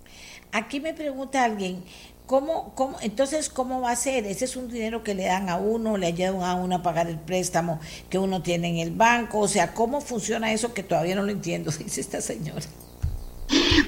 Aquí 0.51 0.81
me 0.81 0.95
pregunta 0.95 1.45
alguien, 1.45 1.83
¿Cómo, 2.27 2.75
cómo, 2.75 2.97
entonces, 3.03 3.51
¿cómo 3.51 3.83
va 3.83 3.91
a 3.91 3.97
ser? 3.97 4.25
Ese 4.25 4.47
es 4.47 4.57
un 4.57 4.71
dinero 4.71 5.03
que 5.05 5.15
le 5.15 5.25
dan 5.25 5.51
a 5.51 5.57
uno, 5.57 5.99
le 5.99 6.07
ayudan 6.07 6.43
a 6.43 6.55
uno 6.55 6.77
a 6.77 6.83
pagar 6.83 7.07
el 7.07 7.19
préstamo 7.19 7.81
que 8.09 8.19
uno 8.19 8.43
tiene 8.43 8.71
en 8.71 8.79
el 8.79 8.93
banco. 8.93 9.41
O 9.41 9.49
sea, 9.49 9.75
¿cómo 9.75 10.01
funciona 10.01 10.51
eso 10.53 10.73
que 10.73 10.83
todavía 10.83 11.15
no 11.17 11.23
lo 11.23 11.33
entiendo? 11.33 11.71
Dice 11.79 12.01
esta 12.01 12.23
señora. 12.23 12.63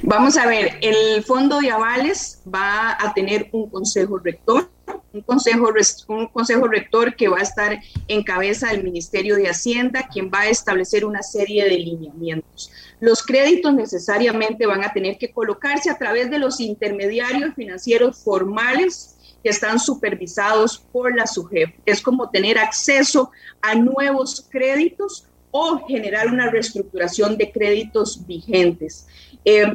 Vamos 0.03 0.37
a 0.37 0.47
ver, 0.47 0.79
el 0.81 1.23
fondo 1.25 1.61
de 1.61 1.71
avales 1.71 2.43
va 2.53 2.97
a 2.99 3.15
tener 3.15 3.49
un 3.53 3.69
consejo 3.71 4.19
rector, 4.19 4.71
un 5.13 5.23
consejo, 5.23 6.69
rector 6.69 7.17
que 7.17 7.29
va 7.29 7.39
a 7.39 7.43
estar 7.43 7.79
en 8.09 8.23
cabeza 8.23 8.69
del 8.69 8.85
Ministerio 8.85 9.37
de 9.37 9.49
Hacienda, 9.49 10.09
quien 10.13 10.31
va 10.33 10.41
a 10.41 10.49
establecer 10.49 11.05
una 11.05 11.23
serie 11.23 11.65
de 11.65 11.79
lineamientos. 11.79 12.71
Los 13.01 13.23
créditos 13.23 13.75
necesariamente 13.75 14.67
van 14.67 14.85
a 14.85 14.93
tener 14.93 15.19
que 15.19 15.33
colocarse 15.33 15.91
a 15.91 15.99
través 15.99 16.31
de 16.31 16.39
los 16.39 16.61
intermediarios 16.61 17.55
financieros 17.55 18.19
formales 18.19 19.17
que 19.43 19.51
están 19.51 19.79
supervisados 19.79 20.79
por 20.93 21.15
la 21.15 21.27
SUGEF. 21.27 21.71
Es 21.85 22.01
como 22.01 22.31
tener 22.31 22.59
acceso 22.59 23.31
a 23.63 23.75
nuevos 23.75 24.47
créditos 24.51 25.27
o 25.51 25.87
generar 25.87 26.27
una 26.27 26.51
reestructuración 26.51 27.39
de 27.39 27.51
créditos 27.51 28.27
vigentes. 28.27 29.07
Eh, 29.47 29.73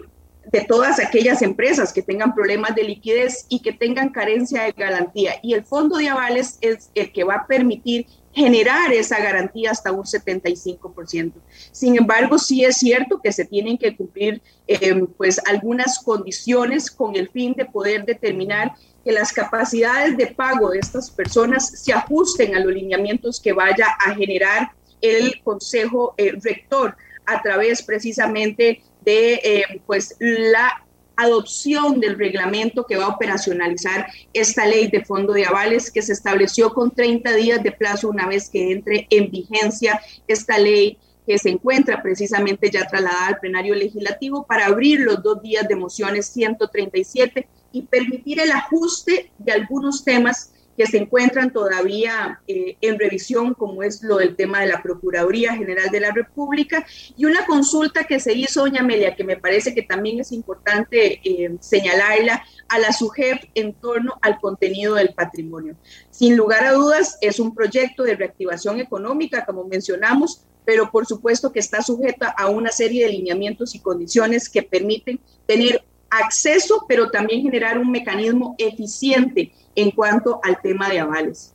de 0.51 0.61
todas 0.61 0.99
aquellas 0.99 1.41
empresas 1.41 1.93
que 1.93 2.01
tengan 2.01 2.33
problemas 2.33 2.75
de 2.75 2.83
liquidez 2.83 3.45
y 3.47 3.61
que 3.61 3.71
tengan 3.71 4.09
carencia 4.09 4.63
de 4.63 4.71
garantía. 4.71 5.35
Y 5.43 5.53
el 5.53 5.63
fondo 5.63 5.97
de 5.97 6.09
avales 6.09 6.57
es 6.61 6.89
el 6.95 7.11
que 7.11 7.23
va 7.23 7.35
a 7.35 7.47
permitir 7.47 8.07
generar 8.33 8.91
esa 8.91 9.19
garantía 9.19 9.71
hasta 9.71 9.91
un 9.91 10.03
75%. 10.03 11.33
Sin 11.71 11.97
embargo, 11.97 12.39
sí 12.39 12.63
es 12.63 12.77
cierto 12.77 13.21
que 13.21 13.31
se 13.31 13.45
tienen 13.45 13.77
que 13.77 13.95
cumplir 13.95 14.41
eh, 14.67 15.05
pues 15.17 15.39
algunas 15.45 15.99
condiciones 15.99 16.89
con 16.89 17.15
el 17.15 17.29
fin 17.29 17.53
de 17.53 17.65
poder 17.65 18.05
determinar 18.05 18.73
que 19.05 19.11
las 19.11 19.31
capacidades 19.31 20.17
de 20.17 20.27
pago 20.27 20.71
de 20.71 20.79
estas 20.79 21.11
personas 21.11 21.69
se 21.81 21.93
ajusten 21.93 22.55
a 22.55 22.59
los 22.59 22.73
lineamientos 22.73 23.39
que 23.39 23.53
vaya 23.53 23.87
a 24.05 24.15
generar 24.15 24.71
el 25.01 25.41
Consejo 25.43 26.13
eh, 26.17 26.33
Rector 26.41 26.95
a 27.25 27.41
través 27.41 27.81
precisamente 27.83 28.83
de 29.01 29.33
eh, 29.43 29.81
pues 29.85 30.15
la 30.19 30.85
adopción 31.15 31.99
del 31.99 32.17
reglamento 32.17 32.85
que 32.85 32.95
va 32.95 33.05
a 33.05 33.09
operacionalizar 33.09 34.07
esta 34.33 34.65
ley 34.65 34.89
de 34.89 35.03
fondo 35.05 35.33
de 35.33 35.45
avales 35.45 35.91
que 35.91 36.01
se 36.01 36.13
estableció 36.13 36.73
con 36.73 36.91
30 36.91 37.33
días 37.33 37.63
de 37.63 37.71
plazo 37.71 38.09
una 38.09 38.27
vez 38.27 38.49
que 38.49 38.71
entre 38.71 39.07
en 39.09 39.29
vigencia 39.29 40.01
esta 40.27 40.57
ley 40.57 40.97
que 41.27 41.37
se 41.37 41.49
encuentra 41.49 42.01
precisamente 42.01 42.71
ya 42.71 42.87
trasladada 42.87 43.27
al 43.27 43.39
plenario 43.39 43.75
legislativo 43.75 44.45
para 44.45 44.65
abrir 44.65 45.01
los 45.01 45.21
dos 45.21 45.41
días 45.41 45.67
de 45.67 45.75
mociones 45.75 46.27
137 46.27 47.47
y 47.71 47.83
permitir 47.83 48.39
el 48.39 48.51
ajuste 48.51 49.31
de 49.37 49.51
algunos 49.51 50.03
temas 50.03 50.50
que 50.77 50.87
se 50.87 50.97
encuentran 50.97 51.51
todavía 51.51 52.41
eh, 52.47 52.77
en 52.81 52.97
revisión, 52.97 53.53
como 53.53 53.83
es 53.83 54.01
lo 54.03 54.17
del 54.17 54.35
tema 54.35 54.61
de 54.61 54.67
la 54.67 54.81
Procuraduría 54.81 55.55
General 55.55 55.89
de 55.89 55.99
la 55.99 56.11
República, 56.11 56.85
y 57.17 57.25
una 57.25 57.45
consulta 57.45 58.03
que 58.05 58.19
se 58.19 58.33
hizo, 58.33 58.61
doña 58.61 58.81
Amelia, 58.81 59.15
que 59.15 59.23
me 59.23 59.37
parece 59.37 59.73
que 59.73 59.83
también 59.83 60.19
es 60.19 60.31
importante 60.31 61.21
eh, 61.23 61.55
señalarla, 61.59 62.43
a 62.69 62.79
la 62.79 62.93
SUGEF 62.93 63.43
en 63.53 63.73
torno 63.73 64.17
al 64.21 64.39
contenido 64.39 64.95
del 64.95 65.13
patrimonio. 65.13 65.75
Sin 66.09 66.37
lugar 66.37 66.65
a 66.65 66.71
dudas, 66.71 67.17
es 67.21 67.39
un 67.39 67.53
proyecto 67.53 68.03
de 68.03 68.15
reactivación 68.15 68.79
económica, 68.79 69.45
como 69.45 69.65
mencionamos, 69.65 70.45
pero 70.63 70.89
por 70.89 71.05
supuesto 71.05 71.51
que 71.51 71.59
está 71.59 71.81
sujeta 71.81 72.29
a 72.29 72.47
una 72.49 72.71
serie 72.71 73.05
de 73.05 73.11
lineamientos 73.11 73.75
y 73.75 73.79
condiciones 73.79 74.47
que 74.47 74.63
permiten 74.63 75.19
tener 75.45 75.83
acceso, 76.09 76.85
pero 76.87 77.09
también 77.09 77.41
generar 77.41 77.77
un 77.77 77.89
mecanismo 77.89 78.55
eficiente 78.57 79.51
en 79.75 79.91
cuanto 79.91 80.39
al 80.43 80.61
tema 80.61 80.89
de 80.89 80.99
avales. 80.99 81.53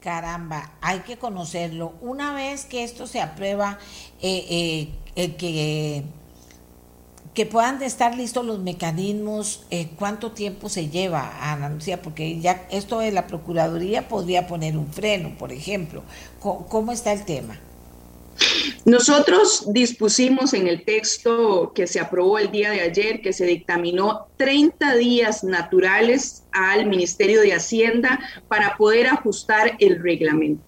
Caramba, 0.00 0.72
hay 0.80 1.00
que 1.00 1.18
conocerlo. 1.18 1.92
Una 2.00 2.32
vez 2.32 2.64
que 2.64 2.84
esto 2.84 3.06
se 3.06 3.20
aprueba, 3.20 3.78
eh, 4.22 4.88
eh, 5.14 5.36
que, 5.36 6.04
que 7.34 7.46
puedan 7.46 7.82
estar 7.82 8.16
listos 8.16 8.46
los 8.46 8.60
mecanismos, 8.60 9.66
eh, 9.70 9.90
¿cuánto 9.98 10.32
tiempo 10.32 10.70
se 10.70 10.88
lleva, 10.88 11.52
Ana 11.52 11.68
Lucía? 11.68 12.00
Porque 12.00 12.40
ya 12.40 12.66
esto 12.70 13.00
de 13.00 13.12
la 13.12 13.26
Procuraduría 13.26 14.08
podría 14.08 14.46
poner 14.46 14.76
un 14.78 14.86
freno, 14.88 15.36
por 15.38 15.52
ejemplo. 15.52 16.02
cómo 16.40 16.92
está 16.92 17.12
el 17.12 17.26
tema? 17.26 17.58
Nosotros 18.84 19.72
dispusimos 19.72 20.54
en 20.54 20.66
el 20.66 20.84
texto 20.84 21.72
que 21.74 21.86
se 21.86 22.00
aprobó 22.00 22.38
el 22.38 22.50
día 22.50 22.70
de 22.70 22.80
ayer, 22.80 23.20
que 23.20 23.32
se 23.32 23.44
dictaminó 23.44 24.26
30 24.36 24.96
días 24.96 25.44
naturales 25.44 26.44
al 26.50 26.86
Ministerio 26.86 27.42
de 27.42 27.52
Hacienda 27.52 28.18
para 28.48 28.76
poder 28.76 29.08
ajustar 29.08 29.76
el 29.78 30.02
reglamento. 30.02 30.64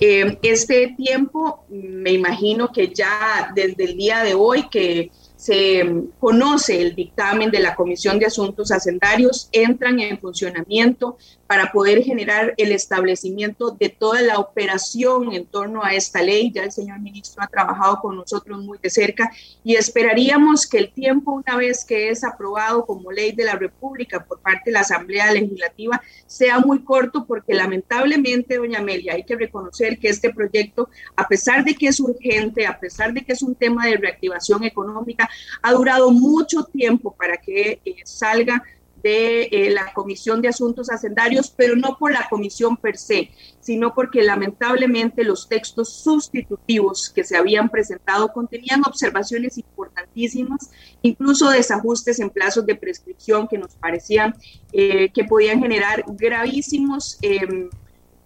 Eh, 0.00 0.38
este 0.42 0.94
tiempo, 0.96 1.64
me 1.68 2.10
imagino 2.10 2.72
que 2.72 2.92
ya 2.92 3.52
desde 3.54 3.84
el 3.84 3.96
día 3.96 4.24
de 4.24 4.34
hoy 4.34 4.68
que 4.68 5.12
se 5.36 5.84
conoce 6.18 6.80
el 6.80 6.94
dictamen 6.94 7.50
de 7.50 7.60
la 7.60 7.74
Comisión 7.74 8.18
de 8.18 8.26
Asuntos 8.26 8.72
Hacendarios, 8.72 9.48
entran 9.52 10.00
en 10.00 10.18
funcionamiento 10.18 11.18
para 11.52 11.70
poder 11.70 12.02
generar 12.02 12.54
el 12.56 12.72
establecimiento 12.72 13.76
de 13.78 13.90
toda 13.90 14.22
la 14.22 14.38
operación 14.38 15.34
en 15.34 15.44
torno 15.44 15.84
a 15.84 15.92
esta 15.92 16.22
ley. 16.22 16.50
Ya 16.50 16.62
el 16.62 16.72
señor 16.72 16.98
ministro 17.00 17.42
ha 17.42 17.46
trabajado 17.46 18.00
con 18.00 18.16
nosotros 18.16 18.64
muy 18.64 18.78
de 18.78 18.88
cerca 18.88 19.30
y 19.62 19.74
esperaríamos 19.74 20.66
que 20.66 20.78
el 20.78 20.90
tiempo, 20.90 21.32
una 21.32 21.58
vez 21.58 21.84
que 21.84 22.08
es 22.08 22.24
aprobado 22.24 22.86
como 22.86 23.12
ley 23.12 23.32
de 23.32 23.44
la 23.44 23.56
República 23.56 24.24
por 24.24 24.40
parte 24.40 24.70
de 24.70 24.72
la 24.72 24.80
Asamblea 24.80 25.30
Legislativa, 25.30 26.00
sea 26.24 26.58
muy 26.58 26.82
corto 26.84 27.26
porque 27.26 27.52
lamentablemente, 27.52 28.56
doña 28.56 28.78
Amelia, 28.78 29.12
hay 29.12 29.24
que 29.24 29.36
reconocer 29.36 29.98
que 29.98 30.08
este 30.08 30.32
proyecto, 30.32 30.88
a 31.16 31.28
pesar 31.28 31.66
de 31.66 31.74
que 31.74 31.88
es 31.88 32.00
urgente, 32.00 32.66
a 32.66 32.80
pesar 32.80 33.12
de 33.12 33.26
que 33.26 33.34
es 33.34 33.42
un 33.42 33.54
tema 33.54 33.84
de 33.88 33.98
reactivación 33.98 34.64
económica, 34.64 35.28
ha 35.60 35.72
durado 35.72 36.10
mucho 36.12 36.64
tiempo 36.64 37.14
para 37.14 37.36
que 37.36 37.78
eh, 37.84 37.96
salga 38.06 38.64
de 39.02 39.48
eh, 39.50 39.70
la 39.70 39.92
Comisión 39.92 40.40
de 40.40 40.48
Asuntos 40.48 40.90
Hacendarios, 40.90 41.52
pero 41.56 41.76
no 41.76 41.96
por 41.98 42.12
la 42.12 42.28
comisión 42.28 42.76
per 42.76 42.96
se, 42.96 43.30
sino 43.60 43.94
porque 43.94 44.22
lamentablemente 44.22 45.24
los 45.24 45.48
textos 45.48 46.02
sustitutivos 46.02 47.10
que 47.14 47.24
se 47.24 47.36
habían 47.36 47.68
presentado 47.68 48.32
contenían 48.32 48.82
observaciones 48.86 49.58
importantísimas, 49.58 50.70
incluso 51.02 51.50
desajustes 51.50 52.20
en 52.20 52.30
plazos 52.30 52.66
de 52.66 52.76
prescripción 52.76 53.48
que 53.48 53.58
nos 53.58 53.74
parecían 53.74 54.34
eh, 54.72 55.10
que 55.12 55.24
podían 55.24 55.60
generar 55.60 56.04
gravísimos 56.08 57.18
em, 57.22 57.70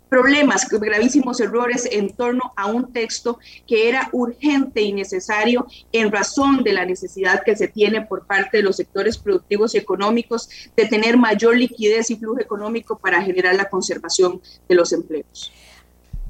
problemas, 0.08 0.68
gravísimos 0.68 1.40
errores 1.40 1.88
en 1.90 2.10
torno 2.10 2.52
a 2.56 2.66
un 2.66 2.92
texto 2.92 3.38
que 3.66 3.88
era 3.88 4.08
urgente 4.12 4.80
y 4.82 4.92
necesario 4.92 5.66
en 5.92 6.12
razón 6.12 6.62
de 6.62 6.72
la 6.72 6.84
necesidad 6.84 7.42
que 7.44 7.56
se 7.56 7.68
tiene 7.68 8.02
por 8.02 8.26
parte 8.26 8.58
de 8.58 8.62
los 8.62 8.76
sectores 8.76 9.18
productivos 9.18 9.74
y 9.74 9.78
económicos 9.78 10.48
de 10.76 10.86
tener 10.86 11.16
mayor 11.16 11.56
liquidez 11.56 12.10
y 12.10 12.16
flujo 12.16 12.40
económico 12.40 12.98
para 12.98 13.22
generar 13.22 13.54
la 13.54 13.68
conservación 13.68 14.40
de 14.68 14.74
los 14.74 14.92
empleos. 14.92 15.52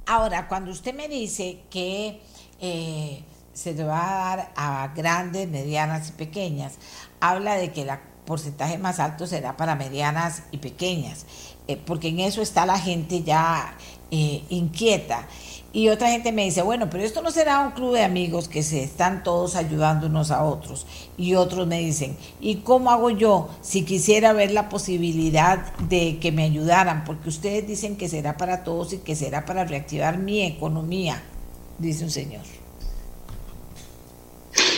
Ahora, 0.06 0.46
cuando 0.48 0.70
usted 0.70 0.94
me 0.94 1.08
dice 1.08 1.62
que 1.68 2.20
eh, 2.60 3.24
se 3.52 3.74
le 3.74 3.84
va 3.84 4.32
a 4.32 4.36
dar 4.36 4.52
a 4.56 4.92
grandes, 4.94 5.48
medianas 5.48 6.10
y 6.10 6.12
pequeñas, 6.12 6.74
habla 7.20 7.56
de 7.56 7.72
que 7.72 7.82
el 7.82 7.90
porcentaje 8.24 8.78
más 8.78 9.00
alto 9.00 9.26
será 9.26 9.56
para 9.56 9.74
medianas 9.74 10.42
y 10.50 10.58
pequeñas. 10.58 11.26
Eh, 11.68 11.76
porque 11.84 12.08
en 12.08 12.20
eso 12.20 12.42
está 12.42 12.64
la 12.66 12.78
gente 12.78 13.22
ya 13.22 13.76
eh, 14.10 14.42
inquieta. 14.50 15.26
Y 15.72 15.90
otra 15.90 16.08
gente 16.08 16.32
me 16.32 16.44
dice, 16.44 16.62
bueno, 16.62 16.88
pero 16.88 17.04
esto 17.04 17.20
no 17.20 17.30
será 17.30 17.60
un 17.60 17.72
club 17.72 17.92
de 17.92 18.02
amigos 18.02 18.48
que 18.48 18.62
se 18.62 18.82
están 18.82 19.22
todos 19.22 19.56
ayudando 19.56 20.06
unos 20.06 20.30
a 20.30 20.42
otros. 20.42 20.86
Y 21.18 21.34
otros 21.34 21.66
me 21.66 21.80
dicen, 21.80 22.16
¿y 22.40 22.56
cómo 22.56 22.90
hago 22.90 23.10
yo 23.10 23.50
si 23.60 23.84
quisiera 23.84 24.32
ver 24.32 24.52
la 24.52 24.70
posibilidad 24.70 25.74
de 25.76 26.18
que 26.18 26.32
me 26.32 26.44
ayudaran? 26.44 27.04
Porque 27.04 27.28
ustedes 27.28 27.66
dicen 27.66 27.96
que 27.96 28.08
será 28.08 28.38
para 28.38 28.64
todos 28.64 28.94
y 28.94 28.98
que 28.98 29.14
será 29.16 29.44
para 29.44 29.64
reactivar 29.64 30.16
mi 30.16 30.42
economía, 30.42 31.22
dice 31.78 32.04
un 32.04 32.10
señor. 32.10 32.55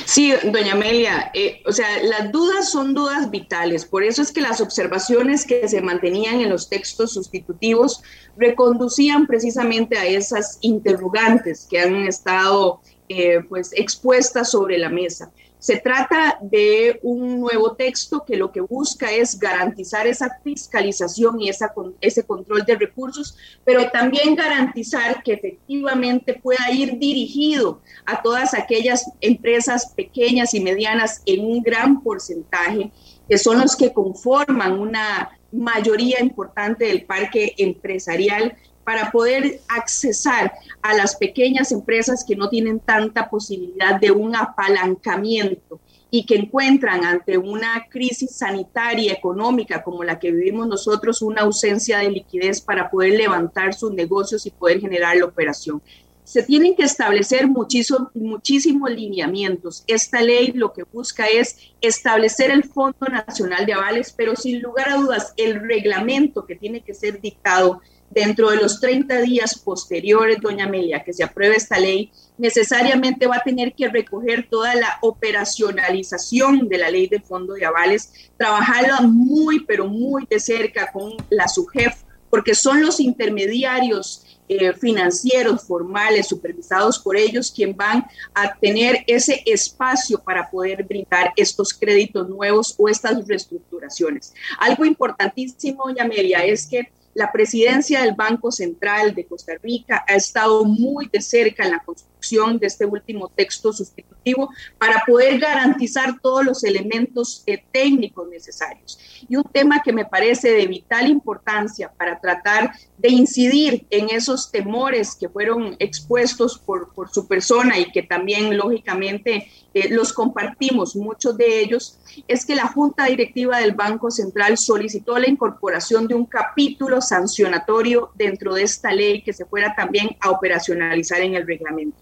Sí, 0.05 0.33
doña 0.45 0.73
Amelia, 0.73 1.31
eh, 1.35 1.63
o 1.67 1.73
sea, 1.73 2.03
las 2.03 2.33
dudas 2.33 2.71
son 2.71 2.95
dudas 2.95 3.31
vitales, 3.31 3.85
por 3.85 4.03
eso 4.03 4.23
es 4.23 4.33
que 4.33 4.41
las 4.41 4.61
observaciones 4.61 5.45
que 5.45 5.69
se 5.69 5.81
mantenían 5.81 6.41
en 6.41 6.49
los 6.49 6.69
textos 6.69 7.13
sustitutivos 7.13 8.03
reconducían 8.37 9.27
precisamente 9.27 9.99
a 9.99 10.07
esas 10.07 10.59
interrogantes 10.63 11.67
que 11.69 11.81
han 11.81 11.95
estado 12.07 12.81
eh, 13.09 13.41
pues 13.49 13.71
expuestas 13.75 14.51
sobre 14.51 14.79
la 14.79 14.89
mesa. 14.89 15.31
Se 15.59 15.78
trata 15.78 16.39
de 16.40 17.01
un 17.02 17.40
nuevo 17.40 17.74
texto 17.74 18.24
que 18.24 18.36
lo 18.36 18.52
que 18.52 18.60
busca 18.60 19.10
es 19.10 19.39
garantizar 19.39 20.06
esa 20.06 20.39
fiscalización 20.44 21.40
y 21.40 21.48
esa, 21.48 21.72
ese 22.01 22.24
control 22.24 22.64
de 22.64 22.76
recursos, 22.76 23.36
pero 23.64 23.90
también 23.90 24.36
garantizar 24.36 25.22
que 25.22 25.32
efectivamente 25.32 26.35
pueda 26.35 26.70
ir 26.70 26.98
dirigido 26.98 27.80
a 28.06 28.22
todas 28.22 28.55
aquellas 28.55 29.10
empresas 29.20 29.93
pequeñas 29.97 30.55
y 30.55 30.60
medianas 30.60 31.22
en 31.26 31.44
un 31.44 31.62
gran 31.62 32.02
porcentaje, 32.02 32.93
que 33.28 33.36
son 33.36 33.60
los 33.60 33.74
que 33.74 33.93
conforman 33.93 34.78
una 34.78 35.30
mayoría 35.51 36.20
importante 36.20 36.86
del 36.86 37.05
parque 37.05 37.55
empresarial 37.59 38.56
para 38.89 39.10
poder 39.10 39.60
accesar 39.69 40.51
a 40.81 40.94
las 40.94 41.15
pequeñas 41.15 41.73
empresas 41.73 42.24
que 42.27 42.35
no 42.35 42.48
tienen 42.48 42.81
tanta 42.81 43.28
posibilidad 43.28 44.01
de 44.01 44.10
un 44.10 44.35
apalancamiento 44.35 45.78
y 46.10 46.24
que 46.24 46.36
encuentran 46.36 47.05
ante 47.05 47.36
una 47.36 47.86
crisis 47.90 48.36
sanitaria, 48.36 49.12
económica 49.12 49.82
como 49.82 50.05
la 50.05 50.19
que 50.19 50.31
vivimos 50.31 50.69
nosotros, 50.69 51.20
una 51.20 51.43
ausencia 51.43 51.98
de 51.98 52.10
liquidez 52.10 52.62
para 52.62 52.89
poder 52.89 53.12
levantar 53.19 53.74
sus 53.74 53.93
negocios 53.93 54.47
y 54.47 54.52
poder 54.52 54.81
generar 54.81 55.19
la 55.19 55.27
operación. 55.27 55.82
Se 56.24 56.43
tienen 56.43 56.74
que 56.74 56.85
establecer 56.85 57.47
muchísimos 57.47 58.09
muchísimos 58.15 58.90
lineamientos. 58.90 59.85
Esta 59.86 60.23
ley 60.23 60.52
lo 60.52 60.73
que 60.73 60.85
busca 60.85 61.27
es 61.27 61.74
establecer 61.82 62.51
el 62.51 62.65
Fondo 62.65 63.06
Nacional 63.10 63.66
de 63.66 63.74
Avales, 63.74 64.15
pero 64.16 64.35
sin 64.35 64.62
lugar 64.62 64.89
a 64.89 64.97
dudas, 64.97 65.35
el 65.36 65.60
reglamento 65.60 66.47
que 66.47 66.56
tiene 66.56 66.81
que 66.81 66.94
ser 66.94 67.20
dictado 67.20 67.82
dentro 68.10 68.51
de 68.51 68.56
los 68.56 68.80
30 68.80 69.20
días 69.20 69.59
posteriores, 69.59 70.39
doña 70.40 70.64
Amelia, 70.64 71.02
que 71.05 71.12
se 71.12 71.24
apruebe 71.24 71.56
esta 71.56 71.78
ley, 71.78 72.10
necesariamente 72.36 73.26
va 73.26 73.36
a 73.36 73.43
tener 73.43 73.74
que 73.74 73.89
recoger 73.89 74.48
toda 74.48 74.74
la 74.74 74.98
operacionalización 75.02 76.68
de 76.68 76.78
la 76.78 76.90
ley 76.90 77.09
de 77.09 77.20
fondo 77.20 77.55
de 77.55 77.66
avales, 77.66 78.12
trabajarla 78.36 79.01
muy, 79.02 79.64
pero 79.64 79.86
muy 79.86 80.26
de 80.28 80.40
cerca 80.40 80.90
con 80.93 81.12
la 81.30 81.48
SUGEF, 81.48 82.02
porque 82.30 82.55
son 82.55 82.82
los 82.82 83.01
intermediarios 83.01 84.24
eh, 84.51 84.72
financieros 84.72 85.66
formales 85.66 86.28
supervisados 86.28 86.98
por 86.98 87.18
ellos 87.18 87.52
quien 87.55 87.76
van 87.76 88.06
a 88.32 88.55
tener 88.55 89.05
ese 89.06 89.43
espacio 89.44 90.18
para 90.18 90.51
poder 90.51 90.85
brindar 90.85 91.32
estos 91.36 91.74
créditos 91.74 92.30
nuevos 92.30 92.74
o 92.78 92.89
estas 92.89 93.26
reestructuraciones. 93.28 94.32
Algo 94.59 94.86
importantísimo, 94.86 95.85
doña 95.85 96.05
Amelia, 96.05 96.47
es 96.47 96.66
que 96.66 96.90
la 97.14 97.32
presidencia 97.32 98.02
del 98.02 98.14
Banco 98.14 98.52
Central 98.52 99.14
de 99.14 99.26
Costa 99.26 99.52
Rica 99.62 100.05
ha 100.06 100.14
estado 100.14 100.64
muy 100.64 101.09
de 101.09 101.20
cerca 101.20 101.64
en 101.64 101.72
la 101.72 101.80
construcción 101.80 102.18
de 102.59 102.66
este 102.66 102.85
último 102.85 103.28
texto 103.28 103.73
sustitutivo 103.73 104.51
para 104.78 105.03
poder 105.07 105.39
garantizar 105.39 106.20
todos 106.20 106.45
los 106.45 106.65
elementos 106.65 107.43
eh, 107.47 107.62
técnicos 107.73 108.28
necesarios. 108.28 108.99
Y 109.28 109.36
un 109.36 109.45
tema 109.45 109.82
que 109.82 109.93
me 109.93 110.05
parece 110.05 110.51
de 110.51 110.66
vital 110.66 111.09
importancia 111.09 111.90
para 111.97 112.20
tratar 112.20 112.73
de 112.99 113.09
incidir 113.11 113.86
en 113.90 114.11
esos 114.11 114.51
temores 114.51 115.15
que 115.15 115.28
fueron 115.28 115.77
expuestos 115.78 116.59
por, 116.59 116.93
por 116.93 117.11
su 117.11 117.27
persona 117.27 117.78
y 117.78 117.90
que 117.93 118.03
también 118.03 118.57
lógicamente 118.57 119.49
eh, 119.74 119.89
los 119.90 120.12
compartimos, 120.12 120.97
muchos 120.97 121.36
de 121.36 121.61
ellos, 121.61 121.99
es 122.27 122.45
que 122.45 122.57
la 122.57 122.66
Junta 122.66 123.05
Directiva 123.05 123.59
del 123.59 123.73
Banco 123.73 124.11
Central 124.11 124.57
solicitó 124.59 125.19
la 125.19 125.28
incorporación 125.28 126.09
de 126.09 126.15
un 126.15 126.27
capítulo 126.27 127.01
sancionatorio 127.01 128.11
dentro 128.15 128.55
de 128.55 128.62
esta 128.62 128.93
ley 128.93 129.23
que 129.23 129.32
se 129.32 129.45
fuera 129.45 129.74
también 129.77 130.16
a 130.20 130.31
operacionalizar 130.31 131.20
en 131.20 131.35
el 131.35 131.47
reglamento. 131.47 131.97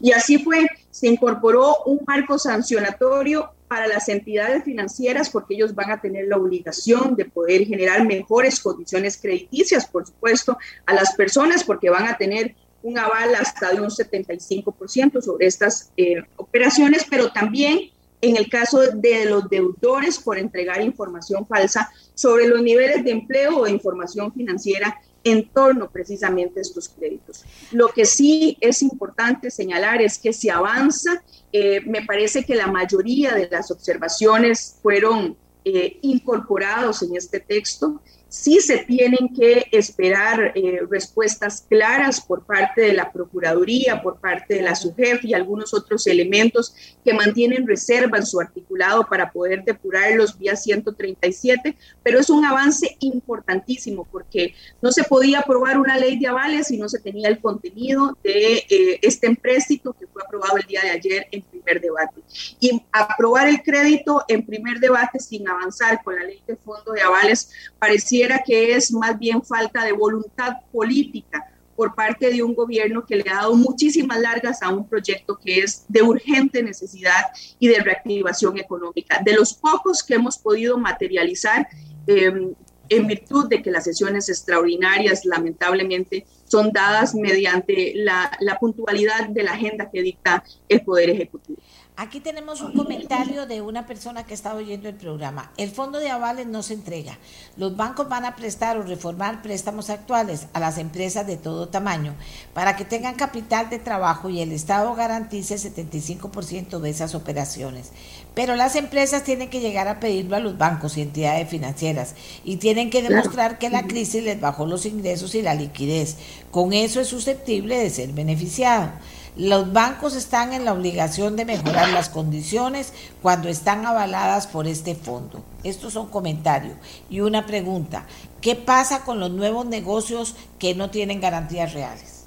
Y 0.00 0.12
así 0.12 0.38
fue, 0.38 0.66
se 0.90 1.08
incorporó 1.08 1.76
un 1.86 2.00
marco 2.06 2.38
sancionatorio 2.38 3.50
para 3.68 3.86
las 3.86 4.08
entidades 4.08 4.64
financieras 4.64 5.30
porque 5.30 5.54
ellos 5.54 5.74
van 5.74 5.90
a 5.90 6.00
tener 6.00 6.28
la 6.28 6.36
obligación 6.36 7.16
de 7.16 7.24
poder 7.24 7.64
generar 7.64 8.04
mejores 8.06 8.60
condiciones 8.60 9.16
crediticias, 9.16 9.86
por 9.86 10.06
supuesto, 10.06 10.58
a 10.84 10.92
las 10.92 11.14
personas 11.14 11.64
porque 11.64 11.88
van 11.88 12.06
a 12.06 12.18
tener 12.18 12.54
un 12.82 12.98
aval 12.98 13.34
hasta 13.34 13.72
de 13.72 13.80
un 13.80 13.88
75% 13.88 15.22
sobre 15.22 15.46
estas 15.46 15.90
eh, 15.96 16.22
operaciones, 16.36 17.06
pero 17.08 17.32
también 17.32 17.90
en 18.20 18.36
el 18.36 18.48
caso 18.48 18.80
de 18.80 19.24
los 19.24 19.48
deudores 19.48 20.18
por 20.18 20.38
entregar 20.38 20.80
información 20.80 21.46
falsa 21.46 21.90
sobre 22.14 22.46
los 22.46 22.62
niveles 22.62 23.04
de 23.04 23.10
empleo 23.10 23.58
o 23.58 23.66
información 23.66 24.32
financiera 24.32 25.00
en 25.24 25.48
torno 25.48 25.90
precisamente 25.90 26.60
a 26.60 26.62
estos 26.62 26.88
créditos. 26.88 27.44
Lo 27.70 27.88
que 27.88 28.04
sí 28.04 28.56
es 28.60 28.82
importante 28.82 29.50
señalar 29.50 30.02
es 30.02 30.18
que 30.18 30.32
si 30.32 30.48
avanza, 30.48 31.22
eh, 31.52 31.80
me 31.86 32.04
parece 32.04 32.44
que 32.44 32.54
la 32.54 32.66
mayoría 32.66 33.34
de 33.34 33.48
las 33.48 33.70
observaciones 33.70 34.76
fueron 34.82 35.36
eh, 35.64 35.98
incorporados 36.02 37.02
en 37.02 37.16
este 37.16 37.38
texto 37.38 38.00
sí 38.32 38.60
se 38.60 38.78
tienen 38.78 39.28
que 39.36 39.66
esperar 39.72 40.52
eh, 40.54 40.80
respuestas 40.90 41.66
claras 41.68 42.18
por 42.18 42.46
parte 42.46 42.80
de 42.80 42.94
la 42.94 43.12
Procuraduría, 43.12 44.00
por 44.02 44.20
parte 44.20 44.54
de 44.54 44.62
la 44.62 44.74
SUGEF 44.74 45.22
y 45.22 45.34
algunos 45.34 45.74
otros 45.74 46.06
elementos 46.06 46.74
que 47.04 47.12
mantienen 47.12 47.66
reserva 47.66 48.16
en 48.16 48.24
su 48.24 48.40
articulado 48.40 49.06
para 49.06 49.30
poder 49.30 49.64
depurar 49.64 50.12
los 50.12 50.38
vías 50.38 50.62
137, 50.62 51.76
pero 52.02 52.18
es 52.18 52.30
un 52.30 52.42
avance 52.46 52.96
importantísimo 53.00 54.08
porque 54.10 54.54
no 54.80 54.92
se 54.92 55.04
podía 55.04 55.40
aprobar 55.40 55.78
una 55.78 55.98
ley 55.98 56.18
de 56.18 56.28
avales 56.28 56.68
si 56.68 56.78
no 56.78 56.88
se 56.88 57.00
tenía 57.00 57.28
el 57.28 57.38
contenido 57.38 58.16
de 58.24 58.64
eh, 58.66 58.98
este 59.02 59.26
empréstito 59.26 59.92
que 59.92 60.06
fue 60.06 60.22
aprobado 60.22 60.56
el 60.56 60.66
día 60.66 60.80
de 60.80 60.90
ayer 60.90 61.26
en 61.32 61.42
primer 61.42 61.82
debate. 61.82 62.22
Y 62.60 62.82
aprobar 62.92 63.48
el 63.48 63.62
crédito 63.62 64.24
en 64.26 64.46
primer 64.46 64.78
debate 64.78 65.20
sin 65.20 65.46
avanzar 65.46 66.02
con 66.02 66.16
la 66.16 66.24
ley 66.24 66.42
de 66.46 66.56
fondo 66.56 66.92
de 66.92 67.02
avales 67.02 67.50
parecía 67.78 68.21
que 68.44 68.74
es 68.74 68.92
más 68.92 69.18
bien 69.18 69.42
falta 69.42 69.84
de 69.84 69.92
voluntad 69.92 70.58
política 70.72 71.44
por 71.74 71.94
parte 71.94 72.30
de 72.30 72.42
un 72.42 72.54
gobierno 72.54 73.04
que 73.04 73.16
le 73.16 73.28
ha 73.30 73.36
dado 73.36 73.56
muchísimas 73.56 74.20
largas 74.20 74.62
a 74.62 74.68
un 74.68 74.86
proyecto 74.86 75.38
que 75.38 75.60
es 75.60 75.84
de 75.88 76.02
urgente 76.02 76.62
necesidad 76.62 77.32
y 77.58 77.68
de 77.68 77.80
reactivación 77.80 78.58
económica. 78.58 79.20
De 79.24 79.34
los 79.34 79.54
pocos 79.54 80.02
que 80.02 80.14
hemos 80.14 80.38
podido 80.38 80.78
materializar 80.78 81.66
em, 82.06 82.54
en 82.88 83.06
virtud 83.06 83.48
de 83.48 83.62
que 83.62 83.70
las 83.70 83.84
sesiones 83.84 84.28
extraordinarias 84.28 85.24
lamentablemente 85.24 86.26
son 86.44 86.72
dadas 86.72 87.14
mediante 87.14 87.94
la 87.94 88.58
puntualidad 88.60 89.28
de 89.28 89.42
la 89.42 89.52
agenda 89.52 89.90
que 89.90 90.02
dicta 90.02 90.44
el 90.68 90.82
Poder 90.82 91.08
Ejecutivo. 91.08 91.58
Aquí 91.94 92.20
tenemos 92.20 92.62
un 92.62 92.72
comentario 92.72 93.44
de 93.44 93.60
una 93.60 93.86
persona 93.86 94.24
que 94.24 94.32
está 94.32 94.54
oyendo 94.54 94.88
el 94.88 94.94
programa. 94.94 95.52
El 95.58 95.70
fondo 95.70 95.98
de 95.98 96.08
avales 96.08 96.46
no 96.46 96.62
se 96.62 96.72
entrega. 96.72 97.18
Los 97.58 97.76
bancos 97.76 98.08
van 98.08 98.24
a 98.24 98.34
prestar 98.34 98.78
o 98.78 98.82
reformar 98.82 99.42
préstamos 99.42 99.90
actuales 99.90 100.46
a 100.54 100.58
las 100.58 100.78
empresas 100.78 101.26
de 101.26 101.36
todo 101.36 101.68
tamaño 101.68 102.14
para 102.54 102.76
que 102.76 102.86
tengan 102.86 103.14
capital 103.14 103.68
de 103.68 103.78
trabajo 103.78 104.30
y 104.30 104.40
el 104.40 104.52
Estado 104.52 104.94
garantice 104.94 105.54
el 105.54 105.60
75% 105.60 106.80
de 106.80 106.90
esas 106.90 107.14
operaciones. 107.14 107.90
Pero 108.34 108.56
las 108.56 108.74
empresas 108.74 109.22
tienen 109.22 109.50
que 109.50 109.60
llegar 109.60 109.86
a 109.86 110.00
pedirlo 110.00 110.36
a 110.36 110.40
los 110.40 110.56
bancos 110.56 110.96
y 110.96 111.02
entidades 111.02 111.50
financieras 111.50 112.14
y 112.42 112.56
tienen 112.56 112.88
que 112.88 113.02
demostrar 113.02 113.58
que 113.58 113.68
la 113.68 113.86
crisis 113.86 114.24
les 114.24 114.40
bajó 114.40 114.64
los 114.64 114.86
ingresos 114.86 115.34
y 115.34 115.42
la 115.42 115.54
liquidez. 115.54 116.16
Con 116.50 116.72
eso 116.72 117.02
es 117.02 117.08
susceptible 117.08 117.78
de 117.78 117.90
ser 117.90 118.12
beneficiado. 118.12 118.92
Los 119.36 119.72
bancos 119.72 120.14
están 120.14 120.52
en 120.52 120.66
la 120.66 120.74
obligación 120.74 121.36
de 121.36 121.46
mejorar 121.46 121.88
las 121.88 122.10
condiciones 122.10 122.92
cuando 123.22 123.48
están 123.48 123.86
avaladas 123.86 124.46
por 124.46 124.66
este 124.66 124.94
fondo. 124.94 125.42
Estos 125.64 125.94
son 125.94 126.08
comentarios. 126.10 126.76
Y 127.08 127.20
una 127.20 127.46
pregunta, 127.46 128.06
¿qué 128.42 128.56
pasa 128.56 129.04
con 129.04 129.20
los 129.20 129.30
nuevos 129.30 129.64
negocios 129.64 130.36
que 130.58 130.74
no 130.74 130.90
tienen 130.90 131.20
garantías 131.20 131.72
reales? 131.72 132.26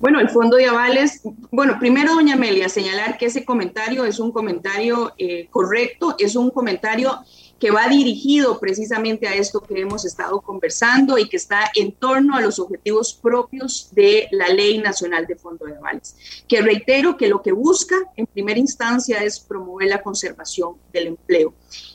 Bueno, 0.00 0.18
el 0.18 0.30
fondo 0.30 0.56
de 0.56 0.66
avales, 0.66 1.20
bueno, 1.52 1.78
primero, 1.78 2.16
doña 2.16 2.34
Amelia, 2.34 2.68
señalar 2.68 3.16
que 3.16 3.26
ese 3.26 3.44
comentario 3.44 4.04
es 4.04 4.18
un 4.18 4.32
comentario 4.32 5.12
eh, 5.16 5.46
correcto, 5.48 6.16
es 6.18 6.34
un 6.34 6.50
comentario 6.50 7.20
que 7.62 7.70
va 7.70 7.86
dirigido 7.86 8.58
precisamente 8.58 9.28
a 9.28 9.36
esto 9.36 9.60
que 9.60 9.80
hemos 9.80 10.04
estado 10.04 10.40
conversando 10.40 11.16
y 11.16 11.28
que 11.28 11.36
está 11.36 11.70
en 11.76 11.92
torno 11.92 12.34
a 12.34 12.40
los 12.40 12.58
objetivos 12.58 13.14
propios 13.14 13.90
de 13.92 14.26
la 14.32 14.48
Ley 14.48 14.78
Nacional 14.78 15.28
de 15.28 15.36
Fondo 15.36 15.66
de 15.66 15.76
Avales, 15.76 16.16
que 16.48 16.60
reitero 16.60 17.16
que 17.16 17.28
lo 17.28 17.40
que 17.40 17.52
busca 17.52 17.94
en 18.16 18.26
primera 18.26 18.58
instancia 18.58 19.22
es 19.22 19.38
promover 19.38 19.88
la 19.88 20.02
conservación 20.02 20.74
del 20.92 21.06
empleo. 21.06 21.54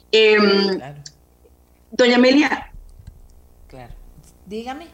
Em, 0.10 0.80
doña 1.92 2.16
Amelia. 2.16 2.72
Claro. 3.68 3.94
Dígame. 4.46 4.88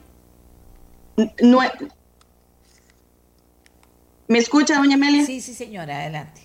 ¿Me 4.27 4.39
escucha, 4.39 4.77
doña 4.77 4.95
Amelia? 4.95 5.23
Sí, 5.23 5.39
sí, 5.39 5.53
señora, 5.53 5.99
adelante. 5.99 6.42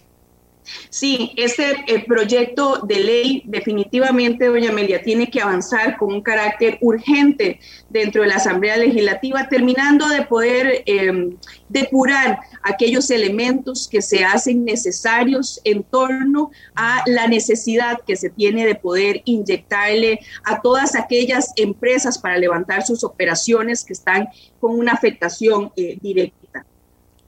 Sí, 0.90 1.32
este 1.36 2.04
proyecto 2.06 2.80
de 2.86 3.00
ley 3.00 3.42
definitivamente, 3.46 4.46
doña 4.46 4.70
Amelia, 4.70 5.02
tiene 5.02 5.30
que 5.30 5.40
avanzar 5.40 5.96
con 5.96 6.12
un 6.12 6.22
carácter 6.22 6.78
urgente 6.80 7.60
dentro 7.88 8.22
de 8.22 8.28
la 8.28 8.36
Asamblea 8.36 8.76
Legislativa, 8.76 9.48
terminando 9.48 10.08
de 10.08 10.22
poder 10.22 10.82
em, 10.86 11.36
depurar 11.68 12.40
aquellos 12.62 13.10
elementos 13.10 13.88
que 13.88 14.02
se 14.02 14.24
hacen 14.24 14.64
necesarios 14.64 15.60
en 15.64 15.82
torno 15.82 16.50
a 16.74 17.02
la 17.06 17.26
necesidad 17.26 18.00
que 18.06 18.16
se 18.16 18.30
tiene 18.30 18.66
de 18.66 18.74
poder 18.74 19.22
inyectarle 19.24 20.20
a 20.44 20.60
todas 20.60 20.94
aquellas 20.94 21.52
empresas 21.56 22.18
para 22.18 22.38
levantar 22.38 22.84
sus 22.84 23.04
operaciones 23.04 23.84
que 23.84 23.92
están 23.92 24.28
con 24.60 24.78
una 24.78 24.92
afectación 24.92 25.72
eh, 25.76 25.98
directa. 26.00 26.66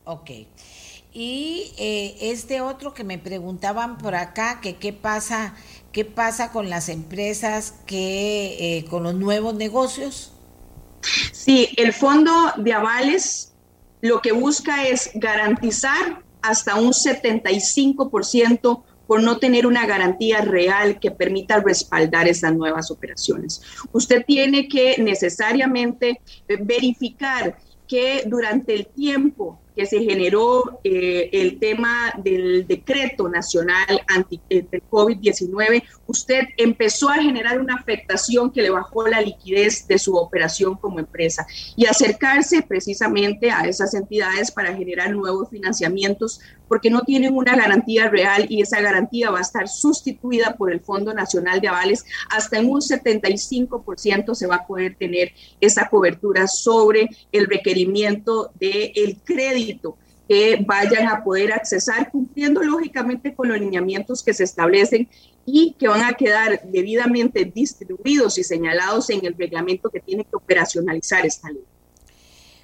Ok. 0.05 0.31
Y 1.13 1.73
eh, 1.79 2.17
este 2.21 2.61
otro 2.61 2.95
que 2.95 3.03
me 3.03 3.19
preguntaban 3.19 3.99
por 3.99 4.15
acá, 4.15 4.61
que 4.61 4.77
qué 4.77 4.93
pasa, 4.93 5.55
qué 5.93 6.05
pasa 6.05 6.53
con 6.53 6.71
las 6.71 6.89
empresas 6.89 7.75
que 7.87 8.79
eh, 8.79 8.85
con 8.85 9.03
los 9.03 9.15
nuevos 9.15 9.55
negocios. 9.55 10.33
Sí, 11.33 11.71
el 11.77 11.93
fondo 11.93 12.33
de 12.57 12.73
avales 12.73 13.53
lo 14.01 14.21
que 14.21 14.33
busca 14.33 14.87
es 14.87 15.11
garantizar 15.15 16.23
hasta 16.43 16.77
un 16.77 16.93
75% 16.93 18.83
por 19.07 19.23
no 19.23 19.39
tener 19.39 19.67
una 19.67 19.87
garantía 19.87 20.41
real 20.41 21.01
que 21.01 21.11
permita 21.11 21.59
respaldar 21.59 22.29
esas 22.29 22.55
nuevas 22.55 22.93
operaciones. 22.93 23.61
Usted 23.93 24.25
tiene 24.25 24.69
que 24.69 25.03
necesariamente 25.03 26.21
verificar 26.61 27.59
que 27.89 28.23
durante 28.27 28.73
el 28.73 28.87
tiempo 28.87 29.60
que 29.75 29.87
se 29.87 30.01
generó 30.03 30.81
eh, 30.85 31.31
el 31.33 31.59
tema 31.59 32.13
del 32.23 32.67
decreto 32.67 33.29
nacional 33.29 34.03
anti 34.09 34.41
eh, 34.49 34.65
COVID-19, 34.91 35.83
usted 36.11 36.49
empezó 36.57 37.09
a 37.09 37.23
generar 37.23 37.61
una 37.61 37.77
afectación 37.77 38.51
que 38.51 38.63
le 38.63 38.71
bajó 38.71 39.07
la 39.07 39.21
liquidez 39.21 39.87
de 39.87 39.99
su 39.99 40.17
operación 40.17 40.75
como 40.75 40.99
empresa 40.99 41.47
y 41.77 41.87
acercarse 41.87 42.63
precisamente 42.63 43.51
a 43.51 43.63
esas 43.67 43.95
entidades 43.95 44.51
para 44.51 44.75
generar 44.75 45.13
nuevos 45.13 45.49
financiamientos 45.51 46.41
porque 46.67 46.91
no 46.91 47.03
tienen 47.03 47.37
una 47.37 47.55
garantía 47.55 48.09
real 48.09 48.47
y 48.49 48.61
esa 48.61 48.81
garantía 48.81 49.31
va 49.31 49.39
a 49.39 49.43
estar 49.43 49.69
sustituida 49.69 50.57
por 50.57 50.73
el 50.73 50.81
Fondo 50.81 51.15
Nacional 51.15 51.61
de 51.61 51.69
Avales. 51.69 52.05
Hasta 52.31 52.59
en 52.59 52.69
un 52.69 52.81
75% 52.81 54.35
se 54.35 54.47
va 54.47 54.57
a 54.57 54.67
poder 54.67 54.97
tener 54.97 55.33
esa 55.61 55.89
cobertura 55.89 56.49
sobre 56.49 57.09
el 57.31 57.47
requerimiento 57.47 58.51
del 58.59 59.17
crédito 59.25 59.97
que 60.31 60.65
vayan 60.65 61.09
a 61.09 61.25
poder 61.25 61.53
accesar 61.53 62.09
cumpliendo 62.09 62.63
lógicamente 62.63 63.35
con 63.35 63.49
los 63.49 63.59
lineamientos 63.59 64.23
que 64.23 64.33
se 64.33 64.45
establecen 64.45 65.09
y 65.53 65.73
que 65.79 65.89
van 65.89 66.03
a 66.05 66.13
quedar 66.13 66.63
debidamente 66.65 67.45
distribuidos 67.45 68.39
y 68.39 68.45
señalados 68.45 69.11
en 69.11 69.25
el 69.25 69.35
reglamento 69.37 69.91
que 69.91 70.01
tiene 70.01 70.25
que 70.25 70.37
operacionalizar 70.37 71.27
esta 71.27 71.51
ley. 71.51 71.65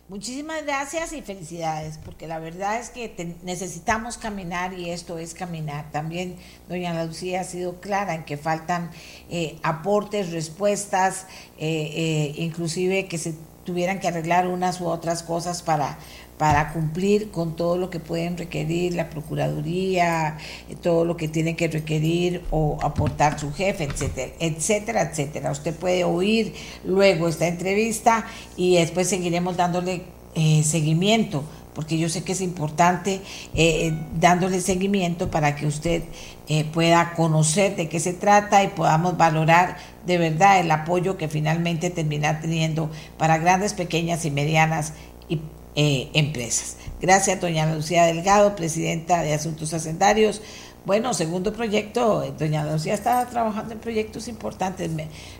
Muchísimas 0.09 0.65
gracias 0.65 1.13
y 1.13 1.21
felicidades, 1.21 1.99
porque 1.99 2.29
la 2.29 2.39
verdad 2.39 2.79
es 2.79 2.91
que 2.91 3.35
necesitamos 3.43 4.19
caminar 4.19 4.73
y 4.73 4.91
esto 4.91 5.19
es 5.19 5.35
caminar. 5.35 5.91
También 5.91 6.37
doña 6.69 7.05
Lucía 7.05 7.41
ha 7.41 7.45
sido 7.45 7.81
clara 7.81 8.15
en 8.15 8.25
que 8.25 8.37
faltan 8.37 8.93
eh, 9.31 9.59
aportes, 9.65 10.31
respuestas, 10.31 11.27
eh, 11.59 11.91
eh, 11.97 12.35
inclusive 12.37 13.09
que 13.09 13.19
se 13.19 13.35
tuvieran 13.65 13.99
que 13.99 14.07
arreglar 14.07 14.47
unas 14.47 14.81
u 14.81 14.87
otras 14.87 15.25
cosas 15.25 15.63
para, 15.63 15.99
para 16.39 16.73
cumplir 16.73 17.31
con 17.31 17.57
todo 17.57 17.79
lo 17.79 17.89
que 17.89 18.01
pueden 18.01 18.37
requerir 18.37 18.95
la 18.95 19.09
Procuraduría, 19.09 20.37
todo 20.83 21.05
lo 21.05 21.17
que 21.17 21.29
tiene 21.29 21.57
que 21.57 21.69
requerir 21.69 22.43
o 22.51 22.79
aportar 22.83 23.39
su 23.41 23.53
jefe, 23.53 23.85
etcétera, 23.85 24.33
etcétera, 24.39 25.03
etcétera. 25.03 25.51
Usted 25.51 25.75
puede 25.75 26.05
oír 26.05 26.55
luego 26.85 27.29
esta 27.29 27.47
entrevista 27.47 28.27
y 28.57 28.77
después 28.77 29.09
seguiremos 29.09 29.57
dándole 29.57 30.03
eh, 30.35 30.63
seguimiento, 30.63 31.45
porque 31.75 31.97
yo 31.97 32.11
sé 32.11 32.23
que 32.23 32.33
es 32.33 32.43
importante 32.43 33.23
eh, 33.55 33.95
dándole 34.19 34.61
seguimiento 34.61 35.31
para 35.31 35.57
que 35.57 35.67
usted 35.67 36.03
eh, 36.49 36.65
pueda 36.65 37.15
conocer 37.15 37.77
de 37.77 37.89
qué 37.89 38.01
se 38.01 38.13
trata 38.13 38.63
y 38.63 38.69
podamos 38.69 39.17
valorar 39.17 39.79
de 40.05 40.19
verdad 40.19 40.61
el 40.61 40.71
apoyo 40.71 41.17
que 41.17 41.29
finalmente 41.29 41.89
termina 41.91 42.41
teniendo 42.41 42.91
para 43.17 43.39
grandes, 43.39 43.73
pequeñas 43.73 44.25
y 44.27 44.31
medianas 44.31 44.93
eh, 45.77 46.09
empresas. 46.15 46.77
Gracias, 47.01 47.41
doña 47.41 47.73
Lucía 47.73 48.07
Delgado, 48.07 48.57
presidenta 48.57 49.23
de 49.23 49.35
Asuntos 49.35 49.75
Hacendarios. 49.75 50.41
Bueno, 50.87 51.13
segundo 51.15 51.53
proyecto, 51.53 52.23
eh, 52.23 52.33
doña 52.39 52.65
Lucía 52.65 52.95
está 52.95 53.27
trabajando 53.27 53.75
en 53.75 53.81
proyectos 53.81 54.29
importantes. 54.29 54.91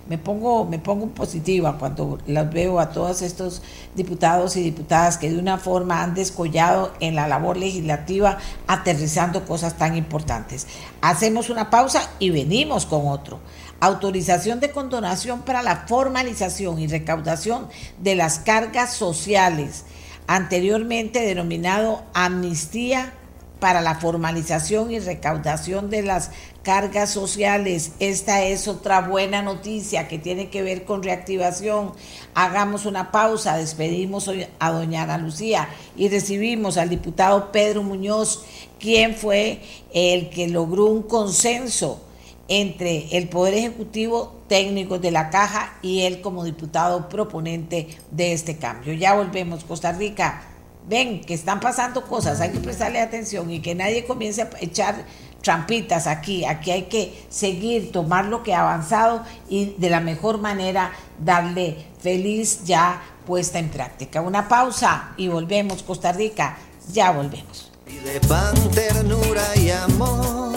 Me, 0.09 0.19
pongo, 0.19 0.67
me 0.67 0.79
pongo 0.79 1.07
positiva 1.07 1.79
cuando 1.79 2.19
las 2.27 2.53
veo 2.53 2.81
a 2.81 2.91
todos 2.91 3.23
estos 3.23 3.63
diputados 3.95 4.57
y 4.57 4.63
diputadas 4.63 5.17
que 5.17 5.31
de 5.31 5.39
una 5.39 5.57
forma 5.57 6.03
han 6.03 6.15
descollado 6.15 6.93
en 7.01 7.15
la 7.15 7.29
labor 7.29 7.57
legislativa, 7.57 8.39
aterrizando 8.67 9.47
cosas 9.47 9.79
tan 9.79 9.97
importantes. 9.97 10.67
Hacemos 11.01 11.49
una 11.49 11.71
pausa 11.71 12.11
y 12.19 12.31
venimos 12.31 12.85
con 12.85 13.09
otro 13.09 13.41
autorización 13.79 14.59
de 14.59 14.71
condonación 14.71 15.43
para 15.43 15.63
la 15.63 15.85
formalización 15.87 16.79
y 16.79 16.87
recaudación 16.87 17.69
de 17.99 18.15
las 18.15 18.39
cargas 18.39 18.95
sociales 18.95 19.85
anteriormente 20.27 21.21
denominado 21.21 22.03
Amnistía 22.15 23.13
para 23.61 23.81
la 23.81 23.95
formalización 23.95 24.91
y 24.91 24.99
recaudación 24.99 25.89
de 25.89 26.03
las 26.03 26.31
cargas 26.63 27.11
sociales. 27.11 27.93
Esta 28.01 28.43
es 28.45 28.69
otra 28.69 29.01
buena 29.03 29.41
noticia 29.41 30.09
que 30.09 30.19
tiene 30.19 30.51
que 30.51 30.63
ver 30.63 30.85
con 30.85 31.03
reactivación. 31.03 31.93
Hagamos 32.35 32.87
una 32.87 33.13
pausa, 33.13 33.57
despedimos 33.57 34.31
a 34.59 34.71
doña 34.71 35.05
Ana 35.05 35.19
Lucía 35.19 35.69
y 35.97 36.09
recibimos 36.09 36.77
al 36.77 36.91
diputado 36.91 37.51
Pedro 37.51 37.83
Muñoz, 37.83 38.45
quien 38.79 39.15
fue 39.15 39.63
el 39.95 40.29
que 40.29 40.49
logró 40.49 40.87
un 40.87 41.03
consenso 41.03 42.06
entre 42.49 43.17
el 43.17 43.29
Poder 43.29 43.55
Ejecutivo, 43.55 44.37
técnicos 44.49 45.01
de 45.01 45.11
la 45.11 45.31
Caja 45.31 45.75
y 45.83 46.03
él 46.03 46.21
como 46.21 46.45
diputado 46.45 47.09
proponente 47.09 47.89
de 48.11 48.33
este 48.33 48.57
cambio. 48.57 48.93
Ya 48.93 49.15
volvemos, 49.15 49.65
Costa 49.65 49.93
Rica. 49.93 50.43
Ven 50.89 51.21
que 51.21 51.35
están 51.35 51.59
pasando 51.59 52.05
cosas, 52.05 52.41
hay 52.41 52.51
que 52.51 52.61
prestarle 52.61 53.01
atención 53.01 53.51
y 53.51 53.61
que 53.61 53.75
nadie 53.75 54.05
comience 54.05 54.43
a 54.43 54.51
echar 54.61 55.05
trampitas 55.43 56.07
aquí. 56.07 56.45
Aquí 56.45 56.71
hay 56.71 56.83
que 56.85 57.27
seguir, 57.29 57.91
tomar 57.91 58.27
lo 58.27 58.45
que 58.45 58.55
ha 58.55 58.61
avanzado 58.61 59.25
y 59.49 59.75
de 59.79 59.91
la 59.91 60.01
mejor 60.01 60.39
manera 60.39 60.93
darle 61.19 61.77
feliz 61.99 62.65
ya 62.65 63.03
puesta 63.27 63.59
en 63.59 63.69
práctica. 63.69 64.21
Una 64.21 64.47
pausa 64.47 65.13
y 65.17 65.27
volvemos, 65.27 65.83
Costa 65.83 66.13
Rica. 66.13 66.57
Ya 66.93 67.11
volvemos. 67.11 67.73
de 67.85 68.21
pan, 68.21 68.55
ternura 68.71 69.57
y 69.57 69.71
amor 69.71 70.56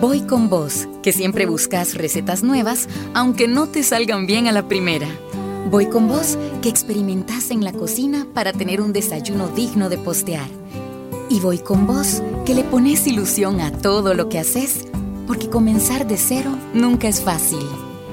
Voy 0.00 0.22
con 0.22 0.48
vos, 0.48 0.88
que 1.02 1.12
siempre 1.12 1.44
buscas 1.44 1.94
recetas 1.94 2.42
nuevas, 2.42 2.88
aunque 3.12 3.46
no 3.46 3.66
te 3.66 3.82
salgan 3.82 4.24
bien 4.24 4.46
a 4.46 4.52
la 4.52 4.66
primera. 4.66 5.06
Voy 5.70 5.90
con 5.90 6.08
vos, 6.08 6.38
que 6.62 6.70
experimentas 6.70 7.50
en 7.50 7.62
la 7.62 7.74
cocina 7.74 8.26
para 8.32 8.54
tener 8.54 8.80
un 8.80 8.94
desayuno 8.94 9.48
digno 9.48 9.90
de 9.90 9.98
postear. 9.98 10.48
Y 11.28 11.40
voy 11.40 11.58
con 11.58 11.86
vos, 11.86 12.22
que 12.46 12.54
le 12.54 12.64
pones 12.64 13.06
ilusión 13.06 13.60
a 13.60 13.72
todo 13.72 14.14
lo 14.14 14.30
que 14.30 14.38
haces, 14.38 14.86
porque 15.26 15.50
comenzar 15.50 16.06
de 16.06 16.16
cero 16.16 16.50
nunca 16.72 17.06
es 17.06 17.20
fácil. 17.20 17.66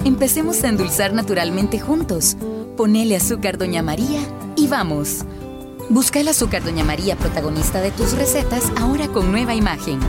Empecemos 0.03 0.65
a 0.65 0.67
endulzar 0.67 1.13
naturalmente 1.13 1.79
juntos. 1.79 2.35
Ponele 2.75 3.15
azúcar 3.15 3.57
Doña 3.57 3.81
María 3.81 4.19
y 4.57 4.67
vamos. 4.67 5.23
Busca 5.89 6.19
el 6.19 6.27
azúcar 6.27 6.65
Doña 6.65 6.83
María 6.83 7.15
protagonista 7.15 7.79
de 7.79 7.91
tus 7.91 8.11
recetas 8.11 8.73
ahora 8.75 9.07
con 9.07 9.31
nueva 9.31 9.55
imagen 9.55 9.99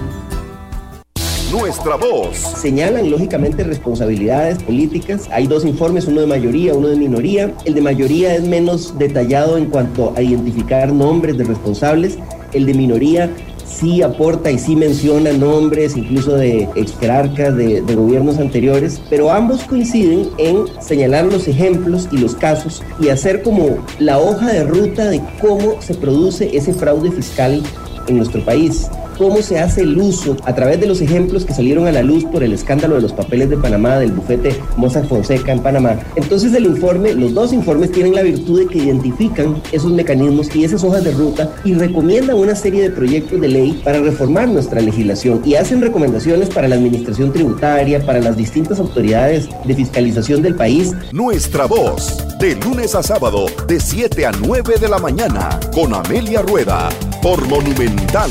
nuestra 1.50 1.96
voz. 1.96 2.36
Señalan 2.36 3.10
lógicamente 3.10 3.64
responsabilidades 3.64 4.62
políticas. 4.62 5.28
Hay 5.32 5.46
dos 5.46 5.64
informes, 5.64 6.06
uno 6.06 6.20
de 6.20 6.26
mayoría, 6.26 6.74
uno 6.74 6.88
de 6.88 6.96
minoría. 6.96 7.54
El 7.64 7.74
de 7.74 7.80
mayoría 7.80 8.34
es 8.34 8.42
menos 8.42 8.98
detallado 8.98 9.56
en 9.56 9.66
cuanto 9.66 10.12
a 10.16 10.22
identificar 10.22 10.92
nombres 10.92 11.38
de 11.38 11.44
responsables 11.44 12.18
El 12.52 12.66
de 12.66 12.74
minoría 12.74 13.30
sí 13.64 14.02
aporta 14.02 14.50
y 14.50 14.58
sí 14.58 14.74
menciona 14.74 15.32
nombres 15.32 15.96
incluso 15.96 16.34
de 16.34 16.68
excarcas 16.74 17.54
de, 17.56 17.82
de 17.82 17.94
gobiernos 17.94 18.38
anteriores, 18.38 19.00
pero 19.10 19.30
ambos 19.30 19.62
coinciden 19.64 20.30
en 20.38 20.64
señalar 20.80 21.26
los 21.26 21.48
ejemplos 21.48 22.08
y 22.10 22.18
los 22.18 22.34
casos 22.34 22.82
y 22.98 23.10
hacer 23.10 23.42
como 23.42 23.78
la 23.98 24.18
hoja 24.18 24.46
de 24.52 24.64
ruta 24.64 25.06
de 25.06 25.20
cómo 25.40 25.80
se 25.80 25.94
produce 25.94 26.56
ese 26.56 26.72
fraude 26.72 27.10
fiscal 27.10 27.62
en 28.06 28.16
nuestro 28.16 28.42
país 28.44 28.88
cómo 29.18 29.42
se 29.42 29.58
hace 29.58 29.82
el 29.82 29.98
uso 29.98 30.36
a 30.44 30.54
través 30.54 30.80
de 30.80 30.86
los 30.86 31.00
ejemplos 31.00 31.44
que 31.44 31.52
salieron 31.52 31.86
a 31.86 31.92
la 31.92 32.02
luz 32.02 32.24
por 32.24 32.42
el 32.42 32.52
escándalo 32.52 32.94
de 32.94 33.02
los 33.02 33.12
papeles 33.12 33.50
de 33.50 33.56
Panamá, 33.56 33.98
del 33.98 34.12
bufete 34.12 34.56
Mossack 34.76 35.06
Fonseca 35.08 35.52
en 35.52 35.60
Panamá. 35.60 35.98
Entonces 36.16 36.54
el 36.54 36.64
informe, 36.64 37.14
los 37.14 37.34
dos 37.34 37.52
informes 37.52 37.90
tienen 37.92 38.14
la 38.14 38.22
virtud 38.22 38.60
de 38.60 38.66
que 38.66 38.78
identifican 38.78 39.60
esos 39.72 39.92
mecanismos 39.92 40.54
y 40.54 40.64
esas 40.64 40.84
hojas 40.84 41.04
de 41.04 41.12
ruta 41.12 41.52
y 41.64 41.74
recomiendan 41.74 42.36
una 42.36 42.54
serie 42.54 42.82
de 42.82 42.90
proyectos 42.90 43.40
de 43.40 43.48
ley 43.48 43.80
para 43.84 44.00
reformar 44.00 44.48
nuestra 44.48 44.80
legislación 44.80 45.42
y 45.44 45.54
hacen 45.56 45.80
recomendaciones 45.80 46.48
para 46.48 46.68
la 46.68 46.76
administración 46.76 47.32
tributaria, 47.32 48.04
para 48.04 48.20
las 48.20 48.36
distintas 48.36 48.78
autoridades 48.78 49.48
de 49.64 49.74
fiscalización 49.74 50.42
del 50.42 50.54
país. 50.54 50.92
Nuestra 51.12 51.66
voz, 51.66 52.24
de 52.38 52.54
lunes 52.56 52.94
a 52.94 53.02
sábado, 53.02 53.46
de 53.66 53.80
7 53.80 54.26
a 54.26 54.32
9 54.32 54.74
de 54.80 54.88
la 54.88 54.98
mañana, 54.98 55.58
con 55.74 55.94
Amelia 55.94 56.42
Rueda, 56.42 56.88
por 57.22 57.46
Monumental. 57.48 58.30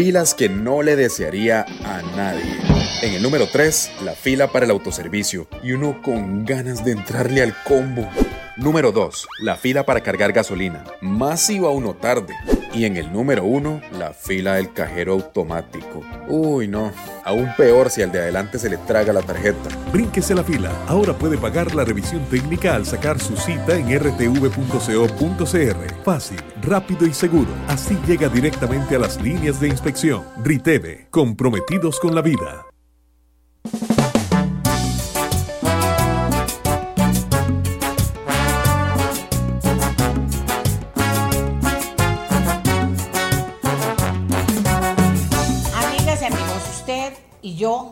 Filas 0.00 0.32
que 0.34 0.48
no 0.48 0.80
le 0.80 0.96
desearía 0.96 1.66
a 1.84 2.00
nadie. 2.16 2.56
En 3.02 3.12
el 3.12 3.22
número 3.22 3.46
3, 3.52 3.90
la 4.02 4.14
fila 4.14 4.50
para 4.50 4.64
el 4.64 4.70
autoservicio. 4.70 5.46
Y 5.62 5.72
uno 5.72 6.00
con 6.00 6.46
ganas 6.46 6.82
de 6.86 6.92
entrarle 6.92 7.42
al 7.42 7.54
combo. 7.64 8.08
Número 8.56 8.92
2, 8.92 9.28
la 9.42 9.56
fila 9.56 9.84
para 9.84 10.00
cargar 10.00 10.32
gasolina. 10.32 10.84
Más 11.02 11.50
iba 11.50 11.68
uno 11.68 11.92
tarde. 11.92 12.32
Y 12.80 12.86
en 12.86 12.96
el 12.96 13.12
número 13.12 13.44
1, 13.44 13.82
la 13.98 14.14
fila 14.14 14.54
del 14.54 14.72
cajero 14.72 15.12
automático. 15.12 16.02
Uy, 16.28 16.66
no. 16.66 16.90
Aún 17.26 17.50
peor 17.54 17.90
si 17.90 18.00
al 18.00 18.10
de 18.10 18.20
adelante 18.20 18.58
se 18.58 18.70
le 18.70 18.78
traga 18.78 19.12
la 19.12 19.20
tarjeta. 19.20 19.68
Brínquese 19.92 20.34
la 20.34 20.42
fila. 20.42 20.72
Ahora 20.86 21.12
puede 21.12 21.36
pagar 21.36 21.74
la 21.74 21.84
revisión 21.84 22.24
técnica 22.30 22.74
al 22.74 22.86
sacar 22.86 23.20
su 23.20 23.36
cita 23.36 23.76
en 23.76 23.90
rtv.co.cr. 24.00 25.94
Fácil, 26.02 26.40
rápido 26.62 27.06
y 27.06 27.12
seguro. 27.12 27.50
Así 27.68 27.98
llega 28.06 28.30
directamente 28.30 28.96
a 28.96 28.98
las 28.98 29.20
líneas 29.20 29.60
de 29.60 29.68
inspección. 29.68 30.24
Riteve, 30.42 31.06
comprometidos 31.10 32.00
con 32.00 32.14
la 32.14 32.22
vida. 32.22 32.69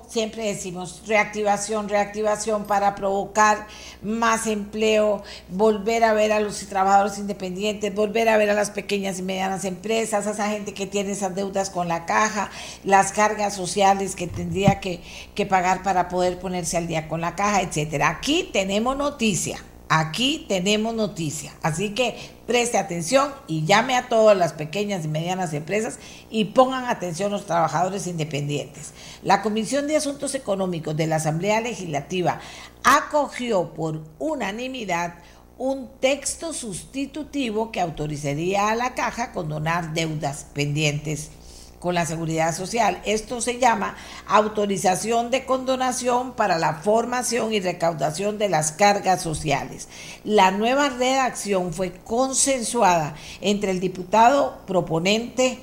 Siempre 0.09 0.45
decimos 0.45 1.03
reactivación, 1.07 1.89
reactivación 1.89 2.65
para 2.65 2.95
provocar 2.95 3.67
más 4.03 4.47
empleo, 4.47 5.23
volver 5.49 6.05
a 6.05 6.13
ver 6.13 6.33
a 6.33 6.41
los 6.41 6.59
trabajadores 6.67 7.19
independientes, 7.19 7.95
volver 7.95 8.29
a 8.29 8.37
ver 8.37 8.51
a 8.51 8.55
las 8.55 8.71
pequeñas 8.71 9.19
y 9.19 9.23
medianas 9.23 9.65
empresas, 9.65 10.27
a 10.27 10.31
esa 10.31 10.49
gente 10.51 10.75
que 10.75 10.87
tiene 10.87 11.13
esas 11.13 11.35
deudas 11.35 11.71
con 11.71 11.89
la 11.89 12.07
caja, 12.07 12.51
las 12.85 13.13
cargas 13.13 13.55
sociales 13.55 14.15
que 14.15 14.27
tendría 14.27 14.81
que, 14.81 15.01
que 15.35 15.47
pagar 15.47 15.83
para 15.83 16.09
poder 16.09 16.39
ponerse 16.39 16.77
al 16.77 16.87
día 16.87 17.09
con 17.09 17.21
la 17.21 17.35
caja, 17.35 17.63
etcétera. 17.63 18.09
Aquí 18.11 18.51
tenemos 18.53 18.97
noticia. 18.97 19.59
Aquí 19.89 20.45
tenemos 20.49 20.95
noticia. 20.95 21.55
Así 21.63 21.95
que 21.95 22.17
preste 22.47 22.77
atención 22.77 23.33
y 23.47 23.65
llame 23.65 23.97
a 23.97 24.09
todas 24.09 24.37
las 24.37 24.53
pequeñas 24.53 25.05
y 25.05 25.09
medianas 25.09 25.55
empresas 25.55 25.99
y 26.31 26.47
pongan 26.47 26.85
atención 26.85 27.33
los 27.33 27.47
trabajadores 27.47 28.07
independientes. 28.07 28.93
La 29.23 29.41
Comisión 29.41 29.87
de 29.87 29.97
Asuntos 29.97 30.35
Económicos 30.35 30.97
de 30.97 31.07
la 31.07 31.17
Asamblea 31.17 31.63
Legislativa 31.63 32.41
acogió 32.85 33.73
por 33.73 34.03
unanimidad 34.19 35.15
un 35.57 35.89
texto 36.01 36.53
sustitutivo 36.53 37.73
que 37.73 37.81
autorizaría 37.81 38.71
a 38.71 38.77
la 38.77 38.95
caja 38.95 39.33
condonar 39.33 39.95
deudas 39.95 40.47
pendientes 40.53 41.31
con 41.79 41.95
la 41.95 42.07
seguridad 42.07 42.55
social. 42.55 43.01
Esto 43.05 43.41
se 43.41 43.59
llama 43.59 43.97
autorización 44.27 45.31
de 45.31 45.45
condonación 45.45 46.33
para 46.33 46.59
la 46.59 46.75
formación 46.75 47.53
y 47.53 47.61
recaudación 47.61 48.39
de 48.39 48.49
las 48.49 48.73
cargas 48.73 49.23
sociales. 49.23 49.89
La 50.25 50.51
nueva 50.51 50.89
redacción 50.89 51.73
fue 51.73 51.93
consensuada 51.93 53.15
entre 53.41 53.71
el 53.71 53.81
diputado 53.81 54.59
proponente 54.67 55.59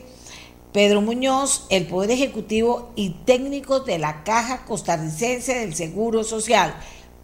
Pedro 0.75 0.99
Muñoz, 0.99 1.67
el 1.69 1.87
Poder 1.87 2.11
Ejecutivo 2.11 2.91
y 2.97 3.11
técnicos 3.25 3.85
de 3.85 3.97
la 3.97 4.25
Caja 4.25 4.65
Costarricense 4.65 5.55
del 5.59 5.73
Seguro 5.73 6.25
Social 6.25 6.75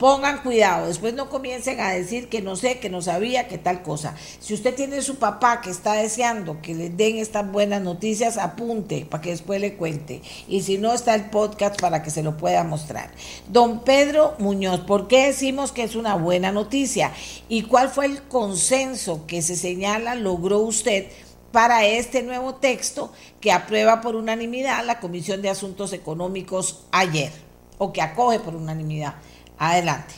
Pongan 0.01 0.41
cuidado, 0.41 0.87
después 0.87 1.13
no 1.13 1.29
comiencen 1.29 1.79
a 1.79 1.91
decir 1.91 2.27
que 2.27 2.41
no 2.41 2.55
sé, 2.55 2.79
que 2.79 2.89
no 2.89 3.03
sabía, 3.03 3.47
que 3.47 3.59
tal 3.59 3.83
cosa. 3.83 4.15
Si 4.39 4.55
usted 4.55 4.73
tiene 4.73 5.03
su 5.03 5.17
papá 5.17 5.61
que 5.61 5.69
está 5.69 5.93
deseando 5.93 6.59
que 6.59 6.73
le 6.73 6.89
den 6.89 7.17
estas 7.17 7.51
buenas 7.51 7.83
noticias, 7.83 8.37
apunte 8.37 9.05
para 9.07 9.21
que 9.21 9.29
después 9.29 9.61
le 9.61 9.75
cuente. 9.75 10.23
Y 10.47 10.63
si 10.63 10.79
no, 10.79 10.91
está 10.91 11.13
el 11.13 11.29
podcast 11.29 11.79
para 11.79 12.01
que 12.01 12.09
se 12.09 12.23
lo 12.23 12.35
pueda 12.35 12.63
mostrar. 12.63 13.11
Don 13.47 13.83
Pedro 13.83 14.33
Muñoz, 14.39 14.79
¿por 14.79 15.07
qué 15.07 15.27
decimos 15.27 15.71
que 15.71 15.83
es 15.83 15.95
una 15.95 16.15
buena 16.15 16.51
noticia? 16.51 17.11
¿Y 17.47 17.65
cuál 17.65 17.89
fue 17.89 18.07
el 18.07 18.23
consenso 18.23 19.27
que 19.27 19.43
se 19.43 19.55
señala 19.55 20.15
logró 20.15 20.61
usted? 20.61 21.11
para 21.51 21.85
este 21.85 22.23
nuevo 22.23 22.55
texto 22.55 23.11
que 23.39 23.51
aprueba 23.51 23.99
por 23.99 24.15
unanimidad 24.15 24.83
la 24.85 24.99
Comisión 24.99 25.41
de 25.41 25.49
Asuntos 25.49 25.91
Económicos 25.91 26.85
ayer, 26.93 27.31
o 27.77 27.91
que 27.91 28.01
acoge 28.01 28.39
por 28.39 28.55
unanimidad. 28.55 29.15
Adelante. 29.63 30.15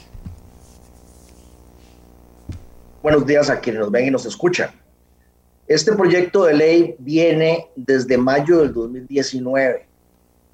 Buenos 3.02 3.26
días 3.26 3.50
a 3.50 3.60
quienes 3.60 3.82
nos 3.82 3.92
ven 3.92 4.08
y 4.08 4.10
nos 4.10 4.26
escuchan. 4.26 4.70
Este 5.68 5.92
proyecto 5.92 6.46
de 6.46 6.54
ley 6.54 6.96
viene 6.98 7.68
desde 7.76 8.18
mayo 8.18 8.60
del 8.60 8.74
2019, 8.74 9.86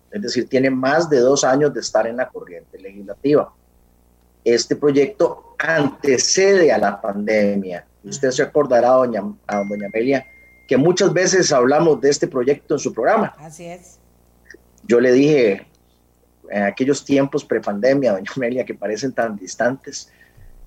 es 0.10 0.22
decir, 0.24 0.49
tiene 0.49 0.72
más 0.72 1.07
de 1.07 1.20
dos 1.20 1.44
años 1.44 1.72
de 1.72 1.82
estar 1.82 2.07
en 2.07 2.18
la 2.18 2.30
corriente 2.30 2.80
legislativa. 2.80 3.53
Este 4.44 4.76
proyecto 4.76 5.56
antecede 5.60 6.72
a 6.72 6.80
la 6.80 6.99
pandemia. 6.99 7.86
Usted 8.03 8.32
se 8.32 8.41
acordará, 8.41 8.90
doña, 8.90 9.22
a 9.45 9.57
doña 9.66 9.86
Amelia, 9.86 10.26
que 10.68 10.78
muchas 10.78 11.14
veces 11.14 11.53
hablamos 11.53 12.02
de 12.02 12.10
este 12.10 12.28
proyecto 12.28 12.74
en 12.74 12.80
su 12.80 12.91
programa. 12.91 13.36
Así 13.38 13.66
es. 13.66 13.99
Yo 14.88 14.99
le 14.99 15.11
dije 15.11 15.69
en 16.52 16.64
aquellos 16.64 17.04
tiempos 17.06 17.46
prepandemia, 17.46 18.14
doña 18.14 18.32
Amelia, 18.36 18.66
que 18.66 18.74
parecen 18.74 19.14
tan 19.14 19.36
distantes, 19.36 20.12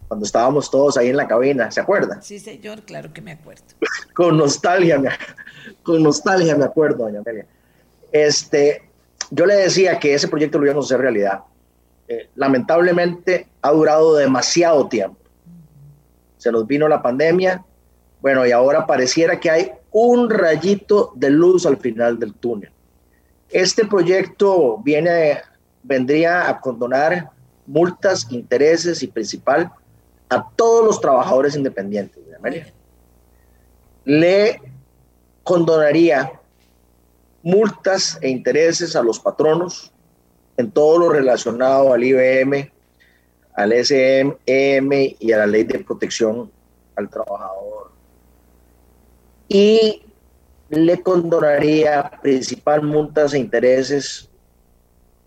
cuando 0.09 0.27
estábamos 0.27 0.71
todos 0.71 0.97
ahí 0.97 1.09
en 1.09 1.17
la 1.17 1.27
cabina, 1.27 1.71
¿se 1.71 1.81
acuerda? 1.81 2.21
Sí, 2.21 2.39
señor, 2.39 2.83
claro 2.83 3.13
que 3.13 3.23
me 3.23 3.33
acuerdo. 3.33 3.65
con 4.15 4.37
nostalgia, 4.37 4.99
me, 4.99 5.09
con 5.83 6.03
nostalgia 6.03 6.55
me 6.55 6.65
acuerdo, 6.65 7.05
doña 7.05 7.21
Amelia. 7.21 7.47
Este, 8.11 8.83
yo 9.31 9.47
le 9.47 9.55
decía 9.55 9.99
que 9.99 10.13
ese 10.13 10.29
proyecto 10.29 10.59
lo 10.59 10.67
íbamos 10.67 10.85
a 10.85 10.89
hacer 10.89 11.01
realidad. 11.01 11.41
Eh, 12.09 12.29
lamentablemente 12.35 13.49
ha 13.63 13.71
durado 13.71 14.17
demasiado 14.17 14.87
tiempo. 14.89 15.17
Se 16.37 16.53
nos 16.53 16.67
vino 16.67 16.89
la 16.89 17.01
pandemia, 17.01 17.65
bueno, 18.21 18.47
y 18.47 18.53
ahora 18.53 18.87
pareciera 18.87 19.41
que 19.41 19.51
hay 19.51 19.73
un 19.93 20.29
rayito 20.29 21.13
de 21.15 21.31
luz 21.31 21.65
al 21.65 21.79
final 21.79 22.19
del 22.19 22.35
túnel. 22.35 22.71
Este 23.49 23.87
proyecto 23.87 24.79
viene 24.79 25.39
vendría 25.83 26.49
a 26.49 26.61
condonar 26.61 27.31
multas, 27.67 28.27
intereses 28.31 29.03
y 29.03 29.07
principal 29.07 29.73
a 30.29 30.49
todos 30.57 30.85
los 30.85 31.01
trabajadores 31.01 31.57
independientes 31.57 32.27
de 32.27 32.37
América. 32.37 32.71
Le 34.05 34.61
condonaría 35.43 36.33
multas 37.43 38.19
e 38.21 38.29
intereses 38.29 38.97
a 38.97 39.03
los 39.03 39.19
patronos 39.19 39.93
en 40.57 40.71
todo 40.71 40.99
lo 40.99 41.09
relacionado 41.11 41.93
al 41.93 42.05
IBM, 42.05 42.71
al 43.55 43.85
SEM 43.85 44.37
y 44.47 45.33
a 45.33 45.39
la 45.39 45.47
ley 45.47 45.65
de 45.65 45.81
protección 45.81 46.51
al 46.97 47.09
trabajador. 47.09 47.91
Y 49.49 50.03
le 50.71 51.03
condonaría 51.03 52.11
principal 52.23 52.83
multas 52.83 53.35
e 53.35 53.39
intereses 53.39 54.31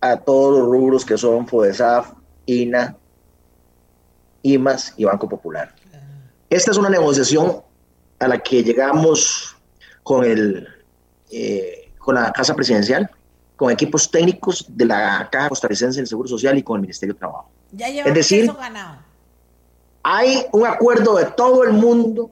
a 0.00 0.16
todos 0.16 0.58
los 0.58 0.68
rubros 0.68 1.04
que 1.04 1.16
son 1.16 1.46
FODESAF, 1.46 2.12
INA, 2.46 2.96
IMAS 4.42 4.94
y 4.96 5.04
Banco 5.04 5.28
Popular. 5.28 5.74
Esta 6.48 6.70
es 6.70 6.76
una 6.76 6.88
negociación 6.88 7.62
a 8.18 8.28
la 8.28 8.38
que 8.38 8.62
llegamos 8.62 9.56
con, 10.02 10.24
el, 10.24 10.68
eh, 11.30 11.90
con 11.98 12.14
la 12.14 12.32
Casa 12.32 12.54
Presidencial, 12.54 13.10
con 13.56 13.70
equipos 13.70 14.10
técnicos 14.10 14.64
de 14.68 14.84
la 14.84 15.28
Caja 15.30 15.48
Costarricense 15.48 15.98
del 15.98 16.06
Seguro 16.06 16.28
Social 16.28 16.56
y 16.56 16.62
con 16.62 16.76
el 16.76 16.82
Ministerio 16.82 17.14
de 17.14 17.18
Trabajo. 17.18 17.50
Ya 17.72 17.88
es 17.88 18.14
decir, 18.14 18.52
ganado. 18.52 18.98
hay 20.02 20.46
un 20.52 20.66
acuerdo 20.66 21.16
de 21.16 21.24
todo 21.26 21.64
el 21.64 21.72
mundo 21.72 22.30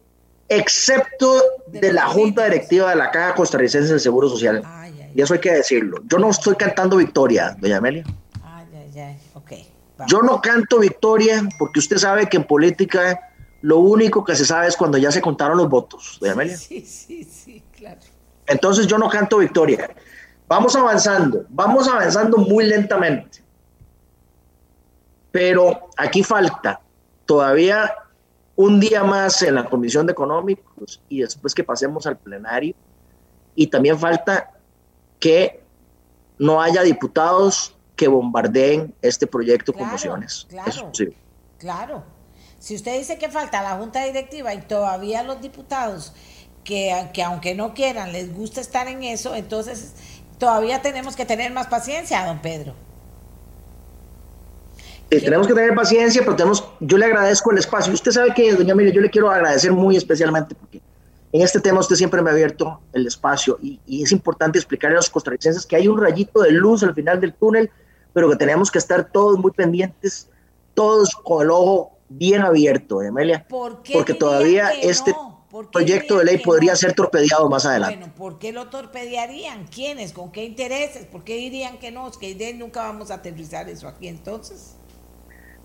excepto 0.48 1.42
de, 1.66 1.92
la 1.92 2.06
Junta 2.06 2.44
Directiva 2.44 2.90
de 2.90 2.96
la 2.96 3.10
Caja 3.10 3.34
Costarricense 3.34 3.90
del 3.90 4.00
Seguro 4.00 4.28
Social. 4.28 4.62
Y 5.14 5.22
eso 5.22 5.34
hay 5.34 5.40
que 5.40 5.52
decirlo. 5.52 5.98
Yo 6.04 6.18
no 6.18 6.30
estoy 6.30 6.56
cantando 6.56 6.96
victoria, 6.96 7.56
doña 7.60 7.78
Amelia. 7.78 8.04
Yo 10.08 10.22
no 10.22 10.40
canto 10.40 10.80
victoria 10.80 11.48
porque 11.58 11.78
usted 11.78 11.98
sabe 11.98 12.28
que 12.28 12.36
en 12.36 12.44
política 12.44 13.20
lo 13.62 13.78
único 13.78 14.24
que 14.24 14.34
se 14.34 14.44
sabe 14.44 14.66
es 14.66 14.76
cuando 14.76 14.98
ya 14.98 15.12
se 15.12 15.20
contaron 15.20 15.56
los 15.56 15.68
votos, 15.68 16.18
doña 16.20 16.32
Amelia. 16.32 16.56
Sí, 16.56 16.84
sí, 16.84 17.24
sí, 17.24 17.62
claro. 17.76 18.00
Entonces 18.46 18.86
yo 18.86 18.98
no 18.98 19.08
canto 19.08 19.38
victoria. 19.38 19.88
Vamos 20.48 20.74
avanzando, 20.76 21.46
vamos 21.48 21.88
avanzando 21.88 22.38
muy 22.38 22.66
lentamente. 22.66 23.42
Pero 25.30 25.90
aquí 25.96 26.22
falta 26.22 26.80
todavía 27.24 27.94
un 28.56 28.78
día 28.80 29.02
más 29.04 29.42
en 29.42 29.54
la 29.54 29.64
Comisión 29.64 30.06
de 30.06 30.12
Económicos 30.12 31.00
y 31.08 31.20
después 31.22 31.54
que 31.54 31.64
pasemos 31.64 32.06
al 32.06 32.16
plenario. 32.18 32.74
Y 33.54 33.68
también 33.68 33.98
falta 33.98 34.53
que 35.18 35.62
no 36.38 36.60
haya 36.60 36.82
diputados 36.82 37.74
que 37.96 38.08
bombardeen 38.08 38.94
este 39.02 39.26
proyecto 39.26 39.72
con 39.72 39.88
mociones. 39.88 40.46
Claro, 40.48 40.92
claro. 41.58 42.04
Si 42.58 42.74
usted 42.74 42.98
dice 42.98 43.18
que 43.18 43.28
falta 43.28 43.62
la 43.62 43.76
Junta 43.76 44.04
Directiva 44.04 44.54
y 44.54 44.62
todavía 44.62 45.22
los 45.22 45.40
diputados 45.40 46.14
que, 46.64 47.10
que 47.12 47.22
aunque 47.22 47.54
no 47.54 47.74
quieran 47.74 48.12
les 48.12 48.34
gusta 48.34 48.60
estar 48.60 48.88
en 48.88 49.02
eso, 49.02 49.34
entonces 49.34 49.92
todavía 50.38 50.82
tenemos 50.82 51.14
que 51.14 51.26
tener 51.26 51.52
más 51.52 51.66
paciencia, 51.66 52.24
don 52.24 52.40
Pedro. 52.40 52.74
Tenemos 55.08 55.46
que 55.46 55.54
tener 55.54 55.74
paciencia, 55.74 56.22
pero 56.22 56.36
tenemos, 56.36 56.64
yo 56.80 56.98
le 56.98 57.04
agradezco 57.04 57.52
el 57.52 57.58
espacio. 57.58 57.92
Usted 57.92 58.10
sabe 58.10 58.34
que, 58.34 58.52
doña 58.52 58.74
Miriam, 58.74 58.94
yo 58.94 59.00
le 59.00 59.10
quiero 59.10 59.30
agradecer 59.30 59.70
muy 59.72 59.96
especialmente 59.96 60.54
porque 60.54 60.80
en 61.34 61.42
este 61.42 61.58
tema 61.58 61.80
usted 61.80 61.96
siempre 61.96 62.22
me 62.22 62.30
ha 62.30 62.32
abierto 62.32 62.80
el 62.92 63.08
espacio 63.08 63.58
y, 63.60 63.80
es 64.04 64.12
importante 64.12 64.56
explicarle 64.56 64.94
a 64.94 64.98
los 64.98 65.10
costarricenses 65.10 65.66
que 65.66 65.74
hay 65.74 65.88
un 65.88 66.00
rayito 66.00 66.40
de 66.42 66.52
luz 66.52 66.84
al 66.84 66.94
final 66.94 67.20
del 67.20 67.34
túnel, 67.34 67.72
pero 68.12 68.30
que 68.30 68.36
tenemos 68.36 68.70
que 68.70 68.78
estar 68.78 69.10
todos 69.10 69.36
muy 69.36 69.50
pendientes, 69.50 70.30
todos 70.74 71.10
con 71.24 71.42
el 71.42 71.50
ojo 71.50 71.98
bien 72.08 72.42
abierto, 72.42 72.96
doña 72.96 73.08
Amelia, 73.08 73.46
porque 73.48 74.14
todavía 74.14 74.70
este 74.80 75.12
proyecto 75.72 76.18
de 76.18 76.24
ley 76.24 76.38
podría 76.38 76.76
ser 76.76 76.92
torpedeado 76.92 77.50
más 77.50 77.66
adelante. 77.66 77.96
Bueno, 77.96 78.14
¿por 78.14 78.38
qué 78.38 78.52
lo 78.52 78.68
torpedearían? 78.68 79.66
¿Quiénes? 79.66 80.12
¿Con 80.12 80.30
qué 80.30 80.44
intereses? 80.44 81.04
¿Por 81.04 81.24
qué 81.24 81.34
dirían 81.34 81.78
que 81.78 81.90
no? 81.90 82.08
Que 82.12 82.54
nunca 82.54 82.82
vamos 82.82 83.10
a 83.10 83.14
aterrizar 83.14 83.68
eso 83.68 83.88
aquí 83.88 84.06
entonces. 84.06 84.76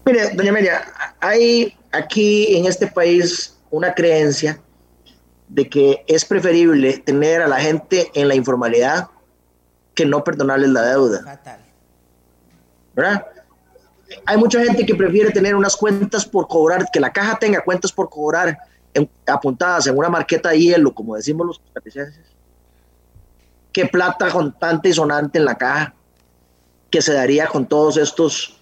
Mire, 0.03 0.31
doña 0.33 0.49
Amelia, 0.49 0.81
hay 1.19 1.77
aquí 1.91 2.57
en 2.57 2.65
este 2.65 2.87
país 2.87 3.55
una 3.69 3.93
creencia 3.93 4.59
de 5.49 5.67
que 5.67 6.05
es 6.07 6.23
preferible 6.25 6.99
tener 6.99 7.41
a 7.41 7.47
la 7.47 7.59
gente 7.59 8.11
en 8.13 8.27
la 8.27 8.35
informalidad 8.35 9.09
que 9.95 10.05
no 10.05 10.23
perdonarles 10.23 10.69
la 10.69 10.83
deuda. 10.83 11.23
Fatal. 11.23 11.59
¿Verdad? 12.95 13.25
Hay 14.25 14.37
mucha 14.37 14.63
gente 14.63 14.85
que 14.85 14.95
prefiere 14.95 15.31
tener 15.31 15.55
unas 15.55 15.75
cuentas 15.75 16.25
por 16.25 16.47
cobrar, 16.47 16.85
que 16.91 16.99
la 16.99 17.11
caja 17.11 17.37
tenga 17.37 17.61
cuentas 17.61 17.91
por 17.91 18.09
cobrar 18.09 18.57
apuntadas 19.27 19.87
en 19.87 19.97
una 19.97 20.09
marqueta 20.09 20.49
de 20.49 20.59
hielo, 20.59 20.93
como 20.93 21.15
decimos 21.15 21.45
los 21.45 21.59
costarricenses, 21.59 22.25
que 23.71 23.85
plata 23.85 24.29
contante 24.29 24.89
y 24.89 24.93
sonante 24.93 25.37
en 25.37 25.45
la 25.45 25.57
caja 25.57 25.93
que 26.89 27.01
se 27.01 27.13
daría 27.13 27.47
con 27.47 27.67
todos 27.67 27.97
estos 27.97 28.55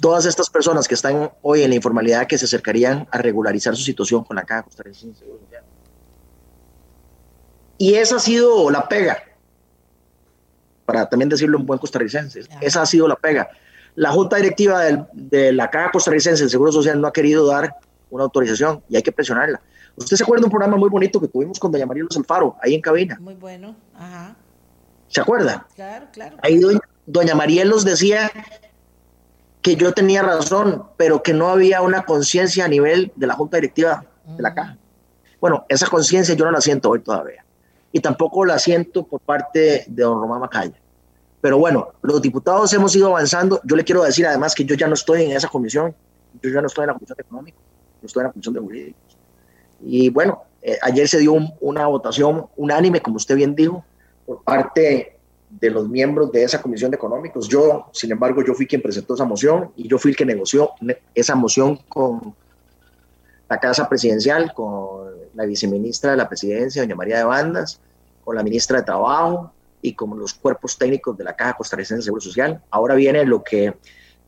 todas 0.00 0.26
estas 0.26 0.50
personas 0.50 0.88
que 0.88 0.94
están 0.94 1.30
hoy 1.40 1.62
en 1.62 1.70
la 1.70 1.76
informalidad 1.76 2.26
que 2.26 2.36
se 2.36 2.46
acercarían 2.46 3.06
a 3.12 3.18
regularizar 3.18 3.76
su 3.76 3.84
situación 3.84 4.24
con 4.24 4.34
la 4.34 4.42
Caja 4.42 4.64
Costarricense 4.64 5.24
Y 7.78 7.94
esa 7.94 8.16
ha 8.16 8.20
sido 8.20 8.70
la 8.70 8.88
pega, 8.88 9.22
para 10.84 11.08
también 11.08 11.28
decirlo 11.28 11.58
en 11.58 11.66
buen 11.66 11.78
costarricense, 11.78 12.42
esa 12.60 12.82
ha 12.82 12.86
sido 12.86 13.06
la 13.06 13.16
pega. 13.16 13.48
La 13.94 14.10
Junta 14.10 14.36
Directiva 14.36 14.82
de 15.12 15.52
la 15.52 15.70
Caja 15.70 15.90
Costarricense 15.90 16.42
del 16.42 16.50
Seguro 16.50 16.72
Social 16.72 17.00
no 17.00 17.08
ha 17.08 17.12
querido 17.12 17.46
dar 17.46 17.76
una 18.10 18.24
autorización 18.24 18.82
y 18.88 18.96
hay 18.96 19.02
que 19.02 19.12
presionarla. 19.12 19.60
¿Usted 19.96 20.16
se 20.16 20.22
acuerda 20.22 20.42
de 20.42 20.46
un 20.46 20.50
programa 20.50 20.76
muy 20.76 20.88
bonito 20.88 21.20
que 21.20 21.28
tuvimos 21.28 21.58
con 21.58 21.72
doña 21.72 21.86
María 21.86 22.04
Luz 22.04 22.16
Alfaro, 22.16 22.56
ahí 22.62 22.74
en 22.74 22.80
cabina? 22.80 23.18
Muy 23.20 23.34
bueno, 23.34 23.74
ajá. 23.94 24.36
¿Se 25.08 25.20
acuerda? 25.20 25.66
Claro, 25.74 26.06
claro. 26.12 26.36
Ahí 26.42 26.58
doña, 26.58 26.80
doña 27.06 27.34
María 27.34 27.64
los 27.64 27.84
decía 27.84 28.30
que 29.62 29.76
yo 29.76 29.92
tenía 29.92 30.22
razón, 30.22 30.84
pero 30.96 31.22
que 31.22 31.34
no 31.34 31.48
había 31.48 31.82
una 31.82 32.04
conciencia 32.04 32.64
a 32.64 32.68
nivel 32.68 33.12
de 33.16 33.26
la 33.26 33.34
Junta 33.34 33.56
Directiva 33.56 34.04
de 34.24 34.42
la 34.42 34.54
Caja. 34.54 34.78
Bueno, 35.40 35.64
esa 35.68 35.86
conciencia 35.88 36.34
yo 36.34 36.44
no 36.44 36.52
la 36.52 36.60
siento 36.60 36.90
hoy 36.90 37.00
todavía. 37.00 37.44
Y 37.92 38.00
tampoco 38.00 38.44
la 38.44 38.58
siento 38.58 39.06
por 39.06 39.20
parte 39.20 39.84
de 39.86 40.02
don 40.02 40.20
Román 40.20 40.40
Macaya. 40.40 40.78
Pero 41.40 41.58
bueno, 41.58 41.88
los 42.02 42.20
diputados 42.20 42.72
hemos 42.72 42.94
ido 42.96 43.08
avanzando. 43.08 43.60
Yo 43.64 43.76
le 43.76 43.84
quiero 43.84 44.02
decir 44.02 44.26
además 44.26 44.54
que 44.54 44.64
yo 44.64 44.74
ya 44.74 44.86
no 44.86 44.94
estoy 44.94 45.22
en 45.24 45.32
esa 45.32 45.48
comisión. 45.48 45.94
Yo 46.42 46.50
ya 46.50 46.60
no 46.60 46.66
estoy 46.66 46.82
en 46.82 46.88
la 46.88 46.94
comisión 46.94 47.16
de 47.16 47.22
económico. 47.22 47.58
Yo 48.02 48.06
estoy 48.06 48.20
en 48.20 48.26
la 48.26 48.32
comisión 48.32 48.54
de 48.54 48.60
jurídicos. 48.60 49.16
Y 49.80 50.10
bueno, 50.10 50.42
eh, 50.62 50.76
ayer 50.82 51.08
se 51.08 51.18
dio 51.18 51.34
una 51.60 51.86
votación 51.86 52.46
unánime, 52.56 53.00
como 53.00 53.16
usted 53.16 53.36
bien 53.36 53.54
dijo, 53.54 53.84
por 54.26 54.42
parte 54.42 55.18
de 55.48 55.70
los 55.70 55.88
miembros 55.88 56.30
de 56.32 56.42
esa 56.42 56.60
comisión 56.60 56.90
de 56.90 56.96
económicos. 56.96 57.48
Yo, 57.48 57.86
sin 57.92 58.12
embargo, 58.12 58.42
yo 58.44 58.54
fui 58.54 58.66
quien 58.66 58.82
presentó 58.82 59.14
esa 59.14 59.24
moción 59.24 59.70
y 59.76 59.88
yo 59.88 59.98
fui 59.98 60.10
el 60.10 60.16
que 60.16 60.26
negoció 60.26 60.72
esa 61.14 61.34
moción 61.34 61.76
con 61.88 62.34
la 63.48 63.58
Casa 63.58 63.88
Presidencial, 63.88 64.52
con 64.52 65.08
la 65.38 65.46
viceministra 65.46 66.10
de 66.10 66.16
la 66.16 66.28
Presidencia, 66.28 66.82
doña 66.82 66.96
María 66.96 67.18
de 67.18 67.24
Bandas, 67.24 67.80
con 68.24 68.34
la 68.34 68.42
ministra 68.42 68.78
de 68.78 68.84
Trabajo 68.84 69.52
y 69.80 69.94
con 69.94 70.18
los 70.18 70.34
cuerpos 70.34 70.76
técnicos 70.76 71.16
de 71.16 71.22
la 71.22 71.36
Caja 71.36 71.54
Costarricense 71.54 72.00
de 72.00 72.02
Seguro 72.02 72.20
Social. 72.20 72.60
Ahora 72.70 72.96
viene 72.96 73.24
lo 73.24 73.44
que 73.44 73.72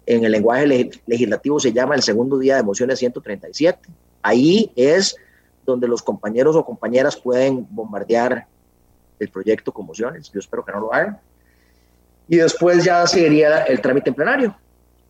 en 0.07 0.25
el 0.25 0.31
lenguaje 0.31 0.89
legislativo 1.07 1.59
se 1.59 1.73
llama 1.73 1.97
el 1.97 2.03
segundo 2.03 2.39
día 2.39 2.55
de 2.55 2.63
mociones 2.63 3.01
137. 3.01 3.89
Ahí 4.23 4.71
es 4.77 5.17
donde 5.67 5.89
los 5.89 6.01
compañeros 6.01 6.55
o 6.55 6.65
compañeras 6.65 7.17
pueden 7.17 7.67
bombardear 7.69 8.47
el 9.19 9.29
proyecto 9.31 9.73
con 9.73 9.87
mociones. 9.87 10.31
Yo 10.31 10.39
espero 10.39 10.65
que 10.65 10.71
no 10.71 10.79
lo 10.79 10.95
hagan. 10.95 11.19
Y 12.29 12.37
después 12.37 12.85
ya 12.85 13.05
seguiría 13.09 13.65
el 13.65 13.81
trámite 13.81 14.11
en 14.11 14.15
plenario. 14.15 14.57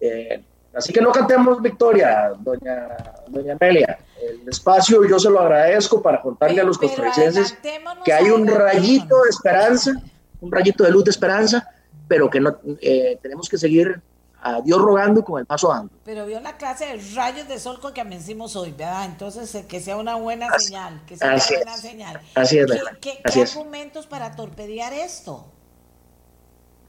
Eh, 0.01 0.43
así 0.75 0.93
que 0.93 1.01
no 1.01 1.13
cantemos 1.13 1.61
victoria, 1.61 2.33
doña, 2.39 2.89
doña 3.29 3.57
Amelia. 3.61 3.99
El 4.21 4.49
espacio 4.49 5.05
yo 5.09 5.19
se 5.19 5.31
lo 5.31 5.41
agradezco 5.41 6.03
para 6.03 6.21
contarle 6.21 6.61
a 6.61 6.65
los 6.65 6.79
costarricenses 6.79 7.57
que 8.05 8.13
hay 8.13 8.31
un 8.31 8.47
rayito 8.47 9.23
de 9.23 9.31
esperanza, 9.31 9.93
un 10.41 10.53
rayito 10.53 10.85
de 10.85 10.91
luz 10.91 11.05
de 11.05 11.11
esperanza, 11.11 11.67
pero 12.07 12.29
que 12.29 12.41
no 12.41 12.59
eh, 12.81 13.19
tenemos 13.23 13.49
que 13.49 13.57
seguir 13.57 14.01
a 14.43 14.61
Dios 14.61 14.81
rogando 14.81 15.21
y 15.21 15.23
con 15.23 15.41
el 15.41 15.47
paso 15.47 15.69
dando. 15.69 15.93
Pero 16.05 16.27
vio 16.27 16.41
la 16.41 16.57
clase 16.57 16.87
de 16.87 17.15
rayos 17.15 17.47
de 17.49 17.59
sol 17.59 17.79
con 17.81 17.93
que 17.93 18.01
amanecimos 18.01 18.57
hoy, 18.57 18.73
¿verdad? 18.73 19.05
Entonces, 19.05 19.55
eh, 19.55 19.67
que 19.69 19.81
sea 19.81 19.97
una 19.97 20.17
buena 20.17 20.59
señal, 20.59 21.03
que 21.07 21.17
sea 21.17 21.35
una 21.35 21.45
buena 21.47 21.77
señal. 21.77 22.21
Así 22.35 22.59
es, 22.59 22.67
¿Qué, 23.01 23.21
qué, 23.33 23.43
argumentos 23.43 24.07
para 24.07 24.35
torpedear 24.37 24.93
esto? 24.93 25.47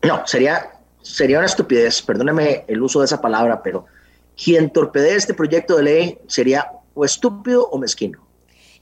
No, 0.04 0.26
sería, 0.26 0.72
sería 1.02 1.38
una 1.38 1.48
estupidez, 1.48 2.02
perdóneme 2.02 2.66
el 2.68 2.82
uso 2.82 3.00
de 3.00 3.06
esa 3.06 3.22
palabra, 3.22 3.62
pero 3.62 3.86
quien 4.42 4.72
torpedee 4.72 5.16
este 5.16 5.34
proyecto 5.34 5.78
de 5.78 5.84
ley 5.84 6.20
sería 6.28 6.72
o 6.94 7.06
estúpido 7.06 7.68
o 7.70 7.78
mezquino. 7.78 8.31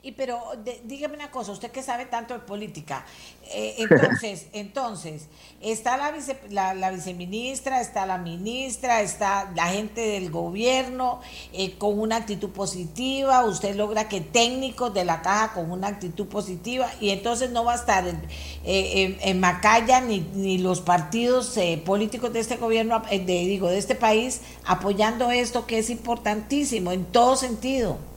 Y 0.01 0.13
pero 0.13 0.39
dígame 0.85 1.15
una 1.15 1.29
cosa, 1.29 1.51
usted 1.51 1.71
que 1.71 1.83
sabe 1.83 2.05
tanto 2.05 2.33
de 2.33 2.39
política, 2.39 3.05
eh, 3.51 3.75
entonces, 3.79 4.47
entonces, 4.53 5.27
está 5.59 5.97
la, 5.97 6.11
vice, 6.11 6.39
la, 6.49 6.89
viceministra, 6.89 7.81
está 7.81 8.05
la 8.05 8.17
ministra, 8.17 9.01
está 9.01 9.51
la 9.57 9.67
gente 9.67 9.99
del 9.99 10.31
gobierno 10.31 11.19
eh, 11.51 11.77
con 11.77 11.99
una 11.99 12.15
actitud 12.15 12.51
positiva, 12.51 13.43
usted 13.43 13.75
logra 13.75 14.07
que 14.07 14.21
técnicos 14.21 14.93
de 14.93 15.03
la 15.03 15.21
caja 15.21 15.51
con 15.53 15.69
una 15.69 15.87
actitud 15.87 16.27
positiva 16.27 16.89
y 17.01 17.09
entonces 17.09 17.49
no 17.51 17.65
va 17.65 17.73
a 17.73 17.75
estar 17.75 18.07
en, 18.07 18.21
eh, 18.63 19.17
en, 19.19 19.39
Macaya 19.41 19.99
ni, 19.99 20.21
ni, 20.33 20.59
los 20.59 20.79
partidos 20.79 21.59
políticos 21.85 22.31
de 22.31 22.39
este 22.39 22.55
gobierno, 22.55 23.01
de, 23.09 23.19
digo, 23.19 23.67
de 23.67 23.77
este 23.77 23.95
país 23.95 24.39
apoyando 24.63 25.29
esto 25.29 25.67
que 25.67 25.77
es 25.77 25.89
importantísimo 25.89 26.93
en 26.93 27.03
todo 27.03 27.35
sentido. 27.35 28.08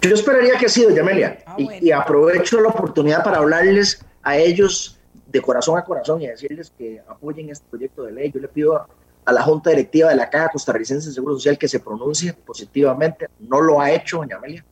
Yo 0.00 0.14
esperaría 0.14 0.58
que 0.58 0.68
sí, 0.68 0.82
doña 0.82 1.02
Amelia, 1.02 1.38
ah, 1.46 1.56
y, 1.58 1.90
aprovecho 1.90 2.60
la 2.60 2.68
oportunidad 2.68 3.24
para 3.24 3.38
hablarles 3.38 4.04
a 4.22 4.36
ellos 4.36 4.98
de 5.26 5.40
corazón 5.40 5.78
a 5.78 5.84
corazón 5.84 6.22
y 6.22 6.26
decirles 6.26 6.72
que 6.76 7.02
apoyen 7.08 7.50
este 7.50 7.66
proyecto 7.68 8.04
de 8.04 8.12
ley. 8.12 8.30
Yo 8.32 8.40
le 8.40 8.48
pido 8.48 8.76
a, 9.24 9.32
la 9.32 9.42
Junta 9.42 9.70
Directiva 9.70 10.10
de 10.10 10.16
la 10.16 10.28
Caja 10.30 10.50
Costarricense 10.50 11.08
de 11.08 11.14
Seguro 11.14 11.34
Social 11.34 11.58
que 11.58 11.68
se 11.68 11.80
pronuncie 11.80 12.32
positivamente. 12.34 13.28
No 13.40 13.60
lo 13.60 13.80
ha 13.80 13.90
hecho, 13.90 14.18
doña 14.18 14.36
Amelia. 14.36 14.64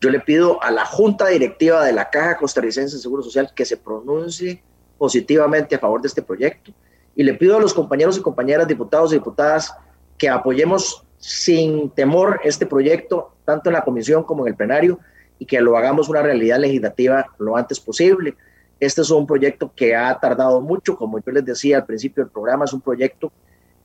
Yo 0.00 0.08
le 0.08 0.20
pido 0.20 0.62
a 0.62 0.70
la 0.70 0.86
Junta 0.86 1.26
Directiva 1.26 1.84
de 1.84 1.92
la 1.92 2.08
Caja 2.08 2.38
Costarricense 2.38 2.96
de 2.96 3.02
Seguro 3.02 3.22
Social 3.22 3.52
que 3.54 3.64
se 3.64 3.76
pronuncie 3.76 4.62
positivamente 4.96 5.74
a 5.74 5.78
favor 5.78 6.00
de 6.00 6.08
este 6.08 6.22
proyecto. 6.22 6.72
Y 7.14 7.22
le 7.22 7.34
pido 7.34 7.56
a 7.56 7.60
los 7.60 7.74
compañeros 7.74 8.16
y 8.16 8.22
compañeras, 8.22 8.66
diputados 8.68 9.12
y 9.12 9.16
diputadas, 9.16 9.74
que 10.16 10.28
apoyemos 10.28 11.04
sin 11.20 11.90
temor 11.90 12.40
este 12.42 12.66
proyecto, 12.66 13.36
tanto 13.44 13.68
en 13.68 13.74
la 13.74 13.84
comisión 13.84 14.24
como 14.24 14.46
en 14.46 14.52
el 14.52 14.56
plenario, 14.56 14.98
y 15.38 15.46
que 15.46 15.60
lo 15.60 15.76
hagamos 15.76 16.08
una 16.08 16.22
realidad 16.22 16.58
legislativa 16.58 17.26
lo 17.38 17.56
antes 17.56 17.78
posible. 17.78 18.34
Este 18.80 19.02
es 19.02 19.10
un 19.10 19.26
proyecto 19.26 19.72
que 19.76 19.94
ha 19.94 20.18
tardado 20.18 20.60
mucho, 20.60 20.96
como 20.96 21.18
yo 21.18 21.32
les 21.32 21.44
decía 21.44 21.76
al 21.76 21.86
principio 21.86 22.24
del 22.24 22.32
programa, 22.32 22.64
es 22.64 22.72
un 22.72 22.80
proyecto 22.80 23.30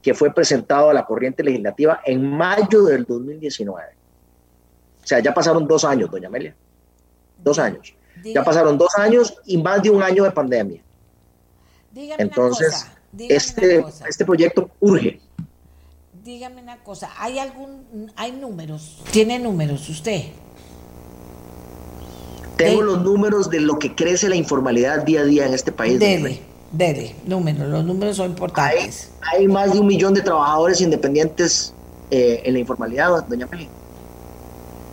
que 0.01 0.13
fue 0.13 0.33
presentado 0.33 0.89
a 0.89 0.93
la 0.93 1.05
corriente 1.05 1.43
legislativa 1.43 1.99
en 2.05 2.29
mayo 2.29 2.83
del 2.83 3.03
2019. 3.03 3.83
O 5.03 5.07
sea, 5.07 5.19
ya 5.19 5.33
pasaron 5.33 5.67
dos 5.67 5.83
años, 5.83 6.09
doña 6.09 6.27
Amelia. 6.27 6.55
Dos 7.43 7.59
años. 7.59 7.93
Ya 8.23 8.43
pasaron 8.43 8.77
dos 8.77 8.97
años 8.97 9.37
y 9.45 9.61
más 9.61 9.83
de 9.83 9.89
un 9.89 10.01
año 10.01 10.23
de 10.23 10.31
pandemia. 10.31 10.81
Entonces, 12.17 12.87
este, 13.17 13.83
este 14.07 14.25
proyecto 14.25 14.69
urge. 14.79 15.19
Dígame 16.25 16.59
una 16.59 16.77
cosa, 16.77 17.11
¿hay 17.19 17.37
algún, 17.37 18.11
hay 18.15 18.31
números? 18.31 19.03
¿Tiene 19.11 19.37
números 19.37 19.87
usted? 19.89 20.23
Tengo 22.57 22.81
los 22.81 23.03
números 23.03 23.51
de 23.51 23.59
lo 23.59 23.77
que 23.77 23.93
crece 23.93 24.27
la 24.27 24.35
informalidad 24.35 25.03
día 25.03 25.21
a 25.21 25.23
día 25.23 25.45
en 25.45 25.53
este 25.53 25.71
país. 25.71 25.99
Dele, 25.99 26.41
dele, 26.71 27.15
números, 27.27 27.67
los 27.69 27.85
números 27.85 28.17
son 28.17 28.31
importantes. 28.31 29.11
Hay, 29.21 29.47
más 29.47 29.73
de 29.73 29.79
un 29.79 29.85
millón 29.85 30.15
de 30.15 30.21
trabajadores 30.21 30.81
independientes 30.81 31.75
eh, 32.09 32.41
en 32.43 32.53
la 32.53 32.59
informalidad, 32.59 33.23
doña 33.27 33.45
Peli. 33.45 33.69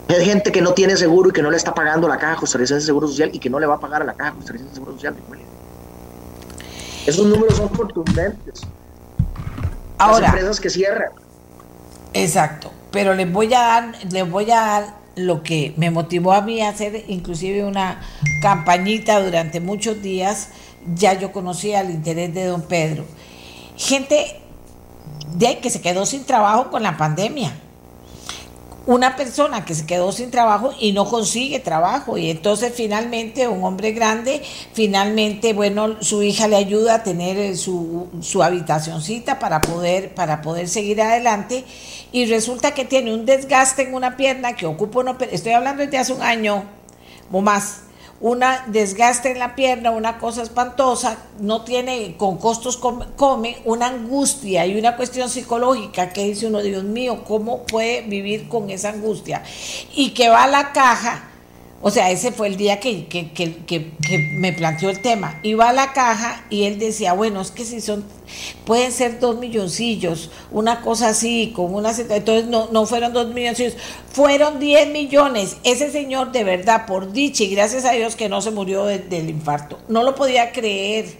Es 0.08 0.24
gente 0.24 0.52
que 0.52 0.60
no 0.60 0.74
tiene 0.74 0.98
seguro 0.98 1.30
y 1.30 1.32
que 1.32 1.40
no 1.40 1.50
le 1.50 1.56
está 1.56 1.74
pagando 1.74 2.08
la 2.08 2.18
caja 2.18 2.36
costarricense 2.36 2.82
de 2.82 2.86
seguro 2.86 3.08
social 3.08 3.30
y 3.32 3.38
que 3.38 3.48
no 3.48 3.58
le 3.58 3.64
va 3.64 3.76
a 3.76 3.80
pagar 3.80 4.02
a 4.02 4.04
la 4.04 4.12
caja 4.12 4.32
costarricense 4.32 4.68
de 4.68 4.74
seguro 4.74 4.92
social. 4.92 5.16
Esos 7.06 7.26
números 7.26 7.56
son 7.56 7.68
contundentes. 7.70 8.60
Ahora, 9.96 10.20
Las 10.20 10.28
empresas 10.30 10.60
que 10.60 10.68
cierran. 10.68 11.21
Exacto, 12.14 12.70
pero 12.90 13.14
les 13.14 13.30
voy 13.30 13.52
a 13.54 13.60
dar, 13.60 13.92
les 14.10 14.30
voy 14.30 14.50
a 14.50 14.60
dar 14.60 15.02
lo 15.16 15.42
que 15.42 15.74
me 15.76 15.90
motivó 15.90 16.32
a 16.32 16.42
mí 16.42 16.60
a 16.60 16.70
hacer 16.70 17.04
inclusive 17.08 17.64
una 17.64 18.00
campañita 18.40 19.20
durante 19.20 19.60
muchos 19.60 20.02
días, 20.02 20.50
ya 20.94 21.14
yo 21.14 21.32
conocía 21.32 21.80
el 21.80 21.90
interés 21.90 22.34
de 22.34 22.44
don 22.44 22.62
Pedro. 22.62 23.04
Gente 23.76 24.40
de 25.34 25.58
que 25.58 25.70
se 25.70 25.80
quedó 25.80 26.06
sin 26.06 26.24
trabajo 26.24 26.70
con 26.70 26.82
la 26.82 26.96
pandemia. 26.96 27.52
Una 28.84 29.14
persona 29.14 29.64
que 29.64 29.76
se 29.76 29.86
quedó 29.86 30.10
sin 30.10 30.30
trabajo 30.30 30.72
y 30.80 30.92
no 30.92 31.04
consigue 31.04 31.60
trabajo. 31.60 32.18
Y 32.18 32.30
entonces 32.30 32.72
finalmente 32.74 33.46
un 33.46 33.62
hombre 33.62 33.92
grande, 33.92 34.42
finalmente, 34.72 35.52
bueno, 35.52 36.02
su 36.02 36.22
hija 36.22 36.48
le 36.48 36.56
ayuda 36.56 36.96
a 36.96 37.02
tener 37.02 37.56
su, 37.56 38.08
su 38.20 38.42
habitacioncita 38.42 39.38
para 39.38 39.60
poder, 39.60 40.14
para 40.14 40.42
poder 40.42 40.68
seguir 40.68 41.00
adelante. 41.00 41.64
Y 42.10 42.26
resulta 42.26 42.74
que 42.74 42.84
tiene 42.84 43.14
un 43.14 43.24
desgaste 43.24 43.82
en 43.82 43.94
una 43.94 44.16
pierna 44.16 44.54
que 44.54 44.66
ocupa 44.66 45.00
una, 45.00 45.16
estoy 45.30 45.52
hablando 45.52 45.84
desde 45.84 45.98
hace 45.98 46.12
un 46.12 46.22
año 46.22 46.64
o 47.30 47.40
más, 47.40 47.82
una 48.22 48.64
desgaste 48.68 49.32
en 49.32 49.40
la 49.40 49.56
pierna, 49.56 49.90
una 49.90 50.18
cosa 50.18 50.42
espantosa, 50.42 51.18
no 51.40 51.62
tiene, 51.62 52.14
con 52.16 52.38
costos 52.38 52.76
come, 52.76 53.58
una 53.64 53.88
angustia 53.88 54.64
y 54.64 54.78
una 54.78 54.96
cuestión 54.96 55.28
psicológica 55.28 56.10
que 56.10 56.24
dice 56.24 56.46
uno, 56.46 56.62
Dios 56.62 56.84
mío, 56.84 57.24
¿cómo 57.24 57.64
puede 57.64 58.02
vivir 58.02 58.48
con 58.48 58.70
esa 58.70 58.90
angustia? 58.90 59.42
Y 59.92 60.10
que 60.10 60.28
va 60.28 60.44
a 60.44 60.46
la 60.46 60.72
caja 60.72 61.31
o 61.84 61.90
sea, 61.90 62.12
ese 62.12 62.30
fue 62.30 62.46
el 62.46 62.56
día 62.56 62.78
que, 62.78 63.06
que, 63.06 63.32
que, 63.32 63.56
que, 63.66 63.90
me 64.38 64.52
planteó 64.52 64.88
el 64.88 65.02
tema. 65.02 65.40
Iba 65.42 65.68
a 65.68 65.72
la 65.72 65.92
caja 65.92 66.44
y 66.48 66.62
él 66.62 66.78
decía, 66.78 67.12
bueno, 67.12 67.40
es 67.40 67.50
que 67.50 67.64
si 67.64 67.80
son, 67.80 68.04
pueden 68.64 68.92
ser 68.92 69.18
dos 69.18 69.38
milloncillos, 69.38 70.30
una 70.52 70.80
cosa 70.80 71.08
así, 71.08 71.52
con 71.54 71.74
una... 71.74 71.90
Entonces 71.90 72.46
no, 72.46 72.68
no 72.70 72.86
fueron 72.86 73.12
dos 73.12 73.34
milloncillos, 73.34 73.74
fueron 74.12 74.60
diez 74.60 74.88
millones. 74.90 75.56
Ese 75.64 75.90
señor 75.90 76.30
de 76.30 76.44
verdad, 76.44 76.86
por 76.86 77.10
dicha 77.10 77.42
y 77.42 77.48
gracias 77.48 77.84
a 77.84 77.90
Dios 77.90 78.14
que 78.14 78.28
no 78.28 78.40
se 78.42 78.52
murió 78.52 78.84
del 78.84 79.28
infarto, 79.28 79.80
no 79.88 80.04
lo 80.04 80.14
podía 80.14 80.52
creer. 80.52 81.16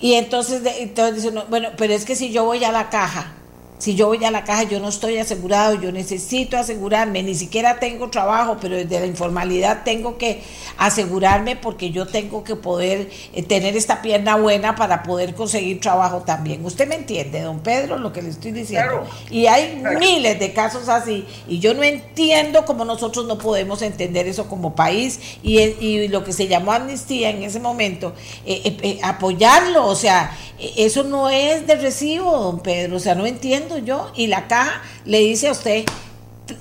Y 0.00 0.14
entonces, 0.14 0.62
entonces 0.78 1.24
dice, 1.24 1.44
bueno, 1.50 1.70
pero 1.76 1.92
es 1.92 2.04
que 2.04 2.14
si 2.14 2.30
yo 2.30 2.44
voy 2.44 2.62
a 2.62 2.70
la 2.70 2.88
caja 2.88 3.37
si 3.78 3.94
yo 3.94 4.08
voy 4.08 4.24
a 4.24 4.30
la 4.30 4.44
caja, 4.44 4.64
yo 4.64 4.80
no 4.80 4.88
estoy 4.88 5.18
asegurado, 5.18 5.74
yo 5.74 5.92
necesito 5.92 6.58
asegurarme, 6.58 7.22
ni 7.22 7.34
siquiera 7.34 7.78
tengo 7.78 8.10
trabajo, 8.10 8.56
pero 8.60 8.76
desde 8.76 8.98
la 8.98 9.06
informalidad 9.06 9.82
tengo 9.84 10.18
que 10.18 10.42
asegurarme 10.76 11.54
porque 11.54 11.90
yo 11.90 12.06
tengo 12.06 12.42
que 12.42 12.56
poder 12.56 13.08
eh, 13.32 13.42
tener 13.42 13.76
esta 13.76 14.02
pierna 14.02 14.36
buena 14.36 14.74
para 14.74 15.04
poder 15.04 15.34
conseguir 15.34 15.80
trabajo 15.80 16.22
también. 16.26 16.64
Usted 16.64 16.88
me 16.88 16.96
entiende, 16.96 17.40
don 17.40 17.60
Pedro, 17.60 17.98
lo 17.98 18.12
que 18.12 18.22
le 18.22 18.30
estoy 18.30 18.50
diciendo. 18.50 19.06
y 19.30 19.46
hay 19.46 19.80
miles 19.98 20.40
de 20.40 20.52
casos 20.52 20.88
así, 20.88 21.24
y 21.46 21.60
yo 21.60 21.72
no 21.74 21.84
entiendo 21.84 22.64
cómo 22.64 22.84
nosotros 22.84 23.26
no 23.26 23.38
podemos 23.38 23.82
entender 23.82 24.26
eso 24.26 24.48
como 24.48 24.74
país 24.74 25.20
y, 25.42 25.58
y 25.58 26.08
lo 26.08 26.24
que 26.24 26.32
se 26.32 26.48
llamó 26.48 26.72
amnistía 26.72 27.30
en 27.30 27.44
ese 27.44 27.60
momento, 27.60 28.12
eh, 28.44 28.76
eh, 28.82 28.98
apoyarlo, 29.02 29.86
o 29.86 29.94
sea, 29.94 30.36
eso 30.76 31.04
no 31.04 31.30
es 31.30 31.66
de 31.68 31.76
recibo, 31.76 32.36
don 32.36 32.60
Pedro, 32.60 32.96
o 32.96 33.00
sea, 33.00 33.14
no 33.14 33.26
entiendo 33.26 33.67
yo. 33.76 34.10
Y 34.14 34.28
la 34.28 34.48
caja 34.48 34.82
le 35.04 35.20
dice 35.20 35.48
a 35.48 35.52
usted 35.52 35.84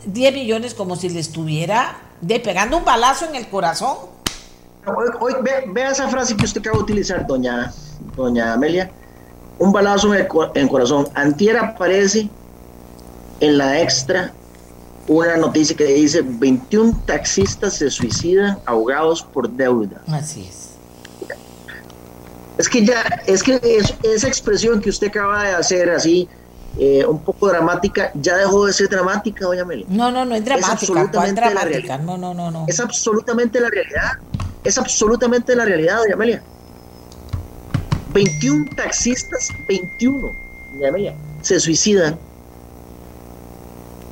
10 0.06 0.34
millones 0.34 0.74
como 0.74 0.96
si 0.96 1.10
le 1.10 1.20
estuviera 1.20 1.98
de 2.22 2.40
pegando 2.40 2.78
un 2.78 2.86
balazo 2.86 3.26
en 3.26 3.36
el 3.36 3.48
corazón. 3.48 3.98
Hoy, 5.20 5.34
vea 5.74 5.92
esa 5.92 6.08
frase 6.08 6.36
que 6.36 6.46
usted 6.46 6.62
acaba 6.62 6.78
de 6.78 6.84
utilizar, 6.84 7.28
doña, 7.28 7.74
doña 8.16 8.54
Amelia. 8.54 8.90
Un 9.60 9.72
balazo 9.72 10.14
en 10.14 10.28
el, 10.54 10.68
corazón. 10.70 11.08
Antier 11.14 11.58
aparece 11.58 12.30
en 13.40 13.58
la 13.58 13.82
extra 13.82 14.32
una 15.08 15.38
noticia 15.38 15.76
que 15.76 15.86
dice 15.86 16.22
21 16.22 17.04
taxistas 17.06 17.76
se 17.76 17.90
suicidan 17.90 18.60
ahogados 18.66 19.24
por 19.24 19.50
deuda. 19.50 20.02
Así 20.08 20.48
es. 20.48 20.68
Es 22.58 22.68
que 22.68 22.86
ya, 22.86 23.04
es 23.26 23.44
que 23.44 23.60
esa 24.04 24.28
expresión 24.28 24.82
que 24.82 24.90
usted 24.90 25.08
acaba 25.08 25.44
de 25.44 25.52
hacer 25.52 25.90
así, 25.90 26.28
eh, 26.80 27.06
un 27.06 27.20
poco 27.20 27.48
dramática, 27.48 28.12
ya 28.14 28.38
dejó 28.38 28.66
de 28.66 28.74
ser 28.74 28.90
dramática, 28.90 29.46
doña 29.46 29.66
Meli. 29.66 29.86
No, 29.90 30.12
no, 30.12 30.26
no 30.26 30.36
es 30.36 30.46
dramática. 30.46 30.76
Es 30.76 30.84
absolutamente 30.84 31.42
dramática? 31.42 31.98
No, 31.98 32.18
no, 32.18 32.34
no, 32.34 32.52
no. 32.52 32.66
Es 32.68 32.80
absolutamente 32.80 33.60
la 33.60 33.70
realidad. 33.70 34.12
Es 34.64 34.78
absolutamente 34.78 35.56
la 35.56 35.66
realidad, 35.66 35.98
doña 35.98 36.14
Amelia. 36.14 36.44
21 38.14 38.66
taxistas, 38.76 39.50
21, 39.68 40.36
doña 40.74 40.90
Amelia, 40.90 41.16
se 41.42 41.60
suicidan 41.60 42.18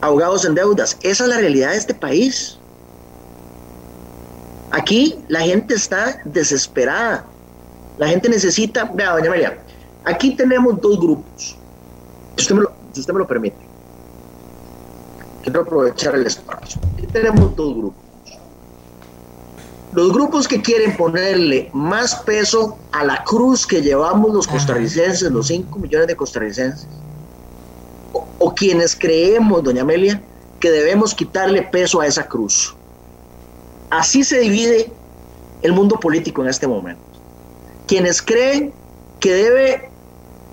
ahogados 0.02 0.46
en 0.46 0.56
deudas. 0.56 0.98
Esa 1.02 1.24
es 1.26 1.30
la 1.30 1.38
realidad 1.38 1.72
de 1.72 1.78
este 1.78 1.94
país. 1.94 2.58
Aquí 4.72 5.20
la 5.28 5.42
gente 5.42 5.74
está 5.76 6.22
desesperada. 6.26 7.26
La 7.98 8.08
gente 8.08 8.28
necesita, 8.30 8.86
vea, 8.86 9.12
doña 9.12 9.28
Amelia, 9.28 9.58
aquí 10.04 10.36
tenemos 10.36 10.80
dos 10.82 11.00
grupos, 11.00 11.58
si 12.36 12.44
usted 12.44 12.56
me 12.56 12.62
lo, 12.62 12.72
si 12.94 12.99
usted 13.02 13.14
me 13.14 13.20
lo 13.20 13.28
permite. 13.28 13.57
Quiero 15.44 15.62
aprovechar 15.62 16.16
el 16.16 16.26
espacio. 16.26 16.82
Aquí 16.94 17.07
tenemos 17.07 17.56
dos 17.56 17.76
grupos. 17.76 18.03
Los 19.94 20.12
grupos 20.12 20.48
que 20.48 20.62
quieren 20.62 20.98
ponerle 20.98 21.70
más 21.74 22.16
peso 22.18 22.78
a 22.91 23.06
la 23.06 23.24
cruz 23.24 23.66
que 23.66 23.82
llevamos 23.82 24.34
los 24.34 24.48
costarricenses, 24.48 25.32
los 25.32 25.48
5 25.48 25.80
millones 25.80 26.07
de 26.07 26.16
costarricenses, 26.16 26.88
o, 28.12 28.28
o 28.40 28.53
quienes 28.53 28.95
creemos, 28.95 29.64
doña 29.64 29.84
Amelia, 29.84 30.22
que 30.60 30.70
debemos 30.70 31.14
quitarle 31.14 31.62
peso 31.62 32.02
a 32.02 32.07
esa 32.07 32.28
cruz. 32.28 32.76
Así 33.90 34.24
se 34.24 34.40
divide 34.40 34.91
el 35.62 35.72
mundo 35.72 35.98
político 35.99 36.41
en 36.41 36.49
este 36.49 36.68
momento 36.68 37.06
quienes 37.88 38.22
creen 38.22 38.74
que 39.20 39.34
debe 39.34 39.90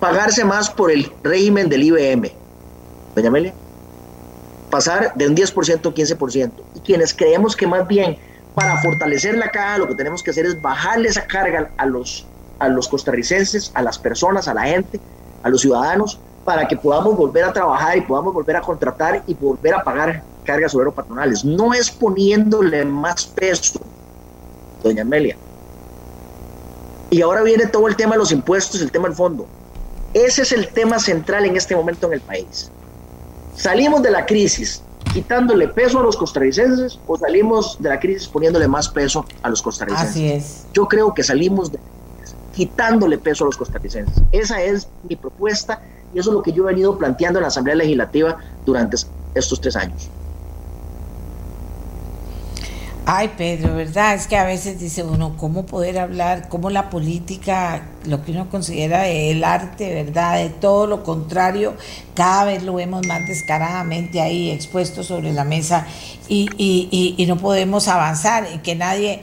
pagarse 0.02 0.44
más 0.44 0.68
por 0.68 0.90
el 0.90 1.12
régimen 1.22 1.68
del 1.68 1.84
IBM. 1.84 2.32
Doña 3.14 3.28
Amelia, 3.28 3.54
pasar 4.68 5.14
de 5.14 5.28
un 5.28 5.36
10% 5.36 5.84
a 5.84 5.88
un 5.88 5.94
15%. 5.94 6.50
Y 6.74 6.80
quienes 6.80 7.14
creemos 7.14 7.54
que 7.54 7.68
más 7.68 7.86
bien 7.86 8.18
para 8.52 8.82
fortalecer 8.82 9.38
la 9.38 9.48
caja 9.52 9.78
lo 9.78 9.86
que 9.86 9.94
tenemos 9.94 10.20
que 10.20 10.32
hacer 10.32 10.44
es 10.44 10.60
bajarle 10.60 11.08
esa 11.08 11.24
carga 11.28 11.70
a 11.76 11.86
los, 11.86 12.26
a 12.58 12.68
los 12.68 12.88
costarricenses, 12.88 13.70
a 13.74 13.82
las 13.82 13.96
personas, 13.96 14.48
a 14.48 14.54
la 14.54 14.64
gente, 14.64 14.98
a 15.44 15.48
los 15.48 15.60
ciudadanos, 15.60 16.18
para 16.44 16.66
que 16.66 16.76
podamos 16.76 17.16
volver 17.16 17.44
a 17.44 17.52
trabajar 17.52 17.96
y 17.96 18.00
podamos 18.00 18.34
volver 18.34 18.56
a 18.56 18.60
contratar 18.60 19.22
y 19.28 19.34
volver 19.34 19.74
a 19.74 19.84
pagar 19.84 20.24
cargas 20.42 20.74
obrero 20.74 20.90
patronales. 20.90 21.44
No 21.44 21.74
es 21.74 21.92
poniéndole 21.92 22.84
más 22.84 23.24
peso, 23.26 23.78
doña 24.82 25.02
Amelia, 25.02 25.36
y 27.08 27.22
ahora 27.22 27.42
viene 27.42 27.66
todo 27.66 27.86
el 27.86 27.94
tema 27.94 28.16
de 28.16 28.18
los 28.18 28.32
impuestos, 28.32 28.82
el 28.82 28.90
tema 28.90 29.06
del 29.06 29.16
fondo. 29.16 29.46
Ese 30.14 30.42
es 30.42 30.52
el 30.52 30.68
tema 30.68 30.98
central 30.98 31.46
en 31.46 31.56
este 31.56 31.74
momento 31.74 32.06
en 32.06 32.14
el 32.14 32.20
país. 32.20 32.70
¿Salimos 33.56 34.02
de 34.02 34.10
la 34.10 34.26
crisis 34.26 34.82
quitándole 35.12 35.68
peso 35.68 36.00
a 36.00 36.02
los 36.02 36.16
costarricenses 36.16 36.98
o 37.06 37.18
salimos 37.18 37.76
de 37.80 37.88
la 37.88 38.00
crisis 38.00 38.28
poniéndole 38.28 38.68
más 38.68 38.88
peso 38.88 39.24
a 39.42 39.48
los 39.48 39.62
costarricenses? 39.62 40.10
Así 40.10 40.28
es. 40.28 40.66
Yo 40.72 40.86
creo 40.88 41.14
que 41.14 41.22
salimos 41.22 41.72
de, 41.72 41.78
quitándole 42.54 43.18
peso 43.18 43.44
a 43.44 43.46
los 43.46 43.56
costarricenses. 43.56 44.22
Esa 44.32 44.62
es 44.62 44.88
mi 45.08 45.16
propuesta 45.16 45.80
y 46.14 46.18
eso 46.18 46.30
es 46.30 46.34
lo 46.34 46.42
que 46.42 46.52
yo 46.52 46.64
he 46.64 46.66
venido 46.72 46.96
planteando 46.98 47.38
en 47.38 47.42
la 47.42 47.48
Asamblea 47.48 47.76
Legislativa 47.76 48.38
durante 48.64 48.96
estos 49.34 49.60
tres 49.60 49.76
años. 49.76 50.08
Ay, 53.04 53.32
Pedro, 53.36 53.74
¿verdad? 53.74 54.14
Es 54.14 54.28
que 54.28 54.36
a 54.36 54.44
veces 54.44 54.78
dice 54.78 55.02
uno, 55.02 55.36
¿cómo 55.36 55.66
poder 55.66 55.98
hablar? 55.98 56.48
¿Cómo 56.48 56.70
la 56.70 56.88
política, 56.88 57.82
lo 58.06 58.24
que 58.24 58.30
uno 58.30 58.48
considera 58.48 59.08
el 59.08 59.42
arte, 59.42 59.92
¿verdad? 59.92 60.36
De 60.36 60.50
todo 60.50 60.86
lo 60.86 61.02
contrario, 61.02 61.74
cada 62.14 62.44
vez 62.44 62.62
lo 62.62 62.74
vemos 62.74 63.04
más 63.08 63.26
descaradamente 63.26 64.20
ahí 64.20 64.52
expuesto 64.52 65.02
sobre 65.02 65.32
la 65.32 65.42
mesa 65.42 65.84
y, 66.28 66.48
y, 66.56 67.16
y, 67.18 67.26
no 67.26 67.38
podemos 67.38 67.88
avanzar 67.88 68.46
y 68.54 68.58
que 68.58 68.76
nadie, 68.76 69.22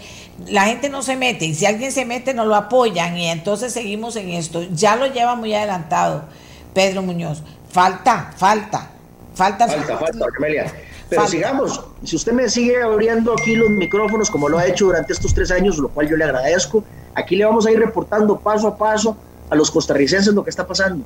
la 0.49 0.65
gente 0.65 0.89
no 0.89 1.01
se 1.01 1.15
mete 1.15 1.45
y 1.45 1.56
si 1.56 1.65
alguien 1.65 1.93
se 1.93 2.03
mete 2.03 2.34
no 2.34 2.43
lo 2.43 2.56
apoyan 2.56 3.18
y 3.18 3.27
entonces 3.27 3.72
seguimos 3.72 4.18
en 4.18 4.31
esto. 4.31 4.61
Ya 4.73 4.97
lo 4.97 5.07
lleva 5.07 5.35
muy 5.35 5.53
adelantado 5.53 6.26
Pedro 6.73 7.01
Muñoz. 7.01 7.43
Falta, 7.72 8.34
falta, 8.35 8.89
falta. 9.34 9.68
Falta, 9.69 9.97
falta, 9.97 10.26
Amelia. 10.38 10.65
Pero 11.10 11.27
sigamos, 11.27 11.84
si 12.03 12.15
usted 12.15 12.34
me 12.34 12.48
sigue 12.49 12.81
abriendo 12.81 13.34
aquí 13.34 13.56
los 13.56 13.69
micrófonos 13.72 14.30
como 14.30 14.48
lo 14.48 14.60
ha 14.60 14.68
hecho 14.68 14.86
durante 14.86 15.14
estos 15.14 15.34
tres 15.34 15.49
años, 15.49 15.77
lo 15.77 15.90
cual 15.90 16.07
yo 16.07 16.15
le 16.15 16.23
agradezco, 16.23 16.84
aquí 17.15 17.36
le 17.36 17.45
vamos 17.45 17.65
a 17.65 17.72
ir 17.72 17.80
reportando 17.80 18.38
paso 18.38 18.68
a 18.68 18.77
paso 18.77 19.18
a 19.49 19.56
los 19.56 19.72
costarricenses 19.72 20.34
lo 20.34 20.44
que 20.44 20.52
está 20.52 20.68
pasando. 20.68 21.03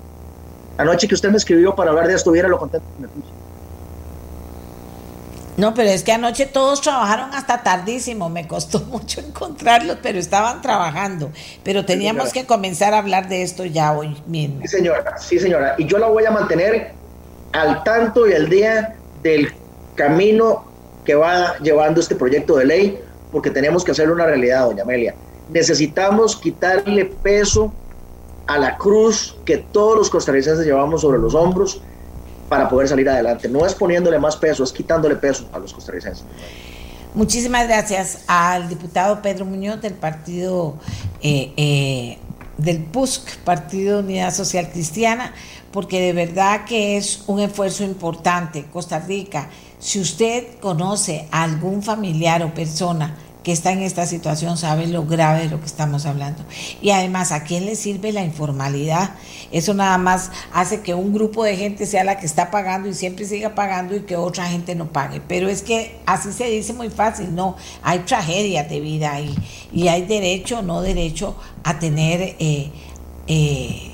Anoche 0.78 1.08
que 1.08 1.16
usted 1.16 1.30
me 1.30 1.38
escribió 1.38 1.74
para 1.74 1.92
hablar 1.92 2.08
de 2.08 2.16
esto, 2.16 2.32
viera 2.32 2.50
lo 2.50 2.58
contento 2.58 2.86
que 2.96 3.02
me 3.02 3.08
puse. 3.08 3.30
No, 5.56 5.74
pero 5.76 5.90
es 5.90 6.04
que 6.04 6.12
anoche 6.12 6.48
todos 6.48 6.82
trabajaron 6.82 7.34
hasta 7.34 7.62
tardísimo, 7.62 8.30
me 8.30 8.48
costó 8.48 8.80
mucho 8.92 9.22
encontrarlos, 9.22 10.00
pero 10.02 10.20
estaban 10.20 10.62
trabajando. 10.62 11.32
Pero 11.64 11.86
teníamos 11.86 12.34
que 12.34 12.46
comenzar 12.46 12.94
a 12.94 12.98
hablar 12.98 13.30
de 13.30 13.44
esto 13.44 13.64
ya 13.64 13.94
hoy 13.94 14.22
mismo. 14.28 14.62
Sí, 14.64 14.68
señora, 14.68 15.18
sí, 15.18 15.40
señora. 15.40 15.76
Y 15.78 15.86
yo 15.86 15.98
la 15.98 16.08
voy 16.08 16.26
a 16.26 16.32
mantener 16.32 16.94
al 17.54 17.84
tanto 17.84 18.28
y 18.28 18.34
al 18.34 18.50
día 18.50 18.96
del 19.22 19.54
camino 19.96 20.66
que 21.06 21.16
va 21.16 21.58
llevando 21.60 22.00
este 22.00 22.16
proyecto 22.16 22.56
de 22.56 22.66
ley, 22.66 23.00
porque 23.32 23.50
tenemos 23.50 23.84
que 23.84 23.92
hacerlo 23.92 24.14
una 24.14 24.26
realidad, 24.26 24.66
doña 24.66 24.84
Amelia. 24.84 25.16
Necesitamos 25.50 26.36
quitarle 26.36 27.06
peso 27.06 27.74
a 28.48 28.58
la 28.58 28.78
cruz 28.78 29.38
que 29.46 29.58
todos 29.58 29.98
los 29.98 30.10
costarricenses 30.10 30.66
llevamos 30.66 31.02
sobre 31.02 31.20
los 31.20 31.34
hombros 31.34 31.82
para 32.50 32.70
poder 32.70 32.88
salir 32.88 33.10
adelante. 33.10 33.48
No 33.50 33.66
es 33.66 33.74
poniéndole 33.74 34.20
más 34.20 34.36
peso, 34.38 34.64
es 34.64 34.72
quitándole 34.72 35.16
peso 35.16 35.48
a 35.52 35.60
los 35.60 35.74
costarricenses. 35.74 36.26
Muchísimas 37.14 37.68
gracias 37.68 38.24
al 38.28 38.70
diputado 38.70 39.22
Pedro 39.22 39.46
Muñoz 39.46 39.82
del 39.82 39.94
partido 39.94 40.76
eh, 41.22 41.54
eh, 41.58 42.18
del 42.58 42.80
PUSC, 42.84 43.38
Partido 43.44 44.00
Unidad 44.00 44.34
Social 44.34 44.70
Cristiana, 44.72 45.34
porque 45.72 46.02
de 46.02 46.14
verdad 46.14 46.66
que 46.66 46.98
es 46.98 47.24
un 47.28 47.40
esfuerzo 47.40 47.84
importante. 47.84 48.66
Costa 48.72 49.00
Rica 49.00 49.50
si 49.84 50.00
usted 50.00 50.46
conoce 50.62 51.28
a 51.30 51.44
algún 51.44 51.84
familiar 51.84 52.42
o 52.42 52.54
persona 52.54 53.18
que 53.44 53.52
está 53.52 53.74
en 53.74 53.82
esta 53.82 54.06
situación, 54.06 54.56
sabe 54.56 54.88
lo 54.88 55.06
grave 55.06 55.42
de 55.42 55.50
lo 55.50 55.60
que 55.60 55.66
estamos 55.66 56.06
hablando. 56.06 56.42
Y 56.82 56.92
además, 56.92 57.34
¿a 57.34 57.44
quién 57.44 57.66
le 57.66 57.76
sirve 57.76 58.14
la 58.14 58.24
informalidad? 58.24 59.16
Eso 59.52 59.74
nada 59.74 59.98
más 59.98 60.32
hace 60.54 60.80
que 60.80 60.94
un 60.94 61.14
grupo 61.14 61.44
de 61.44 61.58
gente 61.58 61.86
sea 61.86 62.06
la 62.06 62.18
que 62.18 62.26
está 62.26 62.50
pagando 62.50 62.88
y 62.88 62.94
siempre 62.94 63.26
siga 63.26 63.56
pagando 63.56 63.94
y 63.94 64.04
que 64.04 64.16
otra 64.16 64.46
gente 64.46 64.74
no 64.74 64.94
pague. 64.94 65.20
Pero 65.20 65.50
es 65.50 65.62
que 65.62 66.00
así 66.06 66.32
se 66.32 66.46
dice 66.46 66.72
muy 66.72 66.90
fácil, 66.90 67.36
no, 67.36 67.58
hay 67.82 68.00
tragedias 68.00 68.70
de 68.70 68.80
vida 68.80 69.12
ahí 69.12 69.36
y 69.74 69.90
hay 69.90 70.06
derecho 70.06 70.60
o 70.60 70.62
no 70.62 70.82
derecho 70.82 71.36
a 71.66 71.78
tener... 71.78 72.38
Eh, 72.40 72.72
eh, 73.28 73.93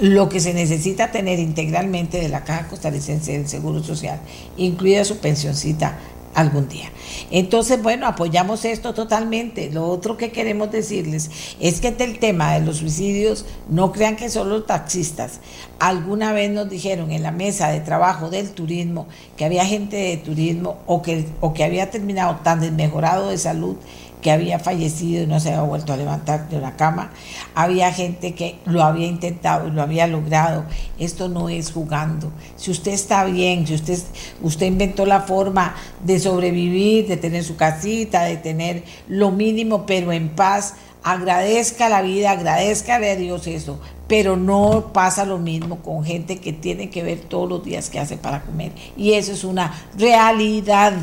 lo 0.00 0.28
que 0.28 0.40
se 0.40 0.54
necesita 0.54 1.10
tener 1.10 1.38
integralmente 1.38 2.20
de 2.20 2.28
la 2.28 2.44
Caja 2.44 2.68
Costarricense 2.68 3.32
del 3.32 3.48
Seguro 3.48 3.82
Social, 3.82 4.20
incluida 4.56 5.04
su 5.04 5.18
pensioncita 5.18 5.98
algún 6.34 6.68
día. 6.68 6.90
Entonces, 7.30 7.82
bueno, 7.82 8.06
apoyamos 8.06 8.64
esto 8.64 8.92
totalmente. 8.92 9.70
Lo 9.70 9.86
otro 9.86 10.16
que 10.16 10.32
queremos 10.32 10.70
decirles 10.70 11.30
es 11.60 11.80
que 11.80 11.94
el 11.98 12.18
tema 12.18 12.54
de 12.54 12.60
los 12.60 12.78
suicidios, 12.78 13.46
no 13.68 13.92
crean 13.92 14.16
que 14.16 14.28
son 14.28 14.48
los 14.48 14.66
taxistas. 14.66 15.40
Alguna 15.78 16.32
vez 16.32 16.50
nos 16.50 16.68
dijeron 16.68 17.10
en 17.12 17.22
la 17.22 17.30
mesa 17.30 17.68
de 17.68 17.80
trabajo 17.80 18.30
del 18.30 18.50
turismo 18.50 19.06
que 19.36 19.44
había 19.44 19.64
gente 19.64 19.96
de 19.96 20.16
turismo 20.16 20.78
o 20.86 21.02
que, 21.02 21.26
o 21.40 21.52
que 21.52 21.64
había 21.64 21.90
terminado 21.90 22.40
tan 22.42 22.60
desmejorado 22.60 23.30
de 23.30 23.38
salud 23.38 23.76
que 24.24 24.30
había 24.30 24.58
fallecido 24.58 25.22
y 25.22 25.26
no 25.26 25.38
se 25.38 25.50
había 25.50 25.64
vuelto 25.64 25.92
a 25.92 25.98
levantar 25.98 26.48
de 26.48 26.58
la 26.58 26.76
cama. 26.76 27.10
Había 27.54 27.92
gente 27.92 28.34
que 28.34 28.56
lo 28.64 28.82
había 28.82 29.06
intentado 29.06 29.68
y 29.68 29.70
lo 29.70 29.82
había 29.82 30.06
logrado. 30.06 30.64
Esto 30.98 31.28
no 31.28 31.50
es 31.50 31.70
jugando. 31.70 32.32
Si 32.56 32.70
usted 32.70 32.92
está 32.92 33.24
bien, 33.26 33.66
si 33.66 33.74
usted, 33.74 33.98
usted 34.40 34.64
inventó 34.64 35.04
la 35.04 35.20
forma 35.20 35.74
de 36.02 36.18
sobrevivir, 36.18 37.06
de 37.06 37.18
tener 37.18 37.44
su 37.44 37.56
casita, 37.56 38.22
de 38.22 38.38
tener 38.38 38.84
lo 39.08 39.30
mínimo, 39.30 39.84
pero 39.84 40.10
en 40.10 40.30
paz, 40.30 40.72
agradezca 41.02 41.90
la 41.90 42.00
vida, 42.00 42.30
agradezca 42.30 42.94
a 42.94 43.16
Dios 43.16 43.46
eso, 43.46 43.78
pero 44.08 44.38
no 44.38 44.90
pasa 44.94 45.26
lo 45.26 45.36
mismo 45.36 45.80
con 45.82 46.02
gente 46.02 46.38
que 46.38 46.54
tiene 46.54 46.88
que 46.88 47.02
ver 47.02 47.18
todos 47.20 47.46
los 47.46 47.62
días 47.62 47.90
que 47.90 48.00
hace 48.00 48.16
para 48.16 48.40
comer. 48.40 48.72
Y 48.96 49.12
eso 49.12 49.32
es 49.32 49.44
una 49.44 49.74
realidad 49.98 50.94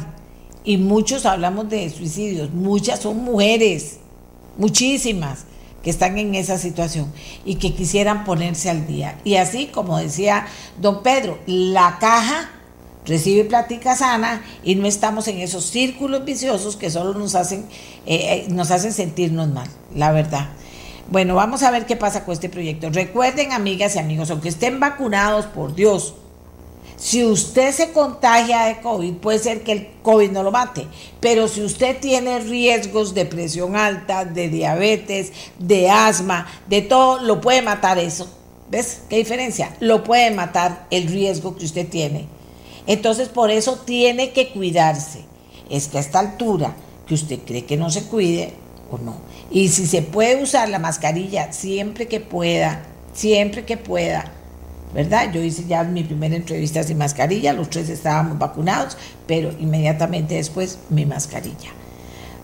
y 0.63 0.77
muchos 0.77 1.25
hablamos 1.25 1.69
de 1.69 1.89
suicidios, 1.89 2.51
muchas 2.51 2.99
son 2.99 3.23
mujeres, 3.23 3.97
muchísimas 4.57 5.45
que 5.83 5.89
están 5.89 6.17
en 6.17 6.35
esa 6.35 6.57
situación 6.57 7.11
y 7.43 7.55
que 7.55 7.73
quisieran 7.73 8.23
ponerse 8.23 8.69
al 8.69 8.85
día. 8.85 9.19
Y 9.23 9.35
así, 9.35 9.67
como 9.67 9.97
decía 9.97 10.45
don 10.79 11.01
Pedro, 11.01 11.39
la 11.47 11.97
caja 11.99 12.49
recibe 13.05 13.45
plática 13.45 13.95
sana 13.95 14.43
y 14.63 14.75
no 14.75 14.87
estamos 14.87 15.27
en 15.27 15.39
esos 15.39 15.65
círculos 15.65 16.23
viciosos 16.23 16.75
que 16.75 16.91
solo 16.91 17.17
nos 17.17 17.33
hacen, 17.33 17.65
eh, 18.05 18.45
eh, 18.45 18.45
nos 18.49 18.69
hacen 18.69 18.93
sentirnos 18.93 19.49
mal, 19.49 19.67
la 19.95 20.11
verdad. 20.11 20.49
Bueno, 21.09 21.35
vamos 21.35 21.63
a 21.63 21.71
ver 21.71 21.85
qué 21.87 21.95
pasa 21.95 22.23
con 22.23 22.33
este 22.33 22.47
proyecto. 22.47 22.89
Recuerden, 22.89 23.51
amigas 23.51 23.95
y 23.95 23.99
amigos, 23.99 24.29
aunque 24.29 24.49
estén 24.49 24.79
vacunados, 24.79 25.45
por 25.47 25.75
Dios, 25.75 26.13
si 27.01 27.25
usted 27.25 27.71
se 27.71 27.93
contagia 27.93 28.65
de 28.65 28.79
COVID, 28.79 29.15
puede 29.15 29.39
ser 29.39 29.63
que 29.63 29.71
el 29.71 29.87
COVID 30.03 30.29
no 30.29 30.43
lo 30.43 30.51
mate, 30.51 30.85
pero 31.19 31.47
si 31.47 31.63
usted 31.63 31.99
tiene 31.99 32.37
riesgos 32.37 33.15
de 33.15 33.25
presión 33.25 33.75
alta, 33.75 34.23
de 34.23 34.49
diabetes, 34.49 35.31
de 35.57 35.89
asma, 35.89 36.45
de 36.69 36.83
todo, 36.83 37.19
lo 37.19 37.41
puede 37.41 37.63
matar 37.63 37.97
eso. 37.97 38.29
¿Ves 38.69 39.01
qué 39.09 39.17
diferencia? 39.17 39.75
Lo 39.79 40.03
puede 40.03 40.29
matar 40.29 40.85
el 40.91 41.07
riesgo 41.07 41.55
que 41.55 41.65
usted 41.65 41.89
tiene. 41.89 42.27
Entonces, 42.85 43.29
por 43.29 43.49
eso 43.49 43.79
tiene 43.83 44.31
que 44.31 44.49
cuidarse. 44.49 45.25
Es 45.71 45.87
que 45.87 45.97
a 45.97 46.01
esta 46.01 46.19
altura, 46.19 46.75
que 47.07 47.15
usted 47.15 47.39
cree 47.39 47.65
que 47.65 47.77
no 47.77 47.89
se 47.89 48.03
cuide 48.03 48.53
o 48.91 48.99
no. 48.99 49.15
Y 49.49 49.69
si 49.69 49.87
se 49.87 50.03
puede 50.03 50.43
usar 50.43 50.69
la 50.69 50.77
mascarilla 50.77 51.51
siempre 51.51 52.07
que 52.07 52.19
pueda, 52.19 52.83
siempre 53.11 53.65
que 53.65 53.77
pueda, 53.77 54.31
¿verdad? 54.93 55.31
Yo 55.31 55.41
hice 55.41 55.65
ya 55.65 55.83
mi 55.83 56.03
primera 56.03 56.35
entrevista 56.35 56.83
sin 56.83 56.97
mascarilla, 56.97 57.53
los 57.53 57.69
tres 57.69 57.89
estábamos 57.89 58.37
vacunados, 58.37 58.97
pero 59.27 59.51
inmediatamente 59.59 60.35
después 60.35 60.79
mi 60.89 61.05
mascarilla. 61.05 61.69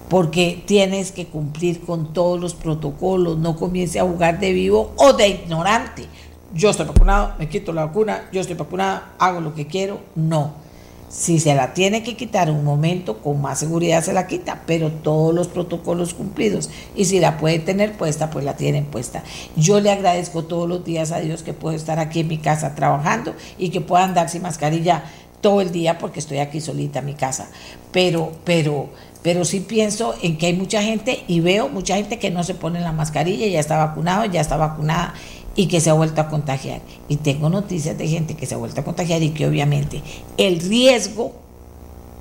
Porque 0.09 0.63
tienes 0.65 1.11
que 1.11 1.27
cumplir 1.27 1.81
con 1.81 2.13
todos 2.13 2.39
los 2.39 2.53
protocolos, 2.53 3.37
no 3.37 3.55
comience 3.57 3.99
a 3.99 4.03
jugar 4.03 4.39
de 4.39 4.53
vivo 4.53 4.93
o 4.95 5.13
de 5.13 5.27
ignorante. 5.27 6.05
Yo 6.53 6.69
estoy 6.69 6.85
vacunado, 6.85 7.33
me 7.37 7.49
quito 7.49 7.73
la 7.73 7.85
vacuna, 7.85 8.29
yo 8.31 8.39
estoy 8.39 8.55
vacunada, 8.55 9.15
hago 9.19 9.41
lo 9.41 9.53
que 9.53 9.67
quiero. 9.67 9.99
No 10.15 10.66
si 11.09 11.39
se 11.39 11.55
la 11.55 11.73
tiene 11.73 12.03
que 12.03 12.17
quitar 12.17 12.51
un 12.51 12.63
momento, 12.65 13.19
con 13.19 13.41
más 13.41 13.59
seguridad 13.59 14.03
se 14.03 14.13
la 14.13 14.27
quita, 14.27 14.63
pero 14.65 14.91
todos 14.91 15.33
los 15.33 15.47
protocolos 15.47 16.13
cumplidos. 16.13 16.69
Y 16.95 17.05
si 17.05 17.19
la 17.19 17.37
puede 17.37 17.59
tener 17.59 17.93
puesta, 17.93 18.29
pues 18.29 18.43
la 18.43 18.57
tienen 18.57 18.85
puesta. 18.85 19.23
Yo 19.55 19.79
le 19.79 19.91
agradezco 19.91 20.43
todos 20.43 20.67
los 20.67 20.83
días 20.83 21.11
a 21.11 21.19
Dios 21.19 21.43
que 21.43 21.53
puedo 21.53 21.75
estar 21.75 21.99
aquí 21.99 22.21
en 22.21 22.27
mi 22.27 22.37
casa 22.37 22.75
trabajando 22.75 23.33
y 23.57 23.69
que 23.69 23.79
pueda 23.79 24.03
andar 24.03 24.29
sin 24.29 24.41
mascarilla 24.41 25.05
todo 25.39 25.61
el 25.61 25.71
día 25.71 25.97
porque 25.97 26.19
estoy 26.19 26.39
aquí 26.39 26.59
solita 26.59 26.99
en 26.99 27.05
mi 27.05 27.13
casa. 27.13 27.47
Pero, 27.91 28.33
pero, 28.43 28.89
pero 29.21 29.45
sí 29.45 29.61
pienso 29.61 30.13
en 30.21 30.37
que 30.37 30.47
hay 30.47 30.53
mucha 30.53 30.81
gente 30.81 31.23
y 31.27 31.39
veo 31.39 31.69
mucha 31.69 31.95
gente 31.95 32.19
que 32.19 32.31
no 32.31 32.43
se 32.43 32.53
pone 32.53 32.81
la 32.81 32.91
mascarilla, 32.91 33.47
ya 33.47 33.59
está 33.61 33.77
vacunado, 33.77 34.25
ya 34.25 34.41
está 34.41 34.57
vacunada 34.57 35.13
y 35.57 35.67
que 35.67 35.81
se 35.81 35.89
ha 35.89 35.93
vuelto 35.93 36.21
a 36.21 36.29
contagiar. 36.29 36.81
Y 37.09 37.17
tengo 37.17 37.49
noticias 37.49 37.97
de 37.97 38.07
gente 38.07 38.35
que 38.35 38.45
se 38.45 38.55
ha 38.55 38.57
vuelto 38.57 38.79
a 38.79 38.85
contagiar 38.85 39.21
y 39.23 39.31
que 39.31 39.45
obviamente 39.45 40.01
el 40.37 40.61
riesgo 40.61 41.33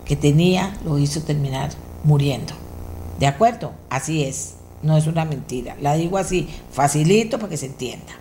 que 0.04 0.16
tenía 0.16 0.76
lo 0.84 0.98
hizo 0.98 1.22
terminar 1.22 1.70
muriendo. 2.02 2.54
¿De 3.20 3.26
acuerdo? 3.26 3.72
Así 3.90 4.24
es. 4.24 4.54
No 4.82 4.96
es 4.96 5.06
una 5.06 5.24
mentira. 5.24 5.76
La 5.80 5.94
digo 5.94 6.18
así, 6.18 6.48
facilito 6.72 7.38
para 7.38 7.50
que 7.50 7.56
se 7.58 7.66
entienda. 7.66 8.12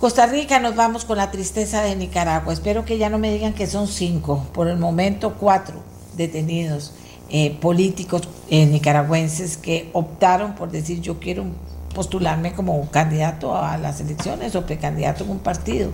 Costa 0.00 0.26
Rica, 0.26 0.58
nos 0.58 0.74
vamos 0.74 1.04
con 1.04 1.16
la 1.16 1.30
tristeza 1.30 1.80
de 1.82 1.94
Nicaragua. 1.94 2.52
Espero 2.52 2.84
que 2.84 2.98
ya 2.98 3.08
no 3.08 3.18
me 3.18 3.32
digan 3.32 3.54
que 3.54 3.66
son 3.66 3.86
cinco, 3.86 4.44
por 4.52 4.68
el 4.68 4.76
momento 4.76 5.34
cuatro 5.38 5.76
detenidos 6.16 6.92
eh, 7.30 7.56
políticos 7.60 8.22
eh, 8.50 8.66
nicaragüenses 8.66 9.56
que 9.56 9.90
optaron 9.92 10.54
por 10.54 10.70
decir 10.70 11.00
yo 11.00 11.18
quiero 11.18 11.46
postularme 11.94 12.52
como 12.52 12.88
candidato 12.90 13.56
a 13.56 13.78
las 13.78 14.00
elecciones 14.00 14.54
o 14.56 14.66
precandidato 14.66 15.24
en 15.24 15.30
un 15.30 15.38
partido 15.38 15.90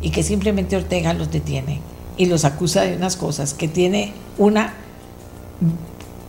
y 0.00 0.10
que 0.10 0.22
simplemente 0.22 0.76
Ortega 0.76 1.14
los 1.14 1.30
detiene 1.32 1.80
y 2.16 2.26
los 2.26 2.44
acusa 2.44 2.82
de 2.82 2.96
unas 2.96 3.16
cosas 3.16 3.54
que 3.54 3.66
tiene 3.66 4.12
una 4.38 4.74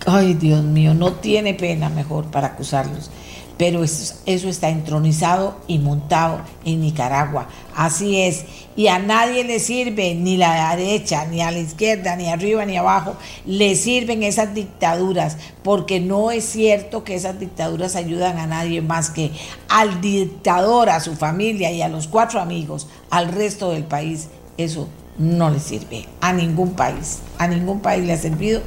ay 0.05 0.35
Dios 0.35 0.63
mío, 0.63 0.93
no 0.93 1.13
tiene 1.13 1.53
pena 1.53 1.89
mejor 1.89 2.25
para 2.25 2.47
acusarlos. 2.47 3.09
Pero 3.57 3.83
eso, 3.83 4.15
eso, 4.25 4.49
está 4.49 4.69
entronizado 4.69 5.55
y 5.67 5.79
montado 5.79 6.41
en 6.65 6.81
Nicaragua. 6.81 7.47
Así 7.73 8.21
es. 8.21 8.43
Y 8.75 8.87
a 8.87 8.99
nadie 8.99 9.45
le 9.45 9.59
sirve, 9.59 10.13
ni 10.13 10.35
la 10.35 10.75
derecha, 10.75 11.25
ni 11.25 11.41
a 11.41 11.51
la 11.51 11.59
izquierda, 11.59 12.17
ni 12.17 12.27
arriba, 12.27 12.65
ni 12.65 12.75
abajo, 12.75 13.15
le 13.45 13.75
sirven 13.75 14.23
esas 14.23 14.53
dictaduras, 14.53 15.37
porque 15.63 16.01
no 16.01 16.31
es 16.31 16.43
cierto 16.43 17.05
que 17.05 17.15
esas 17.15 17.39
dictaduras 17.39 17.95
ayudan 17.95 18.37
a 18.37 18.47
nadie 18.47 18.81
más 18.81 19.09
que 19.09 19.31
al 19.69 20.01
dictador, 20.01 20.89
a 20.89 20.99
su 20.99 21.15
familia 21.15 21.71
y 21.71 21.81
a 21.81 21.87
los 21.87 22.07
cuatro 22.07 22.41
amigos, 22.41 22.87
al 23.09 23.29
resto 23.29 23.71
del 23.71 23.85
país. 23.85 24.27
Eso 24.57 24.89
no 25.17 25.49
le 25.49 25.59
sirve 25.59 26.07
a 26.21 26.33
ningún 26.33 26.73
país, 26.73 27.19
a 27.37 27.47
ningún 27.47 27.79
país 27.79 28.03
le 28.03 28.13
ha 28.13 28.17
servido. 28.17 28.61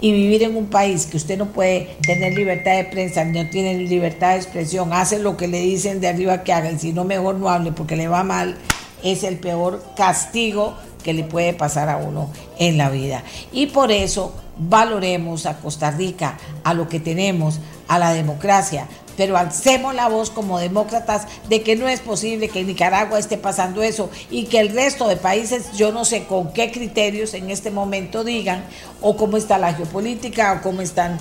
Y 0.00 0.12
vivir 0.12 0.42
en 0.42 0.56
un 0.56 0.66
país 0.66 1.06
que 1.06 1.16
usted 1.16 1.38
no 1.38 1.46
puede 1.46 1.96
tener 2.02 2.34
libertad 2.34 2.76
de 2.76 2.84
prensa, 2.84 3.24
no 3.24 3.48
tiene 3.50 3.74
libertad 3.74 4.30
de 4.30 4.36
expresión, 4.36 4.92
hace 4.92 5.18
lo 5.18 5.36
que 5.36 5.48
le 5.48 5.60
dicen 5.60 6.00
de 6.00 6.08
arriba 6.08 6.42
que 6.42 6.52
haga, 6.52 6.72
y 6.72 6.78
si 6.78 6.92
no, 6.92 7.04
mejor 7.04 7.36
no 7.36 7.48
hable 7.48 7.72
porque 7.72 7.96
le 7.96 8.08
va 8.08 8.24
mal, 8.24 8.56
es 9.02 9.24
el 9.24 9.36
peor 9.36 9.82
castigo 9.96 10.74
que 11.02 11.12
le 11.12 11.24
puede 11.24 11.52
pasar 11.52 11.88
a 11.88 11.96
uno 11.96 12.30
en 12.58 12.78
la 12.78 12.88
vida. 12.90 13.22
Y 13.52 13.66
por 13.66 13.90
eso 13.90 14.34
valoremos 14.58 15.46
a 15.46 15.58
Costa 15.58 15.90
Rica, 15.90 16.38
a 16.64 16.74
lo 16.74 16.88
que 16.88 17.00
tenemos, 17.00 17.58
a 17.88 17.98
la 17.98 18.12
democracia, 18.12 18.86
pero 19.16 19.36
alcemos 19.36 19.94
la 19.94 20.08
voz 20.08 20.30
como 20.30 20.58
demócratas 20.58 21.26
de 21.48 21.62
que 21.62 21.76
no 21.76 21.88
es 21.88 22.00
posible 22.00 22.48
que 22.48 22.64
Nicaragua 22.64 23.18
esté 23.18 23.38
pasando 23.38 23.82
eso 23.82 24.10
y 24.30 24.44
que 24.44 24.60
el 24.60 24.70
resto 24.70 25.08
de 25.08 25.16
países, 25.16 25.72
yo 25.72 25.92
no 25.92 26.04
sé 26.04 26.24
con 26.24 26.52
qué 26.52 26.70
criterios 26.70 27.34
en 27.34 27.50
este 27.50 27.70
momento 27.70 28.24
digan 28.24 28.64
o 29.00 29.16
cómo 29.16 29.36
está 29.36 29.58
la 29.58 29.74
geopolítica 29.74 30.54
o 30.54 30.62
cómo 30.62 30.82
están, 30.82 31.18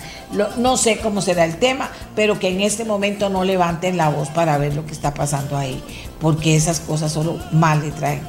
no 0.57 0.77
sé 0.77 0.99
cómo 0.99 1.21
será 1.21 1.45
el 1.45 1.57
tema, 1.57 1.91
pero 2.15 2.39
que 2.39 2.49
en 2.49 2.61
este 2.61 2.85
momento 2.85 3.29
no 3.29 3.43
levanten 3.43 3.97
la 3.97 4.09
voz 4.09 4.29
para 4.29 4.57
ver 4.57 4.75
lo 4.75 4.85
que 4.85 4.91
está 4.91 5.13
pasando 5.13 5.57
ahí, 5.57 5.83
porque 6.19 6.55
esas 6.55 6.79
cosas 6.79 7.11
solo 7.11 7.39
mal 7.51 7.81
le 7.81 7.91
traen 7.91 8.21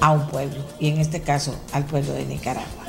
a 0.00 0.12
un 0.12 0.26
pueblo 0.26 0.62
y 0.78 0.88
en 0.88 0.98
este 1.00 1.22
caso 1.22 1.54
al 1.72 1.84
pueblo 1.84 2.12
de 2.12 2.26
Nicaragua. 2.26 2.83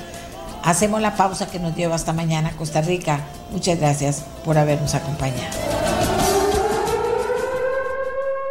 Hacemos 0.65 0.99
la 0.99 1.15
pausa 1.15 1.47
que 1.47 1.59
nos 1.59 1.75
lleva 1.75 1.93
hasta 1.93 2.11
mañana 2.11 2.51
Costa 2.57 2.81
Rica. 2.81 3.19
Muchas 3.51 3.79
gracias 3.79 4.25
por 4.43 4.57
habernos 4.57 4.95
acompañado. 4.95 5.55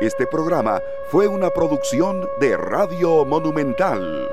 Este 0.00 0.24
programa 0.26 0.80
fue 1.10 1.26
una 1.26 1.50
producción 1.50 2.28
de 2.38 2.56
Radio 2.56 3.24
Monumental. 3.24 4.28